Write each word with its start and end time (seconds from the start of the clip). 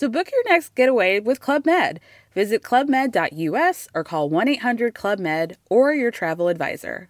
So 0.00 0.08
book 0.08 0.30
your 0.32 0.42
next 0.50 0.74
getaway 0.74 1.20
with 1.20 1.40
Club 1.40 1.66
Med. 1.66 2.00
Visit 2.34 2.62
clubmed.us 2.62 3.86
or 3.94 4.02
call 4.02 4.30
1 4.30 4.48
800 4.48 4.94
Club 4.94 5.18
Med 5.18 5.58
or 5.68 5.92
your 5.92 6.10
travel 6.10 6.48
advisor. 6.48 7.08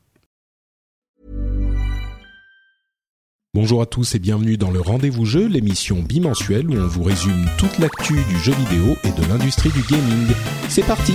Bonjour 3.54 3.80
à 3.80 3.86
tous 3.86 4.16
et 4.16 4.18
bienvenue 4.18 4.56
dans 4.56 4.72
le 4.72 4.80
Rendez-vous 4.80 5.24
Jeu, 5.24 5.46
l'émission 5.46 6.02
bimensuelle 6.02 6.68
où 6.68 6.74
on 6.74 6.86
vous 6.88 7.04
résume 7.04 7.46
toute 7.58 7.78
l'actu 7.78 8.14
du 8.14 8.38
jeu 8.38 8.52
vidéo 8.52 8.96
et 9.04 9.12
de 9.12 9.28
l'industrie 9.28 9.70
du 9.70 9.82
gaming. 9.82 10.26
C'est 10.68 10.84
parti! 10.84 11.14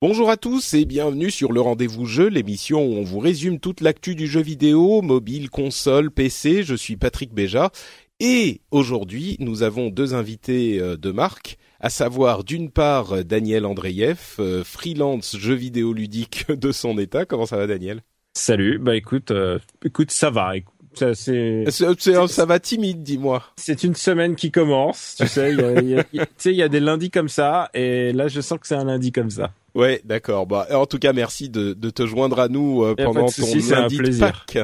Bonjour 0.00 0.30
à 0.30 0.36
tous 0.36 0.74
et 0.74 0.84
bienvenue 0.84 1.28
sur 1.28 1.50
le 1.50 1.60
rendez-vous 1.60 2.04
jeu, 2.04 2.28
l'émission 2.28 2.86
où 2.86 2.94
on 2.94 3.02
vous 3.02 3.18
résume 3.18 3.58
toute 3.58 3.80
l'actu 3.80 4.14
du 4.14 4.28
jeu 4.28 4.40
vidéo, 4.40 5.02
mobile, 5.02 5.50
console, 5.50 6.12
PC. 6.12 6.62
Je 6.62 6.76
suis 6.76 6.96
Patrick 6.96 7.34
Béja 7.34 7.72
et 8.20 8.60
aujourd'hui 8.70 9.36
nous 9.40 9.64
avons 9.64 9.90
deux 9.90 10.14
invités 10.14 10.78
euh, 10.78 10.96
de 10.96 11.10
marque, 11.10 11.58
à 11.80 11.90
savoir 11.90 12.44
d'une 12.44 12.70
part 12.70 13.24
Daniel 13.24 13.66
Andreyev, 13.66 14.36
euh, 14.38 14.62
freelance 14.62 15.36
jeu 15.36 15.54
vidéo 15.54 15.92
ludique 15.92 16.46
de 16.48 16.70
son 16.70 16.96
état. 16.96 17.24
Comment 17.24 17.46
ça 17.46 17.56
va 17.56 17.66
Daniel? 17.66 18.02
Salut, 18.34 18.78
bah 18.78 18.94
écoute, 18.94 19.32
euh, 19.32 19.58
écoute 19.84 20.12
ça 20.12 20.30
va. 20.30 20.52
Ça, 20.98 21.14
c'est, 21.14 21.64
ça 21.70 22.44
va 22.44 22.58
timide, 22.58 23.02
dis-moi. 23.02 23.44
C'est 23.56 23.84
une 23.84 23.94
semaine 23.94 24.34
qui 24.34 24.50
commence, 24.50 25.14
tu 25.18 25.26
sais. 25.28 25.52
Il 25.52 25.90
y 25.90 26.20
a, 26.20 26.50
y 26.50 26.62
a 26.62 26.68
des 26.68 26.80
lundis 26.80 27.10
comme 27.10 27.28
ça, 27.28 27.70
et 27.74 28.12
là, 28.12 28.28
je 28.28 28.40
sens 28.40 28.58
que 28.58 28.66
c'est 28.66 28.74
un 28.74 28.84
lundi 28.84 29.12
comme 29.12 29.30
ça. 29.30 29.52
Ouais, 29.74 30.00
d'accord. 30.04 30.46
Bah, 30.46 30.66
en 30.72 30.86
tout 30.86 30.98
cas, 30.98 31.12
merci 31.12 31.48
de, 31.50 31.72
de 31.72 31.90
te 31.90 32.04
joindre 32.06 32.40
à 32.40 32.48
nous 32.48 32.82
euh, 32.82 32.96
pendant 32.96 33.26
ton 33.26 33.46
lundi 33.70 33.98
de 33.98 34.18
Pâques. 34.18 34.58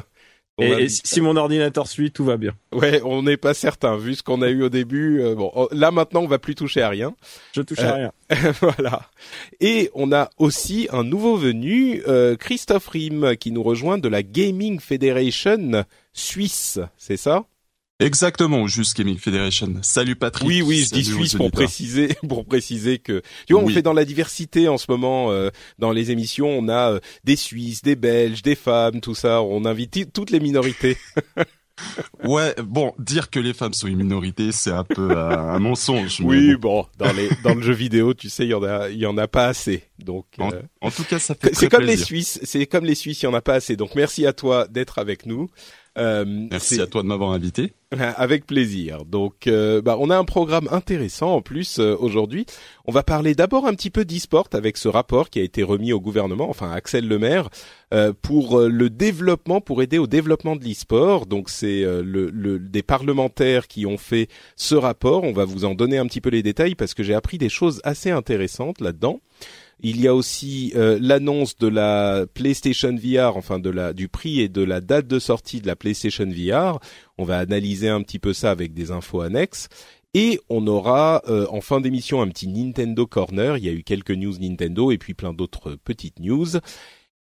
Et, 0.59 0.89
si 0.89 1.21
mon 1.21 1.37
ordinateur 1.37 1.89
suit, 1.89 2.13
tout 2.13 2.25
va 2.25 2.37
bien. 2.37 2.53
Ouais, 2.73 3.01
on 3.05 3.25
n'est 3.25 3.37
pas 3.37 3.55
certain 3.55 3.97
vu 3.97 4.15
ce 4.15 4.23
qu'on 4.23 4.41
a 4.41 4.49
eu 4.49 4.63
au 4.63 4.69
début. 4.69 5.21
Euh, 5.21 5.35
bon, 5.35 5.51
oh, 5.55 5.69
là 5.73 5.91
maintenant, 5.91 6.23
on 6.23 6.29
va 6.29 6.39
plus 6.39 6.55
toucher 6.55 6.81
à 6.81 6.89
rien. 6.89 7.15
Je 7.53 7.63
touche 7.63 7.81
à 7.81 7.95
rien. 7.95 8.13
voilà. 8.61 9.03
Et 9.61 9.91
on 9.95 10.13
a 10.13 10.31
aussi 10.39 10.89
un 10.93 11.03
nouveau 11.03 11.37
venu, 11.37 12.03
euh, 12.07 12.37
Christophe 12.37 12.87
Rim, 12.89 13.35
qui 13.37 13.51
nous 13.51 13.65
rejoint 13.65 13.99
de 13.99 14.09
la 14.09 14.23
Gaming 14.23 14.79
Federation 14.79 15.85
Suisse. 16.13 16.79
C'est 16.97 17.17
ça? 17.17 17.45
Exactement, 18.01 18.67
juste 18.67 18.97
Gaming 18.97 19.19
Federation. 19.19 19.73
Salut 19.83 20.17
Patrick. 20.17 20.49
Oui, 20.49 20.63
oui, 20.63 20.85
je 20.85 20.95
dis 20.95 21.05
Suisse 21.05 21.35
pour 21.35 21.53
préciser, 21.53 22.09
pour 22.29 22.45
préciser 22.45 22.99
que 22.99 23.23
tu 23.47 23.53
vois, 23.53 23.63
on 23.63 23.69
fait 23.69 23.83
dans 23.83 23.93
la 23.93 24.05
diversité 24.05 24.67
en 24.67 24.79
ce 24.79 24.87
moment 24.89 25.31
euh, 25.31 25.51
dans 25.79 25.93
les 25.93 26.11
émissions. 26.11 26.49
On 26.49 26.69
a 26.69 26.95
euh, 26.95 27.01
des 27.23 27.37
Suisses, 27.37 27.83
des 27.83 27.95
Belges, 27.95 28.43
des 28.43 28.57
femmes, 28.57 29.01
tout 29.01 29.15
ça. 29.15 29.43
On 29.43 29.65
invite 29.65 30.13
toutes 30.13 30.33
les 30.33 30.41
minorités. 30.41 30.97
ouais, 32.25 32.53
bon, 32.65 32.95
dire 32.99 33.31
que 33.31 33.39
les 33.39 33.55
femmes 33.55 33.75
sont 33.75 33.87
une 33.87 33.99
minorité, 33.99 34.51
c'est 34.51 34.73
un 34.73 34.85
peu 34.85 35.13
euh, 35.13 35.29
un 35.29 35.61
mensonge. 35.61 36.21
Oui, 36.21 36.57
bon. 36.57 36.87
dans 36.99 37.13
les 37.13 37.29
dans 37.45 37.55
le 37.55 37.63
jeu 37.63 37.75
vidéo, 37.75 38.13
tu 38.13 38.29
sais, 38.29 38.45
il 38.45 38.51
y 38.51 38.55
en 38.55 38.63
a 38.65 38.89
il 38.89 38.99
y 38.99 39.07
en 39.07 39.17
a 39.19 39.29
pas 39.29 39.47
assez. 39.47 39.85
Donc 40.01 40.27
en, 40.81 40.91
tout 40.91 41.05
cas, 41.05 41.21
ça 41.21 41.37
fait 41.37 41.55
C'est 41.55 41.69
comme 41.69 41.85
les 41.85 41.97
Suisses, 41.97 42.41
c'est 42.43 42.67
comme 42.67 42.87
les 42.87 42.97
Suisses, 42.97 43.23
il 43.23 43.27
y 43.27 43.29
en 43.29 43.35
a 43.35 43.41
pas 43.41 43.55
assez. 43.55 43.77
Donc 43.77 43.95
merci 43.95 44.27
à 44.27 44.33
toi 44.33 44.67
d'être 44.67 44.99
avec 44.99 45.27
nous. 45.27 45.49
Euh, 45.97 46.25
Merci 46.51 46.81
à 46.81 46.87
toi 46.87 47.03
de 47.03 47.09
m'avoir 47.09 47.31
invité. 47.31 47.73
Avec 48.17 48.47
plaisir. 48.47 49.05
Donc, 49.05 49.47
euh, 49.47 49.81
bah, 49.83 49.97
on 49.99 50.11
a 50.11 50.17
un 50.17 50.25
programme 50.25 50.69
intéressant 50.71 51.35
en 51.35 51.43
plus 51.43 51.79
euh, 51.79 51.97
aujourd'hui. 51.99 52.47
On 52.87 52.93
va 52.93 53.03
parler 53.03 53.35
d'abord 53.35 53.67
un 53.67 53.75
petit 53.75 53.91
peu 53.91 54.05
d'e-sport 54.05 54.49
avec 54.53 54.77
ce 54.77 54.89
rapport 54.89 55.31
qui 55.31 55.41
a 55.41 55.43
été 55.43 55.63
remis 55.63 55.93
au 55.93 56.01
gouvernement, 56.01 56.51
enfin 56.51 56.71
Axel 56.71 57.09
Lemaire, 57.09 57.49
pour 58.23 58.61
le 58.61 58.91
développement, 58.91 59.61
pour 59.61 59.81
aider 59.81 59.99
au 59.99 60.09
développement 60.09 60.57
de 60.57 60.65
l'e-sport. 60.65 61.27
Donc, 61.27 61.49
c'est 61.49 61.83
le, 61.83 62.29
le, 62.31 62.59
des 62.59 62.83
parlementaires 62.83 63.69
qui 63.69 63.87
ont 63.87 63.97
fait 63.97 64.29
ce 64.57 64.75
rapport. 64.75 65.23
On 65.23 65.33
va 65.33 65.45
vous 65.45 65.65
en 65.65 65.75
donner 65.75 65.97
un 65.99 66.07
petit 66.07 66.21
peu 66.21 66.31
les 66.31 66.43
détails 66.43 66.75
parce 66.75 66.93
que 66.93 67.05
j'ai 67.05 67.15
appris 67.15 67.39
des 67.39 67.49
choses 67.49 67.81
assez 67.85 68.11
intéressantes 68.11 68.81
là-dedans. 68.81 69.21
Il 69.87 70.01
y 70.01 70.09
a 70.09 70.15
aussi 70.15 70.73
euh, 70.77 70.99
l'annonce 70.99 71.59
de 71.59 71.69
la 71.69 72.25
PlayStation 72.33 72.97
VR, 72.97 73.37
enfin 73.37 73.59
de 73.59 73.69
la 73.69 73.93
du 73.93 74.09
prix 74.09 74.41
et 74.41 74.49
de 74.49 74.63
la 74.63 74.81
date 74.81 75.07
de 75.07 75.19
sortie 75.19 75.61
de 75.61 75.67
la 75.67 75.77
PlayStation 75.77 76.25
VR. 76.25 76.81
On 77.19 77.25
va 77.25 77.37
analyser 77.37 77.91
un 77.91 78.01
petit 78.01 78.19
peu 78.19 78.33
ça 78.33 78.51
avec 78.51 78.73
des 78.73 78.93
infos 78.93 79.21
annexes. 79.21 79.69
Et 80.15 80.41
on 80.49 80.67
aura 80.67 81.21
euh, 81.29 81.47
en 81.51 81.61
fin 81.61 81.83
d'émission 81.83 82.23
un 82.23 82.29
petit 82.29 82.49
Nintendo 82.49 83.07
Corner. 83.07 83.59
Il 83.59 83.65
y 83.67 83.69
a 83.69 83.73
eu 83.73 83.83
quelques 83.83 84.13
news 84.13 84.33
Nintendo 84.39 84.91
et 84.91 84.97
puis 84.97 85.13
plein 85.13 85.35
d'autres 85.35 85.77
petites 85.85 86.19
news. 86.19 86.57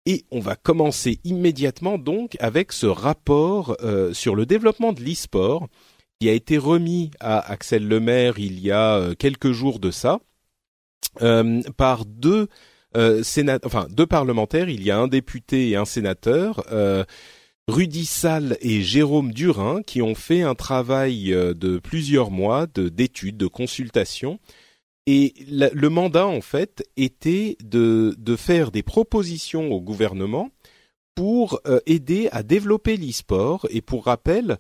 Et 0.06 0.26
on 0.30 0.40
va 0.40 0.56
commencer 0.56 1.20
immédiatement 1.24 1.98
donc 1.98 2.38
avec 2.40 2.74
ce 2.74 2.86
rapport 2.86 3.76
euh, 3.82 4.14
sur 4.14 4.36
le 4.36 4.46
développement 4.46 4.94
de 4.94 5.02
l'e-sport 5.02 5.68
qui 6.20 6.30
a 6.30 6.34
été 6.34 6.60
remis 6.60 7.10
à 7.20 7.40
Axel 7.40 7.88
Lemaire 7.88 8.38
il 8.38 8.60
y 8.60 8.70
a 8.70 9.16
quelques 9.18 9.52
jours 9.52 9.80
de 9.80 9.90
ça. 9.90 10.20
Euh, 11.22 11.62
par 11.76 12.06
deux 12.06 12.48
euh, 12.96 13.22
enfin 13.66 13.88
deux 13.90 14.08
parlementaires. 14.08 14.70
Il 14.70 14.84
y 14.84 14.92
a 14.92 15.00
un 15.00 15.08
député 15.08 15.70
et 15.70 15.76
un 15.76 15.86
sénateur. 15.86 16.64
Euh, 16.72 17.04
Rudy 17.68 18.06
Salle 18.06 18.58
et 18.62 18.82
Jérôme 18.82 19.34
Durin 19.34 19.82
qui 19.84 20.02
ont 20.02 20.16
fait 20.16 20.42
un 20.42 20.56
travail 20.56 21.30
de 21.30 21.80
plusieurs 21.80 22.32
mois 22.32 22.68
de 22.68 22.90
d'études, 22.90 23.38
de 23.38 23.48
consultation. 23.48 24.40
Et 25.08 25.34
le 25.48 25.90
mandat, 25.90 26.28
en 26.28 26.42
fait, 26.42 26.84
était 26.98 27.58
de, 27.64 28.16
de 28.18 28.36
faire 28.36 28.72
des 28.72 28.84
propositions 28.84 29.72
au 29.72 29.80
gouvernement 29.80 30.50
pour 31.16 31.62
aider 31.86 32.30
à 32.32 32.44
développer 32.44 32.98
l'e-sport. 32.98 33.68
Et 33.70 33.82
pour 33.82 34.06
rappel, 34.06 34.58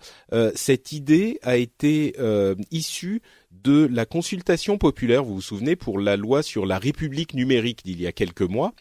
cette 0.56 0.92
idée 0.92 1.40
a 1.42 1.58
été 1.58 2.16
euh, 2.20 2.56
issue 2.72 3.22
de 3.64 3.88
la 3.92 4.06
consultation 4.06 4.78
populaire, 4.78 5.24
vous 5.24 5.36
vous 5.36 5.42
souvenez, 5.42 5.76
pour 5.76 6.00
la 6.00 6.18
loi 6.18 6.44
sur 6.44 6.66
la 6.66 6.80
République 6.80 7.34
numérique 7.34 7.84
d'il 7.84 8.02
y 8.02 8.08
a 8.08 8.12
quelques 8.12 8.42
mois. 8.42 8.74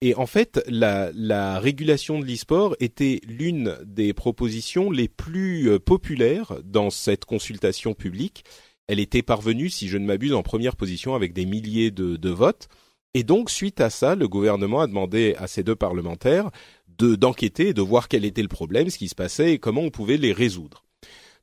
Et 0.00 0.14
en 0.14 0.26
fait, 0.26 0.62
la, 0.66 1.10
la 1.14 1.58
régulation 1.58 2.18
de 2.18 2.26
l'e-sport 2.26 2.76
était 2.80 3.20
l'une 3.26 3.78
des 3.84 4.12
propositions 4.12 4.90
les 4.90 5.08
plus 5.08 5.78
populaires 5.80 6.58
dans 6.62 6.90
cette 6.90 7.24
consultation 7.24 7.94
publique. 7.94 8.44
Elle 8.86 9.00
était 9.00 9.22
parvenue, 9.22 9.70
si 9.70 9.88
je 9.88 9.96
ne 9.96 10.04
m'abuse, 10.04 10.34
en 10.34 10.42
première 10.42 10.76
position 10.76 11.14
avec 11.14 11.32
des 11.32 11.46
milliers 11.46 11.90
de, 11.90 12.16
de 12.16 12.30
votes. 12.30 12.68
Et 13.14 13.22
donc, 13.22 13.48
suite 13.48 13.80
à 13.80 13.88
ça, 13.88 14.14
le 14.14 14.28
gouvernement 14.28 14.80
a 14.80 14.86
demandé 14.86 15.36
à 15.38 15.46
ces 15.46 15.62
deux 15.62 15.76
parlementaires 15.76 16.50
de 16.98 17.14
d'enquêter, 17.14 17.72
de 17.72 17.82
voir 17.82 18.08
quel 18.08 18.24
était 18.24 18.42
le 18.42 18.48
problème, 18.48 18.90
ce 18.90 18.98
qui 18.98 19.08
se 19.08 19.14
passait 19.14 19.52
et 19.52 19.58
comment 19.58 19.82
on 19.82 19.90
pouvait 19.90 20.16
les 20.16 20.32
résoudre. 20.32 20.84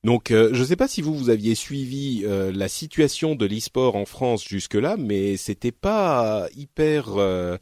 Donc, 0.04 0.32
euh, 0.32 0.50
je 0.54 0.60
ne 0.60 0.66
sais 0.66 0.76
pas 0.76 0.88
si 0.88 1.02
vous 1.02 1.14
vous 1.16 1.30
aviez 1.30 1.54
suivi 1.54 2.24
euh, 2.26 2.52
la 2.52 2.68
situation 2.68 3.36
de 3.36 3.46
l'e-sport 3.46 3.96
en 3.96 4.06
France 4.06 4.48
jusque-là, 4.48 4.98
mais 4.98 5.38
c'était 5.38 5.72
pas 5.72 6.48
hyper 6.56 7.18
euh, 7.18 7.58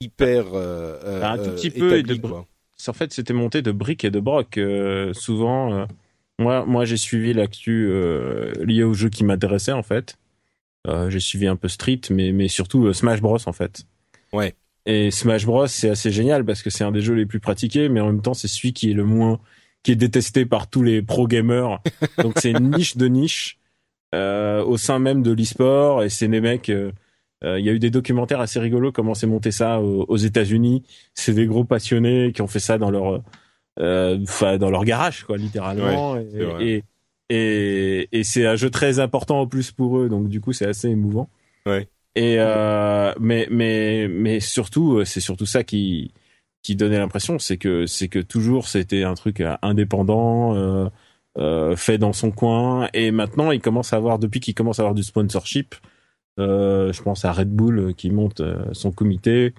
hyper 0.00 0.54
un 0.54 1.38
tout 1.38 1.50
petit 1.50 1.70
peu. 1.70 1.98
Établi, 1.98 2.20
En 2.24 2.92
fait, 2.92 3.12
c'était 3.12 3.34
monté 3.34 3.60
de 3.60 3.72
briques 3.72 4.04
et 4.04 4.10
de 4.10 4.20
broc. 4.20 4.58
souvent, 5.12 5.86
moi, 6.38 6.64
moi, 6.64 6.84
j'ai 6.86 6.96
suivi 6.96 7.34
l'actu 7.34 7.92
liée 8.64 8.82
au 8.84 8.94
jeu 8.94 9.10
qui 9.10 9.22
m'intéressait 9.22 9.72
en 9.72 9.82
fait. 9.82 10.16
j'ai 11.08 11.20
suivi 11.20 11.46
un 11.46 11.56
peu 11.56 11.68
Street, 11.68 12.00
mais 12.10 12.32
mais 12.32 12.48
surtout 12.48 12.92
Smash 12.92 13.20
Bros 13.20 13.38
en 13.46 13.52
fait. 13.52 13.84
Ouais. 14.32 14.54
Et 14.86 15.10
Smash 15.10 15.46
Bros, 15.46 15.66
c'est 15.68 15.90
assez 15.90 16.10
génial 16.10 16.44
parce 16.44 16.62
que 16.62 16.70
c'est 16.70 16.84
un 16.84 16.90
des 16.90 17.02
jeux 17.02 17.14
les 17.14 17.26
plus 17.26 17.38
pratiqués, 17.38 17.88
mais 17.88 18.00
en 18.00 18.06
même 18.06 18.22
temps, 18.22 18.34
c'est 18.34 18.48
celui 18.48 18.72
qui 18.72 18.90
est 18.90 18.94
le 18.94 19.04
moins, 19.04 19.38
qui 19.82 19.92
est 19.92 19.96
détesté 19.96 20.46
par 20.46 20.68
tous 20.68 20.82
les 20.82 21.02
pro 21.02 21.26
gamers. 21.26 21.80
Donc 22.22 22.34
c'est 22.38 22.50
une 22.50 22.70
niche 22.70 22.96
de 22.96 23.06
niche 23.06 23.58
euh, 24.14 24.64
au 24.64 24.76
sein 24.76 24.98
même 24.98 25.22
de 25.22 25.32
l'e-sport, 25.32 26.02
et 26.02 26.08
c'est 26.08 26.28
des 26.28 26.40
mecs. 26.40 26.70
Euh, 26.70 26.92
il 27.44 27.64
y 27.64 27.68
a 27.68 27.72
eu 27.72 27.80
des 27.80 27.90
documentaires 27.90 28.38
assez 28.38 28.60
rigolos 28.60 28.92
comment 28.92 29.14
c'est 29.14 29.26
monté 29.26 29.50
ça 29.50 29.80
aux, 29.80 30.16
États-Unis. 30.16 30.84
C'est 31.12 31.34
des 31.34 31.46
gros 31.46 31.64
passionnés 31.64 32.30
qui 32.32 32.40
ont 32.40 32.46
fait 32.46 32.60
ça 32.60 32.78
dans 32.78 32.92
leur, 32.92 33.20
enfin 33.80 34.58
dans 34.58 34.70
leur 34.70 34.84
garage, 34.84 35.24
quoi, 35.24 35.36
littéralement. 35.38 36.16
et, 36.60 36.84
et, 37.30 38.08
et 38.12 38.24
c'est 38.24 38.46
un 38.46 38.54
jeu 38.54 38.70
très 38.70 39.00
important 39.00 39.40
en 39.40 39.46
plus 39.48 39.72
pour 39.72 39.98
eux, 39.98 40.08
donc 40.08 40.28
du 40.28 40.40
coup 40.40 40.52
c'est 40.52 40.66
assez 40.66 40.88
émouvant. 40.88 41.28
Ouais. 41.66 41.88
Et 42.14 42.36
euh, 42.38 43.12
mais 43.18 43.48
mais 43.50 44.06
mais 44.08 44.40
surtout 44.40 45.02
c'est 45.06 45.20
surtout 45.20 45.46
ça 45.46 45.64
qui 45.64 46.12
qui 46.62 46.76
donnait 46.76 46.98
l'impression, 46.98 47.38
c'est 47.38 47.56
que 47.56 47.86
c'est 47.86 48.08
que 48.08 48.18
toujours 48.20 48.68
c'était 48.68 49.02
un 49.04 49.14
truc 49.14 49.42
indépendant, 49.62 50.54
euh, 50.54 50.88
euh, 51.38 51.76
fait 51.76 51.98
dans 51.98 52.12
son 52.12 52.30
coin, 52.30 52.88
et 52.94 53.10
maintenant 53.10 53.50
il 53.50 53.60
commence 53.60 53.92
à 53.92 53.96
avoir 53.96 54.18
depuis 54.18 54.40
qu'il 54.40 54.54
commence 54.54 54.78
à 54.78 54.82
avoir 54.82 54.94
du 54.94 55.02
sponsorship. 55.02 55.74
Euh, 56.38 56.92
je 56.92 57.02
pense 57.02 57.24
à 57.24 57.32
Red 57.32 57.50
Bull 57.50 57.94
qui 57.94 58.10
monte 58.10 58.40
euh, 58.40 58.64
son 58.72 58.90
comité. 58.90 59.54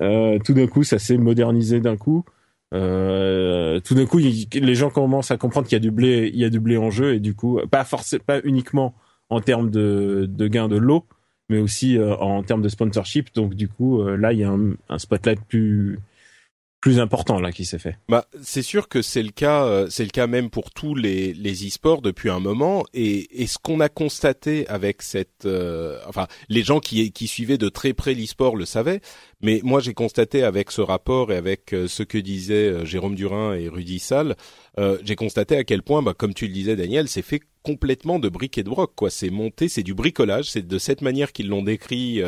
Euh, 0.00 0.38
tout 0.44 0.54
d'un 0.54 0.66
coup, 0.66 0.82
ça 0.82 0.98
s'est 0.98 1.18
modernisé 1.18 1.80
d'un 1.80 1.96
coup. 1.96 2.24
Euh, 2.72 3.78
tout 3.80 3.94
d'un 3.94 4.06
coup, 4.06 4.18
les 4.18 4.74
gens 4.74 4.90
commencent 4.90 5.30
à 5.30 5.36
comprendre 5.36 5.68
qu'il 5.68 5.76
y 5.76 5.80
a 5.80 5.80
du 5.80 5.90
blé, 5.90 6.30
il 6.32 6.40
y 6.40 6.44
a 6.44 6.50
du 6.50 6.60
blé 6.60 6.76
en 6.76 6.90
jeu 6.90 7.14
et 7.14 7.20
du 7.20 7.34
coup, 7.34 7.60
pas 7.70 7.84
forcément, 7.84 8.24
pas 8.26 8.40
uniquement 8.42 8.94
en 9.28 9.40
termes 9.40 9.70
de, 9.70 10.26
de 10.28 10.48
gain 10.48 10.68
de 10.68 10.76
l'eau, 10.76 11.04
mais 11.48 11.58
aussi 11.58 11.98
euh, 11.98 12.16
en 12.16 12.42
termes 12.42 12.62
de 12.62 12.68
sponsorship. 12.68 13.34
Donc 13.34 13.54
du 13.54 13.68
coup, 13.68 14.00
euh, 14.00 14.16
là, 14.16 14.32
il 14.32 14.40
y 14.40 14.44
a 14.44 14.52
un 14.88 14.98
spotlight 14.98 15.40
plus 15.46 16.00
plus 16.84 17.00
important 17.00 17.40
là 17.40 17.50
qui 17.50 17.64
s'est 17.64 17.78
fait. 17.78 17.96
Bah 18.10 18.26
c'est 18.42 18.60
sûr 18.60 18.90
que 18.90 19.00
c'est 19.00 19.22
le 19.22 19.30
cas, 19.30 19.64
euh, 19.64 19.86
c'est 19.88 20.04
le 20.04 20.10
cas 20.10 20.26
même 20.26 20.50
pour 20.50 20.70
tous 20.70 20.94
les 20.94 21.32
les 21.32 21.66
e-sports 21.66 22.02
depuis 22.02 22.28
un 22.28 22.40
moment 22.40 22.84
et, 22.92 23.42
et 23.42 23.46
ce 23.46 23.56
qu'on 23.56 23.80
a 23.80 23.88
constaté 23.88 24.68
avec 24.68 25.00
cette, 25.00 25.46
euh, 25.46 25.98
enfin 26.06 26.26
les 26.50 26.62
gens 26.62 26.80
qui 26.80 27.10
qui 27.10 27.26
suivaient 27.26 27.56
de 27.56 27.70
très 27.70 27.94
près 27.94 28.12
l'e-sport 28.12 28.54
le 28.54 28.66
savaient, 28.66 29.00
mais 29.40 29.62
moi 29.64 29.80
j'ai 29.80 29.94
constaté 29.94 30.42
avec 30.42 30.70
ce 30.70 30.82
rapport 30.82 31.32
et 31.32 31.36
avec 31.36 31.72
euh, 31.72 31.88
ce 31.88 32.02
que 32.02 32.18
disaient 32.18 32.84
Jérôme 32.84 33.14
Durin 33.14 33.54
et 33.54 33.70
Rudy 33.70 33.98
Sall, 33.98 34.36
j'ai 35.04 35.16
constaté 35.16 35.56
à 35.56 35.64
quel 35.64 35.82
point, 35.82 36.02
bah, 36.02 36.12
comme 36.12 36.34
tu 36.34 36.46
le 36.48 36.52
disais 36.52 36.76
Daniel, 36.76 37.08
c'est 37.08 37.22
fait 37.22 37.40
complètement 37.62 38.18
de 38.18 38.28
briques 38.28 38.58
et 38.58 38.62
de 38.62 38.68
broc 38.68 38.92
quoi. 38.94 39.08
C'est 39.08 39.30
monté, 39.30 39.68
c'est 39.68 39.84
du 39.84 39.94
bricolage, 39.94 40.50
c'est 40.50 40.66
de 40.66 40.78
cette 40.78 41.00
manière 41.00 41.32
qu'ils 41.32 41.48
l'ont 41.48 41.62
décrit 41.62 42.20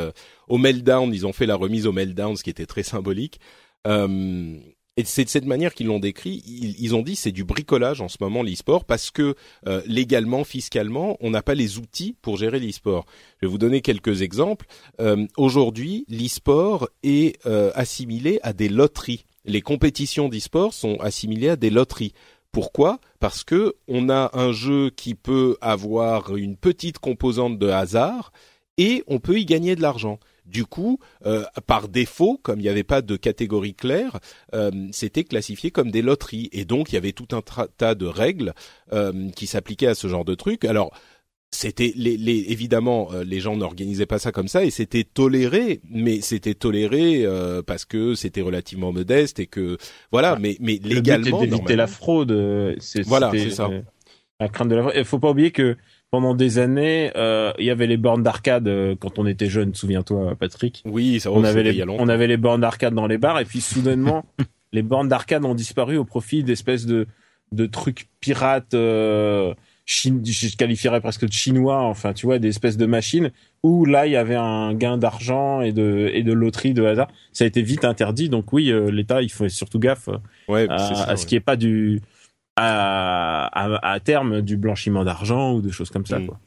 au 0.48 0.56
meltdown. 0.56 1.12
Ils 1.12 1.26
ont 1.26 1.34
fait 1.34 1.44
la 1.44 1.56
remise 1.56 1.86
au 1.86 1.92
meltdown, 1.92 2.36
ce 2.36 2.42
qui 2.42 2.48
était 2.48 2.64
très 2.64 2.84
symbolique. 2.84 3.38
Euh, 3.86 4.58
et 4.98 5.04
c'est 5.04 5.24
de 5.24 5.28
cette 5.28 5.44
manière 5.44 5.74
qu'ils 5.74 5.88
l'ont 5.88 5.98
décrit. 5.98 6.42
Ils, 6.46 6.94
ont 6.94 7.02
dit 7.02 7.16
c'est 7.16 7.32
du 7.32 7.44
bricolage 7.44 8.00
en 8.00 8.08
ce 8.08 8.16
moment 8.20 8.42
l'e-sport 8.42 8.84
parce 8.84 9.10
que 9.10 9.34
euh, 9.66 9.82
légalement, 9.86 10.42
fiscalement, 10.42 11.18
on 11.20 11.30
n'a 11.30 11.42
pas 11.42 11.54
les 11.54 11.78
outils 11.78 12.16
pour 12.22 12.38
gérer 12.38 12.58
l'e-sport. 12.58 13.04
Je 13.40 13.46
vais 13.46 13.50
vous 13.50 13.58
donner 13.58 13.82
quelques 13.82 14.22
exemples. 14.22 14.66
Euh, 15.00 15.26
Aujourd'hui, 15.36 16.06
l'e-sport 16.08 16.88
est 17.02 17.38
assimilé 17.74 18.40
à 18.42 18.52
des 18.52 18.70
loteries. 18.70 19.26
Les 19.44 19.60
compétitions 19.60 20.28
d'e-sport 20.28 20.72
sont 20.72 20.96
assimilées 21.00 21.50
à 21.50 21.56
des 21.56 21.70
loteries. 21.70 22.14
Pourquoi? 22.52 23.00
Parce 23.20 23.44
que 23.44 23.74
on 23.86 24.08
a 24.08 24.30
un 24.32 24.50
jeu 24.50 24.88
qui 24.88 25.14
peut 25.14 25.58
avoir 25.60 26.36
une 26.36 26.56
petite 26.56 26.98
composante 26.98 27.58
de 27.58 27.68
hasard 27.68 28.32
et 28.78 29.04
on 29.06 29.18
peut 29.18 29.38
y 29.38 29.44
gagner 29.44 29.76
de 29.76 29.82
l'argent. 29.82 30.18
Du 30.46 30.64
coup, 30.64 31.00
euh, 31.24 31.44
par 31.66 31.88
défaut, 31.88 32.38
comme 32.42 32.60
il 32.60 32.62
n'y 32.62 32.68
avait 32.68 32.84
pas 32.84 33.02
de 33.02 33.16
catégorie 33.16 33.74
claire, 33.74 34.18
euh, 34.54 34.70
c'était 34.92 35.24
classifié 35.24 35.70
comme 35.70 35.90
des 35.90 36.02
loteries. 36.02 36.48
Et 36.52 36.64
donc, 36.64 36.92
il 36.92 36.94
y 36.94 36.98
avait 36.98 37.12
tout 37.12 37.28
un 37.32 37.42
tas 37.76 37.94
de 37.94 38.06
règles 38.06 38.54
euh, 38.92 39.28
qui 39.30 39.46
s'appliquaient 39.46 39.88
à 39.88 39.94
ce 39.94 40.06
genre 40.06 40.24
de 40.24 40.34
trucs. 40.34 40.64
Alors, 40.64 40.92
c'était 41.50 41.92
les, 41.96 42.16
les, 42.16 42.46
évidemment 42.48 43.10
les 43.24 43.40
gens 43.40 43.56
n'organisaient 43.56 44.04
pas 44.04 44.18
ça 44.18 44.32
comme 44.32 44.48
ça 44.48 44.64
et 44.64 44.70
c'était 44.70 45.04
toléré 45.04 45.80
mais 45.88 46.20
c'était 46.20 46.54
toléré 46.54 47.24
parce 47.64 47.84
que 47.84 48.16
c'était 48.16 48.42
relativement 48.42 48.92
modeste 48.92 49.38
et 49.38 49.46
que 49.46 49.78
voilà 50.10 50.36
mais 50.40 50.56
mais 50.60 50.80
légalement 50.82 51.40
d'éviter 51.40 51.76
la 51.76 51.86
fraude 51.86 52.76
c'est 52.80 53.02
voilà 53.02 53.30
c'est 53.32 53.50
ça 53.50 53.70
la 54.40 54.48
crainte 54.48 54.68
de 54.68 54.74
la 54.74 54.82
fraude 54.82 54.94
il 54.96 55.04
faut 55.04 55.20
pas 55.20 55.30
oublier 55.30 55.52
que 55.52 55.76
pendant 56.10 56.34
des 56.34 56.58
années, 56.58 57.10
euh, 57.16 57.52
il 57.58 57.64
y 57.64 57.70
avait 57.70 57.86
les 57.86 57.96
bornes 57.96 58.22
d'arcade 58.22 58.68
euh, 58.68 58.94
quand 58.98 59.18
on 59.18 59.26
était 59.26 59.48
jeune. 59.48 59.74
Souviens-toi, 59.74 60.34
Patrick. 60.38 60.82
Oui, 60.86 61.20
ça 61.20 61.30
on 61.30 61.44
avait 61.44 61.62
les, 61.62 61.84
on 61.88 62.08
avait 62.08 62.26
les 62.26 62.36
bornes 62.36 62.60
d'arcade 62.60 62.94
dans 62.94 63.06
les 63.06 63.18
bars 63.18 63.40
et 63.40 63.44
puis 63.44 63.60
soudainement, 63.60 64.24
les 64.72 64.82
bornes 64.82 65.08
d'arcade 65.08 65.44
ont 65.44 65.54
disparu 65.54 65.96
au 65.96 66.04
profit 66.04 66.42
d'espèces 66.42 66.86
de 66.86 67.06
de 67.52 67.66
trucs 67.66 68.08
pirates. 68.20 68.74
Euh, 68.74 69.54
je 69.86 70.56
qualifierais 70.56 71.00
presque 71.00 71.26
de 71.26 71.32
chinois, 71.32 71.82
enfin 71.82 72.12
tu 72.12 72.26
vois, 72.26 72.40
des 72.40 72.48
espèces 72.48 72.76
de 72.76 72.86
machines 72.86 73.30
où 73.62 73.84
là 73.84 74.06
il 74.06 74.12
y 74.12 74.16
avait 74.16 74.34
un 74.34 74.74
gain 74.74 74.98
d'argent 74.98 75.60
et 75.60 75.72
de 75.72 76.10
et 76.12 76.24
de 76.24 76.32
loterie 76.32 76.74
de 76.74 76.84
hasard. 76.84 77.08
Ça 77.32 77.44
a 77.44 77.46
été 77.46 77.62
vite 77.62 77.84
interdit, 77.84 78.28
donc 78.28 78.52
oui, 78.52 78.72
euh, 78.72 78.90
l'État 78.90 79.22
il 79.22 79.30
faut 79.30 79.48
surtout 79.48 79.78
gaffe 79.78 80.08
ouais, 80.48 80.66
à, 80.68 81.16
ce 81.16 81.24
qui 81.24 81.36
est 81.36 81.40
pas 81.40 81.54
du 81.54 82.02
à, 82.56 83.92
à, 83.92 84.00
terme 84.00 84.40
du 84.40 84.56
blanchiment 84.56 85.04
d'argent 85.04 85.54
ou 85.54 85.60
des 85.60 85.72
choses 85.72 85.90
comme 85.90 86.06
ça. 86.06 86.18
Mm. 86.18 86.26
Quoi. 86.26 86.40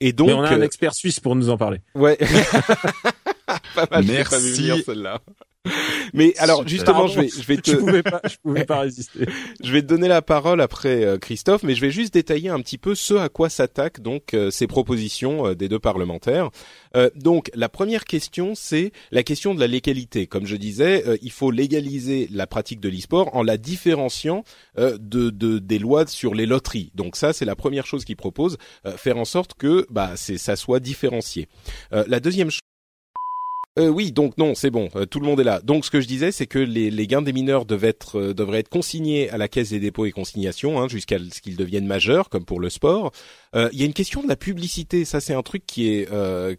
Et 0.00 0.12
donc, 0.12 0.28
Mais 0.28 0.34
on 0.34 0.42
a 0.42 0.48
un 0.48 0.60
euh, 0.60 0.64
expert 0.64 0.94
suisse 0.94 1.20
pour 1.20 1.36
nous 1.36 1.48
en 1.48 1.56
parler. 1.56 1.80
Ouais. 1.94 2.18
pas 3.74 3.86
mal, 3.90 4.04
Merci. 4.04 4.82
celle-là. 4.84 5.20
Mais 6.14 6.34
alors 6.38 6.66
justement, 6.66 7.06
je 7.06 7.20
vais, 7.20 7.28
je 7.28 7.42
vais 7.42 7.56
te, 7.56 7.70
je 7.70 7.76
pouvais 7.76 8.02
pas, 8.02 8.20
je 8.24 8.36
pouvais 8.42 8.64
pas 8.64 8.80
résister. 8.80 9.26
je 9.62 9.72
vais 9.72 9.82
te 9.82 9.86
donner 9.86 10.08
la 10.08 10.22
parole 10.22 10.60
après 10.60 11.04
euh, 11.04 11.18
Christophe, 11.18 11.62
mais 11.62 11.74
je 11.74 11.80
vais 11.80 11.90
juste 11.90 12.14
détailler 12.14 12.48
un 12.48 12.60
petit 12.60 12.78
peu 12.78 12.94
ce 12.94 13.14
à 13.14 13.28
quoi 13.28 13.48
s'attaquent 13.48 14.00
donc 14.00 14.34
euh, 14.34 14.50
ces 14.50 14.66
propositions 14.66 15.48
euh, 15.48 15.54
des 15.54 15.68
deux 15.68 15.78
parlementaires. 15.78 16.50
donc 17.14 17.50
la 17.54 17.68
première 17.68 18.04
question, 18.04 18.54
c'est 18.54 18.92
la 19.10 19.22
question 19.22 19.54
de 19.54 19.60
la 19.60 19.66
légalité. 19.66 20.26
Comme 20.26 20.46
je 20.46 20.56
disais, 20.56 21.04
il 21.20 21.30
faut 21.30 21.50
légaliser 21.50 22.28
la 22.32 22.46
pratique 22.46 22.80
de 22.80 22.88
l'e-sport 22.88 23.34
en 23.34 23.42
la 23.42 23.58
différenciant 23.58 24.44
de, 24.78 24.96
de, 24.98 25.58
des 25.58 25.78
lois 25.78 26.06
sur 26.06 26.34
les 26.34 26.46
loteries. 26.46 26.90
Donc 26.94 27.16
ça, 27.16 27.34
c'est 27.34 27.44
la 27.44 27.54
première 27.56 27.86
chose 27.86 28.04
qu'ils 28.04 28.16
proposent, 28.16 28.56
faire 28.96 29.18
en 29.18 29.26
sorte 29.26 29.54
que 29.54 29.86
bah 29.90 30.12
c'est 30.16 30.38
ça 30.38 30.56
soit 30.56 30.80
différencié. 30.80 31.48
la 31.90 32.20
deuxième 32.20 32.50
chose 32.50 32.65
euh, 33.78 33.88
oui, 33.88 34.10
donc 34.10 34.38
non, 34.38 34.54
c'est 34.54 34.70
bon, 34.70 34.88
euh, 34.96 35.04
tout 35.04 35.20
le 35.20 35.26
monde 35.26 35.38
est 35.38 35.44
là. 35.44 35.60
Donc 35.62 35.84
ce 35.84 35.90
que 35.90 36.00
je 36.00 36.06
disais, 36.06 36.32
c'est 36.32 36.46
que 36.46 36.58
les, 36.58 37.06
gains 37.06 37.20
des 37.20 37.34
mineurs 37.34 37.66
devaient 37.66 37.88
être, 37.88 38.18
euh, 38.18 38.34
devraient 38.34 38.60
être 38.60 38.70
consignés 38.70 39.28
à 39.28 39.36
la 39.36 39.48
caisse 39.48 39.70
des 39.70 39.80
dépôts 39.80 40.06
et 40.06 40.12
consignations 40.12 40.80
hein, 40.80 40.88
jusqu'à 40.88 41.18
ce 41.18 41.42
qu'ils 41.42 41.56
deviennent 41.56 41.86
majeurs, 41.86 42.30
comme 42.30 42.46
pour 42.46 42.58
le 42.58 42.70
sport. 42.70 43.12
Il 43.72 43.80
y 43.80 43.84
a 43.84 43.86
une 43.86 43.94
question 43.94 44.22
de 44.22 44.28
la 44.28 44.36
publicité, 44.36 45.06
ça 45.06 45.18
c'est 45.18 45.32
un 45.32 45.42
truc 45.42 45.64
qui 45.66 45.88
est 45.88 46.10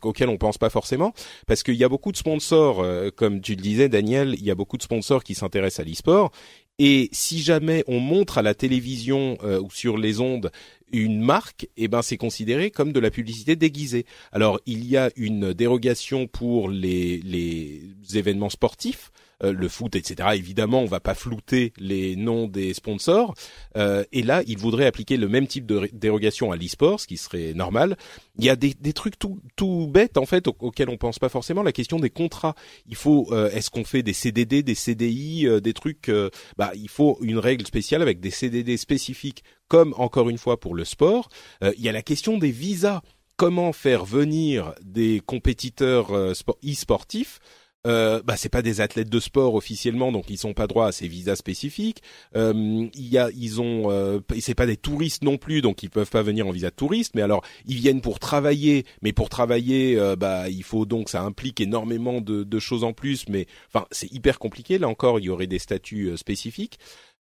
auquel 0.02 0.30
on 0.30 0.38
pense 0.38 0.58
pas 0.58 0.72
forcément, 0.72 1.14
parce 1.46 1.62
qu'il 1.62 1.76
y 1.76 1.84
a 1.84 1.90
beaucoup 1.90 2.12
de 2.12 2.18
sponsors, 2.18 2.84
comme 3.16 3.40
tu 3.40 3.54
le 3.54 3.62
disais, 3.62 3.88
Daniel, 3.88 4.34
il 4.36 4.44
y 4.44 4.50
a 4.50 4.56
beaucoup 4.56 4.78
de 4.78 4.82
sponsors 4.82 5.24
qui 5.24 5.36
s'intéressent 5.36 5.86
à 5.86 5.88
l'e-sport 5.88 6.32
et 6.80 7.10
si 7.12 7.40
jamais 7.40 7.84
on 7.88 8.00
montre 8.00 8.38
à 8.38 8.42
la 8.42 8.54
télévision 8.54 9.38
ou 9.44 9.72
sur 9.72 9.98
les 9.98 10.20
ondes 10.20 10.52
une 10.92 11.20
marque, 11.22 11.68
eh 11.78 11.88
ben 11.88 12.02
c'est 12.02 12.18
considéré 12.18 12.72
comme 12.72 12.92
de 12.94 13.00
la 13.00 13.12
publicité 13.12 13.56
déguisée. 13.56 14.06
Alors 14.32 14.60
il 14.66 14.86
y 14.86 14.98
a 14.98 15.10
une 15.16 15.54
dérogation 15.54 16.28
pour 16.28 16.70
les, 16.70 17.82
événements 18.14 18.50
sportifs, 18.50 19.12
euh, 19.12 19.27
le 19.42 19.68
foot, 19.68 19.96
etc. 19.96 20.30
Évidemment, 20.36 20.82
on 20.82 20.86
va 20.86 21.00
pas 21.00 21.14
flouter 21.14 21.74
les 21.78 22.16
noms 22.16 22.48
des 22.48 22.74
sponsors. 22.74 23.36
Euh, 23.76 24.04
et 24.12 24.24
là, 24.24 24.42
il 24.48 24.58
voudrait 24.58 24.86
appliquer 24.86 25.18
le 25.18 25.28
même 25.28 25.48
type 25.48 25.66
de 25.66 25.90
dérogation 25.94 26.52
à 26.52 26.58
l'e-sport, 26.58 27.00
ce 27.00 27.08
qui 27.08 27.18
serait 27.18 27.54
normal. 27.54 27.98
Il 28.38 28.46
y 28.46 28.50
a 28.50 28.56
des, 28.56 28.74
des 28.80 28.94
trucs 28.94 29.20
tout, 29.20 29.40
tout 29.56 29.88
bêtes 29.88 30.18
en 30.18 30.26
fait 30.26 30.48
auxquels 30.48 30.90
on 30.90 30.98
pense 30.98 31.20
pas 31.20 31.30
forcément. 31.30 31.64
La 31.64 31.72
question 31.72 32.00
des 32.00 32.10
contrats. 32.10 32.56
Il 32.88 32.96
faut, 32.96 33.28
euh, 33.32 33.50
est-ce 33.52 33.70
qu'on 33.70 33.84
fait 33.84 34.04
des 34.04 34.14
CDD, 34.14 34.64
des 34.64 34.76
CDI, 34.76 35.48
des 35.62 35.74
trucs 35.74 36.12
Bah, 36.58 36.72
il 36.76 36.90
faut 36.90 37.18
une 37.22 37.40
règle 37.40 37.66
spéciale 37.66 38.02
avec 38.02 38.20
des 38.20 38.32
CDD 38.32 38.78
spécifiques, 38.78 39.44
comme 39.68 39.94
encore 39.98 40.30
une 40.30 40.38
fois 40.38 40.60
pour 40.60 40.76
le 40.76 40.86
sport. 40.86 41.30
il 41.62 41.84
y 41.84 41.90
a 41.90 41.92
la 41.92 42.02
question 42.02 42.38
des 42.38 42.52
visas 42.52 43.02
comment 43.36 43.72
faire 43.72 44.04
venir 44.04 44.74
des 44.82 45.22
compétiteurs 45.24 46.12
e-sportifs 46.12 47.40
euh, 47.88 48.22
bah 48.24 48.36
c'est 48.38 48.50
pas 48.50 48.62
des 48.62 48.82
athlètes 48.82 49.10
de 49.10 49.20
sport 49.20 49.56
officiellement, 49.56 50.12
donc 50.12 50.26
ils 50.30 50.38
sont 50.38 50.54
pas 50.54 50.68
droit 50.68 50.88
à 50.88 50.92
ces 50.92 51.08
visas 51.08 51.36
spécifiques. 51.36 52.02
Euh, 52.36 52.88
il 52.94 53.08
y 53.08 53.18
a, 53.18 53.30
ils 53.36 53.62
ont, 53.62 53.90
euh, 53.90 54.20
c'est 54.40 54.56
pas 54.56 54.66
des 54.66 54.78
touristes 54.78 55.24
non 55.24 55.38
plus, 55.38 55.62
donc 55.62 55.84
ils 55.84 55.90
peuvent 55.90 56.10
pas 56.10 56.22
venir 56.22 56.48
en 56.48 56.52
visa 56.52 56.70
de 56.70 56.76
touriste. 56.76 57.16
Mais 57.16 57.22
alors, 57.22 57.44
ils 57.66 57.78
viennent 57.78 58.02
pour 58.02 58.20
travailler, 58.20 58.86
mais 59.02 59.14
pour 59.14 59.30
travailler, 59.30 59.98
euh, 59.98 60.16
bah 60.16 60.50
il 60.50 60.64
faut 60.64 60.86
donc 60.86 61.10
ça 61.10 61.22
implique 61.24 61.62
énormément 61.62 62.22
de, 62.22 62.44
de 62.44 62.60
choses 62.60 62.84
en 62.84 62.94
plus. 62.94 63.28
Mais 63.30 63.48
enfin, 63.74 63.86
c'est 63.92 64.12
hyper 64.12 64.40
compliqué. 64.40 64.78
Là 64.78 64.88
encore, 64.88 65.20
il 65.20 65.26
y 65.26 65.30
aurait 65.30 65.48
des 65.48 65.60
statuts 65.60 66.10
euh, 66.10 66.18
spécifiques. 66.18 66.80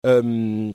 Euh, 0.06 0.72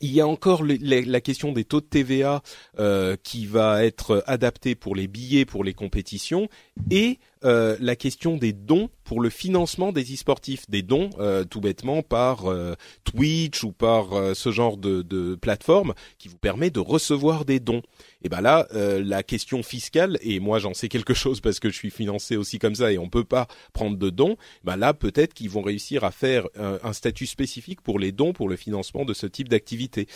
il 0.00 0.12
y 0.12 0.20
a 0.20 0.26
encore 0.26 0.62
la 0.64 1.20
question 1.20 1.52
des 1.52 1.64
taux 1.64 1.80
de 1.80 1.86
TVA 1.86 2.42
euh, 2.78 3.16
qui 3.22 3.44
va 3.46 3.84
être 3.84 4.22
adapté 4.26 4.74
pour 4.74 4.94
les 4.94 5.08
billets, 5.08 5.44
pour 5.44 5.64
les 5.64 5.74
compétitions, 5.74 6.48
et 6.90 7.18
euh, 7.42 7.76
la 7.80 7.96
question 7.96 8.36
des 8.36 8.52
dons 8.52 8.90
pour 9.02 9.20
le 9.20 9.30
financement 9.30 9.92
des 9.92 10.12
e-sportifs, 10.12 10.68
des 10.68 10.82
dons 10.82 11.08
euh, 11.18 11.44
tout 11.44 11.62
bêtement 11.62 12.02
par 12.02 12.50
euh, 12.50 12.74
Twitch 13.04 13.64
ou 13.64 13.72
par 13.72 14.08
ce 14.34 14.50
genre 14.50 14.76
de, 14.76 15.34
plateforme 15.40 15.94
qui 16.18 16.28
vous 16.28 16.36
permet 16.36 16.70
de 16.70 16.80
recevoir 16.80 17.44
des 17.44 17.60
dons. 17.60 17.82
Et 18.22 18.28
ben 18.28 18.40
là, 18.40 18.66
la 18.72 19.22
question 19.22 19.62
fiscale 19.62 20.18
et 20.20 20.40
moi 20.40 20.58
j'en 20.58 20.74
sais 20.74 20.88
quelque 20.88 21.14
chose 21.22 21.40
parce 21.40 21.60
que 21.60 21.70
je 21.70 21.74
suis 21.74 21.90
financé 21.90 22.36
aussi 22.36 22.58
comme 22.58 22.74
ça 22.74 22.92
et 22.92 22.98
on 22.98 23.08
peut 23.08 23.24
pas 23.24 23.46
prendre 23.72 23.96
de 23.96 24.10
dons. 24.10 24.36
Ben 24.64 24.76
là, 24.76 24.92
peut-être 24.92 25.34
qu'ils 25.34 25.50
vont 25.50 25.62
réussir 25.62 26.04
à 26.04 26.10
faire 26.10 26.46
un 26.56 26.92
statut 26.92 27.26
spécifique 27.26 27.80
pour 27.80 27.98
les 27.98 28.12
dons 28.12 28.32
pour 28.32 28.48
le 28.48 28.56
financement 28.56 29.04
de 29.04 29.14
ce 29.14 29.26
type 29.26 29.48
d'activité. 29.48 30.06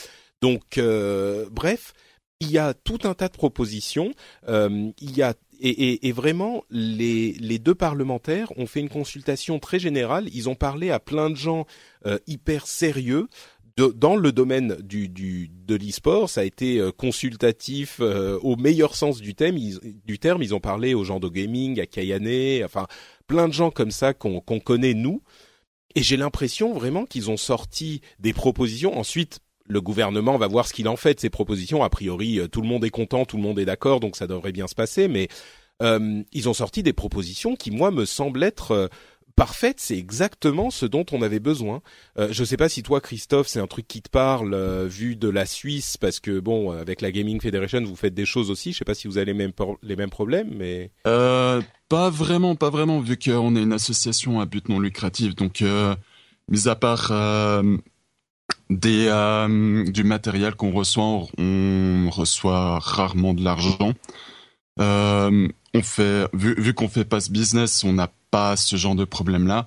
Donc, 0.42 0.80
bref 1.50 1.94
il 2.40 2.50
y 2.50 2.58
a 2.58 2.74
tout 2.74 2.98
un 3.04 3.14
tas 3.14 3.28
de 3.28 3.36
propositions. 3.36 4.12
Il 4.46 5.16
y 5.16 5.22
a 5.22 5.34
et, 5.60 5.68
et, 5.68 6.08
et, 6.08 6.12
vraiment, 6.12 6.64
les, 6.70 7.32
les, 7.32 7.58
deux 7.58 7.74
parlementaires 7.74 8.52
ont 8.58 8.66
fait 8.66 8.80
une 8.80 8.88
consultation 8.88 9.58
très 9.58 9.78
générale. 9.78 10.28
Ils 10.32 10.48
ont 10.48 10.54
parlé 10.54 10.90
à 10.90 11.00
plein 11.00 11.30
de 11.30 11.36
gens 11.36 11.66
euh, 12.06 12.18
hyper 12.26 12.66
sérieux. 12.66 13.28
De, 13.76 13.86
dans 13.86 14.14
le 14.14 14.30
domaine 14.30 14.76
du, 14.76 15.08
du 15.08 15.50
de 15.66 15.74
l'e-sport, 15.74 16.30
ça 16.30 16.42
a 16.42 16.44
été 16.44 16.78
euh, 16.78 16.92
consultatif 16.92 17.98
euh, 18.00 18.38
au 18.42 18.56
meilleur 18.56 18.94
sens 18.94 19.20
du 19.20 19.34
thème. 19.34 19.56
Ils, 19.56 19.80
du 20.04 20.18
terme, 20.20 20.42
ils 20.42 20.54
ont 20.54 20.60
parlé 20.60 20.94
aux 20.94 21.02
gens 21.02 21.18
de 21.18 21.28
gaming, 21.28 21.80
à 21.80 21.86
Kayane, 21.86 22.64
enfin 22.64 22.86
plein 23.26 23.48
de 23.48 23.52
gens 23.52 23.70
comme 23.70 23.90
ça 23.90 24.14
qu'on 24.14 24.40
qu'on 24.40 24.60
connaît 24.60 24.94
nous. 24.94 25.22
Et 25.96 26.02
j'ai 26.02 26.16
l'impression 26.16 26.72
vraiment 26.72 27.04
qu'ils 27.04 27.30
ont 27.30 27.36
sorti 27.36 28.00
des 28.18 28.32
propositions. 28.32 28.96
Ensuite, 28.98 29.40
le 29.66 29.80
gouvernement 29.80 30.36
va 30.36 30.46
voir 30.46 30.66
ce 30.66 30.72
qu'il 30.74 30.88
en 30.88 30.96
fait 30.96 31.14
de 31.14 31.20
ces 31.20 31.30
propositions. 31.30 31.82
A 31.82 31.90
priori, 31.90 32.38
euh, 32.38 32.48
tout 32.48 32.60
le 32.60 32.68
monde 32.68 32.84
est 32.84 32.90
content, 32.90 33.24
tout 33.24 33.36
le 33.36 33.42
monde 33.42 33.58
est 33.58 33.64
d'accord, 33.64 34.00
donc 34.00 34.16
ça 34.16 34.26
devrait 34.26 34.52
bien 34.52 34.66
se 34.66 34.74
passer. 34.74 35.08
Mais 35.08 35.28
euh, 35.82 36.22
ils 36.32 36.48
ont 36.48 36.54
sorti 36.54 36.82
des 36.82 36.92
propositions 36.92 37.56
qui, 37.56 37.70
moi, 37.70 37.90
me 37.90 38.04
semblent 38.04 38.42
être 38.42 38.70
euh, 38.72 38.88
parfaites. 39.36 39.80
C'est 39.80 39.96
exactement 39.96 40.70
ce 40.70 40.86
dont 40.86 41.04
on 41.12 41.22
avait 41.22 41.40
besoin. 41.40 41.82
Euh, 42.18 42.28
je 42.30 42.42
ne 42.42 42.46
sais 42.46 42.56
pas 42.56 42.68
si 42.68 42.82
toi, 42.82 43.00
Christophe, 43.00 43.48
c'est 43.48 43.60
un 43.60 43.66
truc 43.66 43.88
qui 43.88 44.02
te 44.02 44.08
parle 44.08 44.54
vu 44.86 45.16
de 45.16 45.28
la 45.28 45.46
Suisse, 45.46 45.96
parce 45.96 46.20
que 46.20 46.38
bon, 46.38 46.70
avec 46.70 47.00
la 47.00 47.10
Gaming 47.10 47.40
Federation, 47.40 47.82
vous 47.82 47.96
faites 47.96 48.14
des 48.14 48.26
choses 48.26 48.50
aussi. 48.50 48.72
Je 48.72 48.76
ne 48.76 48.78
sais 48.78 48.84
pas 48.84 48.94
si 48.94 49.08
vous 49.08 49.18
avez 49.18 49.26
les 49.26 49.34
mêmes 49.34 49.52
les 49.82 49.96
mêmes 49.96 50.10
problèmes, 50.10 50.50
mais 50.54 50.90
pas 51.02 52.10
vraiment, 52.10 52.54
pas 52.54 52.70
vraiment, 52.70 53.00
vu 53.00 53.16
qu'on 53.16 53.56
est 53.56 53.62
une 53.62 53.72
association 53.72 54.40
à 54.40 54.46
but 54.46 54.68
non 54.68 54.78
lucratif. 54.78 55.34
Donc, 55.34 55.62
mis 56.48 56.68
à 56.68 56.76
part 56.76 57.12
euh, 58.70 59.84
du 59.90 60.04
matériel 60.04 60.54
qu'on 60.54 60.72
reçoit, 60.72 61.26
on 61.38 62.08
reçoit 62.10 62.78
rarement 62.78 63.34
de 63.34 63.42
l'argent. 63.42 63.92
Euh, 64.80 65.48
on 65.74 65.82
fait, 65.82 66.28
vu, 66.32 66.54
vu 66.58 66.74
qu'on 66.74 66.88
fait 66.88 67.04
pas 67.04 67.20
ce 67.20 67.30
business, 67.30 67.84
on 67.84 67.92
n'a 67.92 68.10
pas 68.30 68.56
ce 68.56 68.76
genre 68.76 68.94
de 68.94 69.04
problème-là. 69.04 69.66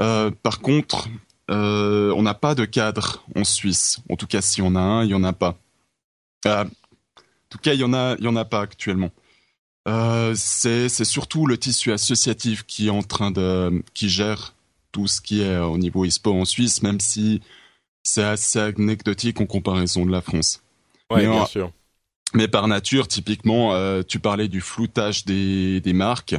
Euh, 0.00 0.30
par 0.42 0.60
contre, 0.60 1.08
on 1.48 2.22
n'a 2.22 2.34
pas 2.34 2.54
de 2.54 2.64
cadre 2.64 3.24
en 3.34 3.44
Suisse. 3.44 3.98
En 4.08 4.16
tout 4.16 4.26
cas, 4.26 4.40
si 4.40 4.62
on 4.62 4.74
a 4.76 4.80
un, 4.80 5.04
il 5.04 5.10
y 5.10 5.14
en 5.14 5.24
a 5.24 5.32
pas. 5.32 5.56
En 6.46 6.64
tout 7.50 7.58
cas, 7.58 7.74
il 7.74 7.80
y 7.80 7.84
en 7.84 7.92
a, 7.92 8.14
il 8.18 8.24
y 8.24 8.28
en 8.28 8.36
a 8.36 8.44
pas 8.44 8.60
actuellement. 8.60 9.10
C'est 10.34 11.04
surtout 11.04 11.46
le 11.46 11.58
tissu 11.58 11.92
associatif 11.92 12.64
qui 12.64 12.86
est 12.86 12.90
en 12.90 13.02
train 13.02 13.32
de, 13.32 13.82
qui 13.92 14.08
gère 14.08 14.54
tout 14.92 15.08
ce 15.08 15.20
qui 15.20 15.42
est 15.42 15.58
au 15.58 15.76
niveau 15.78 16.04
e-sport 16.06 16.36
en 16.36 16.44
Suisse, 16.44 16.82
même 16.82 17.00
si 17.00 17.40
c'est 18.02 18.22
assez 18.22 18.58
anecdotique 18.58 19.40
en 19.40 19.46
comparaison 19.46 20.06
de 20.06 20.12
la 20.12 20.20
France. 20.20 20.62
Oui, 21.10 21.22
bien 21.22 21.46
sûr. 21.46 21.72
Mais 22.34 22.46
par 22.46 22.68
nature, 22.68 23.08
typiquement, 23.08 23.74
euh, 23.74 24.02
tu 24.06 24.20
parlais 24.20 24.48
du 24.48 24.60
floutage 24.60 25.24
des, 25.24 25.80
des 25.80 25.92
marques 25.92 26.36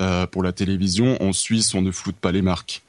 euh, 0.00 0.26
pour 0.26 0.42
la 0.42 0.52
télévision. 0.52 1.22
En 1.22 1.32
Suisse, 1.32 1.74
on 1.74 1.82
ne 1.82 1.90
floute 1.90 2.16
pas 2.16 2.32
les 2.32 2.42
marques. 2.42 2.82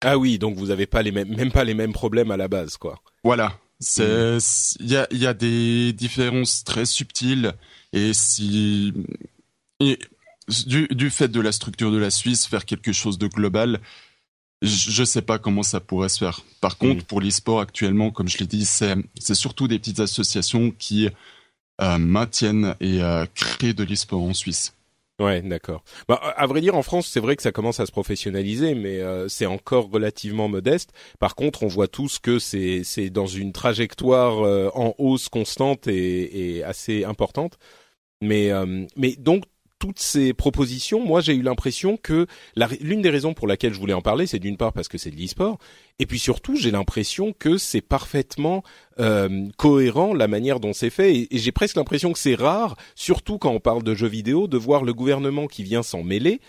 Ah 0.00 0.18
oui, 0.18 0.38
donc 0.38 0.56
vous 0.56 0.66
n'avez 0.66 0.86
pas 0.86 1.02
les 1.02 1.12
mêmes, 1.12 1.28
même 1.28 1.52
pas 1.52 1.62
les 1.62 1.74
mêmes 1.74 1.92
problèmes 1.92 2.32
à 2.32 2.36
la 2.36 2.48
base, 2.48 2.76
quoi. 2.76 3.00
Voilà. 3.22 3.56
C'est, 3.78 4.38
il 4.80 4.90
y 4.90 4.96
a, 4.96 5.06
y 5.10 5.26
a 5.26 5.34
des 5.34 5.92
différences 5.92 6.62
très 6.64 6.84
subtiles 6.84 7.52
et 7.92 8.12
si, 8.12 8.92
du, 9.80 10.86
du 10.88 11.10
fait 11.10 11.28
de 11.28 11.40
la 11.40 11.50
structure 11.50 11.90
de 11.90 11.98
la 11.98 12.10
Suisse, 12.10 12.46
faire 12.46 12.64
quelque 12.64 12.92
chose 12.92 13.18
de 13.18 13.26
global, 13.26 13.80
je 14.62 15.04
sais 15.04 15.22
pas 15.22 15.38
comment 15.38 15.62
ça 15.62 15.80
pourrait 15.80 16.08
se 16.08 16.18
faire. 16.18 16.40
Par 16.60 16.78
contre, 16.78 17.02
mm. 17.02 17.06
pour 17.06 17.20
l'e-sport 17.20 17.60
actuellement, 17.60 18.10
comme 18.10 18.28
je 18.28 18.38
l'ai 18.38 18.46
dit, 18.46 18.64
c'est 18.64 18.94
c'est 19.18 19.34
surtout 19.34 19.68
des 19.68 19.78
petites 19.78 20.00
associations 20.00 20.70
qui 20.70 21.08
euh, 21.80 21.98
maintiennent 21.98 22.76
et 22.80 23.02
euh, 23.02 23.26
créent 23.34 23.74
de 23.74 23.84
l'e-sport 23.84 24.22
en 24.22 24.34
Suisse. 24.34 24.74
Ouais, 25.20 25.42
d'accord. 25.42 25.84
Bah, 26.08 26.16
à 26.36 26.46
vrai 26.46 26.60
dire, 26.60 26.74
en 26.74 26.82
France, 26.82 27.06
c'est 27.06 27.20
vrai 27.20 27.36
que 27.36 27.42
ça 27.42 27.52
commence 27.52 27.78
à 27.80 27.86
se 27.86 27.92
professionnaliser, 27.92 28.74
mais 28.74 29.00
euh, 29.00 29.28
c'est 29.28 29.46
encore 29.46 29.90
relativement 29.90 30.48
modeste. 30.48 30.92
Par 31.20 31.36
contre, 31.36 31.62
on 31.62 31.68
voit 31.68 31.86
tous 31.86 32.18
que 32.18 32.38
c'est 32.38 32.82
c'est 32.82 33.10
dans 33.10 33.26
une 33.26 33.52
trajectoire 33.52 34.44
euh, 34.44 34.70
en 34.74 34.94
hausse 34.98 35.28
constante 35.28 35.86
et, 35.86 36.56
et 36.56 36.64
assez 36.64 37.04
importante. 37.04 37.58
Mais 38.20 38.50
euh, 38.52 38.86
mais 38.96 39.16
donc 39.16 39.44
toutes 39.82 39.98
ces 39.98 40.32
propositions, 40.32 41.04
moi 41.04 41.20
j'ai 41.20 41.34
eu 41.34 41.42
l'impression 41.42 41.96
que 41.96 42.28
l'une 42.80 43.02
des 43.02 43.10
raisons 43.10 43.34
pour 43.34 43.48
laquelle 43.48 43.74
je 43.74 43.80
voulais 43.80 43.92
en 43.92 44.00
parler, 44.00 44.28
c'est 44.28 44.38
d'une 44.38 44.56
part 44.56 44.72
parce 44.72 44.86
que 44.86 44.96
c'est 44.96 45.10
de 45.10 45.16
l'e-sport, 45.16 45.58
et 45.98 46.06
puis 46.06 46.20
surtout 46.20 46.54
j'ai 46.54 46.70
l'impression 46.70 47.32
que 47.36 47.58
c'est 47.58 47.80
parfaitement 47.80 48.62
euh, 49.00 49.48
cohérent 49.56 50.14
la 50.14 50.28
manière 50.28 50.60
dont 50.60 50.72
c'est 50.72 50.88
fait, 50.88 51.16
et, 51.16 51.28
j'ai 51.32 51.50
presque 51.50 51.74
l'impression 51.74 52.12
que 52.12 52.20
c'est 52.20 52.36
rare, 52.36 52.76
surtout 52.94 53.38
quand 53.38 53.50
on 53.50 53.58
parle 53.58 53.82
de 53.82 53.92
jeux 53.92 54.06
vidéo, 54.06 54.46
de 54.46 54.56
voir 54.56 54.84
le 54.84 54.94
gouvernement 54.94 55.48
qui 55.48 55.64
vient 55.64 55.82
s'en 55.82 56.04
mêler, 56.04 56.40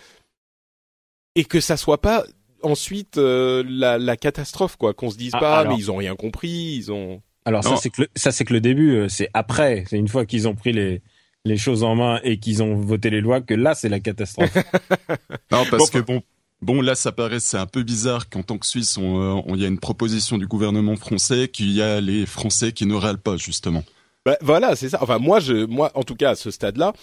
et 1.34 1.44
que 1.44 1.60
ça 1.60 1.76
soit 1.76 2.02
pas 2.02 2.26
ensuite 2.62 3.18
euh, 3.18 3.64
la, 3.68 3.98
la, 3.98 4.16
catastrophe, 4.16 4.76
quoi, 4.76 4.94
qu'on 4.94 5.10
se 5.10 5.18
dise 5.18 5.32
ah, 5.34 5.40
pas, 5.40 5.66
mais 5.66 5.74
ils 5.76 5.90
ont 5.90 5.98
rien 5.98 6.16
compris, 6.16 6.76
ils 6.76 6.92
ont... 6.92 7.24
Alors 7.46 7.64
ça 7.64 7.78
c'est 7.78 7.90
que 7.90 8.04
ça 8.16 8.32
c'est 8.32 8.46
que 8.46 8.54
le 8.54 8.62
début, 8.62 8.92
euh, 8.96 9.10
c'est 9.10 9.30
après, 9.34 9.86
c'est 9.90 9.98
une 9.98 10.08
fois 10.08 10.28
qu'ils 10.28 10.48
ont 10.48 10.54
pris 10.54 10.72
les 10.72 11.02
les 11.46 11.58
choses 11.58 11.84
en 11.84 11.96
main 11.96 12.20
et 12.24 12.38
qu'ils 12.38 12.64
ont 12.64 12.76
voté 12.76 13.10
les 13.10 13.22
lois 13.22 13.42
que 13.42 13.54
là 13.54 13.76
c'est 13.76 13.90
la 13.90 14.00
catastrophe. 14.00 14.56
non 15.52 15.64
parce 15.70 15.90
que 15.90 16.00
bon 16.00 16.22
bon 16.62 16.82
là 16.82 16.96
ça 16.96 17.12
paraît 17.12 17.40
c'est 17.40 17.58
un 17.58 17.66
peu 17.66 17.84
bizarre 17.84 18.30
qu'en 18.30 18.44
tant 18.44 18.58
que 18.58 18.66
Suisse 18.66 18.98
on 18.98 19.44
il 19.50 19.62
y 19.62 19.66
a 19.66 19.68
une 19.68 19.80
proposition 19.80 20.38
du 20.38 20.48
gouvernement 20.48 20.96
français 20.96 21.50
qu'il 21.50 21.72
y 21.72 21.82
a 21.82 22.02
les 22.02 22.26
Français 22.26 22.72
qui 22.72 22.86
ne 22.86 22.96
râlent 22.96 23.22
pas 23.22 23.38
justement. 23.38 23.84
Bah, 24.26 24.38
voilà 24.42 24.76
c'est 24.76 24.90
ça. 24.90 25.00
Enfin 25.02 25.20
moi 25.20 25.40
je 25.40 25.66
moi 25.66 25.92
en 25.96 26.04
tout 26.04 26.16
cas 26.16 26.32
à 26.32 26.36
ce 26.36 26.52
stade 26.52 26.78
là. 26.78 26.94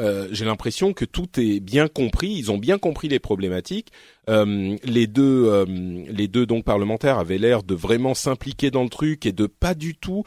Euh, 0.00 0.28
j'ai 0.30 0.46
l'impression 0.46 0.94
que 0.94 1.04
tout 1.04 1.28
est 1.38 1.60
bien 1.60 1.86
compris. 1.88 2.30
Ils 2.30 2.50
ont 2.50 2.56
bien 2.56 2.78
compris 2.78 3.08
les 3.08 3.18
problématiques. 3.18 3.88
Euh, 4.30 4.76
les 4.84 5.06
deux, 5.06 5.46
euh, 5.46 5.66
les 6.08 6.26
deux 6.26 6.46
donc 6.46 6.64
parlementaires 6.64 7.18
avaient 7.18 7.38
l'air 7.38 7.62
de 7.62 7.74
vraiment 7.74 8.14
s'impliquer 8.14 8.70
dans 8.70 8.82
le 8.82 8.88
truc 8.88 9.26
et 9.26 9.32
de 9.32 9.46
pas 9.46 9.74
du 9.74 9.94
tout 9.94 10.24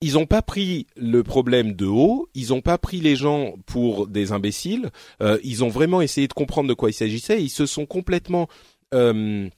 ils 0.00 0.14
n'ont 0.14 0.26
pas 0.26 0.42
pris 0.42 0.86
le 0.96 1.22
problème 1.22 1.72
de 1.72 1.86
haut, 1.86 2.28
ils 2.34 2.48
n'ont 2.48 2.60
pas 2.60 2.78
pris 2.78 3.00
les 3.00 3.16
gens 3.16 3.54
pour 3.66 4.06
des 4.06 4.32
imbéciles, 4.32 4.90
euh, 5.22 5.38
ils 5.42 5.64
ont 5.64 5.68
vraiment 5.68 6.00
essayé 6.00 6.28
de 6.28 6.32
comprendre 6.34 6.68
de 6.68 6.74
quoi 6.74 6.90
il 6.90 6.94
s'agissait, 6.94 7.42
ils 7.42 7.50
se 7.50 7.66
sont 7.66 7.86
complètement 7.86 8.48
euh, 8.94 9.48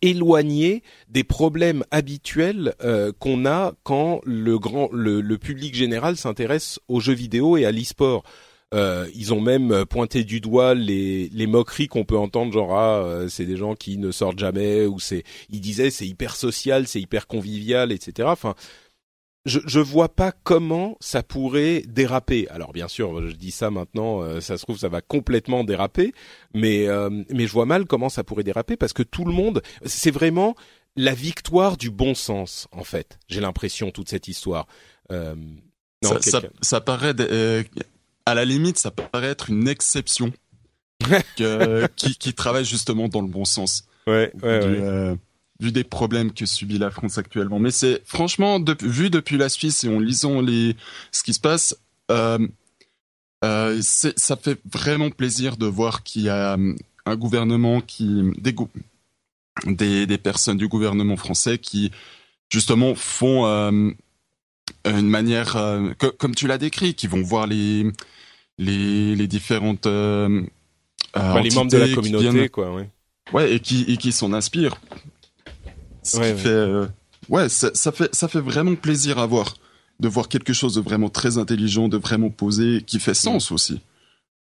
éloignés 0.00 0.82
des 1.08 1.24
problèmes 1.24 1.84
habituels 1.90 2.74
euh, 2.82 3.12
qu'on 3.18 3.46
a 3.46 3.74
quand 3.82 4.20
le 4.24 4.58
grand 4.58 4.88
le, 4.92 5.20
le 5.20 5.38
public 5.38 5.74
général 5.74 6.16
s'intéresse 6.16 6.78
aux 6.88 7.00
jeux 7.00 7.14
vidéo 7.14 7.56
et 7.56 7.64
à 7.64 7.72
l'e-sport. 7.72 8.22
Euh, 8.74 9.06
ils 9.14 9.34
ont 9.34 9.40
même 9.40 9.84
pointé 9.84 10.24
du 10.24 10.40
doigt 10.40 10.74
les, 10.74 11.28
les 11.28 11.46
moqueries 11.46 11.88
qu'on 11.88 12.04
peut 12.04 12.16
entendre, 12.16 12.52
genre 12.52 12.74
ah 12.74 13.02
euh, 13.04 13.28
c'est 13.28 13.44
des 13.44 13.56
gens 13.56 13.74
qui 13.74 13.98
ne 13.98 14.10
sortent 14.10 14.38
jamais 14.38 14.86
ou 14.86 14.98
c'est 14.98 15.24
ils 15.50 15.60
disaient 15.60 15.90
c'est 15.90 16.06
hyper 16.06 16.36
social, 16.36 16.86
c'est 16.86 17.00
hyper 17.00 17.26
convivial, 17.26 17.92
etc. 17.92 18.28
Enfin 18.30 18.54
je 19.44 19.60
je 19.66 19.80
vois 19.80 20.08
pas 20.08 20.32
comment 20.32 20.96
ça 21.00 21.22
pourrait 21.22 21.82
déraper. 21.86 22.48
Alors 22.48 22.72
bien 22.72 22.88
sûr, 22.88 23.28
je 23.28 23.34
dis 23.34 23.50
ça 23.50 23.70
maintenant, 23.70 24.22
euh, 24.22 24.40
ça 24.40 24.56
se 24.56 24.62
trouve 24.62 24.78
ça 24.78 24.88
va 24.88 25.00
complètement 25.00 25.64
déraper, 25.64 26.12
mais 26.54 26.86
euh, 26.88 27.10
mais 27.30 27.46
je 27.46 27.52
vois 27.52 27.66
mal 27.66 27.86
comment 27.86 28.08
ça 28.08 28.24
pourrait 28.24 28.44
déraper 28.44 28.76
parce 28.76 28.92
que 28.92 29.02
tout 29.02 29.24
le 29.24 29.32
monde, 29.32 29.62
c'est 29.84 30.10
vraiment 30.10 30.54
la 30.96 31.14
victoire 31.14 31.76
du 31.76 31.90
bon 31.90 32.14
sens 32.14 32.68
en 32.72 32.84
fait. 32.84 33.18
J'ai 33.28 33.40
l'impression 33.40 33.90
toute 33.90 34.08
cette 34.08 34.28
histoire. 34.28 34.66
Euh, 35.10 35.34
non, 36.04 36.20
ça, 36.20 36.20
ça, 36.20 36.42
ça, 36.60 36.80
paraît 36.80 37.14
à 38.26 38.34
la 38.34 38.44
limite, 38.44 38.78
ça 38.78 38.90
paraît 38.90 39.28
être 39.28 39.50
une 39.50 39.68
exception 39.68 40.32
qui 41.96 42.16
qui 42.16 42.34
travaille 42.34 42.64
justement 42.64 43.08
dans 43.08 43.22
le 43.22 43.28
bon 43.28 43.44
sens. 43.44 43.86
Ouais, 44.06 44.32
ouais, 44.42 44.80
ouais 44.80 45.16
vu 45.62 45.72
des 45.72 45.84
problèmes 45.84 46.32
que 46.32 46.44
subit 46.44 46.78
la 46.78 46.90
France 46.90 47.18
actuellement. 47.18 47.60
Mais 47.60 47.70
c'est 47.70 48.02
franchement 48.04 48.60
vu 48.82 49.10
depuis 49.10 49.36
la 49.38 49.48
Suisse 49.48 49.84
et 49.84 49.88
en 49.88 50.00
lisant 50.00 50.40
les 50.40 50.76
ce 51.12 51.22
qui 51.22 51.32
se 51.32 51.40
passe, 51.40 51.76
euh, 52.10 52.46
euh, 53.44 53.80
ça 53.80 54.36
fait 54.36 54.60
vraiment 54.70 55.10
plaisir 55.10 55.56
de 55.56 55.66
voir 55.66 56.02
qu'il 56.02 56.22
y 56.22 56.28
a 56.28 56.56
euh, 56.56 56.74
un 57.06 57.16
gouvernement 57.16 57.80
qui 57.80 58.22
des, 58.38 58.54
des, 59.66 60.06
des 60.06 60.18
personnes 60.18 60.58
du 60.58 60.68
gouvernement 60.68 61.16
français 61.16 61.58
qui 61.58 61.92
justement 62.50 62.94
font 62.94 63.46
euh, 63.46 63.90
une 64.84 65.08
manière 65.08 65.56
comme 66.18 66.34
tu 66.34 66.46
l'as 66.48 66.58
décrit, 66.58 66.94
qui 66.94 67.06
vont 67.06 67.22
voir 67.22 67.46
les 67.46 67.86
les, 68.58 69.16
les 69.16 69.26
différentes 69.28 69.86
bah, 69.86 71.40
les 71.40 71.50
membres 71.50 71.70
de 71.70 71.78
la 71.78 71.94
communauté, 71.94 72.48
quoi. 72.48 72.74
Ouais. 72.74 72.88
ouais, 73.32 73.54
et 73.54 73.60
qui 73.60 73.84
et 73.88 73.96
qui 73.96 74.12
s'en 74.12 74.32
inspirent. 74.32 74.76
Ce 76.02 76.16
qui 76.16 76.40
fait, 76.40 76.90
ouais, 77.28 77.48
ça, 77.48 77.70
ça, 77.74 77.92
fait 77.92 78.14
ça 78.14 78.28
fait 78.28 78.40
vraiment 78.40 78.74
plaisir 78.74 79.18
à 79.18 79.26
voir, 79.26 79.54
de 80.00 80.08
voir 80.08 80.28
quelque 80.28 80.52
chose 80.52 80.74
de 80.74 80.80
vraiment 80.80 81.08
très 81.08 81.38
intelligent, 81.38 81.88
de 81.88 81.96
vraiment 81.96 82.30
posé, 82.30 82.82
qui 82.86 82.98
fait 82.98 83.14
sens 83.14 83.50
mm. 83.50 83.54
aussi. 83.54 83.80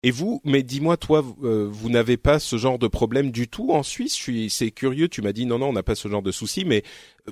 Et 0.01 0.11
vous, 0.11 0.41
mais 0.45 0.63
dis-moi, 0.63 0.95
toi, 0.95 1.25
euh, 1.43 1.67
vous 1.69 1.89
n'avez 1.89 2.15
pas 2.15 2.39
ce 2.39 2.57
genre 2.57 2.79
de 2.79 2.87
problème 2.87 3.31
du 3.31 3.49
tout 3.49 3.71
en 3.71 3.83
Suisse? 3.83 4.15
Je 4.15 4.21
suis, 4.21 4.49
c'est 4.49 4.71
curieux. 4.71 5.09
Tu 5.09 5.21
m'as 5.21 5.33
dit 5.33 5.45
non, 5.45 5.59
non, 5.59 5.69
on 5.69 5.73
n'a 5.73 5.83
pas 5.83 5.95
ce 5.95 6.07
genre 6.07 6.21
de 6.21 6.31
souci, 6.31 6.63
mais 6.63 6.83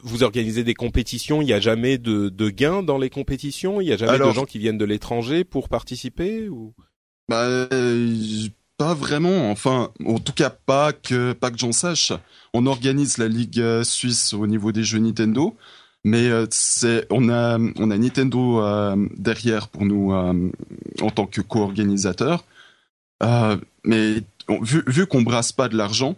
vous 0.03 0.21
organisez 0.21 0.65
des 0.65 0.73
compétitions. 0.73 1.41
Il 1.41 1.45
n'y 1.45 1.53
a 1.53 1.61
jamais 1.61 1.97
de, 1.97 2.27
de 2.27 2.49
gains 2.49 2.83
dans 2.83 2.97
les 2.97 3.09
compétitions? 3.09 3.79
Il 3.79 3.85
n'y 3.85 3.93
a 3.93 3.97
jamais 3.97 4.19
de 4.19 4.31
gens 4.33 4.43
qui 4.43 4.59
viennent 4.59 4.77
de 4.77 4.83
l'étranger 4.83 5.45
pour 5.45 5.69
participer 5.69 6.49
ou? 6.49 6.73
Bah, 7.29 7.69
pas 8.77 8.93
vraiment. 8.93 9.51
Enfin, 9.51 9.91
en 10.05 10.19
tout 10.19 10.33
cas, 10.33 10.49
pas 10.49 10.93
que 10.93 11.33
pas 11.33 11.51
que 11.51 11.57
j'en 11.57 11.71
sache. 11.71 12.13
On 12.53 12.65
organise 12.65 13.17
la 13.17 13.27
ligue 13.27 13.59
euh, 13.59 13.83
suisse 13.83 14.33
au 14.33 14.47
niveau 14.47 14.71
des 14.71 14.83
jeux 14.83 14.99
Nintendo. 14.99 15.55
Mais 16.03 16.29
euh, 16.29 16.45
c'est 16.51 17.05
on 17.09 17.29
a 17.29 17.57
on 17.57 17.91
a 17.91 17.97
Nintendo 17.97 18.61
derrière 19.17 19.67
pour 19.67 19.85
nous 19.85 20.13
en 20.13 21.09
tant 21.09 21.25
que 21.25 21.41
co-organisateur 21.41 22.45
euh, 23.23 23.57
mais 23.83 24.21
vu, 24.61 24.83
vu 24.87 25.07
qu'on 25.07 25.21
brasse 25.21 25.51
pas 25.51 25.69
de 25.69 25.75
l'argent, 25.75 26.15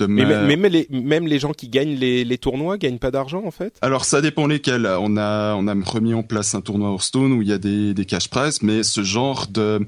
mais 0.00 0.24
même, 0.24 0.66
les, 0.66 0.86
même 0.90 1.26
les 1.26 1.40
gens 1.40 1.52
qui 1.52 1.68
gagnent 1.68 1.96
les, 1.96 2.24
les 2.24 2.38
tournois 2.38 2.78
gagnent 2.78 3.00
pas 3.00 3.10
d'argent 3.10 3.42
en 3.44 3.50
fait? 3.50 3.76
Alors 3.80 4.04
ça 4.04 4.20
dépend 4.20 4.46
lesquels. 4.46 4.86
On 4.86 5.16
a 5.16 5.54
on 5.56 5.66
a 5.66 5.74
remis 5.84 6.14
en 6.14 6.22
place 6.22 6.54
un 6.54 6.60
tournoi 6.60 6.90
Hearthstone 6.90 7.32
où 7.32 7.42
il 7.42 7.48
y 7.48 7.52
a 7.52 7.58
des, 7.58 7.94
des 7.94 8.04
cash 8.04 8.28
prizes, 8.28 8.62
mais 8.62 8.84
ce 8.84 9.02
genre 9.02 9.48
de 9.48 9.80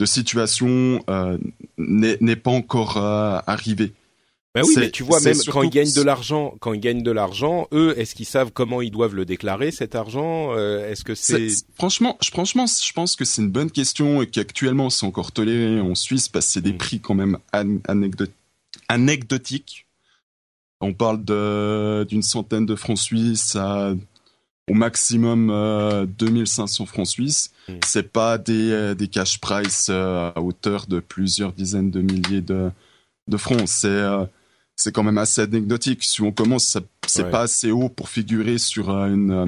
de 0.00 0.06
situation 0.06 1.04
euh, 1.10 1.36
n'est 1.76 2.36
pas 2.36 2.50
encore 2.50 2.96
euh, 2.96 3.38
arrivé. 3.46 3.92
Ben 4.54 4.64
oui, 4.64 4.74
mais 4.78 4.90
tu 4.90 5.04
vois, 5.04 5.20
même 5.20 5.36
quand 5.46 5.62
ils 5.62 5.70
gagnent 5.70 5.92
de 5.92 6.02
l'argent, 6.02 6.56
quand 6.58 6.72
ils 6.72 6.80
gagnent 6.80 7.04
de 7.04 7.10
l'argent, 7.12 7.68
eux, 7.70 7.94
est-ce 7.96 8.16
qu'ils 8.16 8.26
savent 8.26 8.50
comment 8.50 8.80
ils 8.80 8.90
doivent 8.90 9.14
le 9.14 9.24
déclarer 9.24 9.70
cet 9.70 9.94
argent 9.94 10.56
euh, 10.56 10.90
Est-ce 10.90 11.04
que 11.04 11.14
c'est 11.14 11.48
franchement, 11.76 12.18
je, 12.20 12.30
franchement, 12.30 12.64
je 12.66 12.92
pense 12.92 13.14
que 13.14 13.24
c'est 13.24 13.42
une 13.42 13.50
bonne 13.50 13.70
question 13.70 14.22
et 14.22 14.26
qu'actuellement 14.26 14.90
c'est 14.90 15.06
encore 15.06 15.30
toléré 15.30 15.80
en 15.80 15.94
Suisse 15.94 16.28
parce 16.28 16.46
que 16.46 16.52
c'est 16.52 16.62
des 16.62 16.72
mm. 16.72 16.78
prix 16.78 17.00
quand 17.00 17.14
même 17.14 17.38
anecdotiques. 18.88 19.86
On 20.80 20.94
parle 20.94 21.22
d'une 22.06 22.22
centaine 22.22 22.66
de 22.66 22.74
francs 22.74 22.98
suisses 22.98 23.54
à 23.54 23.92
au 24.70 24.74
maximum 24.74 25.50
euh, 25.50 26.06
2500 26.06 26.86
francs 26.86 27.06
suisses. 27.06 27.52
Mm. 27.68 27.72
C'est 27.84 28.12
pas 28.12 28.38
des 28.38 28.70
euh, 28.70 28.94
des 28.94 29.08
cash 29.08 29.40
price 29.40 29.88
euh, 29.90 30.30
à 30.34 30.40
hauteur 30.40 30.86
de 30.86 31.00
plusieurs 31.00 31.52
dizaines 31.52 31.90
de 31.90 32.00
milliers 32.00 32.40
de 32.40 32.70
de 33.28 33.36
francs. 33.36 33.66
C'est 33.66 34.00
c'est 34.80 34.92
quand 34.92 35.02
même 35.02 35.18
assez 35.18 35.42
anecdotique. 35.42 36.02
Si 36.02 36.22
on 36.22 36.32
commence, 36.32 36.78
c'est 37.06 37.30
pas 37.30 37.42
assez 37.42 37.70
haut 37.70 37.88
pour 37.88 38.08
figurer 38.08 38.58
sur 38.58 38.90
euh, 38.90 39.08
une, 39.08 39.30
euh, 39.30 39.46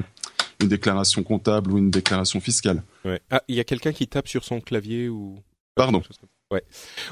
une 0.61 0.69
déclaration 0.69 1.23
comptable 1.23 1.73
ou 1.73 1.79
une 1.79 1.91
déclaration 1.91 2.41
fiscale. 2.41 2.83
Ouais. 3.05 3.21
Ah, 3.31 3.43
il 3.49 3.57
y 3.57 3.61
a 3.61 3.65
quelqu'un 3.65 3.93
qui 3.93 4.07
tape 4.07 4.29
sur 4.29 4.45
son 4.45 4.61
clavier 4.61 5.09
ou 5.09 5.39
Pardon. 5.75 6.03
Ouais, 6.53 6.63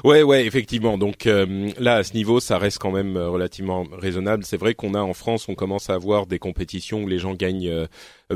ouais, 0.03 0.23
ouais, 0.23 0.45
effectivement. 0.45 0.97
Donc 0.97 1.25
euh, 1.25 1.71
là, 1.79 1.95
à 1.95 2.03
ce 2.03 2.13
niveau, 2.13 2.39
ça 2.39 2.57
reste 2.57 2.77
quand 2.77 2.91
même 2.91 3.17
relativement 3.17 3.85
raisonnable. 3.91 4.45
C'est 4.45 4.57
vrai 4.57 4.73
qu'on 4.73 4.93
a 4.93 5.01
en 5.01 5.13
France, 5.13 5.49
on 5.49 5.55
commence 5.55 5.89
à 5.89 5.95
avoir 5.95 6.27
des 6.27 6.39
compétitions 6.39 7.03
où 7.03 7.07
les 7.07 7.19
gens 7.19 7.33
gagnent 7.33 7.87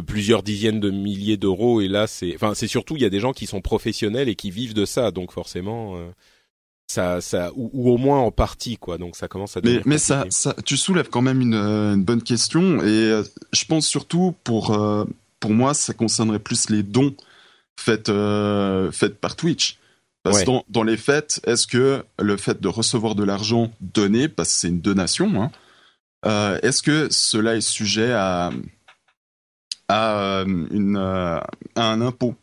plusieurs 0.06 0.44
dizaines 0.44 0.80
de 0.80 0.90
milliers 0.90 1.38
d'euros, 1.38 1.80
et 1.80 1.88
là, 1.88 2.08
c'est, 2.08 2.36
enfin, 2.36 2.54
c'est 2.54 2.68
surtout 2.68 2.98
il 2.98 3.02
y 3.02 3.06
a 3.06 3.10
des 3.10 3.22
gens 3.22 3.32
qui 3.32 3.46
sont 3.46 3.62
professionnels 3.62 4.28
et 4.28 4.36
qui 4.36 4.52
vivent 4.52 4.74
de 4.74 4.86
ça, 4.86 5.12
donc 5.12 5.32
forcément 5.32 5.98
ça, 6.88 7.22
ça 7.22 7.52
ou, 7.56 7.92
au 7.92 7.98
moins 7.98 8.20
en 8.20 8.32
partie 8.32 8.78
quoi. 8.78 8.98
Donc 8.98 9.16
ça 9.16 9.28
commence 9.28 9.58
à. 9.58 9.62
Mais, 9.64 9.82
mais 9.86 9.98
ça, 9.98 10.26
ça, 10.30 10.56
tu 10.66 10.78
soulèves 10.78 11.10
quand 11.10 11.22
même 11.22 11.42
une, 11.42 11.56
une 11.56 12.04
bonne 12.04 12.22
question 12.22 12.82
et 12.82 12.88
euh, 12.88 13.24
je 13.54 13.66
pense 13.66 13.88
surtout 13.88 14.36
pour 14.44 14.72
euh, 14.72 15.06
pour 15.40 15.52
moi 15.52 15.74
ça 15.74 15.94
concernerait 15.94 16.40
plus 16.40 16.70
les 16.70 16.84
dons 16.84 17.16
faits 17.80 18.10
euh, 18.10 18.92
faits 18.92 19.20
par 19.20 19.36
Twitch. 19.36 19.80
Parce 20.26 20.42
que 20.42 20.46
dans, 20.46 20.66
dans, 20.70 20.84
les 20.84 20.98
faits, 20.98 21.40
est-ce 21.46 21.68
que 21.68 22.04
le 22.20 22.38
fait 22.38 22.60
de 22.60 22.68
recevoir 22.68 23.16
de 23.16 23.24
l'argent 23.24 23.72
donné, 23.80 24.28
parce 24.28 24.50
que 24.50 24.60
c'est 24.60 24.68
une 24.68 24.82
donation, 24.82 25.42
hein, 25.42 25.52
euh, 26.26 26.60
est-ce 26.64 26.82
que 26.82 27.08
cela 27.12 27.56
est 27.56 27.62
sujet 27.62 28.12
à 28.12 28.52
à 29.88 30.44
une 30.72 30.98
à 30.98 31.46
un 31.76 32.02
impôt 32.02 32.36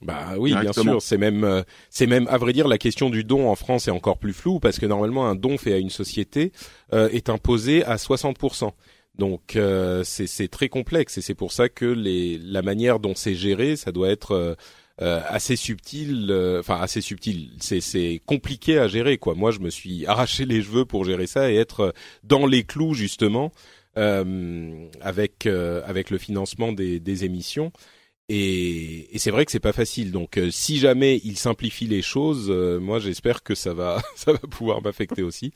bah 0.00 0.34
oui, 0.38 0.54
bien 0.54 0.72
sûr. 0.72 1.02
C'est 1.02 1.18
même, 1.18 1.42
euh, 1.44 1.62
c'est 1.90 2.06
même, 2.06 2.28
à 2.28 2.38
vrai 2.38 2.52
dire, 2.52 2.68
la 2.68 2.78
question 2.78 3.10
du 3.10 3.24
don 3.24 3.48
en 3.48 3.56
France 3.56 3.88
est 3.88 3.90
encore 3.90 4.18
plus 4.18 4.32
floue 4.32 4.60
parce 4.60 4.78
que 4.78 4.86
normalement 4.86 5.28
un 5.28 5.34
don 5.34 5.58
fait 5.58 5.72
à 5.72 5.78
une 5.78 5.90
société 5.90 6.52
euh, 6.92 7.08
est 7.08 7.28
imposé 7.28 7.84
à 7.84 7.96
60%. 7.96 8.70
Donc 9.18 9.56
euh, 9.56 10.04
c'est 10.04 10.48
très 10.48 10.68
complexe 10.68 11.18
et 11.18 11.20
c'est 11.20 11.34
pour 11.34 11.50
ça 11.50 11.68
que 11.68 11.84
les, 11.84 12.38
la 12.38 12.62
manière 12.62 13.00
dont 13.00 13.14
c'est 13.16 13.34
géré, 13.34 13.74
ça 13.74 13.90
doit 13.90 14.10
être 14.10 14.56
assez 14.98 15.56
subtil. 15.56 16.32
Enfin 16.58 16.80
assez 16.80 17.00
subtil. 17.00 17.50
C'est 17.60 18.20
compliqué 18.26 18.78
à 18.78 18.88
gérer 18.88 19.18
quoi. 19.18 19.34
Moi, 19.34 19.50
je 19.50 19.60
me 19.60 19.70
suis 19.70 20.06
arraché 20.06 20.44
les 20.44 20.62
cheveux 20.62 20.84
pour 20.84 21.04
gérer 21.04 21.26
ça 21.26 21.50
et 21.50 21.56
être 21.56 21.94
dans 22.24 22.46
les 22.46 22.64
clous 22.64 22.94
justement 22.94 23.52
avec 23.96 25.46
avec 25.46 26.10
le 26.10 26.18
financement 26.18 26.72
des, 26.72 27.00
des 27.00 27.24
émissions. 27.24 27.72
Et, 28.30 29.14
et 29.14 29.18
c'est 29.18 29.30
vrai 29.30 29.44
que 29.46 29.52
c'est 29.52 29.58
pas 29.60 29.72
facile. 29.72 30.12
Donc, 30.12 30.36
euh, 30.36 30.50
si 30.50 30.78
jamais 30.78 31.20
il 31.24 31.38
simplifie 31.38 31.86
les 31.86 32.02
choses, 32.02 32.48
euh, 32.50 32.78
moi 32.78 32.98
j'espère 32.98 33.42
que 33.42 33.54
ça 33.54 33.72
va, 33.72 34.02
ça 34.16 34.32
va 34.32 34.38
pouvoir 34.38 34.82
m'affecter 34.82 35.22
aussi. 35.22 35.52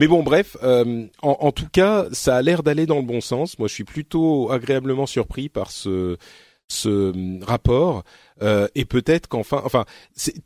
Mais 0.00 0.08
bon, 0.08 0.22
bref, 0.22 0.56
euh, 0.62 1.06
en, 1.22 1.36
en, 1.40 1.52
tout 1.52 1.68
cas, 1.70 2.06
ça 2.12 2.36
a 2.36 2.42
l'air 2.42 2.62
d'aller 2.62 2.86
dans 2.86 2.96
le 2.96 3.02
bon 3.02 3.20
sens. 3.20 3.58
Moi, 3.58 3.68
je 3.68 3.74
suis 3.74 3.84
plutôt 3.84 4.50
agréablement 4.50 5.06
surpris 5.06 5.48
par 5.48 5.70
ce 5.70 6.16
ce 6.68 7.44
rapport. 7.44 8.04
Euh, 8.42 8.66
et 8.74 8.84
peut-être 8.84 9.28
qu'enfin, 9.28 9.62
enfin, 9.64 9.84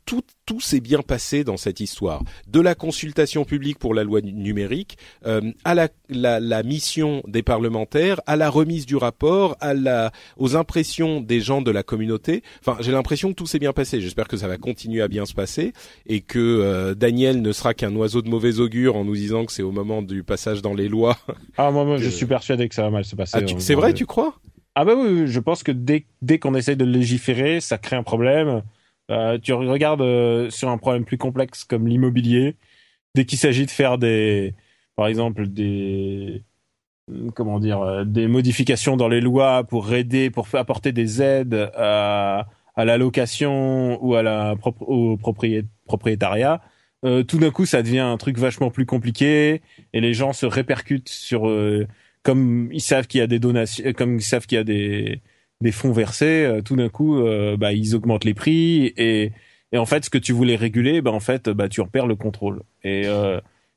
tout 0.05 0.21
tout 0.45 0.59
s'est 0.59 0.79
bien 0.79 1.03
passé 1.03 1.43
dans 1.43 1.57
cette 1.57 1.79
histoire. 1.79 2.23
De 2.47 2.59
la 2.59 2.73
consultation 2.73 3.45
publique 3.45 3.77
pour 3.77 3.93
la 3.93 4.03
loi 4.03 4.19
numérique, 4.21 4.97
euh, 5.27 5.41
à 5.63 5.75
la, 5.75 5.89
la, 6.09 6.39
la, 6.39 6.63
mission 6.63 7.21
des 7.27 7.43
parlementaires, 7.43 8.19
à 8.25 8.35
la 8.35 8.49
remise 8.49 8.87
du 8.87 8.95
rapport, 8.95 9.55
à 9.59 9.75
la, 9.75 10.11
aux 10.37 10.55
impressions 10.55 11.21
des 11.21 11.39
gens 11.39 11.61
de 11.61 11.69
la 11.69 11.83
communauté. 11.83 12.41
Enfin, 12.61 12.77
j'ai 12.79 12.91
l'impression 12.91 13.29
que 13.29 13.35
tout 13.35 13.45
s'est 13.45 13.59
bien 13.59 13.73
passé. 13.73 14.01
J'espère 14.01 14.27
que 14.27 14.37
ça 14.37 14.47
va 14.47 14.57
continuer 14.57 15.03
à 15.03 15.07
bien 15.07 15.27
se 15.27 15.35
passer 15.35 15.73
et 16.07 16.21
que 16.21 16.39
euh, 16.39 16.95
Daniel 16.95 17.43
ne 17.43 17.51
sera 17.51 17.75
qu'un 17.75 17.95
oiseau 17.95 18.23
de 18.23 18.29
mauvais 18.29 18.59
augure 18.59 18.95
en 18.95 19.05
nous 19.05 19.15
disant 19.15 19.45
que 19.45 19.51
c'est 19.51 19.61
au 19.61 19.71
moment 19.71 20.01
du 20.01 20.23
passage 20.23 20.63
dans 20.63 20.73
les 20.73 20.89
lois. 20.89 21.17
Ah 21.57 21.69
moi, 21.69 21.85
moi 21.85 21.97
je 21.97 22.09
suis 22.09 22.25
persuadé 22.25 22.67
que 22.69 22.73
ça 22.73 22.81
va 22.81 22.89
mal 22.89 23.05
se 23.05 23.15
passer. 23.15 23.37
Ah, 23.39 23.45
c'est 23.59 23.75
vrai, 23.75 23.93
tu 23.93 24.07
crois? 24.07 24.35
Ah 24.79 24.85
bah 24.85 24.93
oui, 24.95 25.27
je 25.27 25.39
pense 25.41 25.61
que 25.61 25.73
dès, 25.73 26.05
dès 26.21 26.39
qu'on 26.39 26.55
essaye 26.55 26.77
de 26.77 26.85
légiférer, 26.85 27.59
ça 27.59 27.77
crée 27.77 27.97
un 27.97 28.03
problème. 28.03 28.63
Euh, 29.11 29.37
tu 29.37 29.51
regardes 29.51 30.01
euh, 30.01 30.49
sur 30.49 30.69
un 30.69 30.77
problème 30.77 31.03
plus 31.03 31.17
complexe 31.17 31.65
comme 31.65 31.85
l'immobilier, 31.85 32.55
dès 33.13 33.25
qu'il 33.25 33.37
s'agit 33.39 33.65
de 33.65 33.71
faire 33.71 33.97
des, 33.97 34.55
par 34.95 35.07
exemple, 35.07 35.47
des, 35.47 36.43
comment 37.35 37.59
dire, 37.59 37.81
euh, 37.81 38.05
des 38.05 38.27
modifications 38.27 38.95
dans 38.95 39.09
les 39.09 39.19
lois 39.19 39.65
pour 39.65 39.93
aider, 39.93 40.29
pour 40.29 40.47
apporter 40.53 40.93
des 40.93 41.21
aides 41.21 41.71
à, 41.75 42.47
à 42.77 42.85
la 42.85 42.97
location 42.97 44.01
ou 44.01 44.15
à 44.15 44.23
la 44.23 44.55
au 44.79 45.17
propriétariat, 45.17 46.61
euh, 47.05 47.23
tout 47.23 47.39
d'un 47.39 47.51
coup, 47.51 47.65
ça 47.65 47.81
devient 47.81 47.99
un 47.99 48.17
truc 48.17 48.37
vachement 48.37 48.71
plus 48.71 48.85
compliqué 48.85 49.61
et 49.93 50.01
les 50.01 50.13
gens 50.13 50.33
se 50.33 50.45
répercutent 50.45 51.09
sur 51.09 51.47
euh, 51.47 51.87
comme 52.23 52.69
ils 52.71 52.81
savent 52.81 53.07
qu'il 53.07 53.19
y 53.19 53.21
a 53.23 53.27
des 53.27 53.39
donations, 53.39 53.85
euh, 53.85 53.93
comme 53.93 54.17
ils 54.17 54.23
savent 54.23 54.45
qu'il 54.45 54.57
y 54.57 54.61
a 54.61 54.63
des 54.63 55.21
des 55.61 55.71
fonds 55.71 55.91
versés, 55.91 56.45
euh, 56.45 56.61
tout 56.61 56.75
d'un 56.77 56.89
coup, 56.89 57.19
euh, 57.19 57.57
bah, 57.57 57.73
ils 57.73 57.95
augmentent 57.95 58.25
les 58.25 58.33
prix 58.33 58.93
et 58.97 59.31
et 59.71 59.77
en 59.77 59.85
fait, 59.85 60.05
ce 60.05 60.09
que 60.09 60.17
tu 60.17 60.33
voulais 60.33 60.55
réguler, 60.55 61.01
bah 61.01 61.11
en 61.11 61.19
fait, 61.19 61.47
bah 61.49 61.69
tu 61.69 61.81
en 61.81 61.87
perds 61.87 62.07
le 62.07 62.15
contrôle. 62.15 62.63
Et 62.83 63.03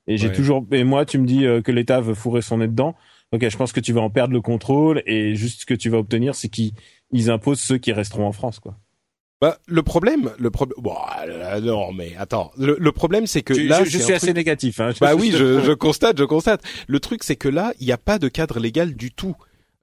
et 0.08 0.16
j'ai 0.16 0.32
toujours 0.32 0.66
et 0.72 0.84
moi, 0.84 1.04
tu 1.04 1.18
me 1.18 1.26
dis 1.26 1.42
que 1.62 1.70
l'État 1.70 2.00
veut 2.00 2.14
fourrer 2.14 2.42
son 2.42 2.58
nez 2.58 2.68
dedans. 2.68 2.96
Ok, 3.32 3.48
je 3.48 3.56
pense 3.56 3.72
que 3.72 3.80
tu 3.80 3.92
vas 3.92 4.00
en 4.00 4.10
perdre 4.10 4.32
le 4.34 4.40
contrôle 4.40 5.02
et 5.06 5.34
juste 5.34 5.62
ce 5.62 5.66
que 5.66 5.74
tu 5.74 5.90
vas 5.90 5.98
obtenir, 5.98 6.34
c'est 6.34 6.48
qu'ils 6.48 7.30
imposent 7.30 7.60
ceux 7.60 7.78
qui 7.78 7.92
resteront 7.92 8.26
en 8.26 8.32
France, 8.32 8.58
quoi. 8.58 8.76
Bah, 9.42 9.58
le 9.66 9.82
problème, 9.82 10.30
le 10.38 10.52
problème, 10.52 10.76
bon, 10.78 10.94
non, 11.62 11.92
mais 11.92 12.14
attends, 12.16 12.52
le, 12.56 12.92
problème 12.92 13.26
c'est 13.26 13.42
que 13.42 13.52
là, 13.52 13.82
je, 13.82 13.98
suis 13.98 14.12
assez 14.12 14.32
négatif. 14.32 14.78
Hein, 14.78 14.92
bah 15.00 15.14
oui, 15.18 15.32
je, 15.32 15.60
je, 15.60 15.72
constate, 15.72 16.16
je 16.16 16.22
constate. 16.22 16.62
Le 16.86 17.00
truc 17.00 17.24
c'est 17.24 17.34
que 17.34 17.48
là, 17.48 17.72
il 17.80 17.86
n'y 17.86 17.92
a 17.92 17.98
pas 17.98 18.20
de 18.20 18.28
cadre 18.28 18.60
légal 18.60 18.94
du 18.94 19.10
tout. 19.10 19.34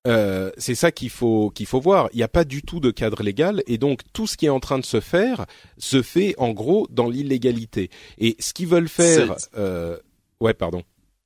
Euh, 0.07 0.49
c'est 0.57 0.75
ça 0.75 0.93
qu'il 0.93 1.09
faut 1.09 1.49
qu'il 1.49 1.65
faut 1.65 1.81
voir. 1.81 2.07
Il 2.13 2.17
n'y 2.17 2.23
a 2.23 2.29
pas 2.29 2.45
du 2.45 2.61
tout 2.61 2.79
de 2.79 2.89
cadre 2.89 3.21
légal 3.21 3.61
et 3.67 3.77
donc 3.77 3.99
tout 4.13 4.27
ce 4.27 4.37
qui 4.37 4.45
est 4.45 4.49
en 4.49 4.61
train 4.61 4.79
de 4.79 4.85
se 4.85 5.01
faire 5.01 5.45
se 5.77 6.01
fait 6.01 6.35
en 6.37 6.51
gros 6.51 6.87
dans 6.89 7.09
l'illégalité. 7.09 7.89
Et 8.17 8.37
ce 8.39 8.53
qu'ils 8.53 8.67
veulent 8.67 8.87
faire, 8.87 9.35
euh... 9.57 9.97
ouais, 10.39 10.53
pardon. 10.53 10.83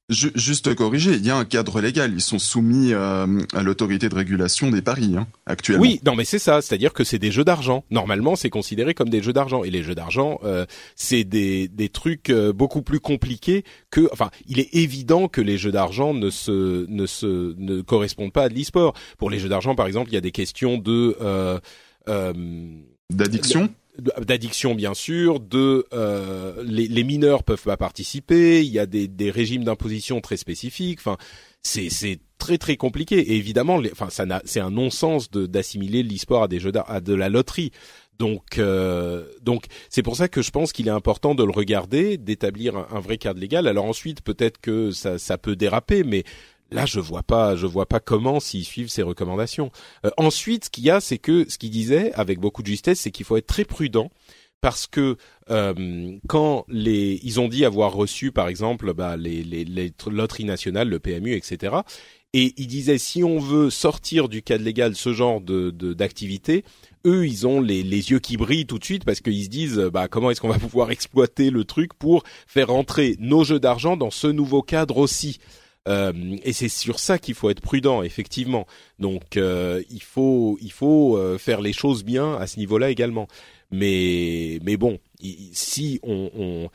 Juste 0.10 0.76
corriger, 0.76 1.13
il 1.13 1.26
y 1.26 1.30
a 1.30 1.38
un 1.38 1.46
cadre 1.46 1.80
légal. 1.80 2.12
Ils 2.13 2.22
sont 2.22 2.38
soumis 2.38 2.92
euh, 2.92 3.26
à 3.54 3.63
l'autorité 3.63 4.10
de 4.10 4.16
régulation 4.16 4.70
des 4.70 4.82
paris 4.82 5.16
hein, 5.18 5.28
actuellement. 5.46 5.82
Oui, 5.82 6.02
non, 6.06 6.13
mais 6.16 6.26
c'est 6.26 6.39
ça. 6.39 6.62
C'est-à-dire 6.62 6.92
que 6.92 7.06
c'est 7.06 7.20
des 7.20 7.32
jeux 7.32 7.46
d'argent. 7.46 7.86
Normalement, 7.89 8.36
c'est 8.36 8.50
considéré 8.50 8.94
comme 8.94 9.08
des 9.08 9.24
jeux 9.24 9.32
d'argent. 9.32 9.63
Et 9.63 9.70
les 9.70 9.82
jeux 9.82 9.96
d'argent, 9.96 10.39
euh, 10.44 10.66
c'est 10.98 11.24
des, 11.24 11.70
des 11.70 11.88
trucs 11.88 12.30
euh, 12.30 12.52
beaucoup 12.52 12.82
plus 12.82 13.00
compliqués 13.00 13.63
que. 13.92 14.10
Enfin, 14.12 14.30
il 14.46 14.60
est 14.60 14.76
évident 14.76 15.30
que 15.30 15.39
les 15.39 15.58
jeux 15.58 15.72
d'argent 15.72 16.13
ne 16.13 16.30
se 16.30 16.86
ne 16.89 17.06
se 17.06 17.56
ne 17.58 17.82
correspondent 17.82 18.34
pas 18.34 18.44
à 18.44 18.50
de 18.50 18.56
l'e-sport. 18.56 18.94
Pour 19.18 19.30
les 19.30 19.39
jeux 19.39 19.50
d'argent, 19.50 19.74
par 19.74 19.88
exemple, 19.88 20.10
il 20.10 20.16
y 20.16 20.18
a 20.18 20.22
des 20.22 20.32
questions 20.32 20.78
de 20.78 21.16
d'addiction? 23.10 23.70
D'addiction 23.99 24.75
bien 24.75 24.93
sûr, 24.93 25.39
de 25.39 25.86
euh, 25.93 26.63
les, 26.65 26.88
les, 26.88 27.03
mineurs 27.03 27.43
peuvent 27.43 27.62
pas 27.62 27.77
participer, 27.77 28.63
il 28.63 28.71
y 28.71 28.79
a 28.79 28.86
des, 28.86 29.08
des 29.08 29.29
régimes 29.29 29.63
d'imposition 29.63 30.19
très 30.19 30.38
spécifiques. 30.38 30.99
Enfin, 30.99 31.17
c'est 31.62 31.89
c'est 31.89 32.19
très 32.38 32.58
très 32.58 32.75
compliqué. 32.75 33.19
Et 33.19 33.36
évidemment, 33.36 33.79
enfin 33.91 34.10
ça 34.10 34.25
c'est 34.45 34.60
un 34.60 34.71
non-sens 34.71 35.29
d'assimiler 35.32 36.03
l'e-sport 36.03 36.43
à 36.43 36.47
des 36.47 36.60
jeux 36.60 36.71
à 36.88 37.01
de 37.01 37.13
la 37.13 37.29
loterie. 37.29 37.71
Donc 38.19 38.58
euh, 38.58 39.25
donc 39.41 39.65
c'est 39.89 40.03
pour 40.03 40.15
ça 40.15 40.27
que 40.27 40.41
je 40.41 40.51
pense 40.51 40.71
qu'il 40.71 40.88
est 40.88 40.91
important 40.91 41.36
de 41.36 41.43
le 41.43 41.51
regarder, 41.51 42.17
d'établir 42.17 42.77
un, 42.77 42.88
un, 42.91 42.99
vrai 42.99 43.17
cadre 43.17 43.39
légal. 43.39 43.67
Alors 43.67 43.86
ensuite 43.86 44.21
peut-être 44.21 44.60
que 44.60 44.91
ça 44.91 45.17
ça 45.17 45.38
peut 45.38 45.56
déraper, 45.56 46.03
mais 46.03 46.23
Là, 46.73 46.88
je 46.88 46.99
vois 46.99 47.21
pas, 47.21 47.55
je 47.55 47.67
vois 47.67 47.86
pas 47.86 47.99
comment 47.99 48.39
s'ils 48.39 48.65
suivent 48.65 48.89
ces 48.89 49.03
recommandations. 49.03 49.71
Euh, 50.05 50.09
ensuite, 50.17 50.65
ce 50.65 50.69
qu'il 50.71 50.83
y 50.83 50.89
a, 50.89 50.99
c'est 50.99 51.19
que 51.19 51.47
ce 51.47 51.59
qu'il 51.59 51.69
disait 51.69 52.12
avec 52.13 52.39
beaucoup 52.39 52.63
de 52.63 52.67
justesse, 52.67 52.99
c'est 52.99 53.12
qu'il 53.12 53.25
faut 53.25 53.38
être 53.38 53.47
très 53.47 53.63
prudent 53.63 54.09
parce 54.59 54.88
que 54.88 55.17
euh, 55.51 56.17
quand 56.27 56.65
les, 56.69 57.19
ils 57.21 57.39
ont 57.39 57.47
dit 57.47 57.63
avoir 57.63 57.93
reçu, 57.93 58.31
par 58.31 58.47
exemple, 58.47 58.93
bah, 58.93 59.17
les, 59.17 59.43
les, 59.43 59.65
les 59.65 59.93
loteries 60.09 60.45
nationales, 60.45 60.89
le 60.89 60.99
PMU, 60.99 61.36
etc. 61.36 61.75
Et 62.33 62.53
ils 62.57 62.67
disaient 62.67 62.97
si 62.97 63.23
on 63.23 63.38
veut 63.38 63.69
sortir 63.69 64.27
du 64.27 64.41
cadre 64.41 64.63
légal 64.63 64.95
ce 64.95 65.13
genre 65.13 65.41
de 65.41 65.69
d'activité, 65.69 66.63
eux 67.05 67.27
ils 67.27 67.45
ont 67.45 67.62
les, 67.62 67.83
les 67.83 68.09
yeux 68.09 68.17
qui 68.17 68.38
brillent 68.38 68.65
tout 68.65 68.79
de 68.79 68.86
suite 68.86 69.05
parce 69.05 69.19
qu'ils 69.19 69.43
se 69.43 69.49
disent 69.49 69.77
bah 69.93 70.07
comment 70.07 70.31
est-ce 70.31 70.41
qu'on 70.41 70.49
va 70.49 70.57
pouvoir 70.57 70.89
exploiter 70.89 71.51
le 71.51 71.63
truc 71.63 71.93
pour 71.93 72.23
faire 72.47 72.71
entrer 72.71 73.15
nos 73.19 73.43
jeux 73.43 73.59
d'argent 73.59 73.97
dans 73.97 74.09
ce 74.09 74.25
nouveau 74.25 74.63
cadre 74.63 74.97
aussi. 74.97 75.38
Euh, 75.88 76.38
et 76.43 76.54
c'est 76.54 76.69
sur 76.69 77.00
ça 77.00 77.19
qu'il 77.19 77.36
faut 77.36 77.50
être 77.50 77.62
prudent, 77.62 78.04
effectivement. 78.04 78.65
Donc 79.00 79.38
euh, 79.38 79.84
il 79.89 80.02
faut 80.02 80.58
il 80.62 80.72
faut 80.72 81.17
euh, 81.17 81.38
faire 81.38 81.62
les 81.62 81.74
choses 81.74 82.04
bien 82.04 82.36
à 82.36 82.48
ce 82.48 82.60
niveau-là 82.60 82.89
également. 82.89 83.28
Mais 83.72 84.60
mais 84.63 84.78
bon, 84.78 85.00
si 85.52 86.00
on, 86.04 86.30
on 86.36 86.69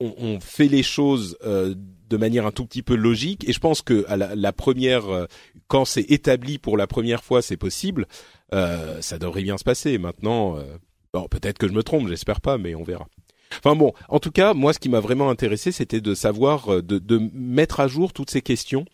on, 0.00 0.38
fait 0.40 0.68
les 0.68 0.84
choses 0.84 1.36
de 1.42 2.16
manière 2.16 2.46
un 2.46 2.52
tout 2.52 2.64
petit 2.64 2.82
peu 2.82 2.94
logique, 2.94 3.48
et 3.48 3.52
je 3.52 3.58
pense 3.58 3.82
que 3.82 4.04
à 4.08 4.16
la, 4.16 4.52
première, 4.52 5.26
quand 5.66 5.84
c'est 5.84 6.08
établi 6.08 6.58
pour 6.58 6.76
la 6.76 6.86
première 6.86 7.24
fois, 7.24 7.42
c'est 7.42 7.56
possible, 7.56 8.06
ça 8.52 9.18
devrait 9.18 9.42
bien 9.42 9.58
se 9.58 9.64
passer. 9.64 9.98
Maintenant, 9.98 10.56
bon, 11.12 11.26
peut-être 11.28 11.58
que 11.58 11.66
je 11.66 11.72
me 11.72 11.82
trompe, 11.82 12.06
j'espère 12.06 12.40
pas, 12.40 12.58
mais 12.58 12.76
on 12.76 12.84
verra. 12.84 13.08
Enfin 13.56 13.76
bon, 13.76 13.92
en 14.08 14.18
tout 14.18 14.30
cas, 14.30 14.54
moi, 14.54 14.72
ce 14.72 14.78
qui 14.78 14.88
m'a 14.88 15.00
vraiment 15.00 15.30
intéressé, 15.30 15.72
c'était 15.72 16.00
de 16.00 16.14
savoir, 16.14 16.72
euh, 16.72 16.82
de, 16.82 16.98
de, 16.98 17.20
mettre 17.32 17.80
à 17.80 17.88
jour 17.88 18.12
toutes 18.12 18.30
ces 18.30 18.42
questions 18.42 18.84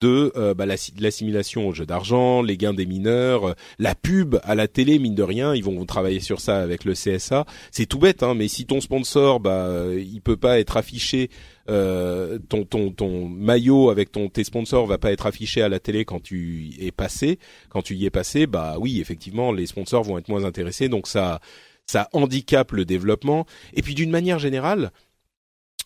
de 0.00 0.32
euh, 0.34 0.54
bah, 0.54 0.64
l'assimilation 0.64 1.68
au 1.68 1.72
jeu 1.74 1.84
d'argent, 1.84 2.40
les 2.40 2.56
gains 2.56 2.72
des 2.72 2.86
mineurs, 2.86 3.48
euh, 3.48 3.52
la 3.78 3.94
pub 3.94 4.40
à 4.44 4.54
la 4.54 4.66
télé, 4.66 4.98
mine 4.98 5.14
de 5.14 5.22
rien, 5.22 5.54
ils 5.54 5.62
vont 5.62 5.84
travailler 5.84 6.20
sur 6.20 6.40
ça 6.40 6.60
avec 6.60 6.86
le 6.86 6.94
CSA. 6.94 7.44
C'est 7.70 7.84
tout 7.84 7.98
bête, 7.98 8.22
hein, 8.22 8.34
mais 8.34 8.48
si 8.48 8.64
ton 8.64 8.80
sponsor, 8.80 9.40
bah, 9.40 9.68
il 9.94 10.22
peut 10.22 10.38
pas 10.38 10.58
être 10.58 10.76
affiché, 10.78 11.28
ton, 11.68 12.64
ton, 12.64 12.90
ton 12.90 13.28
maillot 13.28 13.90
avec 13.90 14.10
ton 14.10 14.28
tes 14.28 14.42
sponsors 14.42 14.86
va 14.86 14.98
pas 14.98 15.12
être 15.12 15.26
affiché 15.26 15.62
à 15.62 15.68
la 15.68 15.78
télé 15.78 16.04
quand 16.04 16.20
tu 16.20 16.70
es 16.80 16.90
passé, 16.90 17.38
quand 17.68 17.80
tu 17.80 17.94
y 17.94 18.06
es 18.06 18.10
passé, 18.10 18.48
bah 18.48 18.74
oui, 18.80 19.00
effectivement, 19.00 19.52
les 19.52 19.66
sponsors 19.66 20.02
vont 20.02 20.18
être 20.18 20.28
moins 20.28 20.44
intéressés, 20.44 20.88
donc 20.88 21.06
ça 21.06 21.40
ça 21.86 22.08
handicape 22.12 22.72
le 22.72 22.84
développement. 22.84 23.46
Et 23.74 23.82
puis 23.82 23.94
d'une 23.94 24.10
manière 24.10 24.38
générale, 24.38 24.92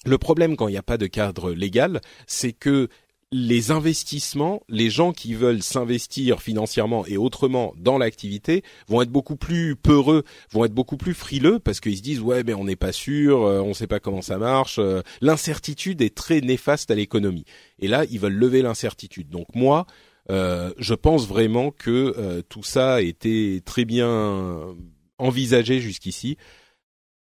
le 0.04 0.18
problème 0.18 0.56
quand 0.56 0.68
il 0.68 0.72
n'y 0.72 0.78
a 0.78 0.82
pas 0.82 0.98
de 0.98 1.06
cadre 1.06 1.52
légal, 1.52 2.00
c'est 2.26 2.52
que 2.52 2.88
les 3.36 3.72
investissements, 3.72 4.62
les 4.68 4.90
gens 4.90 5.12
qui 5.12 5.34
veulent 5.34 5.62
s'investir 5.62 6.40
financièrement 6.40 7.04
et 7.06 7.16
autrement 7.16 7.74
dans 7.76 7.98
l'activité 7.98 8.62
vont 8.86 9.02
être 9.02 9.10
beaucoup 9.10 9.34
plus 9.34 9.74
peureux, 9.74 10.22
vont 10.52 10.64
être 10.64 10.72
beaucoup 10.72 10.96
plus 10.96 11.14
frileux 11.14 11.58
parce 11.58 11.80
qu'ils 11.80 11.96
se 11.96 12.02
disent 12.02 12.20
ouais 12.20 12.44
mais 12.44 12.54
on 12.54 12.62
n'est 12.62 12.76
pas 12.76 12.92
sûr, 12.92 13.42
euh, 13.42 13.60
on 13.60 13.70
ne 13.70 13.74
sait 13.74 13.88
pas 13.88 13.98
comment 13.98 14.22
ça 14.22 14.38
marche. 14.38 14.76
Euh, 14.78 15.02
l'incertitude 15.20 16.00
est 16.00 16.14
très 16.14 16.42
néfaste 16.42 16.92
à 16.92 16.94
l'économie. 16.94 17.44
Et 17.80 17.88
là 17.88 18.04
ils 18.08 18.20
veulent 18.20 18.34
lever 18.34 18.62
l'incertitude. 18.62 19.30
Donc 19.30 19.46
moi 19.52 19.86
euh, 20.30 20.72
je 20.78 20.94
pense 20.94 21.26
vraiment 21.26 21.72
que 21.72 22.40
tout 22.48 22.62
ça 22.62 23.02
été 23.02 23.62
très 23.64 23.84
bien 23.84 24.76
envisagé 25.18 25.80
jusqu'ici. 25.80 26.36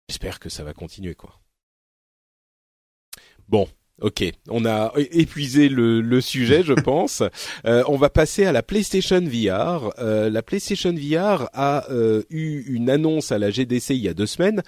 J'espère 0.09 0.41
que 0.41 0.49
ça 0.49 0.65
va 0.65 0.75
continuer 0.75 1.15
quoi. 1.15 1.41
Bon, 3.49 3.69
ok, 4.01 4.25
on 4.49 4.65
a 4.65 4.93
épuisé 4.97 5.69
le, 5.69 6.21
sujet, 6.21 6.63
je 6.63 6.73
pense. 6.85 7.23
Euh, 7.67 7.83
on 7.89 7.97
va 7.97 8.11
passer 8.11 8.45
à 8.45 8.53
la 8.53 8.63
PlayStation 8.63 9.21
VR. 9.21 9.93
Euh, 9.99 10.31
la 10.31 10.43
PlayStation 10.43 10.93
VR 10.93 11.49
a 11.53 11.91
euh, 11.91 12.23
eu 12.31 12.63
une 12.67 12.91
annonce 12.91 13.33
à 13.33 13.39
la 13.39 13.51
GDC 13.51 13.91
il 13.91 14.03
y 14.03 14.09
a 14.09 14.15
deux 14.15 14.27
semaines. 14.27 14.63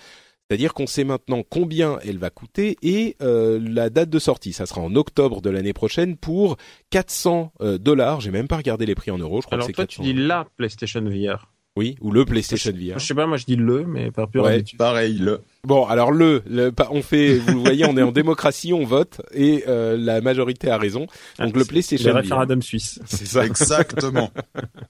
C'est-à-dire 0.48 0.74
qu'on 0.74 0.86
sait 0.86 1.04
maintenant 1.04 1.42
combien 1.48 1.98
elle 2.04 2.18
va 2.18 2.28
coûter 2.28 2.76
et 2.82 3.16
la 3.20 3.88
date 3.88 4.10
de 4.10 4.18
sortie. 4.18 4.52
Ça 4.52 4.66
sera 4.66 4.82
en 4.82 4.94
octobre 4.94 5.40
de 5.40 5.48
l'année 5.48 5.72
prochaine 5.72 6.18
pour 6.18 6.58
400 6.90 7.54
dollars. 7.80 8.20
J'ai 8.20 8.30
même 8.30 8.46
pas 8.46 8.58
regardé 8.58 8.84
les 8.84 8.94
prix 8.94 9.10
en 9.10 9.16
euros. 9.16 9.40
Je 9.40 9.46
crois 9.46 9.56
Alors 9.56 9.66
que 9.66 9.72
c'est 9.72 9.76
toi, 9.76 9.86
tu 9.86 10.02
dis 10.02 10.12
la 10.12 10.46
PlayStation 10.58 11.00
VR. 11.00 11.53
Oui, 11.76 11.96
ou 12.00 12.12
le 12.12 12.24
PlayStation 12.24 12.70
VR. 12.70 13.00
Je 13.00 13.04
sais 13.04 13.14
pas, 13.14 13.26
moi 13.26 13.36
je 13.36 13.46
dis 13.46 13.56
le, 13.56 13.84
mais 13.84 14.12
par 14.12 14.28
pure 14.28 14.44
ouais, 14.44 14.62
Pareil, 14.78 15.18
le. 15.18 15.40
Bon, 15.64 15.84
alors 15.86 16.12
le, 16.12 16.40
le, 16.46 16.72
on 16.90 17.02
fait, 17.02 17.38
vous 17.38 17.60
voyez, 17.62 17.84
on 17.84 17.96
est 17.96 18.02
en 18.02 18.12
démocratie, 18.12 18.72
on 18.72 18.84
vote 18.84 19.20
et 19.32 19.64
euh, 19.66 19.96
la 19.96 20.20
majorité 20.20 20.70
a 20.70 20.78
raison. 20.78 21.00
Donc 21.40 21.52
ah, 21.56 21.58
le 21.58 21.64
PlayStation. 21.64 22.10
Le 22.10 22.20
référendum 22.20 22.62
suisse. 22.62 23.00
C'est 23.06 23.26
ça. 23.26 23.44
Exactement. 23.44 24.30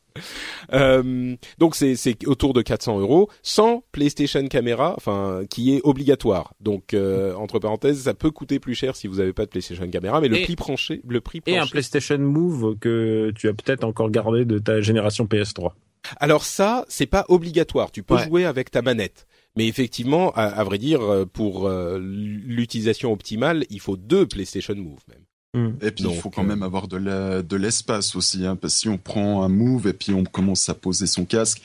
euh, 0.74 1.34
donc 1.56 1.74
c'est 1.74 1.96
c'est 1.96 2.26
autour 2.26 2.52
de 2.52 2.60
400 2.60 3.00
euros 3.00 3.30
sans 3.42 3.82
PlayStation 3.90 4.46
Camera, 4.48 4.92
enfin 4.98 5.44
qui 5.48 5.74
est 5.74 5.80
obligatoire. 5.84 6.52
Donc 6.60 6.92
euh, 6.92 7.34
entre 7.34 7.60
parenthèses, 7.60 8.02
ça 8.02 8.12
peut 8.12 8.30
coûter 8.30 8.58
plus 8.58 8.74
cher 8.74 8.94
si 8.94 9.06
vous 9.06 9.16
n'avez 9.16 9.32
pas 9.32 9.46
de 9.46 9.50
PlayStation 9.50 9.88
Camera, 9.88 10.20
mais 10.20 10.28
le 10.28 10.42
prix 10.42 10.54
plancher, 10.54 11.00
le 11.08 11.22
prix 11.22 11.40
Et 11.46 11.56
un 11.56 11.66
PlayStation 11.66 12.18
Move 12.18 12.76
que 12.78 13.32
tu 13.34 13.48
as 13.48 13.54
peut-être 13.54 13.84
encore 13.84 14.10
gardé 14.10 14.44
de 14.44 14.58
ta 14.58 14.82
génération 14.82 15.24
PS3. 15.24 15.70
Alors 16.18 16.44
ça, 16.44 16.84
c'est 16.88 17.06
pas 17.06 17.24
obligatoire. 17.28 17.90
Tu 17.90 18.02
peux 18.02 18.18
jouer 18.18 18.44
avec 18.44 18.70
ta 18.70 18.82
manette. 18.82 19.26
Mais 19.56 19.68
effectivement, 19.68 20.32
à, 20.32 20.64
vrai 20.64 20.78
dire, 20.78 21.00
euh, 21.00 21.26
pour 21.26 21.68
euh, 21.68 21.98
l'utilisation 22.00 23.12
optimale, 23.12 23.64
il 23.70 23.80
faut 23.80 23.96
deux 23.96 24.26
PlayStation 24.26 24.74
Move 24.74 24.98
même. 25.08 25.20
Hmm. 25.56 25.76
Et 25.80 25.92
puis 25.92 26.04
il 26.08 26.16
faut 26.16 26.30
quand 26.30 26.42
euh, 26.42 26.48
même 26.48 26.64
avoir 26.64 26.88
de 26.88 27.56
l'espace 27.56 28.16
aussi, 28.16 28.44
hein, 28.44 28.56
parce 28.56 28.74
que 28.74 28.80
si 28.80 28.88
on 28.88 28.98
prend 28.98 29.44
un 29.44 29.48
Move 29.48 29.86
et 29.86 29.92
puis 29.92 30.12
on 30.12 30.24
commence 30.24 30.68
à 30.68 30.74
poser 30.74 31.06
son 31.06 31.24
casque, 31.24 31.62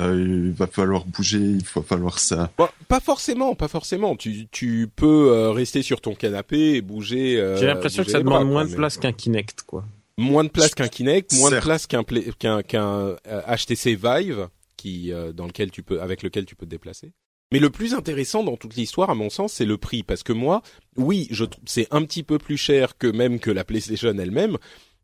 il 0.00 0.52
va 0.52 0.68
falloir 0.68 1.04
bouger, 1.06 1.40
il 1.40 1.64
va 1.74 1.82
falloir 1.82 2.20
ça. 2.20 2.52
pas 2.86 3.00
forcément, 3.00 3.56
pas 3.56 3.66
forcément. 3.66 4.14
Tu, 4.14 4.46
tu 4.46 4.88
peux 4.94 5.50
rester 5.50 5.82
sur 5.82 6.00
ton 6.00 6.14
canapé 6.14 6.74
et 6.74 6.82
bouger. 6.82 7.54
J'ai 7.58 7.66
l'impression 7.66 8.04
que 8.04 8.10
ça 8.12 8.20
demande 8.20 8.46
moins 8.46 8.64
de 8.64 8.72
place 8.72 8.96
qu'un 8.96 9.10
Kinect, 9.10 9.62
quoi 9.62 9.84
moins 10.18 10.44
de 10.44 10.50
place 10.50 10.74
qu'un 10.74 10.88
Kinect, 10.88 11.32
moins 11.34 11.50
de 11.50 11.60
place 11.60 11.86
qu'un 11.86 12.02
HTC 12.02 12.76
euh, 12.76 14.18
Vive 14.18 14.48
qui 14.76 15.12
euh, 15.12 15.32
dans 15.32 15.46
lequel 15.46 15.70
tu 15.70 15.82
peux 15.82 16.02
avec 16.02 16.22
lequel 16.22 16.44
tu 16.44 16.54
peux 16.54 16.66
te 16.66 16.70
déplacer. 16.70 17.12
Mais 17.50 17.60
le 17.60 17.70
plus 17.70 17.94
intéressant 17.94 18.44
dans 18.44 18.58
toute 18.58 18.74
l'histoire, 18.76 19.08
à 19.08 19.14
mon 19.14 19.30
sens, 19.30 19.54
c'est 19.54 19.64
le 19.64 19.78
prix, 19.78 20.02
parce 20.02 20.22
que 20.22 20.34
moi, 20.34 20.60
oui, 20.96 21.28
je 21.30 21.46
c'est 21.64 21.86
un 21.90 22.02
petit 22.02 22.22
peu 22.22 22.36
plus 22.36 22.58
cher 22.58 22.98
que 22.98 23.06
même 23.06 23.40
que 23.40 23.50
la 23.50 23.64
PlayStation 23.64 24.14
elle-même, 24.18 24.58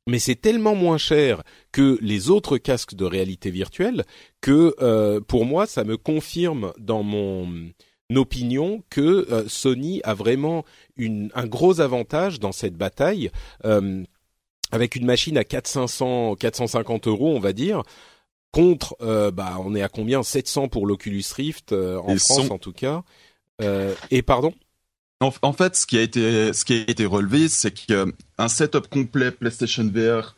mais 0.06 0.18
c'est 0.18 0.34
tellement 0.34 0.74
moins 0.74 0.98
cher 0.98 1.42
que 1.72 1.96
les 2.02 2.28
autres 2.28 2.58
casques 2.58 2.94
de 2.94 3.06
réalité 3.06 3.50
virtuelle 3.50 4.04
que 4.42 4.74
euh, 4.82 5.20
pour 5.20 5.46
moi, 5.46 5.66
ça 5.66 5.84
me 5.84 5.96
confirme 5.96 6.72
dans 6.78 7.02
mon 7.02 7.48
opinion 8.14 8.82
que 8.90 9.46
Sony 9.48 10.02
a 10.04 10.12
vraiment 10.12 10.64
une, 10.96 11.30
un 11.34 11.46
gros 11.46 11.80
avantage 11.80 12.38
dans 12.38 12.52
cette 12.52 12.76
bataille 12.76 13.30
avec 14.74 14.96
une 14.96 15.06
machine 15.06 15.38
à 15.38 15.44
400, 15.44 16.34
450 16.34 17.06
euros, 17.06 17.34
on 17.34 17.40
va 17.40 17.52
dire, 17.52 17.82
contre, 18.50 18.96
euh, 19.02 19.30
bah, 19.30 19.56
on 19.60 19.74
est 19.74 19.82
à 19.82 19.88
combien? 19.88 20.22
700 20.22 20.68
pour 20.68 20.86
l'Oculus 20.86 21.24
Rift 21.34 21.72
euh, 21.72 21.98
en 21.98 22.16
France 22.16 22.50
en 22.50 22.58
tout 22.58 22.72
cas. 22.72 23.02
Euh, 23.62 23.94
et 24.10 24.22
pardon? 24.22 24.52
En, 25.20 25.52
fait, 25.54 25.74
ce 25.74 25.86
qui 25.86 25.96
a 25.96 26.02
été, 26.02 26.52
ce 26.52 26.66
qui 26.66 26.74
a 26.74 26.90
été 26.90 27.06
relevé, 27.06 27.48
c'est 27.48 27.70
qu'un 27.70 28.48
setup 28.48 28.88
complet 28.88 29.30
PlayStation 29.30 29.90
VR 29.90 30.36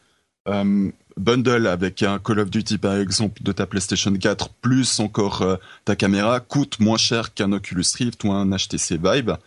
bundle 1.17 1.67
avec 1.67 2.05
un 2.05 2.21
Call 2.21 2.39
of 2.39 2.51
Duty 2.51 2.79
par 2.79 2.95
exemple 2.97 3.43
de 3.43 3.51
ta 3.51 3.67
PlayStation 3.67 4.13
4 4.13 4.51
plus 4.61 5.01
encore 5.01 5.59
ta 5.85 5.97
caméra 5.97 6.39
coûte 6.39 6.79
moins 6.79 6.99
cher 6.99 7.35
qu'un 7.35 7.51
Oculus 7.51 7.87
Rift 7.97 8.23
ou 8.23 8.31
un 8.31 8.49
HTC 8.57 8.97
Vive. 9.03 9.39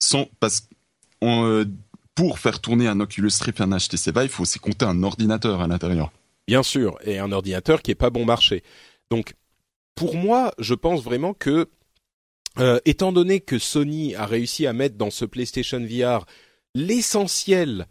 Sans, 0.00 0.28
parce, 0.40 0.66
on, 1.20 1.64
pour 2.14 2.38
faire 2.38 2.60
tourner 2.60 2.86
un 2.86 3.00
Oculus 3.00 3.32
Rift 3.40 3.60
un 3.60 3.76
HTC 3.76 4.12
Vive, 4.12 4.24
il 4.24 4.28
faut 4.28 4.42
aussi 4.42 4.58
compter 4.58 4.84
un 4.84 5.02
ordinateur 5.02 5.60
à 5.60 5.66
l'intérieur. 5.66 6.12
Bien 6.46 6.62
sûr, 6.62 6.98
et 7.04 7.18
un 7.18 7.32
ordinateur 7.32 7.82
qui 7.82 7.90
est 7.90 7.96
pas 7.96 8.10
bon 8.10 8.24
marché. 8.24 8.62
Donc, 9.10 9.34
pour 9.94 10.16
moi, 10.16 10.52
je 10.58 10.74
pense 10.74 11.02
vraiment 11.02 11.34
que, 11.34 11.68
euh, 12.58 12.78
étant 12.84 13.12
donné 13.12 13.40
que 13.40 13.58
Sony 13.58 14.14
a 14.14 14.26
réussi 14.26 14.66
à 14.66 14.72
mettre 14.72 14.96
dans 14.96 15.10
ce 15.10 15.24
PlayStation 15.24 15.80
VR 15.80 16.26
l'essentiel 16.74 17.86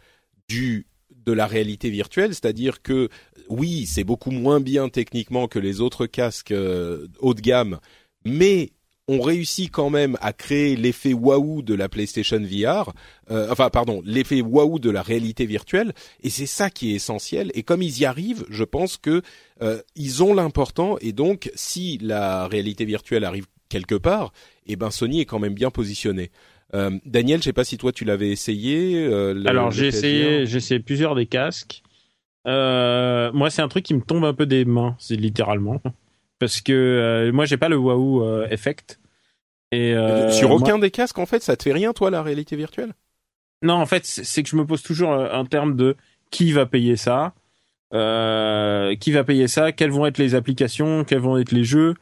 du 0.47 0.87
de 1.25 1.31
la 1.31 1.47
réalité 1.47 1.89
virtuelle, 1.89 2.33
c'est-à-dire 2.33 2.81
que 2.81 3.07
oui, 3.47 3.85
c'est 3.85 4.03
beaucoup 4.03 4.31
moins 4.31 4.59
bien 4.59 4.89
techniquement 4.89 5.47
que 5.47 5.59
les 5.59 5.79
autres 5.79 6.05
casques 6.05 6.51
euh, 6.51 7.07
haut 7.19 7.33
de 7.33 7.41
gamme, 7.41 7.79
mais 8.25 8.71
on 9.07 9.21
réussit 9.21 9.69
quand 9.69 9.89
même 9.89 10.17
à 10.21 10.33
créer 10.33 10.75
l'effet 10.75 11.13
waouh 11.13 11.61
de 11.61 11.73
la 11.73 11.89
PlayStation 11.89 12.39
VR, 12.39 12.93
euh, 13.31 13.47
enfin 13.51 13.69
pardon, 13.69 14.01
l'effet 14.05 14.41
waouh 14.41 14.79
de 14.79 14.89
la 14.89 15.01
réalité 15.01 15.45
virtuelle, 15.45 15.93
et 16.21 16.29
c'est 16.29 16.45
ça 16.45 16.69
qui 16.69 16.91
est 16.91 16.95
essentiel. 16.95 17.51
Et 17.53 17.63
comme 17.63 17.81
ils 17.81 17.99
y 17.99 18.05
arrivent, 18.05 18.45
je 18.49 18.63
pense 18.63 18.97
que 18.97 19.21
euh, 19.61 19.81
ils 19.95 20.23
ont 20.23 20.33
l'important, 20.33 20.97
et 21.01 21.11
donc 21.11 21.51
si 21.55 21.97
la 22.01 22.47
réalité 22.47 22.85
virtuelle 22.85 23.25
arrive 23.25 23.45
quelque 23.69 23.95
part, 23.95 24.31
eh 24.67 24.75
ben 24.75 24.91
Sony 24.91 25.19
est 25.19 25.25
quand 25.25 25.39
même 25.39 25.55
bien 25.55 25.69
positionné. 25.69 26.31
Euh, 26.73 26.97
Daniel, 27.05 27.39
je 27.39 27.45
sais 27.45 27.53
pas 27.53 27.65
si 27.65 27.77
toi 27.77 27.91
tu 27.91 28.05
l'avais 28.05 28.29
essayé. 28.29 29.05
Alors 29.45 29.71
j'ai 29.71 29.87
essayé, 29.87 30.45
j'ai 30.45 30.57
essayé 30.57 30.79
plusieurs 30.79 31.15
des 31.15 31.25
casques. 31.25 31.83
moi, 32.45 33.49
c'est 33.49 33.61
un 33.61 33.67
truc 33.67 33.83
qui 33.83 33.93
me 33.93 34.01
tombe 34.01 34.23
un 34.23 34.33
peu 34.33 34.45
des 34.45 34.63
mains, 34.63 34.95
c'est 34.97 35.17
littéralement 35.17 35.81
parce 36.43 36.59
que 36.59 36.73
euh, 36.73 37.31
moi 37.31 37.45
j'ai 37.45 37.55
pas 37.55 37.69
le 37.69 37.77
waouh 37.77 38.21
euh, 38.21 38.45
effect. 38.49 38.99
Et 39.71 39.93
euh, 39.93 40.29
sur 40.29 40.51
aucun 40.51 40.77
des 40.77 40.91
casques 40.91 41.17
en 41.19 41.25
fait, 41.25 41.41
ça 41.41 41.55
te 41.55 41.63
fait 41.63 41.71
rien 41.71 41.93
toi 41.93 42.11
la 42.11 42.21
réalité 42.21 42.57
virtuelle? 42.57 42.91
Non, 43.61 43.75
en 43.75 43.85
fait, 43.85 44.05
c'est 44.05 44.43
que 44.43 44.49
je 44.49 44.57
me 44.57 44.65
pose 44.65 44.83
toujours 44.83 45.13
un 45.13 45.45
terme 45.45 45.77
de 45.77 45.95
qui 46.31 46.51
va 46.51 46.65
payer 46.65 46.97
ça, 46.97 47.33
qui 47.91 49.11
va 49.11 49.23
payer 49.23 49.47
ça, 49.47 49.71
quelles 49.71 49.91
vont 49.91 50.05
être 50.05 50.17
les 50.17 50.35
applications, 50.35 51.05
quels 51.05 51.19
vont 51.19 51.37
être 51.37 51.53
les 51.53 51.63
jeux? 51.63 51.93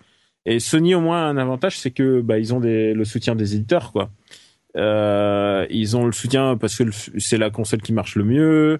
Et 0.48 0.60
Sony 0.60 0.96
au 0.96 1.02
moins 1.02 1.28
un 1.28 1.38
avantage, 1.38 1.78
c'est 1.78 1.92
que 1.92 2.20
bah 2.22 2.40
ils 2.40 2.52
ont 2.56 2.60
le 2.60 3.06
soutien 3.06 3.36
des 3.36 3.54
éditeurs 3.54 3.92
quoi. 3.92 4.10
ils 4.76 5.96
ont 5.96 6.08
le 6.08 6.14
soutien 6.14 6.58
parce 6.58 6.76
que 6.76 6.86
c'est 7.20 7.38
la 7.38 7.52
console 7.52 7.84
qui 7.84 7.94
marche 7.94 8.16
le 8.16 8.24
mieux. 8.24 8.80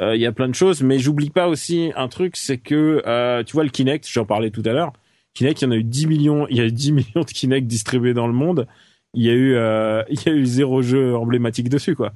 Euh, 0.00 0.14
il 0.14 0.20
y 0.20 0.26
a 0.26 0.32
plein 0.32 0.48
de 0.48 0.54
choses, 0.54 0.82
mais 0.82 0.98
j'oublie 0.98 1.30
pas 1.30 1.48
aussi 1.48 1.90
un 1.96 2.08
truc, 2.08 2.36
c'est 2.36 2.58
que 2.58 3.02
euh, 3.06 3.42
tu 3.44 3.54
vois 3.54 3.64
le 3.64 3.70
Kinect, 3.70 4.06
j'en 4.10 4.26
parlais 4.26 4.50
tout 4.50 4.62
à 4.66 4.72
l'heure. 4.72 4.92
Kinect, 5.34 5.62
il 5.62 5.64
y 5.64 5.68
en 5.68 5.70
a 5.70 5.76
eu 5.76 5.84
10 5.84 6.06
millions, 6.06 6.46
il 6.48 6.56
y 6.56 6.60
a 6.60 6.64
eu 6.64 6.72
10 6.72 6.92
millions 6.92 7.22
de 7.22 7.30
Kinect 7.30 7.66
distribués 7.66 8.14
dans 8.14 8.26
le 8.26 8.34
monde. 8.34 8.66
Il 9.14 9.24
y 9.24 9.30
a 9.30 9.32
eu, 9.32 9.54
euh, 9.54 10.02
il 10.10 10.22
y 10.22 10.28
a 10.28 10.32
eu 10.32 10.44
zéro 10.44 10.82
jeu 10.82 11.16
emblématique 11.16 11.70
dessus, 11.70 11.94
quoi. 11.94 12.12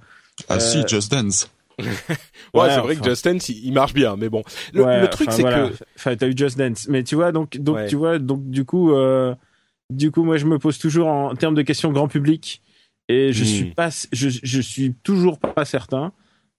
Ah 0.49 0.61
si, 0.61 0.83
Just 0.87 1.11
Dance. 1.11 1.51
ouais, 1.79 2.69
c'est 2.69 2.81
vrai 2.81 2.97
que 2.97 3.05
Just 3.05 3.25
Dance, 3.25 3.49
il, 3.49 3.73
marche 3.73 3.95
bien, 3.95 4.17
mais 4.17 4.29
bon. 4.29 4.43
Le, 4.75 5.07
truc, 5.07 5.33
c'est 5.33 5.43
que, 5.43 5.73
enfin, 5.97 6.17
t'as 6.17 6.29
eu 6.29 6.37
Just 6.37 6.59
Dance, 6.59 6.87
mais 6.89 7.03
tu 7.03 7.15
vois, 7.15 7.33
donc, 7.33 7.57
donc, 7.57 7.87
tu 7.87 7.97
vois, 7.97 8.19
donc, 8.19 8.51
du 8.51 8.67
coup, 8.67 8.93
du 9.89 10.11
coup, 10.11 10.23
moi, 10.23 10.37
je 10.37 10.45
me 10.45 10.59
pose 10.59 10.79
toujours 10.79 11.09
en, 11.09 11.35
termes 11.35 11.55
de 11.55 11.63
questions 11.63 11.91
grand 11.91 12.09
public, 12.09 12.61
et 13.09 13.33
je 13.33 13.43
hmm. 13.43 13.47
suis 13.47 13.65
pas, 13.71 13.89
je, 14.13 14.29
je 14.43 14.61
suis 14.61 14.95
toujours 15.03 15.39
pas 15.39 15.65
certain 15.65 16.13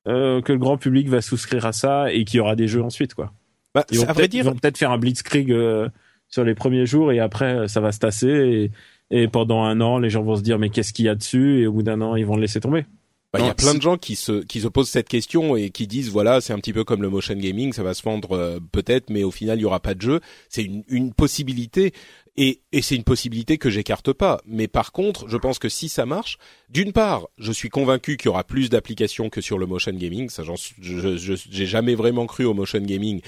euh, 0.07 0.41
que 0.41 0.51
le 0.51 0.59
grand 0.59 0.77
public 0.77 1.07
va 1.09 1.21
souscrire 1.21 1.65
à 1.65 1.73
ça 1.73 2.11
et 2.11 2.25
qu'il 2.25 2.37
y 2.37 2.39
aura 2.39 2.55
des 2.55 2.67
jeux 2.67 2.83
ensuite, 2.83 3.13
quoi. 3.13 3.33
Bah, 3.73 3.85
ils, 3.91 3.99
vont 3.99 4.07
à 4.07 4.13
vrai 4.13 4.27
dire... 4.27 4.51
peut-être 4.53 4.77
faire 4.77 4.91
un 4.91 4.97
blitzkrieg 4.97 5.51
euh, 5.51 5.87
sur 6.27 6.43
les 6.43 6.55
premiers 6.55 6.85
jours 6.85 7.11
et 7.11 7.19
après 7.19 7.69
ça 7.69 7.79
va 7.79 7.93
se 7.93 7.99
tasser 7.99 8.71
et, 9.09 9.23
et 9.23 9.27
pendant 9.29 9.63
un 9.63 9.79
an 9.79 9.97
les 9.97 10.09
gens 10.09 10.23
vont 10.23 10.35
se 10.35 10.41
dire 10.41 10.59
mais 10.59 10.69
qu'est-ce 10.69 10.91
qu'il 10.91 11.05
y 11.05 11.09
a 11.09 11.15
dessus? 11.15 11.61
Et 11.61 11.67
au 11.67 11.71
bout 11.71 11.83
d'un 11.83 12.01
an 12.01 12.17
ils 12.17 12.25
vont 12.25 12.35
le 12.35 12.41
laisser 12.41 12.59
tomber. 12.59 12.85
Bah, 13.33 13.39
il 13.39 13.45
y 13.45 13.49
a 13.49 13.53
plein 13.53 13.73
de 13.73 13.81
gens 13.81 13.97
qui 13.97 14.17
se 14.17 14.43
qui 14.43 14.59
se 14.59 14.67
posent 14.67 14.89
cette 14.89 15.07
question 15.07 15.55
et 15.55 15.69
qui 15.69 15.87
disent 15.87 16.09
voilà 16.09 16.41
c'est 16.41 16.51
un 16.51 16.57
petit 16.57 16.73
peu 16.73 16.83
comme 16.83 17.01
le 17.01 17.09
motion 17.09 17.35
gaming 17.35 17.71
ça 17.71 17.81
va 17.81 17.93
se 17.93 18.03
vendre 18.03 18.33
euh, 18.33 18.59
peut-être 18.73 19.09
mais 19.09 19.23
au 19.23 19.31
final 19.31 19.57
il 19.57 19.61
y 19.61 19.65
aura 19.65 19.79
pas 19.79 19.93
de 19.93 20.01
jeu 20.01 20.19
c'est 20.49 20.63
une, 20.63 20.83
une 20.89 21.13
possibilité 21.13 21.93
et, 22.37 22.61
et 22.71 22.81
c'est 22.81 22.95
une 22.95 23.03
possibilité 23.03 23.57
que 23.57 23.69
j'écarte 23.69 24.13
pas. 24.13 24.41
Mais 24.45 24.67
par 24.67 24.91
contre, 24.91 25.27
je 25.27 25.37
pense 25.37 25.59
que 25.59 25.69
si 25.69 25.89
ça 25.89 26.05
marche, 26.05 26.37
d'une 26.69 26.93
part, 26.93 27.27
je 27.37 27.51
suis 27.51 27.69
convaincu 27.69 28.17
qu'il 28.17 28.27
y 28.27 28.29
aura 28.29 28.43
plus 28.43 28.69
d'applications 28.69 29.29
que 29.29 29.41
sur 29.41 29.57
le 29.57 29.65
motion 29.65 29.91
gaming. 29.91 30.29
Ça, 30.29 30.43
je, 30.79 31.17
j'ai 31.17 31.65
jamais 31.65 31.95
vraiment 31.95 32.25
cru 32.27 32.45
au 32.45 32.53
motion 32.53 32.79
gaming. 32.79 33.21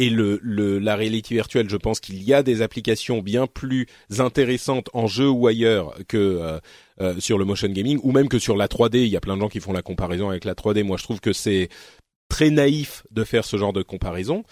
Et 0.00 0.10
le, 0.10 0.38
le 0.44 0.78
la 0.78 0.94
réalité 0.94 1.34
virtuelle, 1.34 1.68
je 1.68 1.76
pense 1.76 1.98
qu'il 1.98 2.22
y 2.22 2.32
a 2.32 2.44
des 2.44 2.62
applications 2.62 3.18
bien 3.18 3.48
plus 3.48 3.88
intéressantes 4.20 4.88
en 4.92 5.08
jeu 5.08 5.28
ou 5.28 5.48
ailleurs 5.48 5.92
que 6.06 6.16
euh, 6.16 6.60
euh, 7.00 7.18
sur 7.18 7.36
le 7.36 7.44
motion 7.44 7.68
gaming, 7.68 7.98
ou 8.04 8.12
même 8.12 8.28
que 8.28 8.38
sur 8.38 8.56
la 8.56 8.68
3D. 8.68 8.98
Il 8.98 9.08
y 9.08 9.16
a 9.16 9.20
plein 9.20 9.34
de 9.34 9.40
gens 9.40 9.48
qui 9.48 9.58
font 9.58 9.72
la 9.72 9.82
comparaison 9.82 10.30
avec 10.30 10.44
la 10.44 10.54
3D. 10.54 10.84
Moi, 10.84 10.98
je 10.98 11.02
trouve 11.02 11.20
que 11.20 11.32
c'est 11.32 11.68
très 12.28 12.50
naïf 12.50 13.02
de 13.10 13.24
faire 13.24 13.44
ce 13.44 13.56
genre 13.56 13.72
de 13.72 13.82
comparaison. 13.82 14.44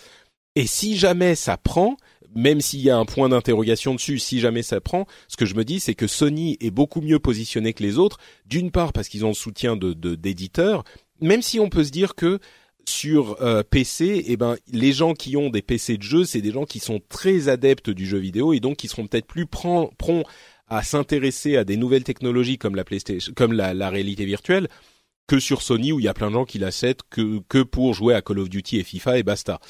Et 0.56 0.66
si 0.66 0.96
jamais 0.96 1.36
ça 1.36 1.56
prend, 1.56 1.96
même 2.34 2.60
s'il 2.60 2.80
y 2.80 2.90
a 2.90 2.96
un 2.96 3.04
point 3.04 3.28
d'interrogation 3.28 3.94
dessus, 3.94 4.18
si 4.18 4.40
jamais 4.40 4.64
ça 4.64 4.80
prend, 4.80 5.06
ce 5.28 5.36
que 5.36 5.46
je 5.46 5.54
me 5.54 5.64
dis, 5.64 5.78
c'est 5.78 5.94
que 5.94 6.08
Sony 6.08 6.56
est 6.60 6.72
beaucoup 6.72 7.02
mieux 7.02 7.20
positionné 7.20 7.72
que 7.72 7.84
les 7.84 7.98
autres. 7.98 8.18
D'une 8.46 8.72
part 8.72 8.92
parce 8.92 9.08
qu'ils 9.08 9.24
ont 9.24 9.28
le 9.28 9.34
soutien 9.34 9.76
de 9.76 9.92
d'éditeurs, 9.92 10.82
même 11.20 11.42
si 11.42 11.60
on 11.60 11.68
peut 11.68 11.84
se 11.84 11.92
dire 11.92 12.16
que 12.16 12.40
sur 12.88 13.42
euh, 13.42 13.62
PC, 13.62 14.24
eh 14.26 14.36
ben 14.36 14.56
les 14.72 14.92
gens 14.92 15.14
qui 15.14 15.36
ont 15.36 15.50
des 15.50 15.62
PC 15.62 15.98
de 15.98 16.02
jeu, 16.02 16.24
c'est 16.24 16.40
des 16.40 16.52
gens 16.52 16.64
qui 16.64 16.78
sont 16.78 17.00
très 17.08 17.48
adeptes 17.48 17.90
du 17.90 18.06
jeu 18.06 18.18
vidéo 18.18 18.52
et 18.52 18.60
donc 18.60 18.76
qui 18.76 18.88
seront 18.88 19.06
peut-être 19.06 19.26
plus 19.26 19.46
prompts 19.46 19.92
à 20.68 20.82
s'intéresser 20.82 21.56
à 21.56 21.64
des 21.64 21.76
nouvelles 21.76 22.04
technologies 22.04 22.58
comme 22.58 22.74
la 22.74 22.84
PlayStation, 22.84 23.32
comme 23.34 23.52
la, 23.52 23.90
réalité 23.90 24.24
virtuelle, 24.24 24.68
que 25.26 25.38
sur 25.38 25.62
Sony 25.62 25.92
où 25.92 26.00
il 26.00 26.04
y 26.04 26.08
a 26.08 26.14
plein 26.14 26.28
de 26.28 26.34
gens 26.34 26.44
qui 26.44 26.58
l'achètent 26.58 27.02
que 27.10 27.40
que 27.48 27.62
pour 27.62 27.94
jouer 27.94 28.14
à 28.14 28.22
Call 28.22 28.38
of 28.38 28.48
Duty 28.48 28.78
et 28.78 28.84
FIFA 28.84 29.18
et 29.18 29.22
basta. 29.22 29.60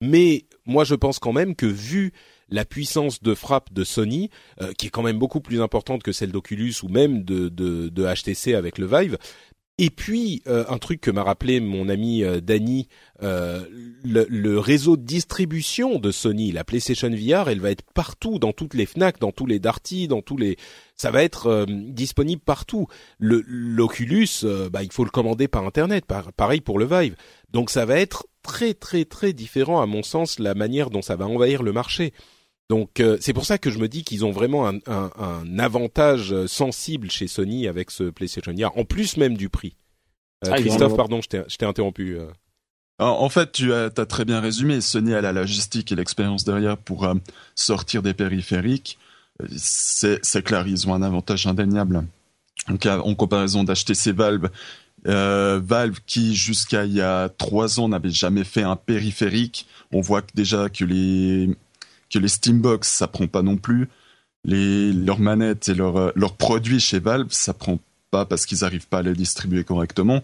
Mais 0.00 0.46
moi, 0.66 0.84
je 0.84 0.94
pense 0.94 1.18
quand 1.18 1.32
même 1.32 1.54
que 1.54 1.66
vu 1.66 2.12
la 2.48 2.64
puissance 2.64 3.22
de 3.22 3.34
frappe 3.34 3.72
de 3.72 3.84
Sony, 3.84 4.30
euh, 4.60 4.72
qui 4.72 4.86
est 4.86 4.90
quand 4.90 5.02
même 5.02 5.18
beaucoup 5.18 5.40
plus 5.40 5.60
importante 5.62 6.02
que 6.02 6.12
celle 6.12 6.30
d'Oculus 6.30 6.74
ou 6.82 6.88
même 6.88 7.24
de, 7.24 7.48
de, 7.48 7.88
de, 7.88 8.04
HTC 8.04 8.54
avec 8.54 8.78
le 8.78 8.86
Vive. 8.86 9.18
Et 9.78 9.90
puis 9.90 10.40
euh, 10.46 10.64
un 10.68 10.78
truc 10.78 11.00
que 11.00 11.10
m'a 11.10 11.24
rappelé 11.24 11.58
mon 11.58 11.88
ami 11.88 12.22
euh, 12.22 12.40
Danny, 12.40 12.86
euh, 13.24 13.64
le, 14.04 14.58
réseau 14.58 14.96
de 14.96 15.02
distribution 15.02 15.98
de 15.98 16.12
Sony, 16.12 16.52
la 16.52 16.62
PlayStation 16.62 17.10
VR, 17.10 17.48
elle 17.48 17.58
va 17.58 17.72
être 17.72 17.82
partout, 17.92 18.38
dans 18.38 18.52
toutes 18.52 18.74
les 18.74 18.86
Fnac, 18.86 19.18
dans 19.18 19.32
tous 19.32 19.46
les 19.46 19.58
Darty, 19.58 20.06
dans 20.06 20.22
tous 20.22 20.36
les, 20.36 20.56
ça 20.94 21.10
va 21.10 21.24
être 21.24 21.66
disponible 21.68 22.40
partout. 22.40 22.86
Le 23.18 23.42
l'Oculus, 23.46 24.44
bah 24.70 24.84
il 24.84 24.92
faut 24.92 25.04
le 25.04 25.10
commander 25.10 25.48
par 25.48 25.66
internet, 25.66 26.04
pareil 26.36 26.60
pour 26.60 26.78
le 26.78 26.84
Vive. 26.84 27.16
Donc 27.50 27.70
ça 27.70 27.84
va 27.84 27.98
être 27.98 28.26
très 28.44 28.74
très 28.74 29.04
très 29.04 29.32
différent 29.32 29.80
à 29.80 29.86
mon 29.86 30.04
sens 30.04 30.38
la 30.38 30.54
manière 30.54 30.90
dont 30.90 31.02
ça 31.02 31.16
va 31.16 31.26
envahir 31.26 31.64
le 31.64 31.72
marché. 31.72 32.12
Donc 32.70 33.00
euh, 33.00 33.18
c'est 33.20 33.32
pour 33.32 33.44
ça 33.44 33.58
que 33.58 33.70
je 33.70 33.78
me 33.78 33.88
dis 33.88 34.04
qu'ils 34.04 34.24
ont 34.24 34.30
vraiment 34.30 34.66
un, 34.66 34.76
un, 34.86 35.10
un, 35.18 35.58
avantage 35.58 36.46
sensible 36.46 37.10
chez 37.10 37.26
Sony 37.26 37.68
avec 37.68 37.90
ce 37.90 38.04
PlayStation 38.04 38.54
VR, 38.54 38.76
en 38.76 38.84
plus 38.84 39.16
même 39.16 39.36
du 39.36 39.48
prix. 39.48 39.76
Euh, 40.46 40.50
ah, 40.52 40.56
Christophe, 40.56 40.96
pardon, 40.96 41.20
je 41.22 41.28
t'ai 41.28 41.66
interrompu. 41.66 42.16
Euh. 42.18 42.26
en 42.98 43.28
fait, 43.28 43.52
tu 43.52 43.72
as, 43.72 43.90
as, 43.96 44.06
très 44.06 44.24
bien 44.24 44.40
résumé. 44.40 44.80
Sony 44.80 45.14
a 45.14 45.20
la 45.20 45.32
logistique 45.32 45.92
et 45.92 45.94
l'expérience 45.94 46.44
derrière 46.44 46.76
pour 46.78 47.06
sortir 47.54 48.02
des 48.02 48.14
périphériques. 48.14 48.98
C'est 49.56 50.42
clair, 50.42 50.66
ils 50.66 50.88
ont 50.88 50.94
un 50.94 51.02
avantage 51.02 51.46
indéniable. 51.46 52.04
Donc, 52.68 52.86
en 52.86 53.14
comparaison 53.14 53.64
d'acheter 53.64 53.94
ces 53.94 54.12
Valve 54.12 54.48
euh, 55.06 55.60
Valve 55.62 55.98
qui 56.06 56.34
jusqu'à 56.34 56.84
il 56.84 56.94
y 56.94 57.02
a 57.02 57.28
trois 57.28 57.78
ans 57.78 57.88
n'avait 57.88 58.10
jamais 58.10 58.44
fait 58.44 58.62
un 58.62 58.76
périphérique. 58.76 59.66
On 59.92 60.00
voit 60.00 60.22
déjà 60.34 60.68
que 60.68 60.84
les 60.84 61.50
que 62.14 62.18
les 62.18 62.28
Steambox 62.28 62.88
ça 62.88 63.08
prend 63.08 63.26
pas 63.26 63.42
non 63.42 63.56
plus. 63.56 63.88
Les 64.44 64.92
leurs 64.92 65.20
manettes 65.20 65.68
et 65.68 65.74
leurs 65.74 66.12
leurs 66.14 66.34
produits 66.34 66.80
chez 66.80 66.98
Valve 66.98 67.28
ça 67.30 67.54
prend 67.54 67.78
pas 68.10 68.24
parce 68.24 68.46
qu'ils 68.46 68.64
arrivent 68.64 68.88
pas 68.88 68.98
à 68.98 69.02
les 69.02 69.14
distribuer 69.14 69.64
correctement. 69.64 70.22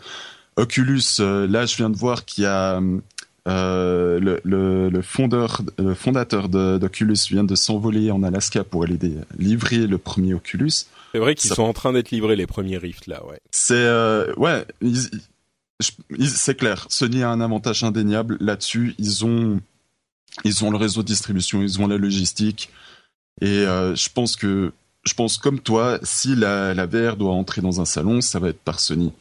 Oculus, 0.57 1.03
euh, 1.20 1.46
là 1.46 1.66
je 1.66 1.76
viens 1.76 1.90
de 1.90 1.96
voir 1.96 2.24
qu'il 2.24 2.44
y 2.44 2.46
a 2.46 2.81
euh, 3.48 4.20
le, 4.20 4.40
le, 4.44 4.90
le, 4.90 5.03
fondeur, 5.03 5.62
le 5.79 5.94
fondateur 5.94 6.48
d'Oculus 6.48 7.16
vient 7.31 7.44
de 7.44 7.55
s'envoler 7.55 8.11
en 8.11 8.22
Alaska 8.22 8.64
pour 8.64 8.85
aller 8.85 8.98
livrer 9.38 9.87
le 9.87 9.96
premier 9.96 10.35
Oculus. 10.35 10.70
C'est 11.12 11.18
vrai 11.18 11.35
qu'ils 11.35 11.53
sont 11.53 11.62
en 11.62 11.72
train 11.72 11.92
d'être 11.92 12.11
livrés 12.11 12.37
les 12.37 12.46
premiers 12.46 12.76
Rift 12.76 13.07
là, 13.07 13.24
ouais. 13.26 13.40
C'est 13.50 13.74
euh, 13.74 14.33
ouais, 14.37 14.66
c'est 16.26 16.55
clair. 16.55 16.87
Sony 16.90 17.22
a 17.22 17.31
un 17.31 17.40
avantage 17.40 17.83
indéniable 17.83 18.37
là-dessus. 18.40 18.94
Ils 18.98 19.24
ont 19.24 19.61
ils 20.45 20.64
ont 20.64 20.71
le 20.71 20.77
réseau 20.77 21.03
de 21.03 21.07
distribution, 21.07 21.62
ils 21.62 21.81
ont 21.81 21.87
la 21.87 21.97
logistique, 21.97 22.71
et 23.40 23.47
euh, 23.47 23.95
je 23.95 24.09
pense 24.12 24.37
que 24.37 24.73
je 25.05 25.14
pense 25.14 25.38
comme 25.38 25.61
toi, 25.61 25.99
si 26.03 26.35
la, 26.35 26.75
la 26.75 26.87
VR 26.87 27.16
doit 27.16 27.33
entrer 27.33 27.62
dans 27.62 27.81
un 27.81 27.85
salon, 27.87 28.21
ça 28.21 28.38
va 28.38 28.51
être 28.51 28.61
par 28.61 28.81
Sony, 28.81 29.12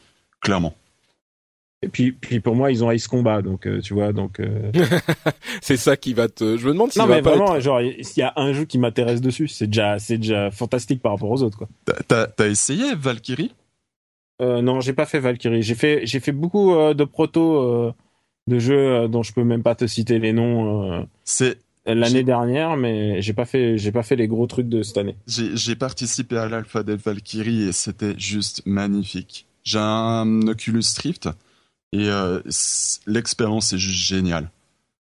clairement. 0.41 0.75
Et 1.81 1.87
puis, 1.87 2.11
puis 2.11 2.41
pour 2.41 2.55
moi, 2.55 2.71
ils 2.71 2.83
ont 2.83 2.91
Ice 2.91 3.07
Combat, 3.07 3.41
donc 3.41 3.65
euh, 3.65 3.79
tu 3.79 3.93
vois, 3.93 4.11
donc. 4.11 4.41
Euh... 4.41 4.71
c'est 5.61 5.77
ça 5.77 5.95
qui 5.95 6.13
va 6.13 6.27
te. 6.27 6.57
Je 6.57 6.67
me 6.67 6.73
demande 6.73 6.91
si. 6.91 6.99
Non, 6.99 7.07
mais 7.07 7.21
vraiment, 7.21 7.57
genre, 7.61 7.79
s'il 8.01 8.19
y 8.19 8.23
a 8.23 8.33
un 8.35 8.51
jeu 8.51 8.65
qui 8.65 8.77
m'intéresse 8.77 9.21
dessus, 9.21 9.47
c'est 9.47 9.67
déjà, 9.67 9.97
c'est 9.97 10.17
déjà 10.17 10.51
fantastique 10.51 11.01
par 11.01 11.13
rapport 11.13 11.31
aux 11.31 11.41
autres, 11.41 11.57
quoi. 11.57 11.69
T'as, 12.07 12.27
t'as 12.27 12.47
essayé 12.49 12.95
Valkyrie? 12.95 13.53
Euh, 14.41 14.61
non, 14.61 14.79
j'ai 14.81 14.93
pas 14.93 15.05
fait 15.05 15.19
Valkyrie. 15.19 15.63
J'ai 15.63 15.75
fait, 15.75 16.05
j'ai 16.05 16.19
fait 16.19 16.31
beaucoup 16.31 16.73
euh, 16.73 16.93
de 16.93 17.03
proto 17.03 17.57
euh, 17.57 17.93
de 18.49 18.59
jeux 18.59 19.07
dont 19.07 19.23
je 19.23 19.31
peux 19.31 19.45
même 19.45 19.63
pas 19.63 19.75
te 19.75 19.87
citer 19.87 20.19
les 20.19 20.33
noms. 20.33 21.07
C'est 21.23 21.59
l'année 21.85 22.23
dernière, 22.23 22.75
mais 22.75 23.21
j'ai 23.21 23.33
pas 23.33 23.45
fait, 23.45 23.77
j'ai 23.77 23.91
pas 23.91 24.03
fait 24.03 24.17
les 24.17 24.27
gros 24.27 24.45
trucs 24.47 24.67
de 24.67 24.83
cette 24.83 24.97
année. 24.97 25.15
J'ai 25.27 25.75
participé 25.75 26.37
à 26.37 26.49
l'alpha 26.49 26.83
de 26.83 26.93
Valkyrie 26.93 27.63
et 27.63 27.71
c'était 27.71 28.19
juste 28.19 28.63
magnifique. 28.65 29.47
J'ai 29.63 29.79
un 29.79 30.41
Oculus 30.47 30.83
Rift 31.01 31.29
et 31.93 32.09
l'expérience 33.07 33.73
est 33.73 33.77
juste 33.77 34.03
géniale. 34.03 34.51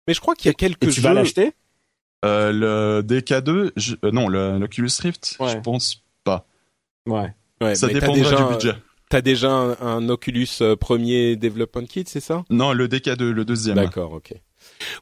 Mais 0.08 0.14
je 0.14 0.20
crois 0.20 0.36
qu'il 0.36 0.48
y 0.48 0.52
a 0.52 0.54
quelques 0.54 0.84
et 0.84 0.90
tu 0.90 1.02
vas 1.02 1.14
l'acheter? 1.14 1.54
Le 2.24 3.02
DK2, 3.02 4.12
non, 4.12 4.28
l'Oculus 4.28 4.90
Rift, 5.00 5.38
je 5.40 5.58
pense 5.60 6.04
pas. 6.24 6.46
Ouais. 7.08 7.34
ouais 7.62 7.76
ça 7.76 7.88
dépendra 7.88 8.36
du 8.36 8.54
budget. 8.54 8.74
T'as 9.10 9.22
déjà 9.22 9.52
un, 9.52 10.10
Oculus 10.10 10.48
euh, 10.62 10.76
premier 10.76 11.36
Development 11.36 11.86
Kit, 11.86 12.06
c'est 12.08 12.20
ça? 12.20 12.44
Non, 12.50 12.74
le 12.74 12.88
DK2, 12.88 13.30
le 13.30 13.46
deuxième. 13.46 13.76
D'accord, 13.76 14.14
ok. 14.14 14.34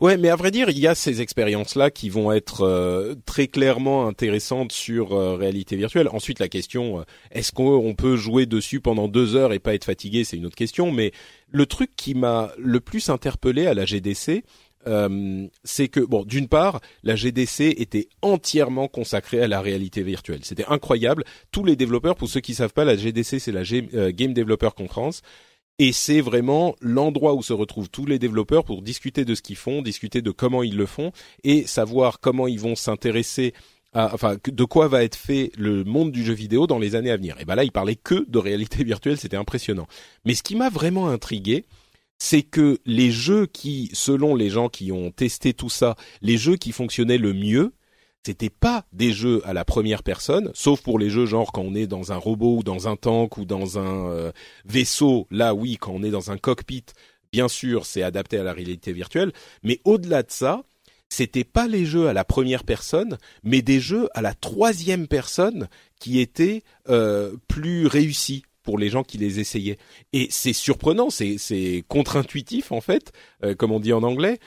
Ouais, 0.01 0.17
mais 0.17 0.27
à 0.27 0.35
vrai 0.35 0.51
dire, 0.51 0.69
il 0.69 0.77
y 0.77 0.87
a 0.87 0.93
ces 0.93 1.21
expériences-là 1.21 1.89
qui 1.89 2.09
vont 2.09 2.33
être 2.33 2.63
euh, 2.63 3.15
très 3.25 3.47
clairement 3.47 4.05
intéressantes 4.07 4.73
sur 4.73 5.13
euh, 5.13 5.35
réalité 5.35 5.77
virtuelle. 5.77 6.09
Ensuite, 6.11 6.39
la 6.39 6.49
question, 6.49 7.05
est-ce 7.31 7.53
qu'on 7.53 7.95
peut 7.95 8.17
jouer 8.17 8.45
dessus 8.45 8.81
pendant 8.81 9.07
deux 9.07 9.35
heures 9.35 9.53
et 9.53 9.59
pas 9.59 9.73
être 9.73 9.85
fatigué, 9.85 10.25
c'est 10.25 10.35
une 10.35 10.45
autre 10.45 10.57
question. 10.57 10.91
Mais 10.91 11.13
le 11.49 11.65
truc 11.65 11.91
qui 11.95 12.13
m'a 12.13 12.51
le 12.57 12.81
plus 12.81 13.09
interpellé 13.09 13.67
à 13.67 13.73
la 13.73 13.85
GDC, 13.85 14.43
euh, 14.87 15.47
c'est 15.63 15.87
que 15.87 15.99
bon, 15.99 16.23
d'une 16.23 16.47
part, 16.47 16.81
la 17.03 17.15
GDC 17.15 17.75
était 17.77 18.09
entièrement 18.21 18.87
consacrée 18.87 19.41
à 19.41 19.47
la 19.47 19.61
réalité 19.61 20.03
virtuelle. 20.03 20.41
C'était 20.43 20.65
incroyable. 20.65 21.23
Tous 21.51 21.63
les 21.63 21.75
développeurs, 21.75 22.15
pour 22.15 22.29
ceux 22.29 22.41
qui 22.41 22.53
savent 22.53 22.73
pas, 22.73 22.85
la 22.85 22.95
GDC 22.95 23.39
c'est 23.39 23.51
la 23.51 23.63
euh, 23.93 24.11
Game 24.13 24.33
Developer 24.33 24.69
Conference. 24.75 25.21
Et 25.79 25.91
c'est 25.91 26.21
vraiment 26.21 26.75
l'endroit 26.81 27.33
où 27.33 27.41
se 27.41 27.53
retrouvent 27.53 27.89
tous 27.89 28.05
les 28.05 28.19
développeurs 28.19 28.63
pour 28.63 28.83
discuter 28.83 29.25
de 29.25 29.33
ce 29.33 29.41
qu'ils 29.41 29.55
font, 29.55 29.81
discuter 29.81 30.21
de 30.21 30.29
comment 30.29 30.61
ils 30.61 30.77
le 30.77 30.85
font 30.85 31.11
et 31.43 31.65
savoir 31.65 32.19
comment 32.19 32.47
ils 32.47 32.59
vont 32.59 32.75
s'intéresser 32.75 33.53
à, 33.93 34.13
enfin, 34.13 34.37
de 34.45 34.63
quoi 34.63 34.87
va 34.87 35.03
être 35.03 35.15
fait 35.15 35.51
le 35.57 35.83
monde 35.83 36.11
du 36.11 36.23
jeu 36.23 36.33
vidéo 36.33 36.67
dans 36.67 36.79
les 36.79 36.95
années 36.95 37.11
à 37.11 37.17
venir. 37.17 37.37
Et 37.39 37.45
ben 37.45 37.55
là, 37.55 37.63
ils 37.63 37.71
parlaient 37.71 37.95
que 37.95 38.25
de 38.27 38.39
réalité 38.39 38.83
virtuelle, 38.83 39.17
c'était 39.17 39.37
impressionnant. 39.37 39.87
Mais 40.25 40.35
ce 40.35 40.43
qui 40.43 40.55
m'a 40.55 40.69
vraiment 40.69 41.09
intrigué, 41.09 41.65
c'est 42.23 42.41
que 42.41 42.79
les 42.85 43.11
jeux 43.11 43.47
qui, 43.47 43.89
selon 43.91 44.33
les 44.33 44.49
gens 44.49 44.69
qui 44.69 44.93
ont 44.93 45.11
testé 45.11 45.53
tout 45.53 45.67
ça, 45.67 45.97
les 46.21 46.37
jeux 46.37 46.55
qui 46.55 46.71
fonctionnaient 46.71 47.17
le 47.17 47.33
mieux, 47.33 47.73
c'était 48.25 48.49
pas 48.49 48.85
des 48.93 49.11
jeux 49.11 49.41
à 49.43 49.51
la 49.51 49.65
première 49.65 50.03
personne, 50.03 50.49
sauf 50.53 50.81
pour 50.81 50.99
les 50.99 51.09
jeux 51.09 51.25
genre 51.25 51.51
quand 51.51 51.63
on 51.63 51.75
est 51.75 51.85
dans 51.85 52.13
un 52.13 52.15
robot 52.15 52.59
ou 52.59 52.63
dans 52.63 52.87
un 52.87 52.95
tank 52.95 53.37
ou 53.37 53.43
dans 53.43 53.77
un 53.77 54.09
euh, 54.09 54.31
vaisseau. 54.63 55.27
Là, 55.31 55.53
oui, 55.53 55.75
quand 55.77 55.91
on 55.91 56.01
est 56.01 56.11
dans 56.11 56.31
un 56.31 56.37
cockpit, 56.37 56.85
bien 57.33 57.49
sûr, 57.49 57.85
c'est 57.85 58.03
adapté 58.03 58.37
à 58.37 58.43
la 58.43 58.53
réalité 58.53 58.93
virtuelle. 58.93 59.33
Mais 59.61 59.81
au-delà 59.83 60.23
de 60.23 60.31
ça, 60.31 60.63
c'était 61.09 61.43
pas 61.43 61.67
les 61.67 61.85
jeux 61.85 62.07
à 62.07 62.13
la 62.13 62.23
première 62.23 62.63
personne, 62.63 63.17
mais 63.43 63.61
des 63.61 63.81
jeux 63.81 64.07
à 64.13 64.21
la 64.21 64.33
troisième 64.33 65.09
personne 65.09 65.67
qui 65.99 66.21
étaient 66.21 66.63
euh, 66.87 67.35
plus 67.49 67.85
réussis 67.85 68.43
pour 68.63 68.77
les 68.77 68.89
gens 68.89 69.03
qui 69.03 69.17
les 69.17 69.39
essayaient. 69.39 69.77
Et 70.13 70.27
c'est 70.31 70.53
surprenant, 70.53 71.09
c'est 71.09 71.83
contre-intuitif 71.87 72.71
en 72.71 72.81
fait, 72.81 73.11
euh, 73.43 73.53
comme 73.55 73.71
on 73.71 73.79
dit 73.79 73.93
en 73.93 74.03
anglais, 74.03 74.39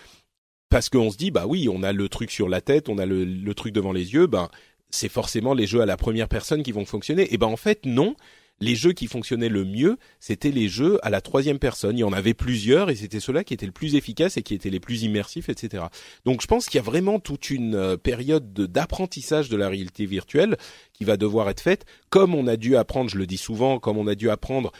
parce 0.68 0.88
qu'on 0.88 1.10
se 1.10 1.16
dit 1.16 1.30
bah 1.30 1.46
oui, 1.46 1.68
on 1.70 1.82
a 1.82 1.92
le 1.92 2.08
truc 2.08 2.30
sur 2.30 2.48
la 2.48 2.60
tête, 2.60 2.88
on 2.88 2.98
a 2.98 3.06
le, 3.06 3.54
truc 3.54 3.72
devant 3.72 3.92
les 3.92 4.14
yeux, 4.14 4.26
ben 4.26 4.48
c'est 4.90 5.08
forcément 5.08 5.54
les 5.54 5.66
jeux 5.66 5.80
à 5.80 5.86
la 5.86 5.96
première 5.96 6.28
personne 6.28 6.62
qui 6.62 6.72
vont 6.72 6.86
fonctionner. 6.86 7.32
Et 7.32 7.38
ben 7.38 7.46
en 7.46 7.56
fait 7.56 7.84
non, 7.84 8.16
les 8.60 8.74
jeux 8.74 8.92
qui 8.92 9.06
fonctionnaient 9.06 9.48
le 9.48 9.64
mieux, 9.64 9.98
c'était 10.18 10.50
les 10.50 10.68
jeux 10.68 10.98
à 11.02 11.10
la 11.10 11.20
troisième 11.20 11.58
personne. 11.58 11.96
Il 11.98 12.00
y 12.00 12.04
en 12.04 12.12
avait 12.12 12.34
plusieurs 12.34 12.90
et 12.90 12.96
c'était 12.96 13.20
ceux-là 13.20 13.44
qui 13.44 13.54
étaient 13.54 13.66
le 13.66 13.72
plus 13.72 13.94
efficaces 13.94 14.36
et 14.36 14.42
qui 14.42 14.54
étaient 14.54 14.70
les 14.70 14.80
plus 14.80 15.02
immersifs, 15.02 15.48
etc. 15.48 15.84
Donc 16.24 16.40
je 16.40 16.46
pense 16.46 16.66
qu'il 16.66 16.78
y 16.78 16.80
a 16.80 16.84
vraiment 16.84 17.20
toute 17.20 17.50
une 17.50 17.74
euh, 17.74 17.96
période 17.96 18.52
d'apprentissage 18.52 19.48
de 19.48 19.56
la 19.56 19.68
réalité 19.68 20.06
virtuelle 20.06 20.56
qui 20.92 21.04
va 21.04 21.16
devoir 21.16 21.50
être 21.50 21.60
faite, 21.60 21.84
comme 22.08 22.34
on 22.34 22.46
a 22.46 22.56
dû 22.56 22.76
apprendre, 22.76 23.10
je 23.10 23.18
le 23.18 23.26
dis 23.26 23.36
souvent, 23.36 23.78
comme 23.78 23.98
on 23.98 24.06
a 24.06 24.14
dû 24.14 24.30
apprendre 24.30 24.72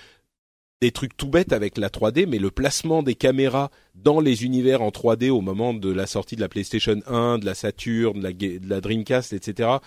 des 0.82 0.90
trucs 0.90 1.16
tout 1.16 1.28
bêtes 1.28 1.52
avec 1.52 1.78
la 1.78 1.88
3D, 1.88 2.26
mais 2.26 2.38
le 2.38 2.50
placement 2.50 3.02
des 3.02 3.14
caméras 3.14 3.70
dans 3.94 4.20
les 4.20 4.44
univers 4.44 4.82
en 4.82 4.90
3D 4.90 5.30
au 5.30 5.40
moment 5.40 5.72
de 5.72 5.90
la 5.90 6.06
sortie 6.06 6.36
de 6.36 6.42
la 6.42 6.50
PlayStation 6.50 7.00
1, 7.06 7.38
de 7.38 7.46
la 7.46 7.54
Saturn, 7.54 8.18
de 8.18 8.22
la, 8.22 8.32
de 8.32 8.68
la 8.68 8.80
Dreamcast, 8.82 9.32
etc 9.32 9.78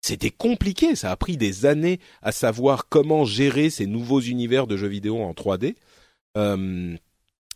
c'était 0.00 0.30
compliqué, 0.30 0.96
ça 0.96 1.10
a 1.10 1.16
pris 1.16 1.36
des 1.36 1.66
années 1.66 2.00
à 2.22 2.32
savoir 2.32 2.88
comment 2.88 3.24
gérer 3.24 3.70
ces 3.70 3.86
nouveaux 3.86 4.20
univers 4.20 4.66
de 4.66 4.76
jeux 4.76 4.88
vidéo 4.88 5.20
en 5.20 5.32
3D. 5.32 5.74
Euh, 6.36 6.96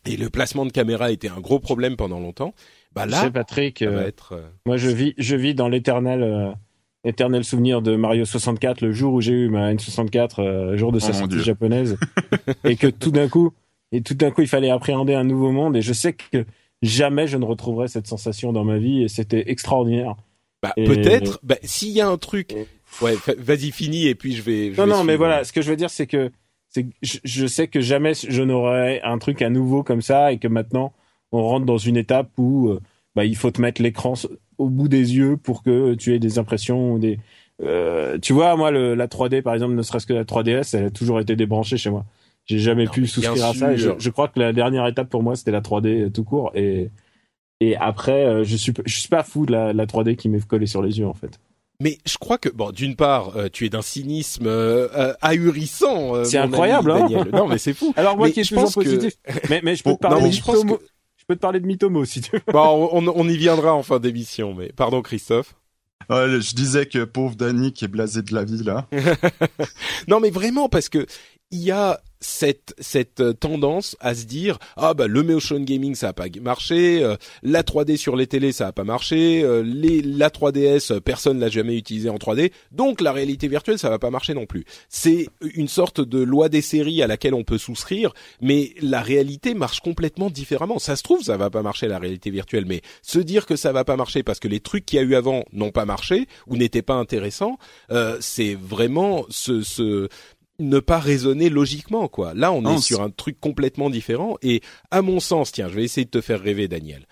et 0.06 0.16
le 0.16 0.28
placement 0.28 0.66
de 0.66 0.72
caméra 0.72 1.10
était 1.10 1.30
un 1.30 1.40
gros 1.40 1.58
problème 1.58 1.96
pendant 1.96 2.20
longtemps. 2.20 2.54
Bah 2.94 3.06
là, 3.06 3.30
Patrick, 3.30 3.80
euh, 3.80 4.06
être, 4.06 4.32
euh, 4.32 4.46
moi 4.66 4.76
je 4.76 4.90
vis, 4.90 5.14
je 5.16 5.34
vis 5.34 5.54
dans 5.54 5.68
l'éternel, 5.68 6.54
éternel 7.04 7.44
souvenir 7.44 7.80
de 7.80 7.96
Mario 7.96 8.26
64, 8.26 8.82
le 8.82 8.92
jour 8.92 9.14
où 9.14 9.20
j'ai 9.22 9.32
eu 9.32 9.48
ma 9.48 9.72
N64, 9.72 10.76
jour 10.76 10.92
de 10.92 10.98
sa 10.98 11.10
oh 11.10 11.14
sortie 11.14 11.40
japonaise, 11.40 11.96
et 12.64 12.76
que 12.76 12.86
tout 12.86 13.10
d'un 13.10 13.28
coup, 13.28 13.52
et 13.90 14.02
tout 14.02 14.14
d'un 14.14 14.30
coup, 14.30 14.42
il 14.42 14.48
fallait 14.48 14.70
appréhender 14.70 15.14
un 15.14 15.24
nouveau 15.24 15.50
monde. 15.50 15.76
Et 15.76 15.82
je 15.82 15.92
sais 15.92 16.12
que 16.12 16.44
jamais 16.82 17.26
je 17.26 17.38
ne 17.38 17.44
retrouverai 17.44 17.88
cette 17.88 18.06
sensation 18.06 18.52
dans 18.52 18.64
ma 18.64 18.76
vie, 18.76 19.02
et 19.02 19.08
c'était 19.08 19.50
extraordinaire. 19.50 20.16
Bah, 20.64 20.72
peut-être. 20.76 21.40
Bah, 21.42 21.56
s'il 21.62 21.90
y 21.90 22.00
a 22.00 22.08
un 22.08 22.16
truc, 22.16 22.54
ouais, 23.02 23.14
vas-y 23.38 23.70
finis 23.70 24.06
et 24.06 24.14
puis 24.14 24.34
je 24.34 24.42
vais. 24.42 24.72
non, 24.76 24.86
non, 24.86 25.04
mais 25.04 25.16
voilà, 25.16 25.44
ce 25.44 25.52
que 25.52 25.60
je 25.60 25.70
veux 25.70 25.76
dire, 25.76 25.90
c'est 25.90 26.06
que 26.06 26.30
c'est, 26.70 26.86
je, 27.02 27.18
je, 27.22 27.46
sais 27.46 27.68
que 27.68 27.80
jamais 27.80 28.14
je 28.14 28.42
n'aurai 28.42 29.00
un 29.02 29.18
truc 29.18 29.42
à 29.42 29.50
nouveau 29.50 29.82
comme 29.82 30.02
ça 30.02 30.32
et 30.32 30.38
que 30.38 30.48
maintenant 30.48 30.92
on 31.32 31.42
rentre 31.42 31.66
dans 31.66 31.78
une 31.78 31.96
étape 31.96 32.30
où 32.38 32.70
euh, 32.70 32.80
bah, 33.14 33.24
il 33.24 33.36
faut 33.36 33.50
te 33.50 33.60
mettre 33.60 33.82
l'écran 33.82 34.14
au 34.58 34.70
bout 34.70 34.88
des 34.88 35.16
yeux 35.16 35.36
pour 35.36 35.62
que 35.62 35.94
tu 35.94 36.14
aies 36.14 36.18
des 36.18 36.38
impressions, 36.38 36.98
des. 36.98 37.18
Euh, 37.62 38.18
tu 38.18 38.32
vois, 38.32 38.56
moi, 38.56 38.70
le, 38.70 38.94
la 38.94 39.06
3D, 39.06 39.42
par 39.42 39.54
exemple, 39.54 39.74
ne 39.74 39.82
serait-ce 39.82 40.06
que 40.06 40.12
la 40.12 40.24
3DS, 40.24 40.76
elle 40.76 40.86
a 40.86 40.90
toujours 40.90 41.20
été 41.20 41.36
débranchée 41.36 41.76
chez 41.76 41.90
moi. 41.90 42.04
J'ai 42.46 42.58
jamais 42.58 42.86
pu 42.86 43.06
souscrire 43.06 43.44
à 43.44 43.54
ça. 43.54 43.76
Je, 43.76 43.90
je, 43.96 44.10
crois 44.10 44.28
que 44.28 44.40
la 44.40 44.52
dernière 44.52 44.86
étape 44.86 45.08
pour 45.08 45.22
moi, 45.22 45.36
c'était 45.36 45.52
la 45.52 45.60
3D 45.60 46.10
tout 46.10 46.24
court. 46.24 46.50
Et 46.54 46.90
et 47.64 47.76
après, 47.76 48.26
euh, 48.26 48.44
je 48.44 48.56
suis 48.56 48.72
je 48.84 49.00
suis 49.00 49.08
pas 49.08 49.22
fou 49.22 49.46
de 49.46 49.52
la, 49.52 49.72
la 49.72 49.86
3D 49.86 50.16
qui 50.16 50.28
m'est 50.28 50.44
collée 50.46 50.66
sur 50.66 50.82
les 50.82 50.98
yeux 50.98 51.06
en 51.06 51.14
fait. 51.14 51.38
Mais 51.80 51.98
je 52.06 52.18
crois 52.18 52.38
que 52.38 52.48
bon, 52.48 52.70
d'une 52.70 52.94
part, 52.94 53.36
euh, 53.36 53.48
tu 53.52 53.64
es 53.66 53.68
d'un 53.68 53.82
cynisme 53.82 54.46
euh, 54.46 55.14
ahurissant. 55.22 56.24
c'est 56.24 56.38
incroyable, 56.38 56.90
hein 56.92 57.08
Non, 57.32 57.48
mais 57.48 57.58
c'est 57.58 57.72
fou. 57.72 57.92
Alors 57.96 58.16
moi 58.16 58.30
qui 58.30 58.44
suis 58.44 58.54
toujours 58.54 58.72
positif. 58.72 59.14
Mais, 59.48 59.60
mais 59.64 59.74
je 59.76 59.82
peux 59.82 59.94
te 59.94 59.98
parler 59.98 60.22
de 60.22 60.28
Mitomo. 60.28 60.78
Je 61.16 61.24
peux 61.26 61.36
te 61.36 61.40
parler 61.40 61.60
de 61.60 61.66
Mitomo 61.66 62.04
si 62.04 62.20
tu 62.20 62.32
veux. 62.32 62.42
Bon, 62.52 62.90
on, 62.92 63.08
on 63.08 63.28
y 63.28 63.36
viendra 63.36 63.74
en 63.74 63.82
fin 63.82 63.98
d'émission. 63.98 64.54
Mais 64.54 64.70
pardon, 64.76 65.00
Christophe. 65.00 65.54
je 66.10 66.54
disais 66.54 66.86
que 66.86 67.04
pauvre 67.04 67.34
Danny 67.34 67.72
qui 67.72 67.86
est 67.86 67.88
blasé 67.88 68.22
de 68.22 68.34
la 68.34 68.44
vie 68.44 68.62
là. 68.62 68.86
non 70.08 70.20
mais 70.20 70.30
vraiment 70.30 70.68
parce 70.68 70.88
que 70.88 71.06
il 71.50 71.60
y 71.60 71.70
a 71.70 72.00
cette 72.24 72.74
cette 72.78 73.20
euh, 73.20 73.34
tendance 73.34 73.96
à 74.00 74.14
se 74.14 74.24
dire 74.24 74.58
ah 74.76 74.94
bah 74.94 75.06
le 75.06 75.22
motion 75.22 75.60
gaming 75.60 75.94
ça 75.94 76.08
a 76.08 76.12
pas 76.14 76.24
marché, 76.40 77.02
euh, 77.02 77.16
la 77.42 77.62
3D 77.62 77.98
sur 77.98 78.16
les 78.16 78.26
télés 78.26 78.52
ça 78.52 78.68
a 78.68 78.72
pas 78.72 78.84
marché, 78.84 79.42
euh, 79.44 79.62
les 79.62 80.00
la 80.00 80.30
3DS 80.30 81.00
personne 81.00 81.38
l'a 81.38 81.50
jamais 81.50 81.76
utilisé 81.76 82.08
en 82.08 82.16
3D, 82.16 82.50
donc 82.72 83.02
la 83.02 83.12
réalité 83.12 83.46
virtuelle 83.46 83.78
ça 83.78 83.90
va 83.90 83.98
pas 83.98 84.10
marcher 84.10 84.32
non 84.32 84.46
plus. 84.46 84.64
C'est 84.88 85.28
une 85.54 85.68
sorte 85.68 86.00
de 86.00 86.22
loi 86.22 86.48
des 86.48 86.62
séries 86.62 87.02
à 87.02 87.06
laquelle 87.06 87.34
on 87.34 87.44
peut 87.44 87.58
souscrire, 87.58 88.14
mais 88.40 88.72
la 88.80 89.02
réalité 89.02 89.52
marche 89.52 89.80
complètement 89.80 90.30
différemment. 90.30 90.78
Ça 90.78 90.96
se 90.96 91.02
trouve 91.02 91.22
ça 91.22 91.36
va 91.36 91.50
pas 91.50 91.62
marcher 91.62 91.88
la 91.88 91.98
réalité 91.98 92.30
virtuelle, 92.30 92.64
mais 92.66 92.80
se 93.02 93.18
dire 93.18 93.44
que 93.44 93.56
ça 93.56 93.72
va 93.72 93.84
pas 93.84 93.96
marcher 93.96 94.22
parce 94.22 94.40
que 94.40 94.48
les 94.48 94.60
trucs 94.60 94.86
qu'il 94.86 94.98
y 94.98 95.00
a 95.00 95.04
eu 95.04 95.14
avant 95.14 95.44
n'ont 95.52 95.72
pas 95.72 95.84
marché 95.84 96.26
ou 96.46 96.56
n'étaient 96.56 96.82
pas 96.82 96.94
intéressants, 96.94 97.58
c'est 98.20 98.54
vraiment 98.54 99.26
ce, 99.28 99.60
ce 99.62 100.08
ne 100.58 100.78
pas 100.78 100.98
raisonner 100.98 101.48
logiquement 101.48 102.08
quoi. 102.08 102.34
Là, 102.34 102.52
on 102.52 102.64
est 102.64 102.78
sur 102.78 103.02
un 103.02 103.10
truc 103.10 103.40
complètement 103.40 103.90
différent 103.90 104.36
et 104.42 104.60
à 104.90 105.02
mon 105.02 105.20
sens, 105.20 105.52
tiens, 105.52 105.68
je 105.68 105.74
vais 105.74 105.84
essayer 105.84 106.04
de 106.04 106.10
te 106.10 106.20
faire 106.20 106.40
rêver 106.40 106.68
Daniel. 106.68 107.06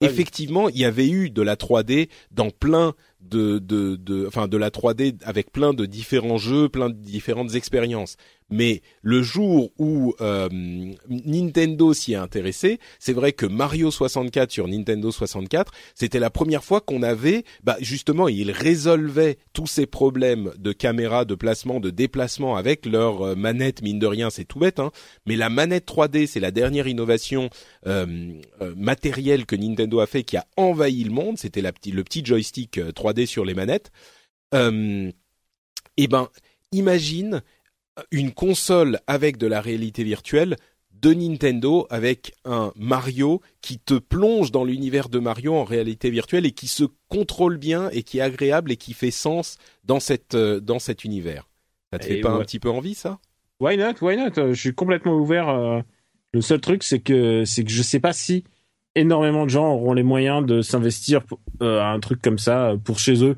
Effectivement, 0.00 0.68
il 0.68 0.78
y 0.78 0.84
avait 0.84 1.08
eu 1.08 1.28
de 1.28 1.42
la 1.42 1.56
3D 1.56 2.08
dans 2.30 2.50
plein 2.50 2.94
de 3.20 3.58
de 3.58 3.96
de 3.96 4.26
enfin 4.28 4.46
de 4.46 4.56
la 4.56 4.70
3D 4.70 5.16
avec 5.24 5.50
plein 5.50 5.74
de 5.74 5.86
différents 5.86 6.38
jeux, 6.38 6.68
plein 6.68 6.88
de 6.88 6.94
différentes 6.94 7.54
expériences. 7.56 8.16
Mais 8.50 8.80
le 9.02 9.22
jour 9.22 9.70
où 9.78 10.14
euh, 10.20 10.48
Nintendo 11.08 11.92
s'y 11.92 12.14
est 12.14 12.16
intéressé, 12.16 12.78
c'est 12.98 13.12
vrai 13.12 13.32
que 13.32 13.44
Mario 13.44 13.90
64 13.90 14.50
sur 14.50 14.68
Nintendo 14.68 15.10
64, 15.10 15.72
c'était 15.94 16.18
la 16.18 16.30
première 16.30 16.64
fois 16.64 16.80
qu'on 16.80 17.02
avait, 17.02 17.44
bah 17.62 17.76
justement, 17.80 18.26
ils 18.26 18.50
résolvaient 18.50 19.36
tous 19.52 19.66
ces 19.66 19.84
problèmes 19.86 20.52
de 20.58 20.72
caméra, 20.72 21.26
de 21.26 21.34
placement, 21.34 21.78
de 21.78 21.90
déplacement 21.90 22.56
avec 22.56 22.86
leur 22.86 23.22
euh, 23.22 23.34
manette. 23.34 23.82
Mine 23.82 23.98
de 23.98 24.06
rien, 24.06 24.30
c'est 24.30 24.46
tout 24.46 24.58
bête, 24.58 24.78
hein. 24.78 24.92
Mais 25.26 25.36
la 25.36 25.50
manette 25.50 25.86
3D, 25.86 26.26
c'est 26.26 26.40
la 26.40 26.50
dernière 26.50 26.86
innovation 26.86 27.50
euh, 27.86 28.06
matérielle 28.76 29.44
que 29.44 29.56
Nintendo 29.56 30.00
a 30.00 30.06
fait 30.06 30.22
qui 30.22 30.38
a 30.38 30.46
envahi 30.56 31.04
le 31.04 31.10
monde. 31.10 31.36
C'était 31.36 31.60
le 31.60 32.02
petit 32.02 32.24
joystick 32.24 32.78
3D 32.78 33.26
sur 33.26 33.44
les 33.44 33.54
manettes. 33.54 33.90
et 34.52 35.12
eh 35.96 36.06
ben, 36.06 36.28
imagine 36.72 37.42
une 38.10 38.32
console 38.32 39.00
avec 39.06 39.36
de 39.36 39.46
la 39.46 39.60
réalité 39.60 40.04
virtuelle 40.04 40.56
de 41.00 41.14
Nintendo 41.14 41.86
avec 41.90 42.34
un 42.44 42.72
Mario 42.76 43.40
qui 43.60 43.78
te 43.78 43.94
plonge 43.94 44.50
dans 44.50 44.64
l'univers 44.64 45.08
de 45.08 45.18
Mario 45.18 45.54
en 45.54 45.64
réalité 45.64 46.10
virtuelle 46.10 46.46
et 46.46 46.50
qui 46.50 46.66
se 46.66 46.84
contrôle 47.08 47.56
bien 47.56 47.88
et 47.90 48.02
qui 48.02 48.18
est 48.18 48.22
agréable 48.22 48.72
et 48.72 48.76
qui 48.76 48.94
fait 48.94 49.10
sens 49.10 49.58
dans 49.84 50.00
cette 50.00 50.34
euh, 50.34 50.60
dans 50.60 50.78
cet 50.78 51.04
univers. 51.04 51.48
Ça 51.92 51.98
te 51.98 52.06
fait 52.06 52.20
pas 52.20 52.30
un 52.30 52.40
petit 52.40 52.58
peu 52.58 52.70
envie 52.70 52.94
ça? 52.94 53.18
Why 53.60 53.76
not 53.76 53.94
Why 54.00 54.16
not? 54.16 54.52
Je 54.52 54.60
suis 54.60 54.74
complètement 54.74 55.14
ouvert. 55.14 55.48
Euh. 55.48 55.80
Le 56.32 56.40
seul 56.40 56.60
truc 56.60 56.82
c'est 56.82 57.00
que 57.00 57.44
c'est 57.44 57.64
que 57.64 57.70
je 57.70 57.82
sais 57.82 58.00
pas 58.00 58.12
si 58.12 58.44
énormément 58.94 59.44
de 59.44 59.50
gens 59.50 59.72
auront 59.72 59.92
les 59.92 60.02
moyens 60.02 60.44
de 60.44 60.62
s'investir 60.62 61.22
euh, 61.62 61.80
à 61.80 61.90
un 61.90 62.00
truc 62.00 62.20
comme 62.20 62.38
ça 62.38 62.74
pour 62.84 62.98
chez 62.98 63.24
eux. 63.24 63.36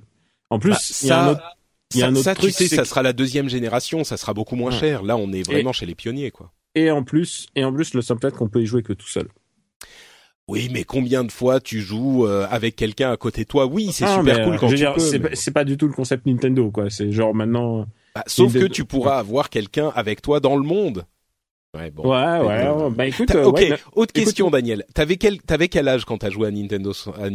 En 0.48 0.58
plus, 0.58 0.70
bah, 0.70 0.78
il 1.02 1.08
y 1.08 1.10
a 1.12 1.22
un 1.22 1.32
autre, 1.32 1.56
y 1.94 2.02
a 2.02 2.06
un 2.06 2.14
autre 2.14 2.32
truc, 2.34 2.54
tu 2.54 2.66
sais, 2.66 2.76
ça 2.76 2.84
sera 2.84 3.02
la 3.02 3.12
deuxième 3.12 3.48
génération, 3.48 4.04
ça 4.04 4.16
sera 4.16 4.34
beaucoup 4.34 4.56
moins 4.56 4.70
cher. 4.70 5.02
Là, 5.02 5.16
on 5.16 5.32
est 5.32 5.42
vraiment 5.42 5.72
chez 5.72 5.86
les 5.86 5.94
pionniers, 5.94 6.30
quoi. 6.30 6.52
Et 6.74 6.90
en 6.90 7.02
plus, 7.02 7.48
et 7.56 7.64
en 7.64 7.72
plus, 7.72 7.94
le 7.94 8.02
simple 8.02 8.20
fait 8.20 8.34
qu'on 8.34 8.48
peut 8.48 8.62
y 8.62 8.66
jouer 8.66 8.82
que 8.82 8.92
tout 8.92 9.08
seul. 9.08 9.28
Oui, 10.50 10.68
mais 10.72 10.82
combien 10.82 11.22
de 11.22 11.30
fois 11.30 11.60
tu 11.60 11.80
joues 11.80 12.26
euh, 12.26 12.46
avec 12.50 12.74
quelqu'un 12.74 13.12
à 13.12 13.16
côté 13.16 13.42
de 13.42 13.48
toi? 13.48 13.66
Oui, 13.66 13.90
c'est 13.92 14.06
super 14.06 14.44
cool 14.44 14.58
quand 14.58 14.68
tu 14.68 14.74
dire, 14.74 14.94
C'est 14.98 15.52
pas 15.52 15.64
du 15.64 15.76
tout 15.76 15.86
le 15.86 15.92
concept 15.92 16.26
Nintendo, 16.26 16.70
quoi. 16.70 16.90
C'est 16.90 17.12
genre 17.12 17.34
maintenant. 17.34 17.86
Bah, 18.14 18.24
sauf 18.26 18.52
que 18.52 18.66
tu 18.66 18.84
pourras 18.84 19.18
avoir 19.18 19.48
quelqu'un 19.48 19.92
avec 19.94 20.22
toi 20.22 20.40
dans 20.40 20.56
le 20.56 20.64
monde. 20.64 21.04
Ouais, 21.76 21.92
bon. 21.92 22.02
Ouais, 22.10 22.40
ouais. 22.40 22.90
bah 22.90 23.06
écoute. 23.06 23.32
Euh, 23.32 23.44
ok. 23.44 23.62
Autre 23.92 24.12
question, 24.12 24.50
Daniel. 24.50 24.84
T'avais 24.92 25.16
quel, 25.16 25.40
t'avais 25.40 25.68
quel 25.68 25.86
âge 25.86 26.04
quand 26.04 26.18
t'as 26.18 26.30
joué 26.30 26.48
à 26.48 26.50
Nintendo, 26.50 26.92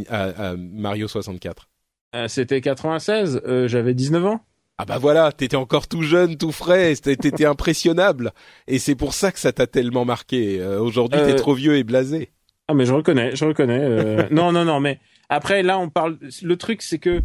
à, 0.09 0.55
Mario 0.57 1.07
64 1.07 1.69
euh, 2.15 2.27
C'était 2.27 2.61
96. 2.61 3.41
J'avais 3.67 3.93
19 3.93 4.25
ans. 4.25 4.41
Ah 4.77 4.83
bah 4.83 4.97
voilà, 4.97 5.31
t'étais 5.31 5.55
encore 5.55 5.87
tout 5.87 6.01
jeune, 6.01 6.35
tout 6.35 6.51
frais, 6.51 6.93
t'étais 6.95 7.45
impressionnable, 7.45 8.33
et 8.67 8.77
c'est 8.77 8.95
pour 8.95 9.13
ça 9.13 9.31
que 9.31 9.39
ça 9.39 9.53
t'a 9.53 9.67
tellement 9.67 10.03
marqué. 10.03 10.59
Euh, 10.59 10.81
aujourd'hui, 10.81 11.21
t'es 11.21 11.31
euh... 11.31 11.35
trop 11.37 11.53
vieux 11.53 11.77
et 11.77 11.85
blasé. 11.85 12.31
Ah 12.67 12.73
mais 12.73 12.85
je 12.85 12.93
reconnais, 12.93 13.33
je 13.37 13.45
reconnais. 13.45 13.79
Euh... 13.81 14.27
non 14.31 14.51
non 14.51 14.65
non, 14.65 14.81
mais 14.81 14.99
après 15.29 15.63
là 15.63 15.79
on 15.79 15.87
parle. 15.87 16.17
Le 16.43 16.57
truc 16.57 16.81
c'est 16.81 16.99
que 16.99 17.21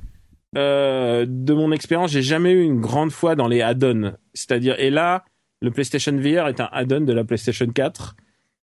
euh, 0.56 1.26
de 1.28 1.52
mon 1.52 1.72
expérience, 1.72 2.12
j'ai 2.12 2.22
jamais 2.22 2.52
eu 2.52 2.62
une 2.62 2.80
grande 2.80 3.10
foi 3.10 3.34
dans 3.34 3.48
les 3.48 3.62
add-ons. 3.62 4.12
C'est-à-dire, 4.34 4.78
et 4.78 4.90
là, 4.90 5.24
le 5.60 5.70
PlayStation 5.70 6.12
VR 6.12 6.48
est 6.48 6.60
un 6.60 6.68
add-on 6.72 7.02
de 7.02 7.12
la 7.12 7.24
PlayStation 7.24 7.66
4. 7.66 8.16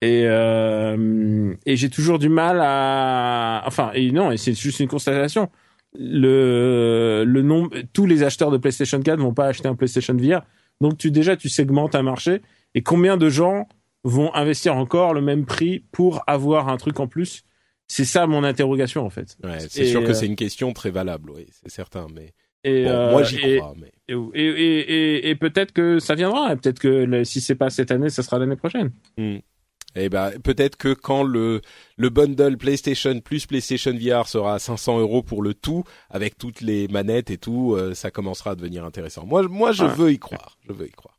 Et, 0.01 0.23
euh, 0.25 1.53
et 1.65 1.75
j'ai 1.75 1.89
toujours 1.89 2.19
du 2.19 2.27
mal 2.27 2.59
à, 2.61 3.63
enfin, 3.65 3.91
et 3.93 4.11
non, 4.11 4.31
et 4.31 4.37
c'est 4.37 4.53
juste 4.53 4.79
une 4.79 4.87
constatation 4.87 5.49
le 5.93 7.23
le 7.25 7.41
nombre 7.41 7.75
tous 7.93 8.05
les 8.05 8.23
acheteurs 8.23 8.51
de 8.51 8.57
PlayStation 8.57 9.01
4 9.01 9.19
vont 9.19 9.33
pas 9.33 9.47
acheter 9.47 9.67
un 9.67 9.75
PlayStation 9.75 10.15
VR. 10.15 10.41
Donc 10.79 10.97
tu 10.97 11.11
déjà 11.11 11.35
tu 11.35 11.49
segmentes 11.49 11.95
un 11.95 12.01
marché 12.01 12.41
et 12.73 12.81
combien 12.81 13.17
de 13.17 13.29
gens 13.29 13.67
vont 14.03 14.33
investir 14.33 14.75
encore 14.75 15.13
le 15.13 15.21
même 15.21 15.45
prix 15.45 15.83
pour 15.91 16.23
avoir 16.27 16.69
un 16.69 16.77
truc 16.77 16.99
en 16.99 17.07
plus? 17.07 17.43
C'est 17.87 18.05
ça 18.05 18.25
mon 18.25 18.43
interrogation 18.43 19.05
en 19.05 19.09
fait. 19.09 19.37
Ouais, 19.43 19.59
c'est 19.69 19.85
sûr 19.85 20.03
que 20.03 20.13
c'est 20.13 20.25
une 20.25 20.37
question 20.37 20.71
très 20.71 20.91
valable, 20.91 21.29
oui, 21.31 21.47
c'est 21.51 21.69
certain, 21.69 22.07
mais 22.15 22.33
et 22.63 22.85
moi 22.85 23.23
j'y 23.23 23.57
crois. 23.57 23.73
Mais... 23.77 23.91
Et, 24.07 24.15
et, 24.43 25.29
et, 25.29 25.35
peut-être 25.35 25.73
que 25.73 25.99
ça 25.99 26.15
viendra, 26.15 26.55
peut-être 26.55 26.79
que 26.79 27.23
si 27.23 27.41
c'est 27.41 27.55
pas 27.55 27.69
cette 27.69 27.91
année, 27.91 28.09
ça 28.09 28.23
sera 28.23 28.39
l'année 28.39 28.55
prochaine. 28.55 28.91
Hmm. 29.17 29.37
Eh 29.95 30.09
ben, 30.09 30.31
peut-être 30.43 30.77
que 30.77 30.93
quand 30.93 31.23
le 31.23 31.61
le 31.97 32.09
bundle 32.09 32.57
PlayStation 32.57 33.19
plus 33.19 33.45
PlayStation 33.45 33.93
VR 33.93 34.27
sera 34.27 34.55
à 34.55 34.59
500 34.59 34.99
euros 34.99 35.23
pour 35.23 35.41
le 35.41 35.53
tout, 35.53 35.83
avec 36.09 36.37
toutes 36.37 36.61
les 36.61 36.87
manettes 36.87 37.29
et 37.29 37.37
tout, 37.37 37.75
euh, 37.75 37.93
ça 37.93 38.11
commencera 38.11 38.51
à 38.51 38.55
devenir 38.55 38.85
intéressant. 38.85 39.25
Moi, 39.25 39.43
moi, 39.43 39.71
je 39.71 39.85
veux 39.85 40.11
y 40.11 40.19
croire. 40.19 40.57
Je 40.67 40.73
veux 40.73 40.87
y 40.87 40.91
croire. 40.91 41.10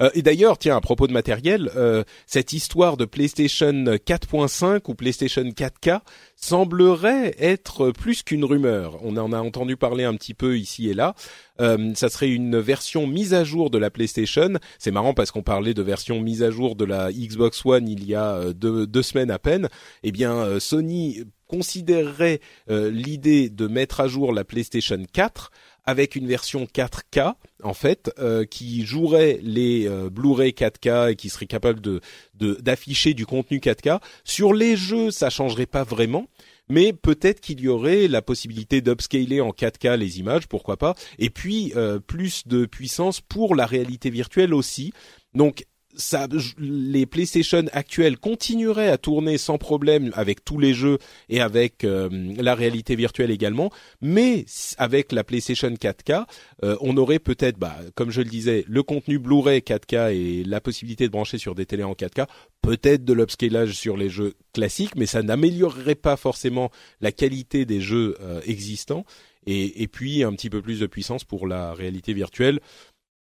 Euh, 0.00 0.10
et 0.14 0.22
d'ailleurs, 0.22 0.58
tiens, 0.58 0.76
à 0.76 0.80
propos 0.80 1.06
de 1.06 1.12
matériel, 1.12 1.70
euh, 1.76 2.04
cette 2.26 2.52
histoire 2.52 2.96
de 2.96 3.04
PlayStation 3.04 3.72
4.5 3.72 4.80
ou 4.88 4.94
PlayStation 4.94 5.42
4K 5.42 6.00
semblerait 6.36 7.34
être 7.38 7.90
plus 7.90 8.22
qu'une 8.22 8.44
rumeur. 8.44 8.98
On 9.02 9.16
en 9.16 9.32
a 9.32 9.40
entendu 9.40 9.76
parler 9.76 10.04
un 10.04 10.14
petit 10.14 10.34
peu 10.34 10.58
ici 10.58 10.88
et 10.88 10.94
là. 10.94 11.14
Euh, 11.60 11.92
ça 11.94 12.10
serait 12.10 12.28
une 12.28 12.58
version 12.58 13.06
mise 13.06 13.32
à 13.32 13.42
jour 13.42 13.70
de 13.70 13.78
la 13.78 13.90
PlayStation. 13.90 14.54
C'est 14.78 14.90
marrant 14.90 15.14
parce 15.14 15.30
qu'on 15.30 15.42
parlait 15.42 15.72
de 15.72 15.82
version 15.82 16.20
mise 16.20 16.42
à 16.42 16.50
jour 16.50 16.76
de 16.76 16.84
la 16.84 17.10
Xbox 17.10 17.64
One 17.64 17.88
il 17.88 18.04
y 18.04 18.14
a 18.14 18.52
deux, 18.52 18.86
deux 18.86 19.02
semaines 19.02 19.30
à 19.30 19.38
peine. 19.38 19.68
Eh 20.02 20.12
bien, 20.12 20.60
Sony 20.60 21.22
considérerait 21.46 22.40
l'idée 22.68 23.48
de 23.48 23.66
mettre 23.68 24.00
à 24.00 24.08
jour 24.08 24.34
la 24.34 24.44
PlayStation 24.44 25.02
4 25.10 25.50
avec 25.86 26.16
une 26.16 26.26
version 26.26 26.64
4K 26.64 27.34
en 27.62 27.74
fait 27.74 28.10
euh, 28.18 28.44
qui 28.44 28.84
jouerait 28.84 29.38
les 29.42 29.88
euh, 29.88 30.10
Blu-ray 30.10 30.50
4K 30.50 31.12
et 31.12 31.16
qui 31.16 31.28
serait 31.30 31.46
capable 31.46 31.80
de 31.80 32.00
d'afficher 32.34 33.14
du 33.14 33.24
contenu 33.24 33.58
4K. 33.58 34.00
Sur 34.24 34.52
les 34.52 34.76
jeux, 34.76 35.10
ça 35.10 35.30
changerait 35.30 35.66
pas 35.66 35.84
vraiment, 35.84 36.26
mais 36.68 36.92
peut-être 36.92 37.40
qu'il 37.40 37.60
y 37.60 37.68
aurait 37.68 38.08
la 38.08 38.22
possibilité 38.22 38.80
d'upscaler 38.80 39.40
en 39.40 39.50
4K 39.50 39.96
les 39.96 40.18
images, 40.18 40.48
pourquoi 40.48 40.76
pas, 40.76 40.94
et 41.18 41.30
puis 41.30 41.72
euh, 41.76 41.98
plus 41.98 42.46
de 42.46 42.66
puissance 42.66 43.20
pour 43.20 43.54
la 43.54 43.66
réalité 43.66 44.10
virtuelle 44.10 44.52
aussi. 44.52 44.92
Donc 45.34 45.64
ça, 45.96 46.28
les 46.58 47.06
PlayStation 47.06 47.64
actuelles 47.72 48.18
continueraient 48.18 48.88
à 48.88 48.98
tourner 48.98 49.38
sans 49.38 49.58
problème 49.58 50.10
avec 50.14 50.44
tous 50.44 50.58
les 50.58 50.74
jeux 50.74 50.98
et 51.28 51.40
avec 51.40 51.84
euh, 51.84 52.08
la 52.38 52.54
réalité 52.54 52.96
virtuelle 52.96 53.30
également, 53.30 53.70
mais 54.00 54.44
avec 54.78 55.12
la 55.12 55.24
PlayStation 55.24 55.70
4K, 55.70 56.24
euh, 56.62 56.76
on 56.80 56.96
aurait 56.96 57.18
peut-être, 57.18 57.58
bah, 57.58 57.76
comme 57.94 58.10
je 58.10 58.20
le 58.20 58.28
disais, 58.28 58.64
le 58.68 58.82
contenu 58.82 59.18
Blu-ray 59.18 59.60
4K 59.60 60.14
et 60.14 60.44
la 60.44 60.60
possibilité 60.60 61.06
de 61.06 61.12
brancher 61.12 61.38
sur 61.38 61.54
des 61.54 61.66
télés 61.66 61.84
en 61.84 61.94
4K, 61.94 62.26
peut-être 62.62 63.04
de 63.04 63.12
l'upscalage 63.12 63.72
sur 63.72 63.96
les 63.96 64.08
jeux 64.08 64.34
classiques, 64.52 64.96
mais 64.96 65.06
ça 65.06 65.22
n'améliorerait 65.22 65.94
pas 65.94 66.16
forcément 66.16 66.70
la 67.00 67.12
qualité 67.12 67.64
des 67.64 67.80
jeux 67.80 68.16
euh, 68.20 68.40
existants. 68.46 69.04
Et, 69.48 69.82
et 69.82 69.86
puis 69.86 70.24
un 70.24 70.32
petit 70.32 70.50
peu 70.50 70.60
plus 70.60 70.80
de 70.80 70.86
puissance 70.86 71.22
pour 71.22 71.46
la 71.46 71.72
réalité 71.72 72.12
virtuelle 72.12 72.58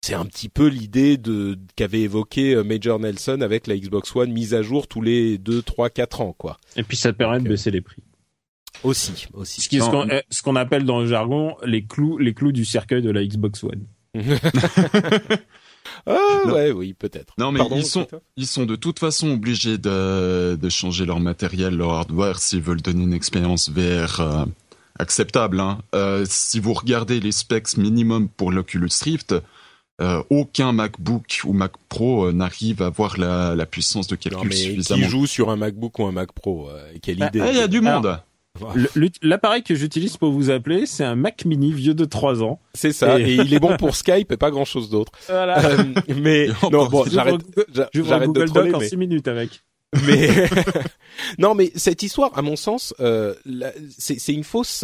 c'est 0.04 0.16
un 0.16 0.26
petit 0.26 0.50
peu 0.50 0.68
l'idée 0.68 1.16
de 1.16 1.58
qu'avait 1.78 2.02
évoqué 2.02 2.56
euh, 2.56 2.64
Major 2.64 3.00
Nelson 3.00 3.40
avec 3.40 3.68
la 3.68 3.78
Xbox 3.78 4.14
One 4.14 4.34
mise 4.34 4.54
à 4.54 4.62
jour 4.62 4.88
tous 4.88 5.02
les 5.02 5.38
2 5.38 5.62
3 5.62 5.90
4 5.90 6.22
ans 6.22 6.36
quoi. 6.38 6.58
Et 6.76 6.84
puis 6.84 6.98
ça 6.98 7.14
permet 7.14 7.40
de 7.40 7.48
baisser 7.48 7.72
les 7.72 7.80
prix. 7.80 8.04
Aussi, 8.84 9.28
aussi. 9.34 9.62
Ce 9.62 9.70
qui 9.70 9.78
est 9.78 9.82
euh, 9.82 10.22
ce 10.30 10.42
qu'on 10.42 10.58
appelle 10.58 10.84
dans 10.84 11.00
le 11.00 11.08
jargon 11.08 11.56
les 11.64 11.86
clous 11.86 12.18
les 12.18 12.34
clous 12.34 12.52
du 12.52 12.66
cercueil 12.66 13.02
de 13.02 13.12
la 13.12 13.24
Xbox 13.24 13.64
One. 13.64 13.86
ah 16.06 16.42
ouais, 16.48 16.72
oui, 16.72 16.94
peut-être. 16.94 17.34
Non 17.38 17.54
mais 17.54 17.62
ils 17.72 17.86
sont 17.86 18.06
ils 18.36 18.48
sont 18.48 18.66
de 18.66 18.76
toute 18.76 19.00
façon 19.00 19.30
obligés 19.30 19.78
de 19.78 20.58
de 20.62 20.70
changer 20.70 21.06
leur 21.06 21.22
matériel, 21.22 21.78
leur 21.78 21.92
hardware 21.92 22.40
s'ils 22.40 22.62
veulent 22.62 22.82
donner 22.82 23.04
une 23.04 23.14
expérience 23.14 23.70
VR 23.70 24.20
euh, 24.20 24.46
acceptable 25.00 25.62
hein. 25.62 25.80
si 26.26 26.60
vous 26.60 26.74
regardez 26.74 27.22
les 27.22 27.32
specs 27.32 27.78
minimum 27.78 28.28
pour 28.28 28.52
l'Oculus 28.52 28.90
Rift, 29.02 29.34
euh, 30.02 30.24
aucun 30.32 30.72
MacBook 30.72 31.42
ou 31.46 31.54
Mac 31.54 31.74
Pro 31.88 32.26
euh, 32.26 32.32
n'arrive 32.32 32.82
à 32.82 32.88
avoir 32.88 33.20
la, 33.20 33.54
la, 33.54 33.66
puissance 33.68 34.08
de 34.08 34.16
calcul 34.16 34.42
non, 34.42 34.46
mais 34.50 34.56
suffisamment. 34.56 35.04
Qui 35.04 35.10
joue 35.10 35.28
sur 35.28 35.52
un 35.52 35.56
MacBook 35.56 36.00
ou 36.00 36.06
un 36.06 36.12
Mac 36.12 36.32
Pro 36.32 36.68
euh, 36.70 36.94
Quelle 37.02 37.18
bah, 37.18 37.28
idée 37.28 37.44
Il 37.52 37.58
y 37.58 37.62
a 37.62 37.68
du 37.68 37.80
monde. 37.80 38.20
L'appareil 39.22 39.62
que 39.62 39.76
j'utilise 39.76 40.18
pour 40.18 40.32
vous 40.32 40.50
appeler, 40.50 40.88
c'est 40.88 41.04
un 41.04 41.16
Mac 41.16 41.46
Mini 41.46 41.72
vieux 41.72 41.94
de 41.94 42.06
3 42.06 42.42
ans. 42.42 42.60
C'est 42.74 42.92
ça, 42.92 43.20
et... 43.20 43.36
il 43.36 43.54
est 43.54 43.60
bon 43.60 43.78
pour 43.78 43.96
Skype 43.96 44.32
et 44.32 44.38
pas 44.38 44.50
grand 44.50 44.66
chose 44.66 44.90
d'autre. 44.90 45.12
Voilà. 45.28 45.62
mais 46.16 46.48
non, 46.72 46.88
bon, 46.88 47.06
j'arrête, 47.06 47.42
j'arrête 47.94 48.32
de 48.32 48.46
troller. 48.46 48.72
Doc 48.72 48.82
en 48.82 48.86
6 48.86 48.98
minutes 48.98 49.28
avec. 49.28 49.64
Mais 50.08 50.30
non, 51.38 51.54
mais 51.54 51.72
cette 51.76 52.02
histoire, 52.02 52.32
à 52.36 52.42
mon 52.42 52.56
sens, 52.56 52.96
euh, 53.00 53.36
c'est 53.98 54.34
une 54.34 54.44
fausse 54.44 54.84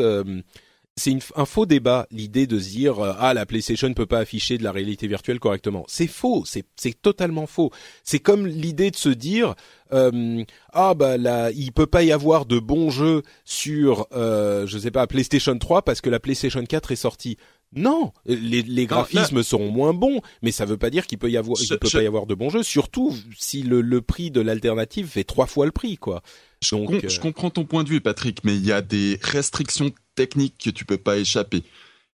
c'est 1.00 1.18
un 1.36 1.46
faux 1.46 1.66
débat 1.66 2.06
l'idée 2.12 2.46
de 2.46 2.60
se 2.60 2.70
dire 2.70 3.00
euh, 3.00 3.14
ah 3.18 3.34
la 3.34 3.46
PlayStation 3.46 3.90
ne 3.90 3.94
peut 3.94 4.06
pas 4.06 4.20
afficher 4.20 4.58
de 4.58 4.64
la 4.64 4.72
réalité 4.72 5.08
virtuelle 5.08 5.40
correctement. 5.40 5.86
C'est 5.88 6.08
faux, 6.08 6.44
c'est 6.46 6.66
c'est 6.76 7.02
totalement 7.02 7.48
faux. 7.48 7.72
C'est 8.04 8.20
comme 8.20 8.46
l'idée 8.46 8.92
de 8.92 8.96
se 8.96 9.10
dire 9.10 9.56
euh, 9.94 10.44
ah 10.74 10.94
bah 10.94 11.18
là 11.18 11.50
il 11.52 11.72
peut 11.72 11.88
pas 11.88 12.04
y 12.04 12.12
avoir 12.12 12.46
de 12.46 12.60
bons 12.60 12.92
jeux 12.92 13.24
sur 13.46 14.08
euh, 14.14 14.68
je 14.68 14.78
sais 14.78 14.92
pas 14.92 15.08
PlayStation 15.08 15.58
3 15.58 15.82
parce 15.82 16.02
que 16.02 16.10
la 16.10 16.20
PlayStation 16.20 16.64
4 16.64 16.92
est 16.92 16.96
sortie. 16.96 17.38
Non, 17.76 18.14
les, 18.26 18.64
les 18.64 18.86
graphismes 18.88 19.44
seront 19.44 19.72
moins 19.72 19.94
bons, 19.94 20.22
mais 20.42 20.52
ça 20.52 20.66
veut 20.66 20.78
pas 20.78 20.90
dire 20.90 21.06
qu'il 21.06 21.20
peut 21.20 21.30
y 21.30 21.38
avoir, 21.38 21.58
il 21.62 21.68
peut 21.68 21.90
pas 21.92 22.02
y 22.02 22.08
avoir 22.08 22.26
de 22.26 22.34
bons 22.34 22.50
jeux. 22.50 22.64
Surtout 22.64 23.16
si 23.38 23.62
le, 23.62 23.82
le 23.82 24.02
prix 24.02 24.32
de 24.32 24.42
l'alternative 24.42 25.08
fait 25.08 25.24
trois 25.24 25.46
fois 25.46 25.66
le 25.66 25.72
prix, 25.72 25.98
quoi. 25.98 26.24
Je, 26.62 26.76
euh, 26.76 27.00
je, 27.08 27.20
comprends 27.20 27.52
ton 27.52 27.66
point 27.66 27.84
de 27.84 27.90
vue, 27.90 28.02
Patrick, 28.02 28.44
mais 28.44 28.56
il 28.56 28.66
y 28.66 28.72
a 28.72 28.82
des 28.82 29.20
restrictions 29.22 29.92
techniques 30.16 30.56
que 30.58 30.70
tu 30.72 30.84
peux 30.84 30.98
pas 30.98 31.18
échapper. 31.18 31.64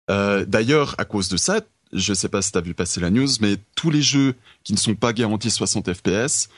Euh, 0.10 0.44
D'ailleurs, 0.46 0.96
à 0.98 1.06
cause 1.06 1.30
de 1.30 1.38
ça, 1.38 1.62
je 1.94 2.14
sais 2.14 2.30
pas 2.30 2.42
si 2.42 2.52
tu 2.52 2.58
as 2.58 2.62
vu 2.62 2.74
passer 2.74 3.00
la 3.00 3.12
news, 3.12 3.28
mais 3.40 3.58
tous 3.76 3.92
les 3.92 4.02
jeux 4.02 4.34
qui 4.64 4.74
ne 4.74 4.78
sont 4.78 4.96
pas 4.96 5.14
garantis 5.14 5.52
60 5.52 5.94
FPS 5.94 6.50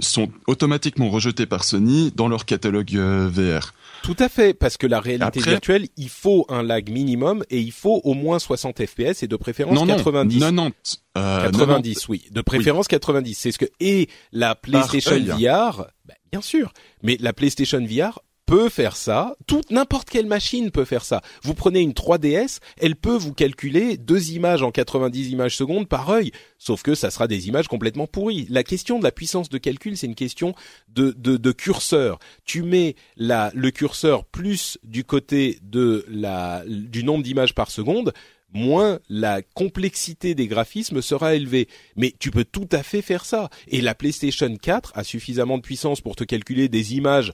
sont 0.00 0.30
automatiquement 0.46 1.10
rejetés 1.10 1.46
par 1.46 1.64
Sony 1.64 2.12
dans 2.14 2.28
leur 2.28 2.44
catalogue 2.44 2.94
VR. 2.94 3.72
Tout 4.02 4.16
à 4.18 4.28
fait, 4.28 4.54
parce 4.54 4.76
que 4.76 4.86
la 4.86 5.00
réalité 5.00 5.40
virtuelle, 5.40 5.88
il 5.96 6.08
faut 6.08 6.46
un 6.48 6.62
lag 6.62 6.90
minimum 6.90 7.44
et 7.50 7.60
il 7.60 7.72
faut 7.72 8.00
au 8.04 8.14
moins 8.14 8.38
60 8.38 8.84
FPS 8.86 9.22
et 9.22 9.28
de 9.28 9.36
préférence 9.36 9.74
non, 9.74 9.86
90. 9.86 10.40
Non, 10.40 10.52
non, 10.52 10.70
euh, 11.18 11.42
90, 11.50 12.08
oui, 12.08 12.24
de 12.30 12.40
préférence 12.40 12.88
90. 12.88 13.34
C'est 13.34 13.52
ce 13.52 13.58
que 13.58 13.66
et 13.80 14.08
la 14.32 14.54
PlayStation 14.54 15.18
VR, 15.18 15.86
bah, 16.04 16.14
bien 16.30 16.40
sûr, 16.40 16.72
mais 17.02 17.16
la 17.20 17.32
PlayStation 17.32 17.84
VR 17.84 18.20
peut 18.50 18.68
faire 18.68 18.96
ça. 18.96 19.36
Toute 19.46 19.70
n'importe 19.70 20.10
quelle 20.10 20.26
machine 20.26 20.72
peut 20.72 20.84
faire 20.84 21.04
ça. 21.04 21.22
Vous 21.44 21.54
prenez 21.54 21.82
une 21.82 21.92
3DS, 21.92 22.58
elle 22.78 22.96
peut 22.96 23.16
vous 23.16 23.32
calculer 23.32 23.96
deux 23.96 24.32
images 24.32 24.64
en 24.64 24.72
90 24.72 25.30
images 25.30 25.56
secondes 25.56 25.86
par 25.86 26.10
œil. 26.10 26.32
Sauf 26.58 26.82
que 26.82 26.96
ça 26.96 27.12
sera 27.12 27.28
des 27.28 27.46
images 27.46 27.68
complètement 27.68 28.08
pourries. 28.08 28.48
La 28.50 28.64
question 28.64 28.98
de 28.98 29.04
la 29.04 29.12
puissance 29.12 29.50
de 29.50 29.58
calcul, 29.58 29.96
c'est 29.96 30.08
une 30.08 30.16
question 30.16 30.56
de, 30.88 31.12
de, 31.16 31.36
de, 31.36 31.52
curseur. 31.52 32.18
Tu 32.44 32.64
mets 32.64 32.96
la, 33.16 33.52
le 33.54 33.70
curseur 33.70 34.24
plus 34.24 34.78
du 34.82 35.04
côté 35.04 35.60
de 35.62 36.04
la, 36.08 36.64
du 36.66 37.04
nombre 37.04 37.22
d'images 37.22 37.54
par 37.54 37.70
seconde, 37.70 38.12
moins 38.52 38.98
la 39.08 39.42
complexité 39.42 40.34
des 40.34 40.48
graphismes 40.48 41.02
sera 41.02 41.36
élevée. 41.36 41.68
Mais 41.94 42.12
tu 42.18 42.32
peux 42.32 42.44
tout 42.44 42.68
à 42.72 42.82
fait 42.82 43.00
faire 43.00 43.24
ça. 43.24 43.48
Et 43.68 43.80
la 43.80 43.94
PlayStation 43.94 44.52
4 44.56 44.90
a 44.96 45.04
suffisamment 45.04 45.56
de 45.56 45.62
puissance 45.62 46.00
pour 46.00 46.16
te 46.16 46.24
calculer 46.24 46.68
des 46.68 46.94
images 46.96 47.32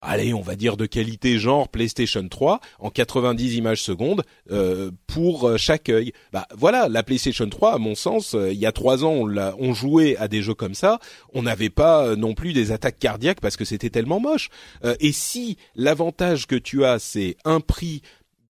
allez, 0.00 0.32
on 0.34 0.40
va 0.40 0.56
dire 0.56 0.76
de 0.76 0.86
qualité 0.86 1.38
genre 1.38 1.68
PlayStation 1.68 2.26
3 2.26 2.60
en 2.78 2.90
90 2.90 3.56
images 3.56 3.82
secondes 3.82 4.22
euh, 4.50 4.90
pour 5.06 5.48
euh, 5.48 5.56
chaque 5.56 5.88
œil. 5.88 6.12
Bah 6.32 6.46
voilà, 6.56 6.88
la 6.88 7.02
PlayStation 7.02 7.48
3, 7.48 7.74
à 7.74 7.78
mon 7.78 7.94
sens, 7.94 8.34
euh, 8.34 8.52
il 8.52 8.58
y 8.58 8.66
a 8.66 8.72
trois 8.72 9.04
ans, 9.04 9.12
on, 9.12 9.36
on 9.58 9.74
jouait 9.74 10.16
à 10.16 10.28
des 10.28 10.42
jeux 10.42 10.54
comme 10.54 10.74
ça, 10.74 10.98
on 11.32 11.42
n'avait 11.42 11.70
pas 11.70 12.16
non 12.16 12.34
plus 12.34 12.52
des 12.52 12.72
attaques 12.72 12.98
cardiaques 12.98 13.40
parce 13.40 13.56
que 13.56 13.64
c'était 13.64 13.90
tellement 13.90 14.20
moche. 14.20 14.50
et 15.00 15.12
si 15.12 15.56
l'avantage 15.74 16.46
que 16.46 16.56
tu 16.56 16.84
as, 16.84 16.98
c'est 16.98 17.36
un 17.44 17.60
prix 17.60 18.02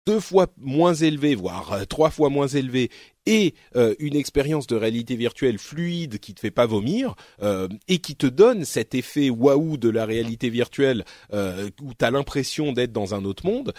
deux 0.06 0.20
fois 0.20 0.46
moins 0.58 0.94
élevé, 0.94 1.34
voire 1.34 1.86
trois 1.88 2.10
fois 2.10 2.30
moins 2.30 2.48
élevé, 2.48 2.90
et 3.26 3.54
euh, 3.76 3.94
une 3.98 4.16
expérience 4.16 4.66
de 4.66 4.76
réalité 4.76 5.16
virtuelle 5.16 5.58
fluide 5.58 6.18
qui 6.18 6.34
te 6.34 6.40
fait 6.40 6.50
pas 6.50 6.66
vomir 6.66 7.14
euh, 7.42 7.68
et 7.88 7.98
qui 7.98 8.16
te 8.16 8.26
donne 8.26 8.64
cet 8.64 8.94
effet 8.94 9.30
waouh 9.30 9.76
de 9.76 9.88
la 9.88 10.06
réalité 10.06 10.50
virtuelle 10.50 11.04
euh, 11.32 11.70
où 11.82 11.92
tu 11.94 12.04
as 12.04 12.10
l'impression 12.10 12.72
d'être 12.72 12.92
dans 12.92 13.14
un 13.14 13.24
autre 13.24 13.46
monde, 13.46 13.72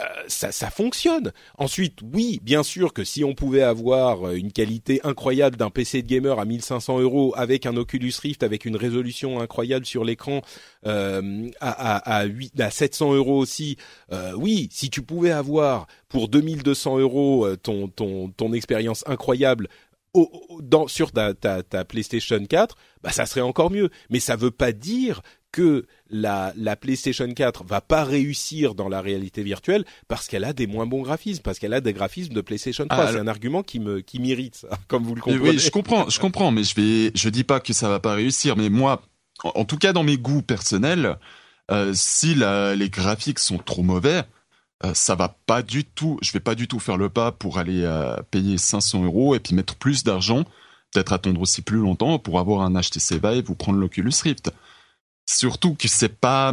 euh, 0.00 0.04
ça, 0.28 0.52
ça 0.52 0.70
fonctionne. 0.70 1.32
Ensuite, 1.58 1.98
oui, 2.14 2.40
bien 2.42 2.62
sûr 2.62 2.92
que 2.92 3.04
si 3.04 3.24
on 3.24 3.34
pouvait 3.34 3.62
avoir 3.62 4.28
euh, 4.28 4.34
une 4.34 4.52
qualité 4.52 5.00
incroyable 5.04 5.56
d'un 5.56 5.70
PC 5.70 6.02
de 6.02 6.08
gamer 6.08 6.38
à 6.38 6.44
1500 6.44 7.00
euros 7.00 7.34
avec 7.36 7.66
un 7.66 7.76
Oculus 7.76 8.14
Rift 8.22 8.42
avec 8.42 8.64
une 8.64 8.76
résolution 8.76 9.40
incroyable 9.40 9.84
sur 9.84 10.04
l'écran 10.04 10.40
euh, 10.86 11.50
à, 11.60 11.96
à, 11.96 12.18
à, 12.20 12.24
8, 12.24 12.60
à 12.60 12.70
700 12.70 13.14
euros 13.14 13.38
aussi, 13.38 13.76
euh, 14.12 14.32
oui, 14.36 14.68
si 14.72 14.90
tu 14.90 15.02
pouvais 15.02 15.32
avoir 15.32 15.86
pour 16.08 16.28
2200 16.28 16.98
euros 16.98 17.46
ton 17.56 17.88
ton 17.88 18.30
ton 18.30 18.52
expérience 18.52 19.04
incroyable 19.06 19.68
dans, 20.60 20.88
sur 20.88 21.12
ta, 21.12 21.34
ta, 21.34 21.62
ta, 21.62 21.84
PlayStation 21.84 22.44
4, 22.44 22.76
bah 23.02 23.12
ça 23.12 23.26
serait 23.26 23.40
encore 23.40 23.70
mieux. 23.70 23.90
Mais 24.10 24.20
ça 24.20 24.36
veut 24.36 24.50
pas 24.50 24.72
dire 24.72 25.22
que 25.52 25.86
la, 26.10 26.52
la 26.56 26.76
PlayStation 26.76 27.32
4 27.32 27.64
va 27.64 27.80
pas 27.80 28.04
réussir 28.04 28.74
dans 28.74 28.88
la 28.88 29.00
réalité 29.00 29.42
virtuelle 29.42 29.84
parce 30.08 30.28
qu'elle 30.28 30.44
a 30.44 30.52
des 30.52 30.66
moins 30.66 30.86
bons 30.86 31.02
graphismes, 31.02 31.42
parce 31.42 31.58
qu'elle 31.58 31.74
a 31.74 31.80
des 31.80 31.92
graphismes 31.92 32.34
de 32.34 32.40
PlayStation 32.40 32.86
3. 32.86 33.04
Ah, 33.04 33.12
c'est 33.12 33.18
un 33.18 33.26
argument 33.26 33.62
qui 33.62 33.80
me 33.80 34.00
qui 34.00 34.18
m'irrite, 34.20 34.66
comme 34.88 35.04
vous 35.04 35.14
le 35.14 35.20
comprenez. 35.20 35.50
Oui, 35.50 35.58
je 35.58 35.70
comprends, 35.70 36.08
je 36.08 36.20
comprends, 36.20 36.50
mais 36.50 36.64
je 36.64 36.74
vais, 36.74 37.12
je 37.14 37.28
dis 37.28 37.44
pas 37.44 37.60
que 37.60 37.72
ça 37.72 37.88
va 37.88 38.00
pas 38.00 38.14
réussir, 38.14 38.56
mais 38.56 38.68
moi, 38.68 39.02
en, 39.44 39.64
tout 39.64 39.78
cas 39.78 39.92
dans 39.92 40.04
mes 40.04 40.18
goûts 40.18 40.42
personnels, 40.42 41.18
euh, 41.70 41.92
si 41.94 42.34
la, 42.34 42.74
les 42.74 42.90
graphiques 42.90 43.38
sont 43.38 43.58
trop 43.58 43.82
mauvais, 43.82 44.22
euh, 44.84 44.94
ça 44.94 45.14
va 45.14 45.36
pas 45.46 45.62
du 45.62 45.84
tout. 45.84 46.18
Je 46.22 46.32
vais 46.32 46.40
pas 46.40 46.54
du 46.54 46.68
tout 46.68 46.78
faire 46.78 46.96
le 46.96 47.08
pas 47.08 47.32
pour 47.32 47.58
aller 47.58 47.82
euh, 47.84 48.16
payer 48.30 48.58
500 48.58 49.04
euros 49.04 49.34
et 49.34 49.40
puis 49.40 49.54
mettre 49.54 49.76
plus 49.76 50.04
d'argent, 50.04 50.44
peut-être 50.92 51.12
attendre 51.12 51.40
aussi 51.40 51.62
plus 51.62 51.78
longtemps 51.78 52.18
pour 52.18 52.38
avoir 52.38 52.62
un 52.62 52.72
HTC 52.72 53.20
Vive 53.22 53.50
ou 53.50 53.54
prendre 53.54 53.78
l'Oculus 53.78 54.12
Rift. 54.22 54.50
Surtout 55.30 55.74
que 55.74 55.86
c'est 55.86 56.20
pas. 56.20 56.52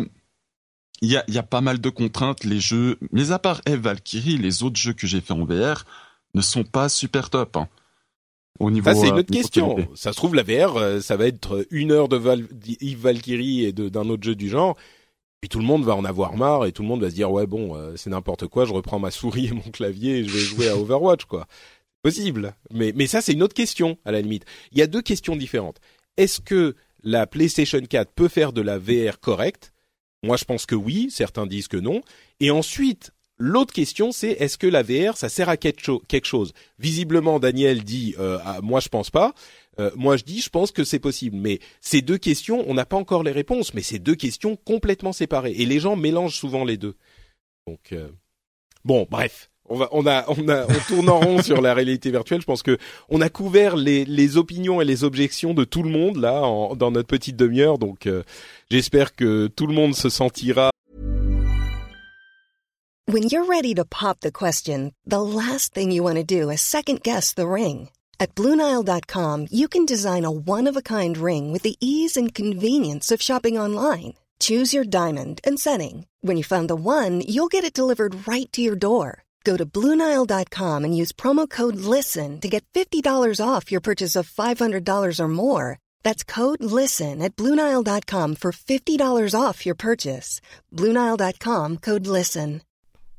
Il 1.01 1.11
y 1.11 1.17
a, 1.17 1.23
y 1.27 1.37
a 1.37 1.43
pas 1.43 1.61
mal 1.61 1.79
de 1.79 1.89
contraintes. 1.89 2.43
Les 2.43 2.59
jeux, 2.59 2.97
mis 3.11 3.31
à 3.31 3.39
part 3.39 3.61
Eve 3.65 3.81
Valkyrie, 3.81 4.37
les 4.37 4.63
autres 4.63 4.77
jeux 4.77 4.93
que 4.93 5.07
j'ai 5.07 5.21
fait 5.21 5.33
en 5.33 5.45
VR 5.45 5.85
ne 6.35 6.41
sont 6.41 6.63
pas 6.63 6.89
super 6.89 7.29
top. 7.29 7.57
Hein. 7.57 7.67
Au 8.59 8.69
niveau, 8.71 8.89
ça 8.89 8.95
c'est 8.95 9.07
une 9.07 9.15
euh, 9.15 9.19
autre 9.19 9.33
question. 9.33 9.77
Ça 9.95 10.11
se 10.11 10.17
trouve 10.17 10.35
la 10.35 10.43
VR, 10.43 10.77
euh, 10.77 10.99
ça 10.99 11.17
va 11.17 11.27
être 11.27 11.65
une 11.71 11.91
heure 11.91 12.07
de 12.07 12.17
Val 12.17 12.47
Eve 12.81 12.99
Valkyrie 12.99 13.65
et 13.65 13.71
d'un 13.71 14.09
autre 14.09 14.23
jeu 14.23 14.35
du 14.35 14.49
genre. 14.49 14.75
Puis 15.41 15.49
tout 15.49 15.59
le 15.59 15.65
monde 15.65 15.83
va 15.83 15.95
en 15.95 16.05
avoir 16.05 16.35
marre 16.35 16.65
et 16.65 16.71
tout 16.71 16.81
le 16.81 16.87
monde 16.87 17.01
va 17.01 17.09
se 17.09 17.15
dire 17.15 17.31
ouais 17.31 17.45
bon 17.45 17.75
euh, 17.75 17.95
c'est 17.95 18.09
n'importe 18.09 18.47
quoi, 18.47 18.65
je 18.65 18.73
reprends 18.73 18.97
ma 18.97 19.11
souris 19.11 19.47
et 19.47 19.51
mon 19.51 19.61
clavier 19.61 20.19
et 20.19 20.23
je 20.23 20.29
vais 20.29 20.39
jouer 20.39 20.69
à 20.69 20.77
Overwatch 20.77 21.25
quoi. 21.25 21.47
Possible. 22.01 22.55
Mais 22.71 22.93
mais 22.95 23.05
ça 23.05 23.21
c'est 23.21 23.33
une 23.33 23.43
autre 23.43 23.53
question 23.53 23.97
à 24.05 24.11
la 24.11 24.21
limite. 24.21 24.45
Il 24.71 24.79
y 24.79 24.81
a 24.81 24.87
deux 24.87 25.01
questions 25.01 25.35
différentes. 25.35 25.79
Est-ce 26.17 26.41
que 26.41 26.75
la 27.03 27.27
PlayStation 27.27 27.81
4 27.81 28.11
peut 28.11 28.27
faire 28.27 28.53
de 28.53 28.61
la 28.61 28.77
VR 28.77 29.19
correcte 29.19 29.73
Moi, 30.23 30.37
je 30.37 30.45
pense 30.45 30.65
que 30.65 30.75
oui. 30.75 31.09
Certains 31.11 31.47
disent 31.47 31.67
que 31.67 31.77
non. 31.77 32.01
Et 32.39 32.51
ensuite, 32.51 33.11
l'autre 33.37 33.73
question, 33.73 34.11
c'est 34.11 34.31
est-ce 34.31 34.57
que 34.57 34.67
la 34.67 34.83
VR, 34.83 35.17
ça 35.17 35.29
sert 35.29 35.49
à 35.49 35.57
quelque 35.57 36.25
chose? 36.25 36.53
Visiblement, 36.79 37.39
Daniel 37.39 37.83
dit 37.83 38.15
euh, 38.19 38.39
moi, 38.61 38.79
je 38.79 38.89
pense 38.89 39.09
pas. 39.09 39.33
Euh, 39.79 39.91
moi, 39.95 40.17
je 40.17 40.23
dis, 40.23 40.41
je 40.41 40.49
pense 40.49 40.71
que 40.71 40.83
c'est 40.83 40.99
possible. 40.99 41.37
Mais 41.37 41.59
ces 41.81 42.01
deux 42.01 42.17
questions, 42.17 42.63
on 42.67 42.73
n'a 42.73 42.85
pas 42.85 42.97
encore 42.97 43.23
les 43.23 43.31
réponses. 43.31 43.73
Mais 43.73 43.83
ces 43.83 43.99
deux 43.99 44.15
questions 44.15 44.55
complètement 44.55 45.13
séparées. 45.13 45.53
Et 45.57 45.65
les 45.65 45.79
gens 45.79 45.95
mélangent 45.95 46.37
souvent 46.37 46.65
les 46.65 46.77
deux. 46.77 46.95
Donc, 47.67 47.91
euh, 47.91 48.09
bon, 48.85 49.07
bref 49.09 49.49
on 49.69 49.81
a, 50.05 50.25
on 50.27 50.47
a, 50.49 50.65
on 50.65 50.79
tourne 50.87 51.09
en 51.09 51.19
rond 51.19 51.41
sur 51.41 51.61
la 51.61 51.73
réalité 51.73 52.11
virtuelle. 52.11 52.41
Je 52.41 52.45
pense 52.45 52.63
que 52.63 52.77
on 53.09 53.21
a 53.21 53.29
couvert 53.29 53.75
les, 53.75 54.05
les 54.05 54.37
opinions 54.37 54.81
et 54.81 54.85
les 54.85 55.03
objections 55.03 55.53
de 55.53 55.63
tout 55.63 55.83
le 55.83 55.89
monde 55.89 56.17
là 56.17 56.41
dans 56.75 56.91
notre 56.91 57.07
petite 57.07 57.35
demi-heure. 57.35 57.77
Donc, 57.77 58.07
euh, 58.07 58.23
j'espère 58.69 59.15
que 59.15 59.47
tout 59.47 59.67
le 59.67 59.73
monde 59.73 59.95
se 59.95 60.09
sentira. 60.09 60.71
When 63.09 63.23
you're 63.23 63.45
ready 63.45 63.73
to 63.75 63.85
pop 63.85 64.19
the 64.19 64.31
question, 64.31 64.91
the 65.05 65.21
last 65.21 65.73
thing 65.73 65.91
you 65.91 66.03
want 66.03 66.17
to 66.17 66.25
do 66.25 66.49
is 66.49 66.59
second 66.59 67.01
guess 67.03 67.33
the 67.33 67.47
ring. 67.47 67.89
At 68.19 68.35
BlueNile.com, 68.35 69.47
you 69.49 69.69
can 69.69 69.85
design 69.85 70.25
a 70.25 70.31
one-of-a-kind 70.31 71.17
ring 71.17 71.53
with 71.53 71.61
the 71.61 71.77
ease 71.79 72.17
and 72.17 72.33
convenience 72.33 73.09
of 73.11 73.21
shopping 73.21 73.57
online. 73.57 74.15
Choose 74.39 74.73
your 74.73 74.83
diamond 74.83 75.39
and 75.45 75.57
setting. 75.57 76.05
When 76.21 76.35
you 76.35 76.43
find 76.43 76.69
the 76.69 76.75
one, 76.75 77.21
you'll 77.21 77.47
get 77.47 77.63
it 77.63 77.73
delivered 77.73 78.27
right 78.27 78.51
to 78.51 78.61
your 78.61 78.75
door. 78.75 79.23
Go 79.47 79.55
to 79.55 79.65
Bluenile.com 79.65 80.83
and 80.83 80.97
use 81.01 81.13
promo 81.13 81.49
code 81.49 81.77
LISTEN 81.77 82.41
to 82.41 82.49
get 82.49 82.65
$50 82.73 83.39
off 83.39 83.71
your 83.71 83.79
purchase 83.79 84.17
of 84.17 84.29
$500 84.29 85.19
or 85.21 85.27
more. 85.29 85.79
That's 86.03 86.25
code 86.25 86.61
LISTEN 86.61 87.21
at 87.21 87.37
Bluenile.com 87.37 88.35
for 88.35 88.51
$50 88.51 89.33
off 89.33 89.65
your 89.65 89.75
purchase. 89.75 90.41
Bluenile.com 90.73 91.77
code 91.77 92.07
LISTEN. 92.07 92.61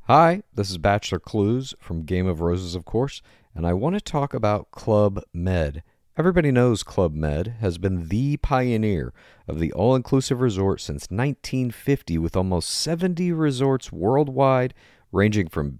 Hi, 0.03 0.43
this 0.53 0.69
is 0.69 0.77
Bachelor 0.77 1.17
Clues 1.17 1.73
from 1.79 2.05
Game 2.05 2.27
of 2.27 2.41
Roses, 2.41 2.75
of 2.75 2.85
course, 2.85 3.23
and 3.55 3.65
I 3.65 3.73
want 3.73 3.95
to 3.95 4.01
talk 4.01 4.35
about 4.35 4.69
Club 4.69 5.23
Med. 5.33 5.81
Everybody 6.15 6.51
knows 6.51 6.83
Club 6.83 7.15
Med 7.15 7.55
has 7.59 7.79
been 7.79 8.07
the 8.09 8.37
pioneer 8.37 9.13
of 9.47 9.59
the 9.59 9.73
all 9.73 9.95
inclusive 9.95 10.41
resort 10.41 10.79
since 10.79 11.09
1950, 11.09 12.19
with 12.19 12.37
almost 12.37 12.69
70 12.69 13.31
resorts 13.31 13.91
worldwide, 13.91 14.75
ranging 15.11 15.47
from 15.47 15.79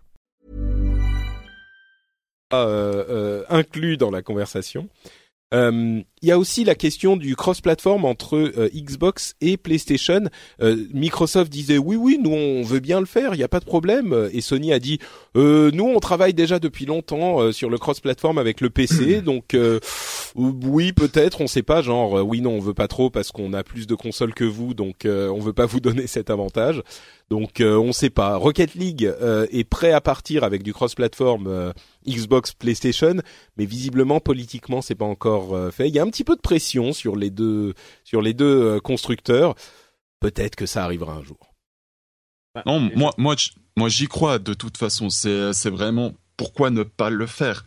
Euh, 2.53 3.05
euh, 3.09 3.43
inclus 3.49 3.97
dans 3.97 4.11
la 4.11 4.21
conversation. 4.21 4.89
Euh, 5.53 6.01
il 6.21 6.29
y 6.29 6.31
a 6.31 6.39
aussi 6.39 6.63
la 6.63 6.75
question 6.75 7.17
du 7.17 7.35
cross-platform 7.35 8.05
entre 8.05 8.37
euh, 8.37 8.69
Xbox 8.73 9.35
et 9.41 9.57
PlayStation. 9.57 10.21
Euh, 10.61 10.85
Microsoft 10.93 11.51
disait 11.51 11.77
oui, 11.77 11.95
oui, 11.97 12.17
nous 12.21 12.31
on 12.31 12.61
veut 12.61 12.79
bien 12.79 12.99
le 12.99 13.05
faire, 13.05 13.33
il 13.33 13.37
n'y 13.37 13.43
a 13.43 13.49
pas 13.49 13.59
de 13.59 13.65
problème. 13.65 14.29
Et 14.31 14.41
Sony 14.41 14.71
a 14.71 14.79
dit 14.79 14.99
nous 15.35 15.85
on 15.85 15.99
travaille 15.99 16.33
déjà 16.33 16.59
depuis 16.59 16.85
longtemps 16.85 17.51
sur 17.51 17.69
le 17.69 17.77
cross-platform 17.77 18.37
avec 18.37 18.61
le 18.61 18.69
PC, 18.69 19.21
donc 19.25 19.55
oui 20.35 20.93
peut-être, 20.93 21.41
on 21.41 21.47
sait 21.47 21.63
pas, 21.63 21.81
genre 21.81 22.13
oui 22.25 22.41
non 22.41 22.51
on 22.51 22.59
veut 22.59 22.73
pas 22.73 22.87
trop 22.87 23.09
parce 23.09 23.31
qu'on 23.31 23.53
a 23.53 23.63
plus 23.63 23.87
de 23.87 23.95
consoles 23.95 24.33
que 24.33 24.45
vous, 24.45 24.73
donc 24.73 25.05
on 25.05 25.39
veut 25.39 25.53
pas 25.53 25.65
vous 25.65 25.79
donner 25.79 26.07
cet 26.07 26.29
avantage. 26.29 26.81
Donc 27.31 27.61
on 27.61 27.87
ne 27.87 27.91
sait 27.91 28.11
pas. 28.11 28.35
Rocket 28.35 28.75
League 28.75 29.11
est 29.51 29.63
prêt 29.63 29.91
à 29.91 30.01
partir 30.01 30.43
avec 30.43 30.61
du 30.61 30.73
cross-platform 30.73 31.73
Xbox, 32.07 32.53
PlayStation, 32.53 33.15
mais 33.57 33.65
visiblement 33.65 34.19
politiquement 34.19 34.83
c'est 34.83 34.95
pas 34.95 35.05
encore 35.05 35.73
fait. 35.73 35.87
Il 35.87 35.95
y 35.95 35.99
a 35.99 36.03
un 36.03 36.09
petit 36.09 36.23
peu 36.23 36.35
de 36.35 36.41
pression 36.41 36.93
sur 36.93 37.15
les 37.15 37.29
deux 37.29 37.73
sur 38.03 38.21
les 38.21 38.33
deux 38.33 38.79
constructeurs. 38.81 39.55
Peut-être 40.19 40.55
que 40.55 40.67
ça 40.67 40.83
arrivera 40.83 41.13
un 41.13 41.23
jour. 41.23 41.51
Bah, 42.53 42.63
non, 42.65 42.79
moi, 42.95 43.11
moi, 43.17 43.35
moi, 43.77 43.89
j'y 43.89 44.07
crois. 44.07 44.39
De 44.39 44.53
toute 44.53 44.77
façon, 44.77 45.09
c'est, 45.09 45.53
c'est 45.53 45.69
vraiment 45.69 46.13
pourquoi 46.37 46.69
ne 46.69 46.83
pas 46.83 47.09
le 47.09 47.25
faire? 47.25 47.65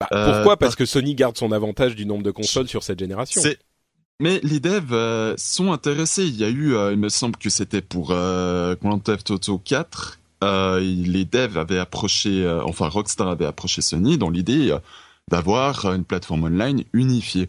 Bah, 0.00 0.08
pourquoi? 0.10 0.52
Euh, 0.52 0.56
Parce 0.56 0.76
que 0.76 0.84
Sony 0.84 1.14
garde 1.14 1.36
son 1.36 1.52
avantage 1.52 1.94
du 1.94 2.06
nombre 2.06 2.22
de 2.22 2.30
consoles 2.30 2.68
sur 2.68 2.82
cette 2.82 2.98
génération. 2.98 3.40
Mais 4.20 4.40
les 4.42 4.60
devs 4.60 4.92
euh, 4.92 5.34
sont 5.36 5.72
intéressés. 5.72 6.26
Il 6.26 6.36
y 6.36 6.44
a 6.44 6.48
eu, 6.48 6.74
euh, 6.74 6.92
il 6.92 6.98
me 6.98 7.08
semble 7.08 7.36
que 7.36 7.50
c'était 7.50 7.82
pour 7.82 8.08
Grand 8.08 8.98
Theft 9.02 9.30
Auto 9.30 9.58
4. 9.58 10.18
les 10.42 11.24
devs 11.24 11.58
avaient 11.58 11.78
approché, 11.78 12.48
enfin 12.64 12.88
Rockstar 12.88 13.28
avait 13.28 13.46
approché 13.46 13.82
Sony 13.82 14.18
dans 14.18 14.30
l'idée 14.30 14.76
d'avoir 15.28 15.92
une 15.92 16.04
plateforme 16.04 16.44
online 16.44 16.84
unifiée. 16.92 17.48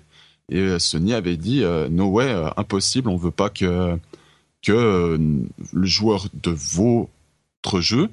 Et 0.49 0.79
Sony 0.79 1.13
avait 1.13 1.37
dit 1.37 1.63
no 1.89 2.05
way, 2.05 2.33
impossible, 2.57 3.09
on 3.09 3.17
veut 3.17 3.31
pas 3.31 3.49
que 3.49 3.97
que 4.63 5.19
le 5.73 5.85
joueur 5.85 6.27
de 6.33 6.51
votre 6.51 7.79
jeu 7.79 8.09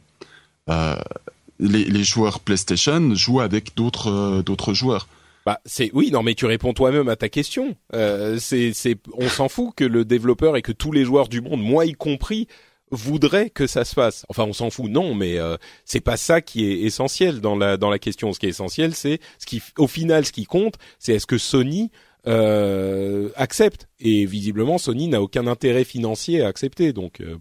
les, 1.59 2.05
joueurs 2.05 2.41
PlayStation 2.41 3.15
jouent 3.15 3.41
avec 3.41 3.73
euh, 3.79 4.43
d'autres 4.43 4.75
joueurs. 4.75 5.07
Bah 5.47 5.61
c'est 5.67 5.91
oui 5.93 6.11
non 6.11 6.23
mais 6.23 6.35
tu 6.35 6.47
réponds 6.47 6.73
toi-même 6.73 7.09
à 7.09 7.17
ta 7.17 7.29
question. 7.29 7.77
Euh, 7.95 8.39
c'est 8.39 8.73
c'est 8.73 8.97
on 9.15 9.29
s'en 9.29 9.49
fout 9.49 9.75
que 9.77 9.85
le 9.85 10.05
développeur 10.05 10.57
et 10.57 10.63
que 10.63 10.73
tous 10.73 10.93
les 10.93 11.05
joueurs 11.05 11.29
du 11.29 11.41
monde, 11.41 11.63
moi 11.63 11.85
y 11.85 11.93
compris, 11.93 12.49
voudraient 12.91 13.51
que 13.51 13.67
ça 13.67 13.85
se 13.85 13.95
fasse. 13.95 14.25
Enfin 14.29 14.45
on 14.45 14.53
s'en 14.53 14.71
fout 14.71 14.91
non 14.91 15.15
mais 15.15 15.39
euh, 15.39 15.57
c'est 15.85 16.01
pas 16.01 16.17
ça 16.17 16.41
qui 16.41 16.65
est 16.65 16.81
essentiel 16.81 17.41
dans 17.41 17.57
la 17.57 17.77
dans 17.77 17.91
la 17.91 17.99
question. 17.99 18.33
Ce 18.33 18.39
qui 18.39 18.47
est 18.47 18.51
essentiel 18.51 18.95
c'est 18.95 19.21
ce 19.39 19.47
qui 19.47 19.63
au 19.77 19.87
final 19.87 20.25
ce 20.25 20.33
qui 20.33 20.45
compte 20.45 20.77
c'est 20.99 21.15
est-ce 21.15 21.27
que 21.27 21.39
Sony 21.39 21.91
euh, 22.27 23.29
accepte 23.37 23.89
et 24.01 24.25
visiblement 24.25 24.79
Sony 24.79 25.09
n'a 25.09 25.21
aucun 25.21 25.47
intérêt 25.47 25.85
financier 25.85 26.41
à 26.41 26.49
accepter 26.49 26.95
donc 26.95 27.21
euh, 27.21 27.37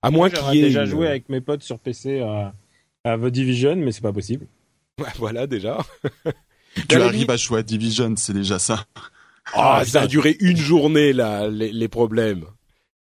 à 0.00 0.12
moins 0.12 0.30
qu'il 0.30 0.58
ait 0.58 0.62
déjà 0.62 0.84
joué 0.84 1.08
avec 1.08 1.28
mes 1.28 1.40
potes 1.40 1.64
sur 1.64 1.80
PC 1.80 2.20
à 2.20 2.54
à 3.04 3.18
The 3.18 3.26
Division, 3.26 3.76
mais 3.76 3.92
c'est 3.92 4.02
pas 4.02 4.12
possible. 4.12 4.46
voilà 5.16 5.46
déjà. 5.46 5.78
tu 6.88 6.96
arrives 7.00 7.30
à 7.30 7.36
jouer 7.36 7.60
à 7.60 7.62
Division, 7.62 8.14
c'est 8.16 8.32
déjà 8.32 8.58
ça. 8.58 8.84
Ah, 9.54 9.82
ça 9.84 10.02
a 10.02 10.06
duré 10.06 10.36
une 10.40 10.56
journée 10.56 11.12
là, 11.12 11.48
les, 11.48 11.88
problèmes. 11.88 12.44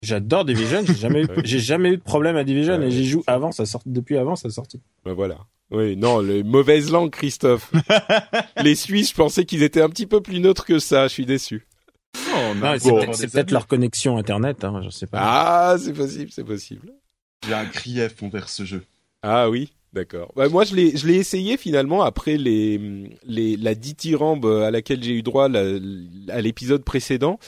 J'adore 0.02 0.44
Division, 0.44 0.84
j'ai 0.86 0.94
jamais 0.94 1.22
eu, 1.22 1.28
j'ai 1.44 1.60
jamais 1.60 1.90
eu 1.90 1.96
de 1.96 2.02
problème 2.02 2.36
à 2.36 2.44
Division 2.44 2.80
et 2.82 2.90
j'y 2.90 3.06
joue 3.06 3.22
avant 3.26 3.52
ça 3.52 3.66
sort, 3.66 3.82
depuis 3.86 4.16
avant 4.16 4.36
sa 4.36 4.50
sortie. 4.50 4.80
Ben 5.04 5.12
voilà. 5.12 5.38
Oui, 5.70 5.96
non, 5.96 6.20
les 6.20 6.42
mauvaises 6.42 6.90
langues, 6.90 7.10
Christophe. 7.10 7.72
les 8.62 8.74
Suisses, 8.74 9.10
je 9.10 9.14
pensais 9.14 9.44
qu'ils 9.44 9.62
étaient 9.62 9.80
un 9.80 9.88
petit 9.88 10.06
peu 10.06 10.20
plus 10.20 10.40
neutres 10.40 10.66
que 10.66 10.78
ça. 10.78 11.08
Je 11.08 11.12
suis 11.12 11.26
déçu. 11.26 11.66
c'est 12.14 13.32
peut-être 13.32 13.50
leur 13.50 13.66
connexion 13.66 14.18
internet, 14.18 14.62
hein, 14.64 14.82
je 14.84 14.90
sais 14.90 15.06
pas. 15.06 15.18
Ah, 15.20 15.76
c'est 15.78 15.94
possible, 15.94 16.30
c'est 16.30 16.44
possible. 16.44 16.92
J'ai 17.46 17.54
un 17.54 17.64
grief 17.64 18.22
envers 18.22 18.48
ce 18.48 18.64
jeu. 18.64 18.84
Ah 19.22 19.48
oui, 19.48 19.72
d'accord. 19.94 20.32
Bah, 20.36 20.48
moi, 20.48 20.64
je 20.64 20.74
l'ai, 20.74 20.96
je 20.96 21.06
l'ai 21.06 21.14
essayé 21.16 21.56
finalement 21.56 22.02
après 22.02 22.36
les, 22.36 23.08
les 23.26 23.56
la 23.56 23.74
dithyrambe 23.74 24.46
à 24.46 24.70
laquelle 24.70 25.02
j'ai 25.02 25.14
eu 25.14 25.22
droit 25.22 25.48
à 25.48 26.40
l'épisode 26.40 26.84
précédent. 26.84 27.38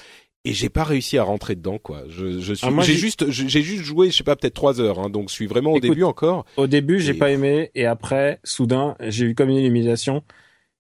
Et 0.49 0.53
j'ai 0.53 0.69
pas 0.69 0.85
réussi 0.85 1.19
à 1.19 1.25
rentrer 1.25 1.57
dedans, 1.57 1.79
quoi. 1.79 2.05
Je, 2.09 2.39
je 2.39 2.55
suis, 2.55 2.65
ah, 2.65 2.83
j'ai 2.83 2.95
juste, 2.95 3.29
j'ai 3.33 3.63
juste 3.63 3.83
joué, 3.83 4.13
je 4.13 4.17
sais 4.19 4.23
pas, 4.23 4.37
peut-être 4.37 4.55
trois 4.55 4.81
heures, 4.81 5.01
hein, 5.01 5.11
donc 5.11 5.29
je 5.29 5.35
suis 5.35 5.49
vraiment 5.49 5.73
au 5.73 5.81
début 5.81 6.05
encore. 6.05 6.45
Au 6.57 6.69
début, 6.69 7.01
j'ai 7.01 7.15
pas 7.15 7.33
aimé, 7.33 7.73
et 7.75 7.85
après, 7.85 8.39
soudain, 8.45 8.95
j'ai 9.01 9.25
eu 9.25 9.35
comme 9.35 9.49
une 9.49 9.57
illumination. 9.57 10.23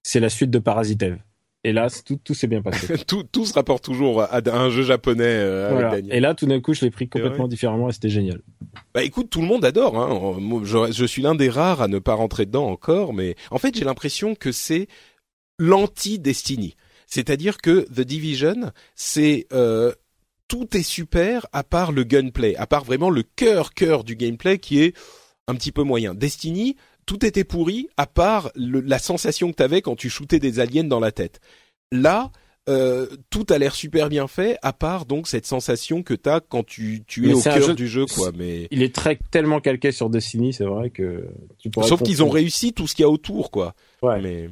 C'est 0.04 0.20
la 0.20 0.28
suite 0.28 0.50
de 0.50 0.60
Parasite 0.60 1.02
Eve. 1.02 1.18
Et 1.66 1.72
là, 1.72 1.88
tout, 1.90 2.16
tout 2.22 2.32
s'est 2.32 2.46
bien 2.46 2.62
passé. 2.62 2.96
tout, 3.08 3.24
tout 3.24 3.44
se 3.44 3.52
rapporte 3.52 3.82
toujours 3.82 4.22
à, 4.22 4.40
un 4.46 4.70
jeu 4.70 4.84
japonais 4.84 5.24
euh, 5.26 6.00
Et 6.10 6.20
là, 6.20 6.32
tout 6.32 6.46
d'un 6.46 6.60
coup, 6.60 6.74
je 6.74 6.84
l'ai 6.84 6.92
pris 6.92 7.08
complètement 7.08 7.48
différemment 7.48 7.88
et 7.88 7.92
c'était 7.92 8.08
génial. 8.08 8.40
Bah 8.94 9.02
écoute, 9.02 9.30
tout 9.30 9.40
le 9.40 9.48
monde 9.48 9.64
adore. 9.64 9.98
Hein. 9.98 10.38
Je, 10.62 10.92
je 10.92 11.04
suis 11.04 11.22
l'un 11.22 11.34
des 11.34 11.48
rares 11.48 11.82
à 11.82 11.88
ne 11.88 11.98
pas 11.98 12.14
rentrer 12.14 12.46
dedans 12.46 12.68
encore, 12.68 13.14
mais 13.14 13.34
en 13.50 13.58
fait, 13.58 13.76
j'ai 13.76 13.84
l'impression 13.84 14.36
que 14.36 14.52
c'est 14.52 14.86
l'anti-Destiny. 15.58 16.76
C'est-à-dire 17.08 17.58
que 17.58 17.80
The 17.92 18.02
Division, 18.02 18.70
c'est 18.94 19.48
euh, 19.52 19.92
tout 20.46 20.76
est 20.76 20.84
super 20.84 21.48
à 21.52 21.64
part 21.64 21.90
le 21.90 22.04
gunplay, 22.04 22.54
à 22.54 22.68
part 22.68 22.84
vraiment 22.84 23.10
le 23.10 23.24
cœur 23.24 23.74
cœur 23.74 24.04
du 24.04 24.14
gameplay 24.14 24.58
qui 24.58 24.82
est 24.82 24.96
un 25.48 25.56
petit 25.56 25.72
peu 25.72 25.82
moyen. 25.82 26.14
Destiny, 26.14 26.76
tout 27.06 27.24
était 27.24 27.44
pourri 27.44 27.88
à 27.96 28.06
part 28.06 28.50
la 28.54 28.98
sensation 28.98 29.50
que 29.50 29.56
t'avais 29.56 29.80
quand 29.80 29.96
tu 29.96 30.10
shootais 30.10 30.40
des 30.40 30.60
aliens 30.60 30.84
dans 30.84 31.00
la 31.00 31.12
tête. 31.12 31.40
Là, 31.92 32.32
euh, 32.68 33.06
tout 33.30 33.46
a 33.50 33.58
l'air 33.58 33.76
super 33.76 34.08
bien 34.08 34.26
fait, 34.26 34.58
à 34.60 34.72
part 34.72 35.06
donc 35.06 35.28
cette 35.28 35.46
sensation 35.46 36.02
que 36.02 36.14
t'as 36.14 36.40
quand 36.40 36.66
tu, 36.66 37.04
tu 37.06 37.30
es 37.30 37.32
au 37.32 37.40
cœur 37.40 37.76
du 37.76 37.86
jeu, 37.86 38.06
quoi. 38.06 38.32
Mais 38.36 38.66
il 38.72 38.82
est 38.82 38.92
très 38.92 39.18
tellement 39.30 39.60
calqué 39.60 39.92
sur 39.92 40.10
Destiny, 40.10 40.52
c'est 40.52 40.64
vrai 40.64 40.90
que 40.90 41.28
tu 41.58 41.70
Sauf 41.82 42.02
qu'ils 42.02 42.24
ont 42.24 42.28
réussi 42.28 42.72
tout 42.72 42.88
ce 42.88 42.96
qu'il 42.96 43.04
y 43.04 43.06
a 43.06 43.08
autour, 43.08 43.52
quoi. 43.52 43.74
Ouais. 44.02 44.20
Mais 44.20 44.50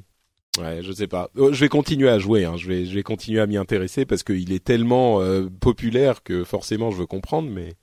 ouais, 0.60 0.80
je 0.82 0.92
sais 0.92 1.08
pas. 1.08 1.28
Euh, 1.36 1.52
je 1.52 1.58
vais 1.58 1.68
continuer 1.68 2.08
à 2.08 2.20
jouer. 2.20 2.44
Hein. 2.44 2.56
Je 2.56 2.68
vais, 2.68 2.84
je 2.84 2.94
vais 2.94 3.02
continuer 3.02 3.40
à 3.40 3.46
m'y 3.46 3.56
intéresser 3.56 4.06
parce 4.06 4.22
qu'il 4.22 4.52
est 4.52 4.62
tellement 4.62 5.20
euh, 5.20 5.48
populaire 5.60 6.22
que 6.22 6.44
forcément 6.44 6.92
je 6.92 6.98
veux 6.98 7.06
comprendre. 7.06 7.50
Mais 7.50 7.74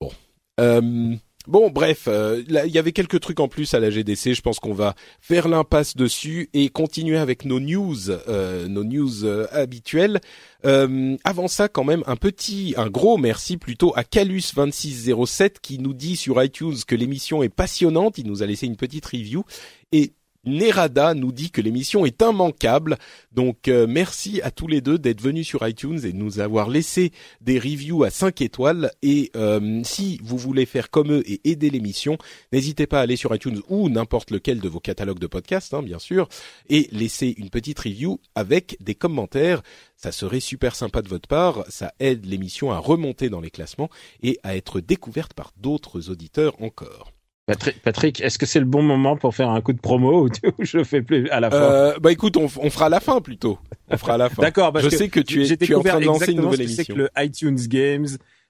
bon. 0.00 0.10
Euh, 0.58 1.14
Bon, 1.46 1.68
bref, 1.68 2.04
euh, 2.08 2.42
il 2.48 2.70
y 2.70 2.78
avait 2.78 2.92
quelques 2.92 3.20
trucs 3.20 3.38
en 3.38 3.48
plus 3.48 3.74
à 3.74 3.80
la 3.80 3.90
GDC. 3.90 4.32
Je 4.32 4.40
pense 4.40 4.60
qu'on 4.60 4.72
va 4.72 4.94
faire 5.20 5.46
l'impasse 5.46 5.94
dessus 5.94 6.48
et 6.54 6.70
continuer 6.70 7.18
avec 7.18 7.44
nos 7.44 7.60
news, 7.60 8.08
euh, 8.08 8.66
nos 8.66 8.82
news 8.82 9.24
euh, 9.24 9.46
habituelles. 9.50 10.20
avant 10.62 11.48
ça, 11.48 11.68
quand 11.68 11.84
même, 11.84 12.02
un 12.06 12.16
petit, 12.16 12.72
un 12.78 12.88
gros 12.88 13.18
merci 13.18 13.58
plutôt 13.58 13.92
à 13.94 14.04
Calus2607 14.04 15.56
qui 15.60 15.78
nous 15.78 15.92
dit 15.92 16.16
sur 16.16 16.42
iTunes 16.42 16.76
que 16.86 16.94
l'émission 16.94 17.42
est 17.42 17.50
passionnante. 17.50 18.16
Il 18.16 18.26
nous 18.26 18.42
a 18.42 18.46
laissé 18.46 18.64
une 18.64 18.76
petite 18.76 19.04
review 19.04 19.44
et 19.92 20.12
Nerada 20.46 21.14
nous 21.14 21.32
dit 21.32 21.50
que 21.50 21.60
l'émission 21.60 22.04
est 22.06 22.22
immanquable. 22.22 22.98
Donc 23.32 23.68
euh, 23.68 23.86
merci 23.88 24.40
à 24.42 24.50
tous 24.50 24.66
les 24.66 24.80
deux 24.80 24.98
d'être 24.98 25.20
venus 25.20 25.46
sur 25.46 25.66
iTunes 25.66 26.00
et 26.04 26.12
de 26.12 26.16
nous 26.16 26.40
avoir 26.40 26.68
laissé 26.68 27.12
des 27.40 27.58
reviews 27.58 28.04
à 28.04 28.10
5 28.10 28.40
étoiles. 28.40 28.90
Et 29.02 29.30
euh, 29.36 29.80
si 29.84 30.20
vous 30.22 30.36
voulez 30.36 30.66
faire 30.66 30.90
comme 30.90 31.12
eux 31.12 31.22
et 31.26 31.40
aider 31.44 31.70
l'émission, 31.70 32.18
n'hésitez 32.52 32.86
pas 32.86 33.00
à 33.00 33.02
aller 33.02 33.16
sur 33.16 33.34
iTunes 33.34 33.60
ou 33.68 33.88
n'importe 33.88 34.30
lequel 34.30 34.60
de 34.60 34.68
vos 34.68 34.80
catalogues 34.80 35.18
de 35.18 35.26
podcasts, 35.26 35.74
hein, 35.74 35.82
bien 35.82 35.98
sûr, 35.98 36.28
et 36.68 36.88
laisser 36.92 37.34
une 37.38 37.50
petite 37.50 37.78
review 37.78 38.20
avec 38.34 38.76
des 38.80 38.94
commentaires. 38.94 39.62
Ça 39.96 40.12
serait 40.12 40.40
super 40.40 40.76
sympa 40.76 41.02
de 41.02 41.08
votre 41.08 41.28
part. 41.28 41.64
Ça 41.68 41.94
aide 42.00 42.26
l'émission 42.26 42.72
à 42.72 42.78
remonter 42.78 43.30
dans 43.30 43.40
les 43.40 43.50
classements 43.50 43.88
et 44.22 44.38
à 44.42 44.56
être 44.56 44.80
découverte 44.80 45.32
par 45.32 45.52
d'autres 45.56 46.10
auditeurs 46.10 46.60
encore. 46.60 47.13
Patrick, 47.46 48.22
est-ce 48.22 48.38
que 48.38 48.46
c'est 48.46 48.58
le 48.58 48.64
bon 48.64 48.82
moment 48.82 49.16
pour 49.16 49.34
faire 49.34 49.50
un 49.50 49.60
coup 49.60 49.74
de 49.74 49.80
promo 49.80 50.26
ou 50.26 50.30
je 50.60 50.78
le 50.78 50.84
fais 50.84 51.02
plus 51.02 51.28
à 51.28 51.40
la 51.40 51.50
fin? 51.50 51.56
Euh, 51.56 51.98
Bah 52.00 52.10
écoute, 52.10 52.38
on, 52.38 52.44
on, 52.44 52.70
fera 52.70 52.86
à 52.86 52.88
la 52.88 53.00
fin 53.00 53.20
plutôt. 53.20 53.58
On 53.90 53.98
fera 53.98 54.14
à 54.14 54.18
la 54.18 54.30
fin. 54.30 54.40
D'accord. 54.42 54.72
Je 54.78 54.88
sais 54.88 55.08
que 55.08 55.20
tu 55.20 55.44
es, 55.44 55.56
tu 55.56 55.72
es 55.72 55.74
en 55.74 55.82
train 55.82 56.00
de 56.00 56.06
lancer 56.06 56.32
une 56.32 56.40
nouvelle 56.40 56.62
émission. 56.62 56.84
C'est 56.86 56.92
que 56.92 56.98
le 56.98 57.10
iTunes 57.18 57.58
Games, 57.68 58.06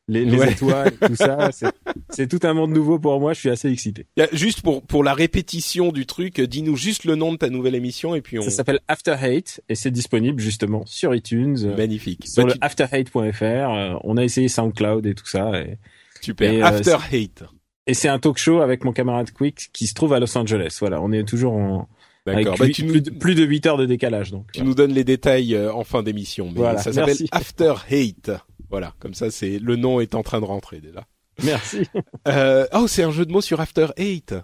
les, 0.06 0.24
les 0.24 0.52
étoiles, 0.52 0.92
tout 0.92 1.16
ça, 1.16 1.50
c'est 2.10 2.28
tout 2.28 2.46
un 2.46 2.54
monde 2.54 2.70
nouveau 2.72 3.00
pour 3.00 3.18
moi. 3.18 3.32
Je 3.32 3.40
suis 3.40 3.50
assez 3.50 3.68
excité. 3.68 4.06
Juste 4.32 4.62
pour 4.62 4.82
pour 4.82 5.02
la 5.02 5.14
répétition 5.14 5.90
du 5.90 6.06
truc, 6.06 6.40
dis-nous 6.40 6.76
juste 6.76 7.04
le 7.04 7.16
nom 7.16 7.32
de 7.32 7.38
ta 7.38 7.50
nouvelle 7.50 7.74
émission 7.74 8.14
et 8.14 8.20
puis 8.20 8.38
on. 8.38 8.42
Ça 8.42 8.50
s'appelle 8.50 8.78
After 8.86 9.16
Hate 9.20 9.60
et 9.68 9.74
c'est 9.74 9.90
disponible 9.90 10.40
justement 10.40 10.84
sur 10.86 11.12
iTunes. 11.14 11.58
Euh, 11.64 11.76
Magnifique. 11.76 12.28
Sur 12.28 12.46
bah, 12.46 12.52
le 12.54 12.64
afterhate.fr. 12.64 13.42
Euh, 13.42 13.94
on 14.04 14.16
a 14.16 14.22
essayé 14.22 14.46
SoundCloud 14.46 15.04
et 15.06 15.14
tout 15.14 15.26
ça. 15.26 15.50
Et, 15.60 15.78
Super. 16.20 16.64
After 16.64 16.96
Hate. 17.12 17.42
Et 17.86 17.94
c'est 17.94 18.08
un 18.08 18.18
talk 18.18 18.38
show 18.38 18.60
avec 18.60 18.84
mon 18.84 18.92
camarade 18.92 19.30
Quick 19.30 19.70
qui 19.72 19.86
se 19.86 19.94
trouve 19.94 20.12
à 20.14 20.20
Los 20.20 20.36
Angeles. 20.36 20.76
Voilà, 20.80 21.02
on 21.02 21.12
est 21.12 21.24
toujours 21.24 21.54
en 21.54 21.88
D'accord. 22.26 22.56
Bah, 22.58 22.66
plus, 22.72 23.02
plus, 23.02 23.34
de 23.34 23.44
8 23.44 23.66
heures 23.66 23.76
de 23.76 23.84
décalage 23.84 24.30
donc. 24.30 24.50
Tu 24.52 24.62
nous 24.62 24.74
donnes 24.74 24.92
les 24.94 25.04
détails 25.04 25.54
euh, 25.54 25.72
en 25.72 25.84
fin 25.84 26.02
d'émission. 26.02 26.50
voilà, 26.54 26.78
ça 26.78 26.92
s'appelle 26.92 27.18
After 27.32 27.74
Hate. 27.90 28.30
Voilà, 28.70 28.94
comme 28.98 29.12
ça 29.12 29.30
c'est 29.30 29.58
le 29.58 29.76
nom 29.76 30.00
est 30.00 30.14
en 30.14 30.22
train 30.22 30.40
de 30.40 30.46
rentrer 30.46 30.80
déjà. 30.80 31.04
Merci. 31.42 31.86
euh, 32.28 32.66
oh, 32.72 32.86
c'est 32.86 33.02
un 33.02 33.10
jeu 33.10 33.26
de 33.26 33.32
mots 33.32 33.42
sur 33.42 33.60
After 33.60 33.88
Hate. 33.98 34.34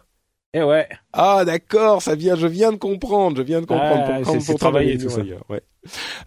Eh 0.53 0.63
ouais. 0.65 0.89
Ah 1.13 1.45
d'accord, 1.45 2.03
ça 2.03 2.17
vient, 2.17 2.35
je 2.35 2.49
viens 2.49 2.73
de 2.73 2.77
comprendre, 2.77 3.37
je 3.37 3.43
viens 3.43 3.61
de 3.61 3.67
comprendre 3.67 4.05
ah, 4.09 4.21
pour, 4.25 4.45
pour 4.45 4.59
travailler 4.59 4.99
tout 4.99 5.09
ça. 5.09 5.23
Ouais. 5.49 5.63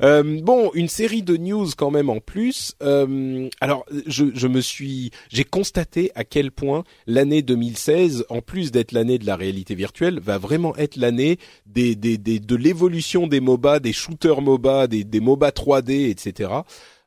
Euh, 0.02 0.40
bon, 0.42 0.72
une 0.74 0.88
série 0.88 1.24
de 1.24 1.36
news 1.36 1.68
quand 1.78 1.92
même 1.92 2.10
en 2.10 2.22
plus. 2.22 2.74
Euh, 2.82 3.50
alors, 3.60 3.86
je, 4.08 4.26
je 4.34 4.48
me 4.48 4.62
suis, 4.62 5.12
j'ai 5.30 5.44
constaté 5.44 6.12
à 6.16 6.24
quel 6.24 6.52
point 6.52 6.86
l'année 7.06 7.42
2016, 7.42 8.26
en 8.30 8.42
plus 8.42 8.72
d'être 8.72 8.94
l'année 8.94 9.20
de 9.20 9.26
la 9.26 9.36
réalité 9.36 9.76
virtuelle, 9.76 10.22
va 10.22 10.38
vraiment 10.38 10.74
être 10.78 10.96
l'année 10.96 11.38
des, 11.66 11.96
des, 11.96 12.18
des, 12.18 12.40
de 12.40 12.56
l'évolution 12.56 13.28
des 13.28 13.42
MOBA, 13.42 13.80
des 13.80 13.94
shooters 13.94 14.42
MOBA, 14.42 14.88
des, 14.88 15.04
des 15.04 15.20
MOBA 15.20 15.50
3D, 15.50 16.10
etc. 16.10 16.50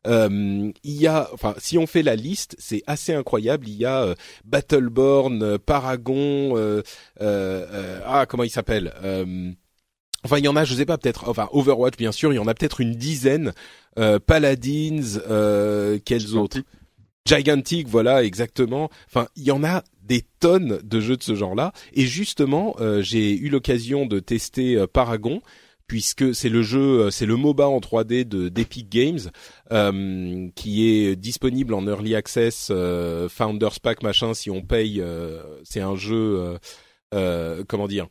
il 0.04 0.72
y 0.84 1.06
a, 1.06 1.28
enfin, 1.32 1.54
si 1.58 1.78
on 1.78 1.86
fait 1.86 2.02
la 2.02 2.16
liste, 2.16 2.56
c'est 2.58 2.82
assez 2.86 3.12
incroyable. 3.12 3.68
Il 3.68 3.76
y 3.76 3.84
a 3.84 4.14
Battleborn, 4.44 5.58
Paragon, 5.58 6.82
ah 7.20 8.26
comment 8.28 8.44
il 8.44 8.50
s'appelle 8.50 8.92
Enfin, 10.24 10.38
il 10.38 10.44
y 10.44 10.48
en 10.48 10.56
a, 10.56 10.64
je 10.64 10.74
sais 10.74 10.86
pas, 10.86 10.98
peut-être, 10.98 11.28
enfin, 11.28 11.48
Overwatch, 11.52 11.96
bien 11.96 12.10
sûr, 12.10 12.32
il 12.32 12.36
y 12.36 12.40
en 12.40 12.48
a 12.48 12.54
peut-être 12.54 12.80
une 12.80 12.94
dizaine. 12.94 13.52
Paladins, 14.26 15.20
quels 16.04 16.36
autres? 16.36 16.58
Gigantic, 17.26 17.88
voilà, 17.88 18.22
exactement. 18.22 18.88
Enfin, 19.08 19.26
il 19.34 19.42
y 19.42 19.50
en 19.50 19.64
a 19.64 19.82
des 20.02 20.22
tonnes 20.38 20.78
de 20.82 21.00
jeux 21.00 21.16
de 21.16 21.22
ce 21.22 21.34
genre-là. 21.34 21.72
Et 21.92 22.06
justement, 22.06 22.76
euh, 22.80 23.02
j'ai 23.02 23.36
eu 23.36 23.48
l'occasion 23.48 24.06
de 24.06 24.20
tester 24.20 24.76
euh, 24.76 24.86
Paragon 24.86 25.42
puisque 25.86 26.34
c'est 26.34 26.48
le 26.48 26.62
jeu, 26.62 27.06
euh, 27.06 27.10
c'est 27.10 27.26
le 27.26 27.36
MOBA 27.36 27.66
en 27.68 27.78
3D 27.78 28.24
de 28.24 28.48
d'Epic 28.48 28.88
Games 28.88 29.30
qui 30.54 30.88
est 30.88 31.16
disponible 31.16 31.74
en 31.74 31.86
early 31.86 32.14
access, 32.14 32.72
Founders 33.28 33.80
Pack 33.80 34.02
machin. 34.02 34.34
Si 34.34 34.50
on 34.50 34.62
paye, 34.62 35.02
c'est 35.64 35.80
un 35.80 35.96
jeu, 35.96 36.58
comment 37.12 37.88
dire, 37.88 38.06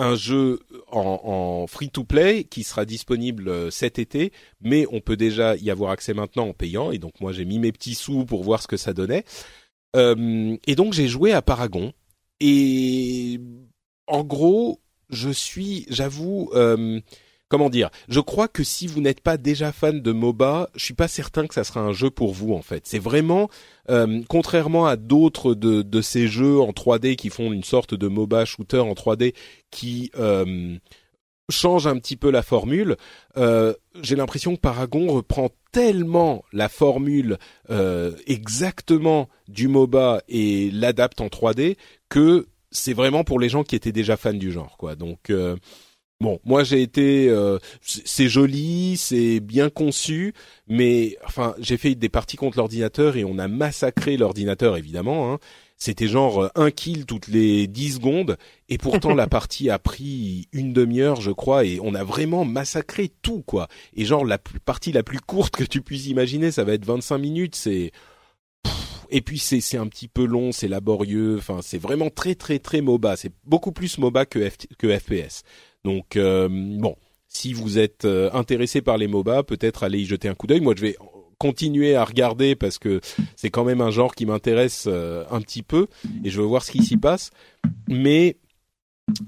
un 0.00 0.14
jeu 0.14 0.60
en, 0.90 1.66
free-to-play 1.68 2.44
qui 2.44 2.64
sera 2.64 2.84
disponible 2.84 3.48
euh, 3.48 3.70
cet 3.70 3.98
été, 3.98 4.32
mais 4.60 4.86
on 4.90 5.00
peut 5.00 5.16
déjà 5.16 5.56
y 5.56 5.70
avoir 5.70 5.90
accès 5.90 6.14
maintenant 6.14 6.48
en 6.48 6.54
payant. 6.54 6.90
Et 6.90 6.98
donc 6.98 7.20
moi 7.20 7.32
j'ai 7.32 7.44
mis 7.44 7.58
mes 7.58 7.70
petits 7.70 7.94
sous 7.94 8.24
pour 8.24 8.42
voir 8.42 8.62
ce 8.62 8.66
que 8.66 8.78
ça 8.78 8.94
donnait. 8.94 9.24
Euh, 9.96 10.56
et 10.66 10.74
donc 10.74 10.94
j'ai 10.94 11.06
joué 11.06 11.32
à 11.32 11.42
Paragon. 11.42 11.92
Et 12.40 13.40
en 14.06 14.24
gros, 14.24 14.80
je 15.10 15.30
suis, 15.30 15.86
j'avoue, 15.88 16.50
euh, 16.54 17.00
comment 17.48 17.70
dire 17.70 17.90
Je 18.08 18.20
crois 18.20 18.48
que 18.48 18.64
si 18.64 18.86
vous 18.86 19.00
n'êtes 19.00 19.20
pas 19.20 19.36
déjà 19.36 19.72
fan 19.72 20.00
de 20.00 20.12
MOBA, 20.12 20.70
je 20.74 20.84
suis 20.84 20.94
pas 20.94 21.08
certain 21.08 21.46
que 21.46 21.54
ça 21.54 21.64
sera 21.64 21.80
un 21.80 21.92
jeu 21.92 22.10
pour 22.10 22.32
vous 22.32 22.54
en 22.54 22.62
fait. 22.62 22.86
C'est 22.86 22.98
vraiment 22.98 23.50
euh, 23.90 24.22
contrairement 24.28 24.86
à 24.86 24.96
d'autres 24.96 25.54
de, 25.54 25.82
de, 25.82 26.00
ces 26.00 26.28
jeux 26.28 26.60
en 26.60 26.70
3D 26.70 27.16
qui 27.16 27.28
font 27.30 27.52
une 27.52 27.64
sorte 27.64 27.94
de 27.94 28.08
MOBA 28.08 28.44
shooter 28.44 28.78
en 28.78 28.92
3D 28.92 29.34
qui 29.70 30.10
euh, 30.18 30.78
change 31.50 31.86
un 31.86 31.98
petit 31.98 32.16
peu 32.16 32.30
la 32.30 32.42
formule. 32.42 32.96
Euh, 33.36 33.74
J'ai 34.02 34.16
l'impression 34.16 34.54
que 34.54 34.60
Paragon 34.60 35.12
reprend 35.12 35.50
tellement 35.72 36.44
la 36.52 36.68
formule 36.68 37.38
euh, 37.70 38.12
exactement 38.26 39.28
du 39.48 39.68
MOBA 39.68 40.22
et 40.28 40.70
l'adapte 40.70 41.20
en 41.20 41.28
3D 41.28 41.76
que 42.08 42.46
c'est 42.70 42.94
vraiment 42.94 43.24
pour 43.24 43.40
les 43.40 43.48
gens 43.48 43.64
qui 43.64 43.76
étaient 43.76 43.92
déjà 43.92 44.16
fans 44.16 44.32
du 44.32 44.52
genre, 44.52 44.76
quoi. 44.76 44.96
Donc 44.96 45.30
euh, 45.30 45.56
Bon, 46.20 46.38
moi 46.44 46.64
j'ai 46.64 46.82
été, 46.82 47.30
euh, 47.30 47.58
c'est 47.80 48.28
joli, 48.28 48.98
c'est 48.98 49.40
bien 49.40 49.70
conçu, 49.70 50.34
mais 50.68 51.16
enfin 51.24 51.54
j'ai 51.58 51.78
fait 51.78 51.94
des 51.94 52.10
parties 52.10 52.36
contre 52.36 52.58
l'ordinateur 52.58 53.16
et 53.16 53.24
on 53.24 53.38
a 53.38 53.48
massacré 53.48 54.18
l'ordinateur 54.18 54.76
évidemment. 54.76 55.32
Hein. 55.32 55.38
C'était 55.78 56.08
genre 56.08 56.42
euh, 56.42 56.48
un 56.56 56.70
kill 56.70 57.06
toutes 57.06 57.28
les 57.28 57.66
10 57.66 57.94
secondes 57.94 58.36
et 58.68 58.76
pourtant 58.76 59.14
la 59.14 59.26
partie 59.28 59.70
a 59.70 59.78
pris 59.78 60.46
une 60.52 60.74
demi-heure 60.74 61.22
je 61.22 61.30
crois 61.30 61.64
et 61.64 61.80
on 61.82 61.94
a 61.94 62.04
vraiment 62.04 62.44
massacré 62.44 63.10
tout 63.22 63.40
quoi. 63.40 63.68
Et 63.96 64.04
genre 64.04 64.26
la 64.26 64.36
partie 64.36 64.92
la 64.92 65.02
plus 65.02 65.20
courte 65.20 65.56
que 65.56 65.64
tu 65.64 65.80
puisses 65.80 66.08
imaginer, 66.08 66.50
ça 66.50 66.64
va 66.64 66.74
être 66.74 66.84
25 66.84 67.16
minutes. 67.16 67.56
C'est 67.56 67.92
et 69.10 69.20
puis 69.20 69.38
c'est 69.38 69.60
c'est 69.60 69.76
un 69.76 69.86
petit 69.86 70.08
peu 70.08 70.24
long, 70.24 70.52
c'est 70.52 70.68
laborieux. 70.68 71.36
Enfin 71.38 71.60
c'est 71.62 71.78
vraiment 71.78 72.10
très 72.10 72.34
très 72.34 72.58
très 72.58 72.80
MOBA. 72.80 73.16
C'est 73.16 73.32
beaucoup 73.44 73.72
plus 73.72 73.98
MOBA 73.98 74.26
que 74.26 74.48
FPS. 74.50 75.44
Donc 75.84 76.16
euh, 76.16 76.48
bon, 76.50 76.96
si 77.28 77.52
vous 77.52 77.78
êtes 77.78 78.04
euh, 78.04 78.30
intéressé 78.32 78.82
par 78.82 78.98
les 78.98 79.08
MOBA, 79.08 79.42
peut-être 79.42 79.82
allez 79.82 80.00
y 80.00 80.06
jeter 80.06 80.28
un 80.28 80.34
coup 80.34 80.46
d'œil. 80.46 80.60
Moi, 80.60 80.74
je 80.76 80.82
vais 80.82 80.96
continuer 81.38 81.94
à 81.94 82.04
regarder 82.04 82.54
parce 82.54 82.78
que 82.78 83.00
c'est 83.34 83.50
quand 83.50 83.64
même 83.64 83.80
un 83.80 83.90
genre 83.90 84.14
qui 84.14 84.26
m'intéresse 84.26 84.84
euh, 84.88 85.24
un 85.30 85.40
petit 85.40 85.62
peu 85.62 85.86
et 86.22 86.30
je 86.30 86.40
veux 86.40 86.46
voir 86.46 86.62
ce 86.62 86.70
qui 86.70 86.84
s'y 86.84 86.96
passe. 86.96 87.30
Mais 87.88 88.36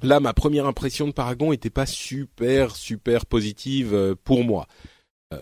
là, 0.03 0.21
ma 0.21 0.35
première 0.35 0.67
impression 0.67 1.07
de 1.07 1.13
Paragon 1.13 1.53
était 1.53 1.71
pas 1.71 1.87
super 1.87 2.77
super 2.77 3.25
positive 3.25 4.17
pour 4.25 4.45
moi. 4.45 4.67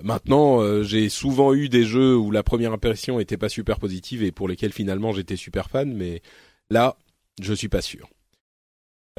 Maintenant, 0.02 0.82
j'ai 0.82 1.08
souvent 1.08 1.54
eu 1.54 1.68
des 1.68 1.84
jeux 1.84 2.16
où 2.16 2.30
la 2.30 2.42
première 2.42 2.72
impression 2.72 3.20
était 3.20 3.36
pas 3.36 3.48
super 3.48 3.78
positive 3.78 4.22
et 4.22 4.32
pour 4.32 4.48
lesquels 4.48 4.72
finalement 4.72 5.12
j'étais 5.12 5.36
super 5.36 5.70
fan, 5.70 5.92
mais 5.94 6.22
là, 6.70 6.96
je 7.40 7.52
suis 7.54 7.68
pas 7.68 7.82
sûr. 7.82 8.08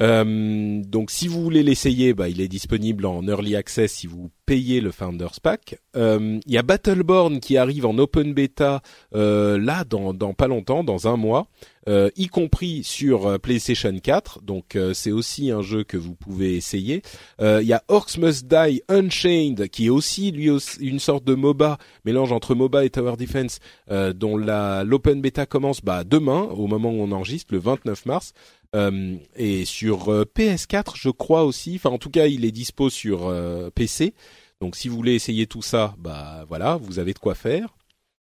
Euh, 0.02 0.82
donc 0.84 1.10
si 1.10 1.28
vous 1.28 1.42
voulez 1.42 1.62
l'essayer, 1.62 2.12
bah, 2.12 2.28
il 2.28 2.40
est 2.40 2.48
disponible 2.48 3.06
en 3.06 3.26
early 3.28 3.54
access 3.54 3.92
si 3.92 4.08
vous 4.08 4.30
payez 4.46 4.80
le 4.80 4.90
Founders 4.90 5.40
Pack. 5.40 5.78
Euh, 5.94 6.40
il 6.44 6.52
y 6.52 6.58
a 6.58 6.62
Battleborn 6.62 7.38
qui 7.38 7.56
arrive 7.56 7.86
en 7.86 7.96
open 7.98 8.34
beta 8.34 8.82
euh, 9.14 9.58
là 9.58 9.84
dans, 9.84 10.12
dans 10.12 10.34
pas 10.34 10.48
longtemps, 10.48 10.82
dans 10.82 11.06
un 11.06 11.16
mois, 11.16 11.46
y 11.88 12.28
compris 12.28 12.84
sur 12.84 13.40
PlayStation 13.40 13.96
4. 13.98 14.42
Donc 14.42 14.78
c'est 14.92 15.10
aussi 15.10 15.50
un 15.50 15.62
jeu 15.62 15.82
que 15.82 15.96
vous 15.96 16.14
pouvez 16.14 16.54
essayer. 16.54 17.02
Il 17.40 17.64
y 17.64 17.72
a 17.72 17.82
Orcs 17.88 18.18
Must 18.18 18.46
Die 18.46 18.82
Unchained 18.88 19.68
qui 19.68 19.86
est 19.86 19.90
aussi 19.90 20.30
lui 20.30 20.48
aussi 20.48 20.78
une 20.80 21.00
sorte 21.00 21.24
de 21.24 21.34
MOBA, 21.34 21.78
mélange 22.04 22.30
entre 22.30 22.54
MOBA 22.54 22.84
et 22.84 22.90
Tower 22.90 23.16
Defense, 23.18 23.58
dont 23.90 24.36
la 24.36 24.84
l'open 24.84 25.20
beta 25.20 25.44
commence 25.44 25.80
bah, 25.82 26.04
demain 26.04 26.42
au 26.42 26.68
moment 26.68 26.90
où 26.90 27.02
on 27.02 27.10
enregistre, 27.10 27.52
le 27.52 27.58
29 27.58 28.06
mars. 28.06 28.32
Euh, 28.74 29.16
et 29.36 29.64
sur 29.64 30.10
euh, 30.10 30.24
PS4, 30.24 30.96
je 30.96 31.10
crois 31.10 31.44
aussi. 31.44 31.74
Enfin, 31.76 31.90
en 31.90 31.98
tout 31.98 32.10
cas, 32.10 32.26
il 32.26 32.44
est 32.44 32.52
dispo 32.52 32.90
sur 32.90 33.28
euh, 33.28 33.70
PC. 33.70 34.14
Donc, 34.60 34.76
si 34.76 34.88
vous 34.88 34.96
voulez 34.96 35.14
essayer 35.14 35.46
tout 35.46 35.62
ça, 35.62 35.94
bah 35.98 36.44
voilà, 36.48 36.76
vous 36.76 36.98
avez 36.98 37.12
de 37.12 37.18
quoi 37.18 37.34
faire. 37.34 37.74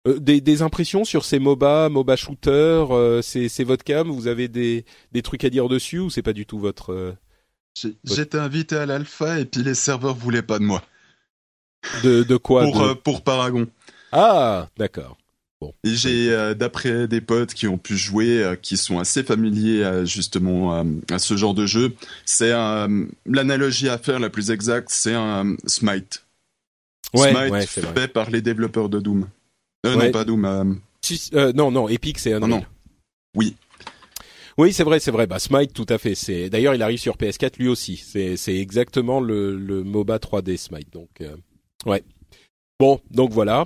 Des, 0.04 0.40
des, 0.40 0.62
impressions 0.62 1.04
sur 1.04 1.24
ces 1.24 1.38
MOBA, 1.38 1.88
MOBA 1.88 2.16
shooter, 2.16 3.20
c'est 3.22 3.62
votre 3.62 3.84
cam. 3.84 4.10
Vous 4.10 4.26
avez 4.26 4.48
des, 4.48 4.84
des 5.12 5.22
trucs 5.22 5.44
à 5.44 5.50
dire 5.50 5.68
dessus 5.68 6.00
ou 6.00 6.10
c'est 6.10 6.22
pas 6.22 6.32
du 6.32 6.44
tout 6.44 6.58
votre. 6.58 7.14
J'étais 8.02 8.38
invité 8.38 8.76
à 8.76 8.86
l'alpha 8.86 9.38
et 9.38 9.44
puis 9.44 9.62
les 9.62 9.74
serveurs 9.74 10.16
voulaient 10.16 10.42
pas 10.42 10.58
de 10.58 10.64
moi. 10.64 10.82
De, 12.02 12.24
de 12.24 12.36
quoi 12.36 12.64
pour, 12.64 13.02
pour 13.02 13.22
Paragon. 13.22 13.68
Ah, 14.10 14.68
d'accord. 14.76 15.16
Et 15.84 15.94
j'ai, 15.94 16.30
euh, 16.30 16.54
d'après 16.54 17.08
des 17.08 17.20
potes 17.20 17.54
qui 17.54 17.66
ont 17.66 17.78
pu 17.78 17.96
jouer, 17.96 18.42
euh, 18.42 18.56
qui 18.56 18.76
sont 18.76 18.98
assez 18.98 19.22
familiers 19.22 19.84
à, 19.84 20.04
justement 20.04 20.84
à 21.10 21.18
ce 21.18 21.36
genre 21.36 21.54
de 21.54 21.66
jeu, 21.66 21.94
c'est 22.24 22.52
l'analogie 23.26 23.88
à 23.88 23.98
faire 23.98 24.18
la 24.18 24.30
plus 24.30 24.50
exacte, 24.50 24.88
c'est 24.90 25.14
un 25.14 25.56
Smite. 25.66 26.24
Smite 27.14 27.66
fait 27.66 28.08
par 28.08 28.30
les 28.30 28.40
développeurs 28.40 28.88
de 28.88 29.00
Doom. 29.00 29.28
Euh, 29.86 29.96
non, 29.96 30.10
pas 30.10 30.24
Doom. 30.24 30.80
non, 31.54 31.70
non, 31.70 31.88
Epic, 31.88 32.18
c'est 32.18 32.32
un. 32.32 32.40
Non, 32.40 32.64
Oui. 33.36 33.56
Oui, 34.58 34.72
c'est 34.74 34.84
vrai, 34.84 35.00
c'est 35.00 35.10
vrai. 35.10 35.26
Bah, 35.26 35.38
Smite, 35.38 35.72
tout 35.72 35.86
à 35.88 35.96
fait. 35.96 36.14
C'est 36.14 36.50
d'ailleurs, 36.50 36.74
il 36.74 36.82
arrive 36.82 36.98
sur 36.98 37.16
PS4 37.16 37.58
lui 37.58 37.68
aussi. 37.68 37.96
C'est 37.96 38.36
c'est 38.36 38.56
exactement 38.56 39.18
le, 39.18 39.56
le 39.56 39.82
MOBA 39.82 40.18
3D 40.18 40.58
Smite. 40.58 40.92
Donc, 40.92 41.08
ouais. 41.86 42.02
Bon, 42.82 42.98
donc 43.12 43.30
voilà. 43.30 43.64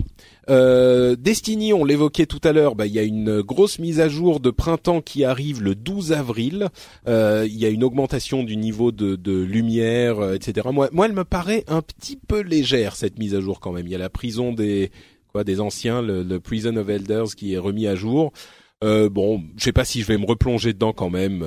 Euh, 0.51 1.17
Destiny, 1.17 1.73
on 1.73 1.87
l'évoquait 1.87 2.27
tout 2.27 2.43
à 2.45 2.53
l'heure, 2.53 2.75
bah, 2.75 2.85
il 2.85 2.93
y 2.93 2.99
a 2.99 3.03
une 3.03 3.41
grosse 3.41 3.79
mise 3.79 3.99
à 3.99 4.11
jour 4.11 4.41
de 4.41 4.51
printemps 4.51 5.01
qui 5.01 5.25
arrive 5.25 5.63
le 5.63 5.75
12 5.75 6.13
avril. 6.13 6.69
Euh, 7.09 7.47
il 7.49 7.57
y 7.57 7.65
a 7.65 7.71
une 7.71 7.83
augmentation 7.83 8.45
du 8.45 8.59
niveau 8.59 8.93
de, 8.93 9.17
de 9.17 9.33
lumière, 9.33 10.19
euh, 10.19 10.35
etc. 10.35 10.69
Moi, 10.71 10.91
elle 11.07 11.15
me 11.15 11.25
paraît 11.25 11.65
un 11.67 11.81
petit 11.81 12.19
peu 12.19 12.43
légère 12.43 12.95
cette 12.95 13.19
mise 13.19 13.35
à 13.35 13.41
jour 13.41 13.59
quand 13.59 13.73
même. 13.73 13.87
Il 13.87 13.91
y 13.91 13.95
a 13.95 13.99
la 13.99 14.11
prison 14.11 14.53
des 14.53 14.91
quoi 15.33 15.45
des 15.45 15.63
anciens, 15.63 16.03
le, 16.03 16.39
Prison 16.39 16.77
of 16.77 16.87
Elders 16.87 17.35
qui 17.35 17.55
est 17.55 17.59
remis 17.59 17.87
à 17.87 17.95
jour. 17.95 18.35
Euh, 18.85 19.09
bon, 19.09 19.43
je 19.57 19.65
sais 19.65 19.73
pas 19.73 19.87
si 19.87 20.03
je 20.03 20.07
vais 20.09 20.19
me 20.19 20.27
replonger 20.27 20.75
dedans 20.75 20.93
quand 20.93 21.09
même. 21.09 21.43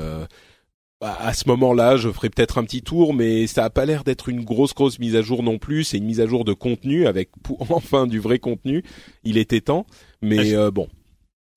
Bah, 1.02 1.16
à 1.18 1.34
ce 1.34 1.48
moment-là, 1.48 1.96
je 1.96 2.12
ferai 2.12 2.30
peut-être 2.30 2.58
un 2.58 2.66
petit 2.66 2.82
tour, 2.82 3.14
mais 3.14 3.48
ça 3.48 3.64
a 3.64 3.70
pas 3.70 3.86
l'air 3.86 4.04
d'être 4.04 4.28
une 4.28 4.44
grosse 4.44 4.74
grosse 4.74 5.00
mise 5.00 5.16
à 5.16 5.22
jour 5.22 5.44
non 5.44 5.58
plus. 5.58 5.86
C'est 5.86 5.98
une 5.98 6.06
mise 6.06 6.20
à 6.20 6.28
jour 6.28 6.44
de 6.44 6.52
contenu 6.52 7.08
avec 7.08 7.30
enfin 7.70 8.06
du 8.06 8.20
vrai 8.20 8.40
contenu. 8.40 8.84
Il 9.24 9.38
était 9.38 9.62
temps, 9.62 9.86
mais 10.22 10.54
euh, 10.54 10.72
bon. 10.72 10.88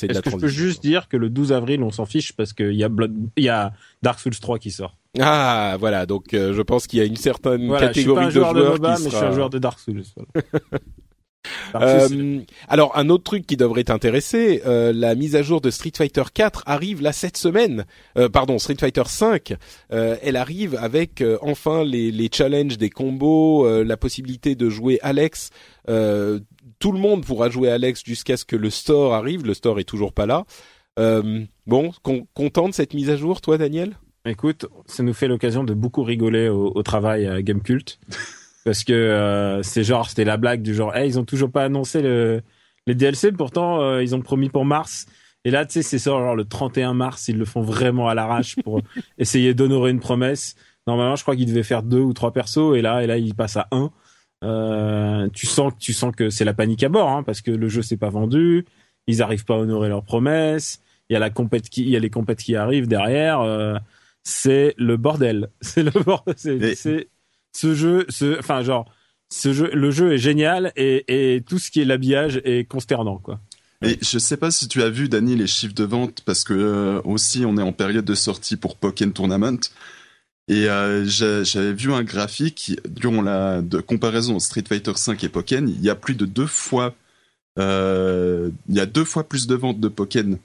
C'est 0.00 0.10
Est-ce 0.10 0.20
que 0.20 0.30
je 0.30 0.36
peux 0.36 0.48
juste 0.48 0.82
dire 0.82 1.08
que 1.08 1.16
le 1.16 1.28
12 1.28 1.52
avril, 1.52 1.82
on 1.82 1.90
s'en 1.90 2.06
fiche 2.06 2.32
parce 2.32 2.52
qu'il 2.52 2.74
y 2.74 2.82
a 2.84 2.88
Blood, 2.88 3.14
il 3.36 3.44
y 3.44 3.48
a 3.48 3.72
Dark 4.02 4.18
Souls 4.18 4.34
3 4.34 4.58
qui 4.58 4.70
sort. 4.70 4.96
Ah 5.20 5.76
voilà, 5.78 6.06
donc 6.06 6.34
euh, 6.34 6.54
je 6.54 6.62
pense 6.62 6.86
qu'il 6.86 6.98
y 6.98 7.02
a 7.02 7.04
une 7.04 7.16
certaine 7.16 7.68
catégorie 7.76 8.26
de 8.26 8.30
joueurs 8.30 8.54
de 8.54 8.62
MOBA, 8.62 8.96
qui 8.96 9.04
mais 9.04 9.10
je 9.10 9.16
suis 9.16 9.24
un 9.24 9.32
joueur 9.32 9.50
de 9.50 9.58
Dark 9.58 9.78
Souls. 9.78 10.02
Euh, 11.74 12.40
alors 12.68 12.96
un 12.96 13.08
autre 13.08 13.24
truc 13.24 13.46
qui 13.46 13.56
devrait 13.56 13.84
t'intéresser, 13.84 14.62
euh, 14.66 14.92
la 14.94 15.14
mise 15.14 15.36
à 15.36 15.42
jour 15.42 15.60
de 15.60 15.70
Street 15.70 15.92
Fighter 15.96 16.24
4 16.32 16.64
arrive 16.66 17.02
là 17.02 17.12
cette 17.12 17.36
semaine. 17.36 17.84
Euh, 18.18 18.28
pardon, 18.28 18.58
Street 18.58 18.76
Fighter 18.78 19.02
5, 19.06 19.54
elle 19.90 20.36
arrive 20.36 20.76
avec 20.76 21.22
enfin 21.42 21.84
les, 21.84 22.10
les 22.10 22.28
challenges 22.32 22.78
des 22.78 22.90
combos, 22.90 23.82
la 23.82 23.96
possibilité 23.96 24.54
de 24.54 24.68
jouer 24.68 24.98
Alex. 25.02 25.50
tout 25.86 26.92
le 26.92 26.98
monde 26.98 27.24
pourra 27.24 27.50
jouer 27.50 27.70
Alex 27.70 28.02
jusqu'à 28.04 28.36
ce 28.36 28.44
que 28.44 28.56
le 28.56 28.70
store 28.70 29.14
arrive. 29.14 29.44
Le 29.44 29.54
store 29.54 29.80
est 29.80 29.84
toujours 29.84 30.12
pas 30.12 30.26
là. 30.26 30.44
bon, 31.66 31.92
content 32.34 32.68
de 32.68 32.74
cette 32.74 32.94
mise 32.94 33.10
à 33.10 33.16
jour, 33.16 33.40
toi, 33.40 33.58
Daniel? 33.58 33.96
Écoute, 34.24 34.66
ça 34.86 35.02
nous 35.02 35.14
fait 35.14 35.26
l'occasion 35.26 35.64
de 35.64 35.74
beaucoup 35.74 36.04
rigoler 36.04 36.48
au, 36.48 36.70
au 36.74 36.82
travail 36.84 37.26
à 37.26 37.42
Gamecult. 37.42 37.98
Parce 38.64 38.84
que 38.84 39.60
c'est 39.62 39.84
genre 39.84 40.08
c'était 40.08 40.24
la 40.24 40.36
blague 40.36 40.62
du 40.62 40.74
genre, 40.74 40.94
hey, 40.94 41.08
ils 41.08 41.18
ont 41.18 41.24
toujours 41.24 41.50
pas 41.50 41.64
annoncé 41.64 42.02
le 42.02 42.42
les 42.86 42.94
DLC, 42.94 43.32
pourtant 43.32 43.98
ils 43.98 44.14
ont 44.14 44.20
promis 44.20 44.48
pour 44.48 44.64
mars. 44.64 45.06
Et 45.44 45.50
là, 45.50 45.66
tu 45.66 45.72
sais, 45.74 45.82
c'est 45.82 45.98
ça, 45.98 46.10
genre 46.10 46.36
le 46.36 46.44
31 46.44 46.94
mars, 46.94 47.28
ils 47.28 47.36
le 47.36 47.44
font 47.44 47.62
vraiment 47.62 48.08
à 48.08 48.14
l'arrache 48.14 48.56
pour 48.62 48.80
essayer 49.18 49.54
d'honorer 49.54 49.90
une 49.90 50.00
promesse. 50.00 50.54
Normalement, 50.86 51.16
je 51.16 51.22
crois 51.22 51.36
qu'il 51.36 51.46
devait 51.46 51.62
faire 51.62 51.82
deux 51.82 52.00
ou 52.00 52.12
trois 52.12 52.32
persos, 52.32 52.76
et 52.76 52.82
là, 52.82 53.02
et 53.02 53.06
là, 53.06 53.18
il 53.18 53.34
passe 53.34 53.56
à 53.56 53.68
un. 53.72 53.90
Euh, 54.44 55.28
tu 55.32 55.46
sens, 55.46 55.72
tu 55.78 55.92
sens 55.92 56.14
que 56.14 56.30
c'est 56.30 56.44
la 56.44 56.54
panique 56.54 56.82
à 56.82 56.88
bord, 56.88 57.08
hein, 57.08 57.22
parce 57.22 57.40
que 57.40 57.50
le 57.50 57.68
jeu 57.68 57.82
s'est 57.82 57.96
pas 57.96 58.10
vendu, 58.10 58.66
ils 59.06 59.22
arrivent 59.22 59.44
pas 59.44 59.54
à 59.54 59.58
honorer 59.58 59.88
leurs 59.88 60.04
promesses. 60.04 60.80
Il 61.08 61.14
y 61.14 61.16
a 61.16 61.18
la 61.18 61.30
compète 61.30 61.68
qui, 61.68 61.82
il 61.82 61.90
y 61.90 61.96
a 61.96 62.00
les 62.00 62.10
compètes 62.10 62.40
qui 62.40 62.56
arrivent 62.56 62.88
derrière. 62.88 63.40
Euh, 63.40 63.76
c'est 64.24 64.74
le 64.78 64.96
bordel. 64.96 65.50
C'est 65.60 65.82
le 65.82 65.90
bordel. 65.90 66.76
C'est, 66.76 67.08
ce 67.52 67.74
jeu, 67.74 68.06
enfin 68.38 68.62
genre, 68.62 68.92
le 69.44 69.90
jeu 69.90 70.12
est 70.12 70.18
génial 70.18 70.72
et, 70.76 71.36
et 71.36 71.42
tout 71.42 71.58
ce 71.58 71.70
qui 71.70 71.80
est 71.80 71.84
l'habillage 71.84 72.40
est 72.44 72.68
consternant, 72.68 73.18
quoi. 73.18 73.40
Et 73.84 73.98
je 74.00 74.18
sais 74.18 74.36
pas 74.36 74.52
si 74.52 74.68
tu 74.68 74.82
as 74.82 74.90
vu, 74.90 75.08
Dani, 75.08 75.34
les 75.34 75.48
chiffres 75.48 75.74
de 75.74 75.84
vente, 75.84 76.22
parce 76.24 76.44
que 76.44 76.54
euh, 76.54 77.00
aussi 77.04 77.44
on 77.44 77.56
est 77.58 77.62
en 77.62 77.72
période 77.72 78.04
de 78.04 78.14
sortie 78.14 78.56
pour 78.56 78.76
Pokémon 78.76 79.10
Tournament. 79.10 79.58
Et 80.48 80.68
euh, 80.68 81.04
j'avais 81.04 81.72
vu 81.72 81.92
un 81.92 82.02
graphique 82.02 82.80
durant 82.88 83.22
la 83.22 83.60
de 83.62 83.80
comparaison 83.80 84.38
Street 84.38 84.64
Fighter 84.68 84.92
V 84.92 85.16
et 85.22 85.28
Pokémon. 85.28 85.66
Il 85.66 85.82
y 85.82 85.90
a 85.90 85.94
plus 85.94 86.14
de 86.14 86.26
deux 86.26 86.46
fois, 86.46 86.94
euh, 87.58 88.50
il 88.68 88.76
y 88.76 88.80
a 88.80 88.86
deux 88.86 89.04
fois 89.04 89.24
plus 89.28 89.46
de 89.46 89.54
ventes 89.54 89.80
de 89.80 89.88
Pokémon 89.88 90.38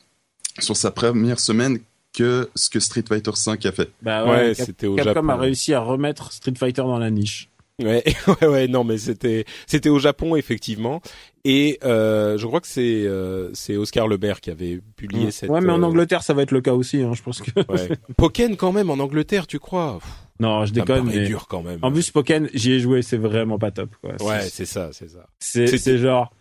sur 0.60 0.76
sa 0.76 0.91
première 0.91 1.39
semaine 1.39 1.80
que 2.18 2.49
ce 2.55 2.70
que 2.70 2.80
Street 2.80 3.03
Fighter 3.07 3.32
V 3.32 3.68
a 3.68 3.72
fait. 3.72 3.89
Bah 4.01 4.26
ouais, 4.26 4.55
c'était 4.55 4.88
au 4.88 4.95
Capcom 4.95 5.30
a 5.30 5.38
réussi 5.38 5.74
à 5.76 5.82
remettre 5.82 6.32
Street 6.32 6.53
Fighter 6.57 6.82
dans 6.82 6.97
la 6.97 7.11
niche. 7.11 7.49
Ouais, 7.80 8.03
ouais, 8.41 8.47
ouais, 8.47 8.68
non, 8.68 8.84
mais 8.84 8.97
c'était 8.97 9.45
c'était 9.68 9.89
au 9.89 9.99
Japon 9.99 10.36
effectivement, 10.36 10.99
et 11.45 11.78
euh, 11.84 12.36
je 12.39 12.47
crois 12.47 12.59
que 12.59 12.65
c'est 12.68 13.05
euh, 13.05 13.51
c'est 13.53 13.78
Oscar 13.78 14.07
Lebert 14.07 14.41
qui 14.41 14.49
avait 14.49 14.82
publié 14.95 15.30
cette. 15.30 15.51
Ouais, 15.51 15.61
mais 15.61 15.72
en 15.72 15.84
euh, 15.84 15.86
Angleterre, 15.86 16.24
ça 16.24 16.34
va 16.34 16.41
être 16.41 16.51
le 16.51 16.61
cas 16.61 16.74
aussi, 16.74 17.03
hein, 17.03 17.11
je 17.13 17.22
pense 17.22 17.39
que. 17.39 17.51
Ouais. 17.72 17.95
Pokken 18.18 18.57
quand 18.57 18.72
même 18.72 18.89
en 18.89 18.95
Angleterre, 18.95 19.45
tu 19.45 19.59
crois? 19.59 19.99
Non, 20.39 20.65
je 20.65 20.74
déconne. 20.74 21.05
mais 21.05 21.28
dur 21.28 21.45
quand 21.47 21.61
même. 21.61 21.78
En 21.84 21.91
plus, 21.91 22.09
Pokken, 22.09 22.49
j'y 22.55 22.72
ai 22.72 22.80
joué, 22.80 23.03
c'est 23.03 23.18
vraiment 23.18 23.59
pas 23.59 23.70
top. 23.70 23.91
Quoi. 24.01 24.15
Ouais, 24.26 24.41
c'est 24.49 24.65
ça, 24.65 24.89
c'est 24.91 25.09
ça. 25.09 25.28
C'est 25.38 25.78
c'est 25.78 25.99
genre, 25.99 26.34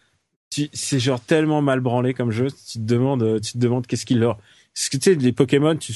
c'est 0.73 1.01
genre 1.01 1.21
tellement 1.21 1.61
mal 1.61 1.81
branlé 1.81 2.15
comme 2.15 2.31
jeu. 2.31 2.49
Tu 2.67 2.79
te 2.79 2.85
demandes, 2.85 3.43
tu 3.43 3.53
te 3.53 3.59
demandes 3.59 3.87
qu'est-ce 3.87 4.07
qu'il 4.07 4.21
leur. 4.21 4.39
Parce 4.77 4.91
que 4.91 4.99
tu 4.99 5.15
sais, 5.15 5.17
les 5.17 5.33
Pokémon, 5.33 5.75
tu 5.77 5.93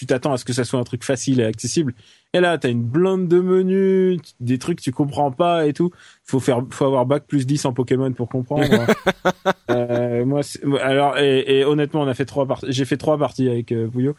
tu 0.00 0.06
t'attends 0.06 0.32
à 0.32 0.38
ce 0.38 0.46
que 0.46 0.54
ça 0.54 0.64
soit 0.64 0.80
un 0.80 0.84
truc 0.84 1.04
facile 1.04 1.40
et 1.40 1.44
accessible. 1.44 1.94
Et 2.32 2.40
là, 2.40 2.56
t'as 2.56 2.70
une 2.70 2.82
blinde 2.82 3.28
de 3.28 3.38
menus, 3.38 4.18
des 4.40 4.56
trucs 4.56 4.78
que 4.78 4.82
tu 4.82 4.92
comprends 4.92 5.30
pas 5.30 5.66
et 5.66 5.74
tout. 5.74 5.90
Faut 6.24 6.40
faire, 6.40 6.62
faut 6.70 6.86
avoir 6.86 7.04
bac 7.04 7.24
plus 7.26 7.44
10 7.46 7.66
en 7.66 7.74
Pokémon 7.74 8.10
pour 8.14 8.30
comprendre. 8.30 8.64
euh, 9.70 10.24
moi, 10.24 10.40
alors, 10.80 11.18
et, 11.18 11.58
et, 11.58 11.64
honnêtement, 11.66 12.00
on 12.00 12.08
a 12.08 12.14
fait 12.14 12.24
trois 12.24 12.46
parties. 12.46 12.68
J'ai 12.70 12.86
fait 12.86 12.96
trois 12.96 13.18
parties 13.18 13.50
avec 13.50 13.72
euh, 13.72 13.88
Pouillot. 13.88 14.16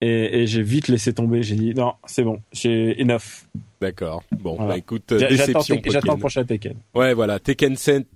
Et, 0.00 0.42
et 0.42 0.46
j'ai 0.46 0.62
vite 0.62 0.86
laissé 0.86 1.12
tomber. 1.12 1.42
J'ai 1.42 1.56
dit 1.56 1.74
non, 1.74 1.94
c'est 2.06 2.22
bon, 2.22 2.40
j'ai 2.52 2.96
enough. 3.02 3.48
D'accord. 3.80 4.24
Bon, 4.32 4.56
bah 4.56 4.76
écoute, 4.76 5.12
déception. 5.12 5.80
J'attends 5.86 6.14
le 6.14 6.18
prochain 6.18 6.44
Tekken. 6.44 6.76
Ouais, 6.94 7.14
voilà, 7.14 7.38
Tekken 7.38 7.76
7, 7.76 8.06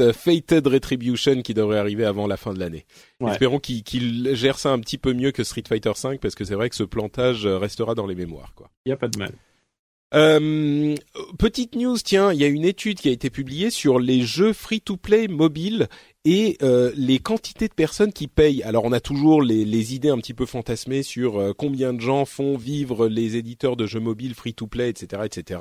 euh, 0.00 0.12
Fated 0.12 0.66
Retribution 0.66 1.42
qui 1.42 1.54
devrait 1.54 1.78
arriver 1.78 2.04
avant 2.04 2.26
la 2.26 2.36
fin 2.36 2.52
de 2.52 2.58
l'année. 2.58 2.86
Espérons 3.26 3.60
qu'il 3.60 4.34
gère 4.34 4.58
ça 4.58 4.70
un 4.70 4.80
petit 4.80 4.98
peu 4.98 5.12
mieux 5.12 5.30
que 5.30 5.44
Street 5.44 5.62
Fighter 5.68 5.92
5 5.94 6.20
parce 6.20 6.34
que 6.34 6.44
c'est 6.44 6.54
vrai 6.54 6.68
que 6.68 6.76
ce 6.76 6.82
plantage 6.82 7.46
restera 7.46 7.94
dans 7.94 8.06
les 8.06 8.16
mémoires, 8.16 8.52
quoi. 8.54 8.70
Il 8.84 8.88
y 8.88 8.92
a 8.92 8.96
pas 8.96 9.08
de 9.08 9.18
mal. 9.18 9.32
Euh, 10.14 10.94
petite 11.38 11.74
news, 11.74 11.96
tiens, 11.96 12.32
il 12.32 12.40
y 12.40 12.44
a 12.44 12.48
une 12.48 12.64
étude 12.64 13.00
qui 13.00 13.08
a 13.08 13.12
été 13.12 13.30
publiée 13.30 13.70
sur 13.70 13.98
les 13.98 14.22
jeux 14.22 14.52
free-to-play 14.52 15.28
mobiles 15.28 15.88
et 16.24 16.56
euh, 16.62 16.92
les 16.94 17.18
quantités 17.18 17.66
de 17.66 17.74
personnes 17.74 18.12
qui 18.12 18.28
payent. 18.28 18.62
Alors 18.62 18.84
on 18.84 18.92
a 18.92 19.00
toujours 19.00 19.42
les, 19.42 19.64
les 19.64 19.94
idées 19.94 20.10
un 20.10 20.18
petit 20.18 20.34
peu 20.34 20.46
fantasmées 20.46 21.02
sur 21.02 21.38
euh, 21.38 21.52
combien 21.56 21.92
de 21.92 22.00
gens 22.00 22.24
font 22.24 22.56
vivre 22.56 23.08
les 23.08 23.36
éditeurs 23.36 23.76
de 23.76 23.86
jeux 23.86 24.00
mobiles 24.00 24.34
free-to-play, 24.34 24.90
etc., 24.90 25.22
etc. 25.24 25.60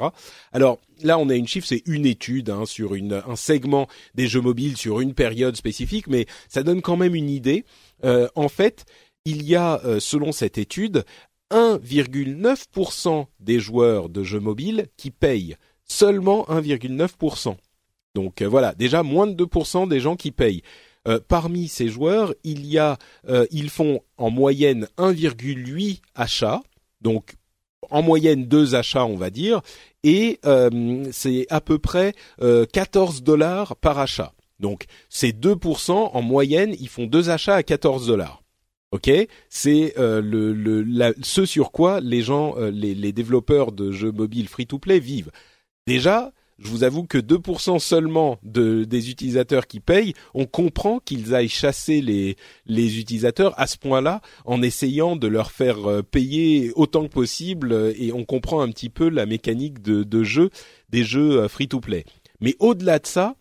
Alors 0.51 0.79
là 1.01 1.17
on 1.17 1.29
a 1.29 1.35
une 1.35 1.47
chiffre, 1.47 1.67
c'est 1.67 1.83
une 1.85 2.05
étude 2.05 2.51
hein, 2.51 2.65
sur 2.65 2.93
une, 2.93 3.23
un 3.27 3.35
segment 3.35 3.87
des 4.13 4.27
jeux 4.27 4.41
mobiles 4.41 4.77
sur 4.77 4.99
une 4.99 5.13
période 5.13 5.55
spécifique, 5.55 6.07
mais 6.07 6.27
ça 6.47 6.61
donne 6.61 6.81
quand 6.81 6.97
même 6.97 7.15
une 7.15 7.29
idée. 7.29 7.65
Euh, 8.03 8.27
en 8.35 8.49
fait, 8.49 8.85
il 9.25 9.43
y 9.43 9.55
a, 9.55 9.79
selon 9.99 10.31
cette 10.31 10.57
étude, 10.57 11.03
1,9% 11.51 13.27
des 13.39 13.59
joueurs 13.59 14.09
de 14.09 14.23
jeux 14.23 14.39
mobiles 14.39 14.87
qui 14.97 15.11
payent. 15.11 15.57
Seulement 15.85 16.45
1,9%. 16.49 17.55
Donc 18.15 18.41
euh, 18.41 18.47
voilà, 18.47 18.73
déjà 18.73 19.03
moins 19.03 19.27
de 19.27 19.43
2% 19.43 19.87
des 19.87 19.99
gens 19.99 20.15
qui 20.15 20.31
payent. 20.31 20.61
Euh, 21.07 21.19
parmi 21.27 21.67
ces 21.67 21.87
joueurs, 21.87 22.33
il 22.43 22.65
y 22.65 22.77
a, 22.77 22.97
euh, 23.27 23.45
ils 23.51 23.69
font 23.69 24.01
en 24.17 24.29
moyenne 24.29 24.87
1,8 24.97 26.01
achats, 26.13 26.61
donc 27.01 27.35
en 27.89 28.03
moyenne 28.03 28.45
deux 28.45 28.75
achats, 28.75 29.05
on 29.05 29.17
va 29.17 29.31
dire, 29.31 29.61
et 30.03 30.39
c'est 31.11 31.47
à 31.49 31.61
peu 31.61 31.79
près 31.79 32.13
14 32.39 33.23
dollars 33.23 33.75
par 33.75 33.97
achat. 33.97 34.33
Donc 34.59 34.85
c'est 35.09 35.37
2% 35.37 35.91
en 35.91 36.21
moyenne, 36.21 36.75
ils 36.79 36.87
font 36.87 37.05
deux 37.05 37.31
achats 37.31 37.55
à 37.55 37.63
14 37.63 38.05
dollars. 38.05 38.43
Ok, 38.91 39.09
c'est 39.49 39.93
le, 39.97 40.53
le 40.53 41.15
ce 41.23 41.45
sur 41.45 41.71
quoi 41.71 41.99
les 41.99 42.21
gens, 42.21 42.55
les, 42.55 42.93
les 42.93 43.11
développeurs 43.11 43.71
de 43.71 43.91
jeux 43.91 44.11
mobiles 44.11 44.47
free-to-play 44.47 44.99
vivent. 44.99 45.31
Déjà, 45.87 46.31
je 46.61 46.69
vous 46.69 46.83
avoue 46.83 47.03
que 47.03 47.17
2% 47.17 47.79
seulement 47.79 48.37
de, 48.43 48.83
des 48.83 49.09
utilisateurs 49.09 49.67
qui 49.67 49.79
payent, 49.79 50.13
on 50.33 50.45
comprend 50.45 50.99
qu'ils 50.99 51.33
aillent 51.33 51.49
chasser 51.49 52.01
les, 52.01 52.35
utilisateurs 52.99 53.53
à 53.59 53.67
ce 53.67 53.77
point-là 53.77 54.21
en 54.45 54.61
essayant 54.61 55.15
de 55.15 55.27
leur 55.27 55.51
faire 55.51 55.89
euh, 55.89 56.01
payer 56.01 56.71
autant 56.75 57.03
que 57.03 57.13
possible 57.13 57.73
euh, 57.73 57.93
et 57.97 58.11
on 58.13 58.25
comprend 58.25 58.61
un 58.61 58.69
petit 58.69 58.89
peu 58.89 59.09
la 59.09 59.25
mécanique 59.25 59.81
de, 59.81 60.23
jeu 60.23 60.49
des 60.89 61.03
jeux 61.03 61.41
euh, 61.41 61.47
free-to-play. 61.47 62.05
Mais 62.39 62.55
au-delà 62.59 62.99
de 62.99 63.07
ça, 63.07 63.35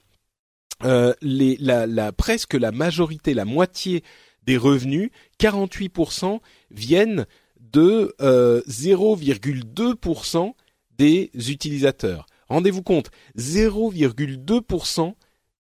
les, 1.21 1.59
la, 1.61 1.87
la, 1.87 2.11
presque 2.11 2.55
la 2.55 2.73
majorité, 2.73 3.35
la 3.35 3.45
moitié 3.45 4.03
des 4.47 4.57
revenus, 4.57 5.11
48% 5.39 6.41
viennent 6.71 7.27
de 7.73 8.15
euh, 8.21 8.63
0,2% 8.69 10.53
des 10.99 11.31
utilisateurs. 11.35 12.27
Rendez-vous 12.51 12.83
compte, 12.83 13.11
0,2% 13.39 15.15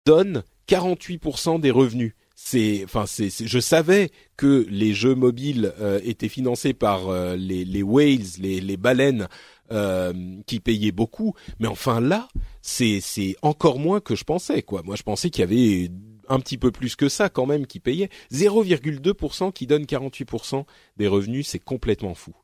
donne 0.06 0.44
48% 0.68 1.60
des 1.60 1.72
revenus. 1.72 2.12
C'est, 2.36 2.82
enfin, 2.84 3.06
c'est, 3.06 3.28
je 3.30 3.58
savais 3.58 4.10
que 4.36 4.66
les 4.70 4.94
jeux 4.94 5.14
mobiles 5.14 5.72
euh, 5.80 6.00
étaient 6.04 6.28
financés 6.28 6.74
par 6.74 7.08
euh, 7.08 7.34
les, 7.34 7.64
les 7.64 7.82
whales, 7.82 8.20
les, 8.38 8.76
baleines 8.76 9.26
euh, 9.72 10.12
qui 10.46 10.60
payaient 10.60 10.92
beaucoup, 10.92 11.34
mais 11.58 11.66
enfin 11.66 12.00
là, 12.00 12.28
c'est, 12.62 13.00
c'est 13.00 13.36
encore 13.42 13.80
moins 13.80 14.00
que 14.00 14.14
je 14.14 14.24
pensais, 14.24 14.62
quoi. 14.62 14.82
Moi, 14.84 14.94
je 14.94 15.02
pensais 15.02 15.30
qu'il 15.30 15.40
y 15.40 15.44
avait 15.44 15.90
un 16.28 16.38
petit 16.38 16.58
peu 16.58 16.70
plus 16.70 16.94
que 16.94 17.08
ça 17.08 17.28
quand 17.28 17.46
même 17.46 17.66
qui 17.66 17.80
payaient. 17.80 18.10
0,2% 18.32 19.52
qui 19.52 19.66
donne 19.66 19.84
48% 19.84 20.64
des 20.98 21.08
revenus, 21.08 21.48
c'est 21.48 21.58
complètement 21.58 22.14
fou. 22.14 22.34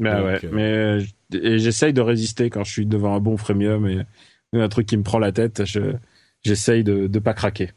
Bah 0.00 0.22
ouais, 0.22 0.40
mais 0.50 0.98
et 1.32 1.58
j'essaye 1.58 1.92
de 1.92 2.00
résister 2.00 2.50
quand 2.50 2.64
je 2.64 2.72
suis 2.72 2.86
devant 2.86 3.14
un 3.14 3.20
bon 3.20 3.36
freemium 3.36 3.86
et 3.88 4.04
un 4.52 4.68
truc 4.68 4.86
qui 4.86 4.96
me 4.96 5.02
prend 5.02 5.18
la 5.18 5.32
tête, 5.32 5.64
je, 5.64 5.94
j'essaye 6.42 6.84
de 6.84 7.08
ne 7.08 7.18
pas 7.18 7.34
craquer. 7.34 7.70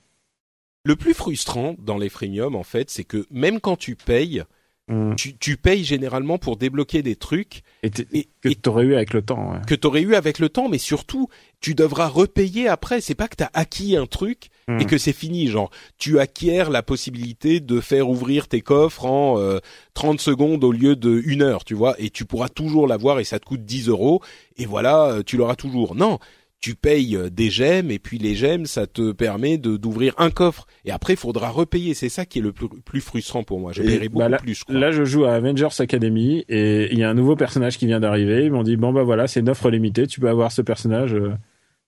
Le 0.86 0.96
plus 0.96 1.14
frustrant 1.14 1.76
dans 1.80 1.98
les 1.98 2.10
freemiums, 2.10 2.56
en 2.56 2.64
fait, 2.64 2.90
c'est 2.90 3.04
que 3.04 3.26
même 3.32 3.60
quand 3.60 3.76
tu 3.76 3.96
payes, 3.96 4.44
Mm. 4.88 5.16
Tu, 5.16 5.36
tu, 5.38 5.58
payes 5.58 5.84
généralement 5.84 6.38
pour 6.38 6.58
débloquer 6.58 7.02
des 7.02 7.16
trucs 7.16 7.64
et, 7.82 7.90
que 7.90 8.50
tu 8.50 8.70
aurais 8.70 8.84
eu 8.84 8.94
avec 8.94 9.14
le 9.14 9.24
temps. 9.24 9.54
Ouais. 9.54 9.62
Que 9.66 9.74
tu 9.74 9.88
aurais 9.88 10.02
eu 10.02 10.14
avec 10.14 10.38
le 10.38 10.50
temps, 10.50 10.70
mais 10.70 10.78
surtout, 10.78 11.28
tu 11.60 11.74
devras 11.74 12.08
repayer 12.08 12.68
après. 12.68 13.02
C'est 13.02 13.16
pas 13.16 13.28
que 13.28 13.36
tu 13.36 13.44
as 13.44 13.50
acquis 13.54 13.98
un 13.98 14.06
truc 14.06 14.50
et 14.68 14.84
mm. 14.84 14.86
que 14.86 14.98
c'est 14.98 15.14
fini. 15.14 15.48
Genre, 15.48 15.70
tu 15.98 16.20
acquiers 16.20 16.66
la 16.72 16.84
possibilité 16.84 17.60
de 17.60 17.80
faire 17.80 18.10
ouvrir 18.10 18.48
tes 18.48 18.62
coffres 18.62 19.06
en 19.06 19.40
euh, 19.40 19.60
30 19.94 20.20
secondes 20.20 20.64
au 20.64 20.72
lieu 20.72 20.96
de 20.96 21.22
une 21.26 21.42
heure, 21.42 21.64
tu 21.66 21.74
vois, 21.74 21.96
et 22.00 22.10
tu 22.10 22.26
pourras 22.26 22.50
toujours 22.50 22.88
l'avoir 22.88 23.20
et 23.20 23.24
ça 23.24 23.40
te 23.40 23.46
coûte 23.46 23.66
10 23.66 23.90
euros 23.90 24.22
et 24.58 24.66
voilà, 24.66 25.06
euh, 25.06 25.24
tu 25.24 25.38
l'auras 25.38 25.56
toujours. 25.56 25.96
Non, 25.96 26.20
tu 26.60 26.74
payes 26.74 27.16
euh, 27.16 27.30
des 27.30 27.50
gemmes 27.50 27.92
et 27.92 28.00
puis 28.00 28.18
les 28.18 28.34
gemmes 28.34 28.66
ça 28.66 28.88
te 28.88 29.12
permet 29.12 29.58
de 29.58 29.78
d'ouvrir 29.78 30.16
un 30.18 30.32
coffre 30.32 30.66
et 30.84 30.92
après 30.92 31.14
il 31.14 31.18
faudra 31.18 31.50
repayer 31.50 31.94
c'est 31.94 32.10
ça 32.10 32.26
qui 32.26 32.40
est 32.40 32.42
le 32.42 32.54
plus, 32.54 33.02
frustrant 33.02 33.44
pour 33.44 33.60
moi 33.60 33.72
je 33.72 33.84
paierai 33.84 34.10
beaucoup 34.10 34.20
bah 34.20 34.30
là, 34.30 34.38
plus 34.38 34.64
là 34.70 34.92
je 34.92 35.04
joue 35.06 35.26
à 35.26 35.34
Avengers 35.34 35.68
Academy 35.78 36.44
et 36.50 36.92
il 36.92 36.98
y 36.98 37.04
a 37.04 37.10
un 37.10 37.14
nouveau 37.14 37.36
personnage 37.36 37.78
qui 37.78 37.86
vient 37.86 38.00
d'arriver 38.00 38.46
ils 38.46 38.52
m'ont 38.52 38.64
dit 38.64 38.78
bon 38.78 38.94
bah 38.94 39.04
voilà 39.04 39.28
c'est 39.28 39.42
une 39.42 39.50
offre 39.50 39.70
limitée 39.70 40.08
tu 40.08 40.20
peux 40.20 40.30
avoir 40.30 40.52
ce 40.52 40.64
personnage 40.64 41.14
euh, 41.14 41.34